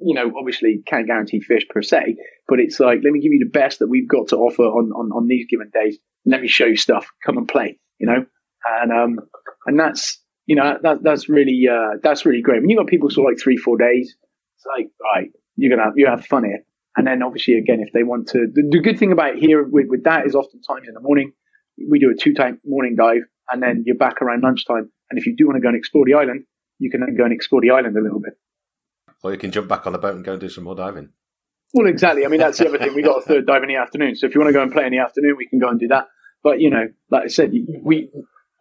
you 0.00 0.14
know, 0.14 0.32
obviously 0.38 0.82
can't 0.86 1.06
guarantee 1.06 1.40
fish 1.40 1.66
per 1.68 1.82
se, 1.82 2.16
but 2.46 2.60
it's 2.60 2.78
like, 2.78 3.00
let 3.02 3.12
me 3.12 3.20
give 3.20 3.32
you 3.32 3.44
the 3.44 3.58
best 3.58 3.80
that 3.80 3.88
we've 3.88 4.08
got 4.08 4.28
to 4.28 4.36
offer 4.36 4.62
on, 4.62 4.90
on, 4.92 5.10
on 5.12 5.26
these 5.26 5.46
given 5.50 5.70
days. 5.72 5.98
Let 6.24 6.40
me 6.40 6.48
show 6.48 6.66
you 6.66 6.76
stuff. 6.76 7.06
Come 7.24 7.38
and 7.38 7.48
play, 7.48 7.78
you 7.98 8.06
know? 8.06 8.24
And, 8.80 8.92
um, 8.92 9.18
and 9.66 9.78
that's, 9.78 10.20
you 10.46 10.56
know, 10.56 10.78
that, 10.82 11.02
that's 11.02 11.28
really, 11.28 11.66
uh, 11.70 11.98
that's 12.02 12.24
really 12.24 12.42
great. 12.42 12.60
When 12.60 12.70
you've 12.70 12.78
got 12.78 12.86
people 12.86 13.10
for 13.10 13.24
like 13.24 13.40
three, 13.40 13.56
four 13.56 13.76
days, 13.76 14.16
it's 14.56 14.66
like, 14.66 14.88
right, 15.02 15.30
you're 15.56 15.74
going 15.74 15.80
to 15.80 15.84
have, 15.86 15.94
you 15.96 16.06
have 16.06 16.24
fun 16.24 16.44
here. 16.44 16.62
And 16.96 17.06
then 17.06 17.22
obviously, 17.22 17.54
again, 17.54 17.80
if 17.80 17.92
they 17.92 18.02
want 18.02 18.28
to, 18.28 18.46
the, 18.52 18.68
the 18.70 18.80
good 18.80 18.98
thing 18.98 19.12
about 19.12 19.36
here 19.36 19.62
with, 19.64 19.86
with 19.88 20.04
that 20.04 20.26
is 20.26 20.34
oftentimes 20.34 20.88
in 20.88 20.94
the 20.94 21.00
morning, 21.00 21.32
we 21.88 21.98
do 21.98 22.10
a 22.10 22.20
two 22.20 22.34
time 22.34 22.60
morning 22.64 22.96
dive 22.96 23.22
and 23.50 23.62
then 23.62 23.84
you're 23.86 23.96
back 23.96 24.20
around 24.20 24.42
lunchtime. 24.42 24.90
And 25.10 25.18
if 25.18 25.26
you 25.26 25.34
do 25.36 25.46
want 25.46 25.56
to 25.56 25.60
go 25.60 25.68
and 25.68 25.76
explore 25.76 26.04
the 26.04 26.14
island, 26.14 26.44
you 26.78 26.90
can 26.90 27.00
then 27.00 27.16
go 27.16 27.24
and 27.24 27.32
explore 27.32 27.60
the 27.60 27.70
island 27.70 27.96
a 27.96 28.00
little 28.00 28.20
bit 28.20 28.34
or 29.22 29.32
you 29.32 29.38
can 29.38 29.50
jump 29.50 29.68
back 29.68 29.86
on 29.86 29.92
the 29.92 29.98
boat 29.98 30.14
and 30.14 30.24
go 30.24 30.32
and 30.32 30.40
do 30.40 30.48
some 30.48 30.64
more 30.64 30.74
diving. 30.74 31.10
Well, 31.74 31.86
exactly. 31.86 32.24
I 32.24 32.28
mean, 32.28 32.40
that's 32.40 32.58
the 32.58 32.68
other 32.68 32.78
thing. 32.78 32.94
We 32.94 33.02
got 33.02 33.18
a 33.18 33.22
third 33.22 33.46
dive 33.46 33.62
in 33.62 33.68
the 33.68 33.76
afternoon, 33.76 34.16
so 34.16 34.26
if 34.26 34.34
you 34.34 34.40
want 34.40 34.48
to 34.48 34.54
go 34.54 34.62
and 34.62 34.72
play 34.72 34.86
in 34.86 34.92
the 34.92 35.00
afternoon, 35.00 35.36
we 35.36 35.46
can 35.46 35.58
go 35.58 35.68
and 35.68 35.78
do 35.78 35.88
that. 35.88 36.06
But 36.42 36.60
you 36.60 36.70
know, 36.70 36.86
like 37.10 37.24
I 37.24 37.28
said, 37.28 37.52
we 37.82 38.10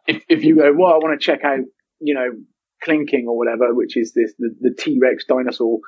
if 0.08 0.24
if 0.28 0.44
you 0.44 0.56
go, 0.58 0.74
well, 0.76 0.94
I 0.94 0.98
want 0.98 1.20
to 1.20 1.26
check 1.26 1.44
out, 1.44 1.60
you 2.00 2.14
know, 2.14 2.30
Kelingking 2.86 3.26
or 3.28 3.38
whatever, 3.38 3.74
which 3.74 3.96
is 3.96 4.14
this 4.14 4.34
the, 4.38 4.54
the 4.60 4.76
T 4.78 5.00
Rex 5.02 5.26
dinosaur, 5.26 5.80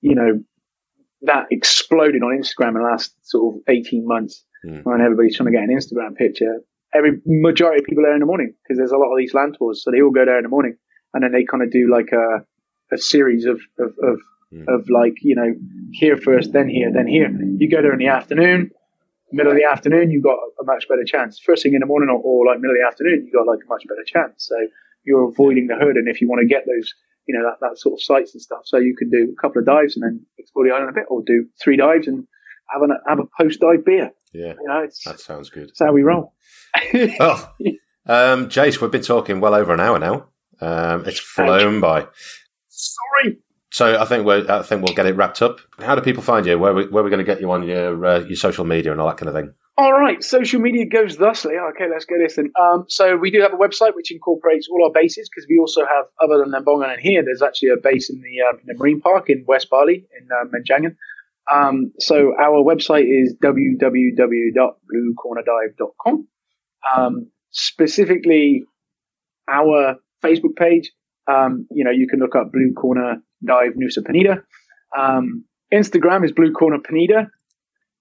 you 0.00 0.14
know, 0.14 0.42
that 1.22 1.46
exploded 1.50 2.22
on 2.22 2.38
Instagram 2.38 2.68
in 2.68 2.74
the 2.74 2.88
last 2.88 3.14
sort 3.22 3.56
of 3.56 3.60
eighteen 3.68 4.06
months, 4.06 4.44
mm. 4.64 4.82
when 4.84 5.00
everybody's 5.00 5.36
trying 5.36 5.52
to 5.52 5.58
get 5.58 5.68
an 5.68 5.76
Instagram 5.76 6.16
picture. 6.16 6.60
Every 6.94 7.20
majority 7.26 7.82
of 7.82 7.86
people 7.86 8.04
are 8.04 8.06
there 8.06 8.14
in 8.14 8.20
the 8.20 8.26
morning 8.26 8.54
because 8.62 8.78
there's 8.78 8.92
a 8.92 8.96
lot 8.96 9.10
of 9.10 9.18
these 9.18 9.34
land 9.34 9.56
tours, 9.58 9.82
so 9.82 9.90
they 9.90 10.00
all 10.00 10.12
go 10.12 10.24
there 10.24 10.38
in 10.38 10.44
the 10.44 10.48
morning, 10.48 10.76
and 11.12 11.24
then 11.24 11.32
they 11.32 11.44
kind 11.44 11.62
of 11.62 11.72
do 11.72 11.90
like 11.90 12.12
a 12.12 12.46
a 12.92 12.98
series 12.98 13.44
of, 13.44 13.60
of, 13.78 13.94
of, 14.02 14.20
mm. 14.52 14.64
of 14.68 14.88
like, 14.90 15.14
you 15.22 15.34
know, 15.34 15.54
here 15.92 16.16
first, 16.16 16.52
then 16.52 16.68
here, 16.68 16.92
then 16.92 17.06
here. 17.06 17.30
You 17.30 17.70
go 17.70 17.82
there 17.82 17.92
in 17.92 17.98
the 17.98 18.08
afternoon, 18.08 18.70
middle 19.32 19.52
of 19.52 19.58
the 19.58 19.64
afternoon, 19.64 20.10
you've 20.10 20.22
got 20.22 20.38
a 20.60 20.64
much 20.64 20.88
better 20.88 21.04
chance. 21.04 21.38
First 21.38 21.62
thing 21.62 21.74
in 21.74 21.80
the 21.80 21.86
morning 21.86 22.08
or, 22.08 22.20
or 22.22 22.46
like 22.46 22.60
middle 22.60 22.76
of 22.76 22.80
the 22.80 22.86
afternoon, 22.86 23.24
you've 23.24 23.34
got 23.34 23.46
like 23.46 23.60
a 23.64 23.68
much 23.68 23.84
better 23.88 24.04
chance. 24.06 24.46
So 24.46 24.54
you're 25.04 25.28
avoiding 25.28 25.66
the 25.66 25.74
herd. 25.74 25.96
And 25.96 26.08
if 26.08 26.20
you 26.20 26.28
want 26.28 26.40
to 26.40 26.46
get 26.46 26.64
those, 26.66 26.94
you 27.26 27.36
know, 27.36 27.44
that, 27.44 27.58
that 27.60 27.78
sort 27.78 27.94
of 27.94 28.02
sights 28.02 28.34
and 28.34 28.42
stuff, 28.42 28.62
so 28.64 28.78
you 28.78 28.94
can 28.96 29.10
do 29.10 29.34
a 29.36 29.40
couple 29.40 29.60
of 29.60 29.66
dives 29.66 29.96
and 29.96 30.04
then 30.04 30.24
explore 30.38 30.66
the 30.66 30.72
island 30.72 30.90
a 30.90 30.92
bit 30.92 31.06
or 31.08 31.22
do 31.26 31.46
three 31.62 31.76
dives 31.76 32.06
and 32.06 32.26
have, 32.70 32.82
an, 32.82 32.96
have 33.06 33.18
a 33.18 33.26
post 33.36 33.60
dive 33.60 33.84
beer. 33.84 34.12
Yeah. 34.32 34.54
You 34.60 34.68
know, 34.68 34.88
that 35.06 35.20
sounds 35.20 35.50
good. 35.50 35.68
That's 35.68 35.80
how 35.80 35.92
we 35.92 36.02
roll. 36.02 36.34
oh, 36.94 37.52
um, 38.06 38.48
Jace, 38.48 38.80
we've 38.80 38.90
been 38.90 39.02
talking 39.02 39.40
well 39.40 39.54
over 39.54 39.72
an 39.72 39.80
hour 39.80 39.98
now. 39.98 40.28
Um, 40.60 41.04
it's 41.06 41.18
flown 41.18 41.80
by. 41.80 42.06
Sorry. 42.74 43.38
So 43.70 44.00
I 44.00 44.04
think 44.04 44.26
we 44.26 44.48
I 44.48 44.62
think 44.62 44.84
we'll 44.84 44.94
get 44.94 45.06
it 45.06 45.16
wrapped 45.16 45.42
up. 45.42 45.60
How 45.78 45.94
do 45.94 46.00
people 46.00 46.22
find 46.22 46.46
you? 46.46 46.58
Where 46.58 46.74
we, 46.74 46.86
where 46.86 47.02
are 47.02 47.04
we 47.04 47.10
going 47.10 47.24
to 47.24 47.24
get 47.24 47.40
you 47.40 47.50
on 47.50 47.64
your 47.64 48.04
uh, 48.04 48.20
your 48.20 48.36
social 48.36 48.64
media 48.64 48.92
and 48.92 49.00
all 49.00 49.08
that 49.08 49.16
kind 49.16 49.28
of 49.28 49.34
thing? 49.34 49.52
All 49.76 49.92
right, 49.92 50.22
social 50.22 50.60
media 50.60 50.86
goes 50.86 51.16
thusly. 51.16 51.56
Okay, 51.56 51.88
let's 51.90 52.04
go 52.04 52.14
this. 52.16 52.38
Um, 52.38 52.84
so 52.88 53.16
we 53.16 53.32
do 53.32 53.40
have 53.40 53.52
a 53.52 53.56
website 53.56 53.96
which 53.96 54.12
incorporates 54.12 54.68
all 54.70 54.84
our 54.84 54.92
bases 54.92 55.28
because 55.28 55.48
we 55.50 55.58
also 55.58 55.80
have, 55.80 56.04
other 56.22 56.38
than 56.38 56.52
Lembongan 56.52 56.92
and 56.92 57.00
here, 57.00 57.24
there's 57.24 57.42
actually 57.42 57.70
a 57.70 57.76
base 57.76 58.08
in 58.08 58.20
the, 58.20 58.40
uh, 58.40 58.52
in 58.52 58.66
the 58.66 58.74
marine 58.78 59.00
park 59.00 59.28
in 59.28 59.44
West 59.48 59.68
Bali 59.70 60.06
in 60.16 60.28
uh, 60.30 60.44
Menjangan. 60.54 60.94
Um, 61.52 61.90
so 61.98 62.36
our 62.38 62.62
website 62.62 63.08
is 63.10 63.34
www.bluecornerdive.com. 63.42 66.28
Um, 66.96 67.32
specifically, 67.50 68.62
our 69.48 69.96
Facebook 70.24 70.54
page 70.56 70.92
um, 71.26 71.66
you 71.70 71.84
know, 71.84 71.90
you 71.90 72.06
can 72.08 72.20
look 72.20 72.36
up 72.36 72.52
Blue 72.52 72.72
Corner 72.74 73.22
Dive 73.44 73.72
Nusa 73.72 74.02
Penida. 74.02 74.42
Um, 74.96 75.44
Instagram 75.72 76.24
is 76.24 76.32
Blue 76.32 76.52
Corner 76.52 76.78
Penida. 76.78 77.28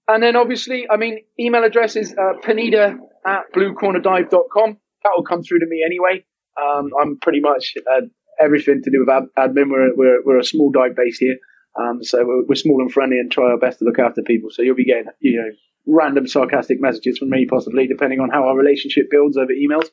And 0.07 0.21
then 0.21 0.35
obviously, 0.35 0.85
I 0.89 0.97
mean, 0.97 1.19
email 1.39 1.63
address 1.63 1.95
is 1.95 2.13
uh, 2.13 2.39
penida 2.41 2.97
at 3.25 3.53
bluecornerdive.com. 3.55 4.77
That 5.03 5.11
will 5.15 5.23
come 5.23 5.43
through 5.43 5.59
to 5.59 5.65
me 5.67 5.83
anyway. 5.85 6.25
Um, 6.61 6.91
I'm 6.99 7.19
pretty 7.19 7.39
much 7.39 7.73
uh, 7.89 8.01
everything 8.39 8.81
to 8.83 8.91
do 8.91 9.05
with 9.05 9.09
ad- 9.09 9.29
admin. 9.37 9.69
We're, 9.69 9.95
we're, 9.95 10.23
we're 10.25 10.39
a 10.39 10.43
small 10.43 10.71
dive 10.71 10.95
base 10.95 11.17
here. 11.17 11.37
Um, 11.79 12.03
so 12.03 12.23
we're, 12.25 12.45
we're, 12.47 12.55
small 12.55 12.81
and 12.81 12.91
friendly 12.91 13.17
and 13.17 13.31
try 13.31 13.45
our 13.45 13.57
best 13.57 13.79
to 13.79 13.85
look 13.85 13.97
after 13.97 14.21
people. 14.21 14.49
So 14.51 14.61
you'll 14.61 14.75
be 14.75 14.85
getting, 14.85 15.05
you 15.19 15.41
know, 15.41 15.49
random 15.87 16.27
sarcastic 16.27 16.79
messages 16.79 17.17
from 17.17 17.29
me 17.29 17.47
possibly, 17.49 17.87
depending 17.87 18.19
on 18.19 18.29
how 18.29 18.43
our 18.43 18.55
relationship 18.55 19.05
builds 19.09 19.37
over 19.37 19.51
emails. 19.51 19.89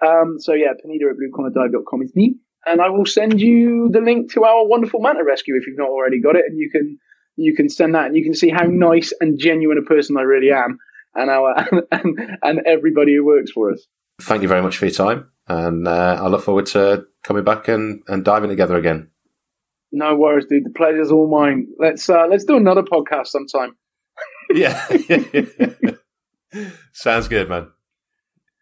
Um, 0.00 0.36
so 0.38 0.54
yeah, 0.54 0.72
penida 0.72 1.10
at 1.10 1.16
bluecornerdive.com 1.18 2.02
is 2.02 2.12
me 2.14 2.36
and 2.66 2.80
I 2.80 2.90
will 2.90 3.06
send 3.06 3.40
you 3.40 3.88
the 3.92 4.00
link 4.00 4.32
to 4.34 4.44
our 4.44 4.66
wonderful 4.66 5.00
manta 5.00 5.24
rescue 5.24 5.56
if 5.56 5.66
you've 5.66 5.78
not 5.78 5.88
already 5.88 6.20
got 6.20 6.36
it, 6.36 6.44
and 6.46 6.58
you 6.58 6.70
can 6.70 6.98
you 7.36 7.54
can 7.54 7.68
send 7.68 7.94
that, 7.94 8.06
and 8.06 8.16
you 8.16 8.24
can 8.24 8.34
see 8.34 8.50
how 8.50 8.64
nice 8.64 9.12
and 9.20 9.38
genuine 9.38 9.78
a 9.78 9.82
person 9.82 10.16
I 10.16 10.22
really 10.22 10.50
am, 10.50 10.78
and 11.14 11.30
our 11.30 11.54
and, 11.92 12.18
and 12.42 12.60
everybody 12.66 13.14
who 13.14 13.24
works 13.24 13.50
for 13.50 13.72
us. 13.72 13.86
Thank 14.20 14.42
you 14.42 14.48
very 14.48 14.62
much 14.62 14.76
for 14.76 14.86
your 14.86 14.94
time, 14.94 15.30
and 15.48 15.88
uh, 15.88 16.20
I 16.22 16.28
look 16.28 16.42
forward 16.42 16.66
to 16.66 17.06
coming 17.22 17.44
back 17.44 17.68
and, 17.68 18.02
and 18.08 18.24
diving 18.24 18.50
together 18.50 18.76
again. 18.76 19.10
No 19.92 20.16
worries, 20.16 20.46
dude. 20.48 20.64
The 20.64 20.70
pleasure's 20.70 21.10
all 21.10 21.28
mine. 21.28 21.66
Let's 21.78 22.08
uh, 22.08 22.26
let's 22.30 22.44
do 22.44 22.56
another 22.56 22.82
podcast 22.82 23.28
sometime. 23.28 23.76
yeah. 24.50 24.86
Sounds 26.92 27.28
good, 27.28 27.48
man. 27.48 27.68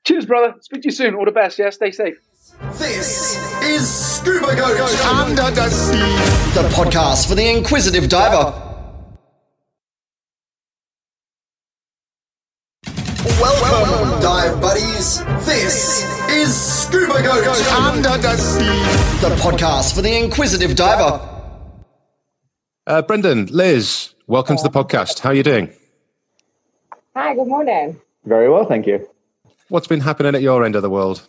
Cheers, 0.05 0.27
brother. 0.27 0.55
Speak 0.61 0.83
to 0.83 0.89
you 0.89 0.93
soon. 0.93 1.15
All 1.15 1.25
the 1.25 1.33
best. 1.33 1.59
Yeah, 1.59 1.71
stay 1.71 1.91
safe. 1.91 2.17
This 2.63 3.37
is 3.63 3.89
Scuba 3.89 4.55
Goat 4.57 5.05
Under 5.05 5.49
the 5.51 5.71
Sea, 5.71 6.61
the 6.61 6.69
podcast 6.71 7.29
for 7.29 7.37
the 7.37 7.49
inquisitive 7.49 8.09
diver. 8.09 8.53
Welcome, 13.41 14.21
dive 14.21 14.61
buddies. 14.61 15.21
This 15.47 16.05
is 16.31 16.61
Scuba 16.61 17.23
Goat 17.23 17.65
Under 17.73 18.19
the 18.19 18.37
Sea, 18.37 19.21
the 19.29 19.35
podcast 19.37 19.95
for 19.95 20.03
the 20.03 20.19
inquisitive 20.19 20.75
diver. 20.75 21.21
Uh, 22.89 23.03
Brendan, 23.03 23.47
Liz, 23.47 24.15
welcome 24.27 24.57
to 24.57 24.63
the 24.65 24.71
podcast. 24.71 25.21
How 25.21 25.31
are 25.31 25.35
you 25.35 25.45
doing? 25.45 25.73
Hi, 27.15 27.35
good 27.37 27.47
morning. 27.47 28.01
Very 28.25 28.49
well, 28.51 28.65
thank 28.65 28.87
you. 28.89 29.09
What's 29.69 29.87
been 29.87 30.01
happening 30.01 30.35
at 30.35 30.43
your 30.43 30.65
end 30.65 30.75
of 30.75 30.83
the 30.83 30.91
world? 30.91 31.27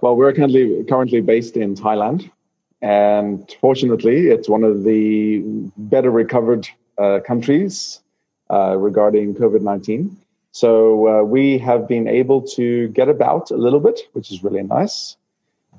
Well, 0.00 0.16
we're 0.16 0.32
currently 0.32 0.84
currently 0.84 1.20
based 1.20 1.56
in 1.56 1.74
Thailand, 1.74 2.30
and 2.80 3.54
fortunately, 3.60 4.28
it's 4.28 4.48
one 4.48 4.64
of 4.64 4.84
the 4.84 5.42
better 5.76 6.10
recovered 6.10 6.68
uh, 6.98 7.20
countries 7.26 8.00
uh, 8.50 8.76
regarding 8.76 9.34
COVID 9.34 9.62
19. 9.62 10.16
So 10.52 11.08
uh, 11.08 11.22
we 11.24 11.58
have 11.58 11.88
been 11.88 12.06
able 12.06 12.40
to 12.56 12.88
get 12.88 13.08
about 13.08 13.50
a 13.50 13.56
little 13.56 13.80
bit, 13.80 14.00
which 14.12 14.30
is 14.30 14.44
really 14.44 14.62
nice. 14.62 15.16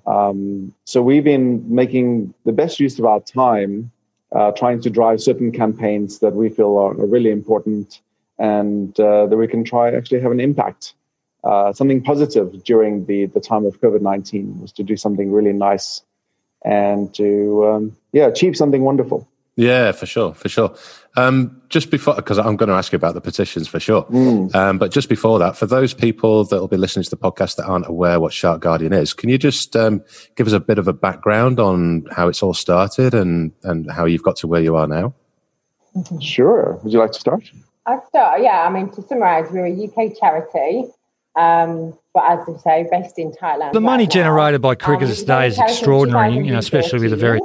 Um, 0.06 0.74
so 0.84 1.02
we've 1.02 1.24
been 1.24 1.64
making 1.74 2.34
the 2.44 2.52
best 2.52 2.80
use 2.80 3.00
of 3.00 3.06
our 3.06 3.22
time, 3.22 3.92
uh, 4.34 4.52
trying 4.52 4.82
to 4.82 4.90
drive 4.90 5.22
certain 5.22 5.52
campaigns 5.52 6.20
that 6.20 6.34
we 6.34 6.50
feel 6.50 6.78
are, 6.78 6.92
are 6.92 7.08
really 7.08 7.32
important 7.32 8.02
and 8.38 9.00
uh, 9.00 9.26
that 9.28 9.38
we 9.38 9.48
can 9.48 9.64
try 9.64 9.96
actually 9.96 10.20
have 10.20 10.32
an 10.32 10.42
impact. 10.42 10.94
Uh, 11.46 11.72
something 11.72 12.02
positive 12.02 12.64
during 12.64 13.06
the, 13.06 13.28
the 13.28 13.40
time 13.40 13.66
of 13.66 13.80
COVID 13.80 14.02
19 14.02 14.62
was 14.62 14.72
to 14.74 14.84
do 14.84 14.98
something 14.98 15.32
really 15.32 15.54
nice 15.54 16.02
and 16.64 17.14
to 17.14 17.68
um, 17.68 17.98
yeah 18.12 18.26
achieve 18.26 18.58
something 18.58 18.82
wonderful. 18.82 19.28
Yeah, 19.56 19.94
for 19.94 20.06
sure, 20.06 20.34
for 20.34 20.50
sure. 20.50 20.76
Um, 21.16 21.62
just 21.70 21.90
before, 21.90 22.16
because 22.16 22.38
I'm 22.38 22.58
going 22.58 22.68
to 22.68 22.76
ask 22.76 22.92
you 22.92 22.98
about 22.98 23.14
the 23.14 23.22
petitions 23.22 23.70
for 23.70 23.80
sure. 23.80 24.04
Mm. 24.04 24.54
Um, 24.54 24.78
but 24.78 24.92
just 24.92 25.08
before 25.08 25.40
that, 25.40 25.56
for 25.56 25.66
those 25.66 25.94
people 25.94 26.44
that 26.46 26.60
will 26.60 26.68
be 26.68 26.76
listening 26.76 27.04
to 27.04 27.10
the 27.10 27.18
podcast 27.18 27.56
that 27.56 27.66
aren't 27.66 27.88
aware 27.88 28.20
what 28.20 28.34
Shark 28.34 28.60
Guardian 28.60 28.92
is, 28.92 29.14
can 29.14 29.30
you 29.30 29.38
just 29.38 29.74
um, 29.78 30.04
give 30.36 30.46
us 30.46 30.52
a 30.52 30.60
bit 30.60 30.78
of 30.78 30.90
a 30.90 30.94
background 30.94 31.62
on 31.62 32.06
how 32.12 32.28
it's 32.28 32.44
all 32.44 32.54
started 32.54 33.14
and, 33.14 33.54
and 33.64 33.90
how 33.90 34.04
you've 34.04 34.24
got 34.24 34.36
to 34.38 34.48
where 34.48 34.62
you 34.62 34.76
are 34.76 34.88
now? 34.88 35.14
Sure. 36.20 36.78
Would 36.84 36.92
you 36.92 37.00
like 37.00 37.14
to 37.14 37.20
start? 37.20 37.50
I'll 37.86 38.06
start. 38.08 38.42
Yeah, 38.42 38.68
I 38.68 38.70
mean, 38.70 38.90
to 38.92 39.02
summarize, 39.04 39.50
we're 39.52 39.68
a 39.68 39.86
UK 39.86 40.20
charity 40.20 40.90
um, 41.36 41.98
but 42.14 42.24
as 42.30 42.40
I 42.48 42.58
say, 42.60 42.88
based 42.90 43.20
in 43.20 43.32
Thailand. 43.32 43.74
The 43.74 43.82
money 43.82 44.08
generated 44.08 44.62
by 44.62 44.76
cricketers 44.76 45.20
um, 45.20 45.26
today 45.26 45.48
is 45.48 45.60
extraordinary, 45.60 46.36
you 46.36 46.52
know, 46.52 46.60
especially 46.60 47.00
with 47.00 47.14
a 47.14 47.18
very. 47.18 47.40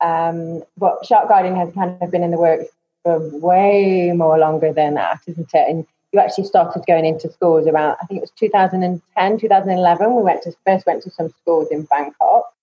Um, 0.00 0.62
but 0.76 1.04
Shark 1.06 1.28
Guardian 1.28 1.56
has 1.56 1.72
kind 1.72 1.96
of 2.00 2.10
been 2.10 2.22
in 2.22 2.30
the 2.30 2.38
works 2.38 2.66
for 3.02 3.18
way 3.38 4.12
more 4.14 4.38
longer 4.38 4.72
than 4.72 4.94
that, 4.94 5.20
isn't 5.26 5.48
it? 5.54 5.68
And 5.68 5.86
you 6.12 6.20
actually 6.20 6.44
started 6.44 6.84
going 6.86 7.04
into 7.04 7.30
schools 7.30 7.66
around, 7.66 7.96
I 8.00 8.06
think 8.06 8.18
it 8.18 8.20
was 8.22 8.32
2010, 8.38 9.38
2011. 9.38 10.14
We 10.14 10.22
went 10.22 10.42
to 10.42 10.52
first 10.66 10.86
went 10.86 11.02
to 11.02 11.10
some 11.10 11.30
schools 11.42 11.68
in 11.70 11.82
Bangkok. 11.84 12.53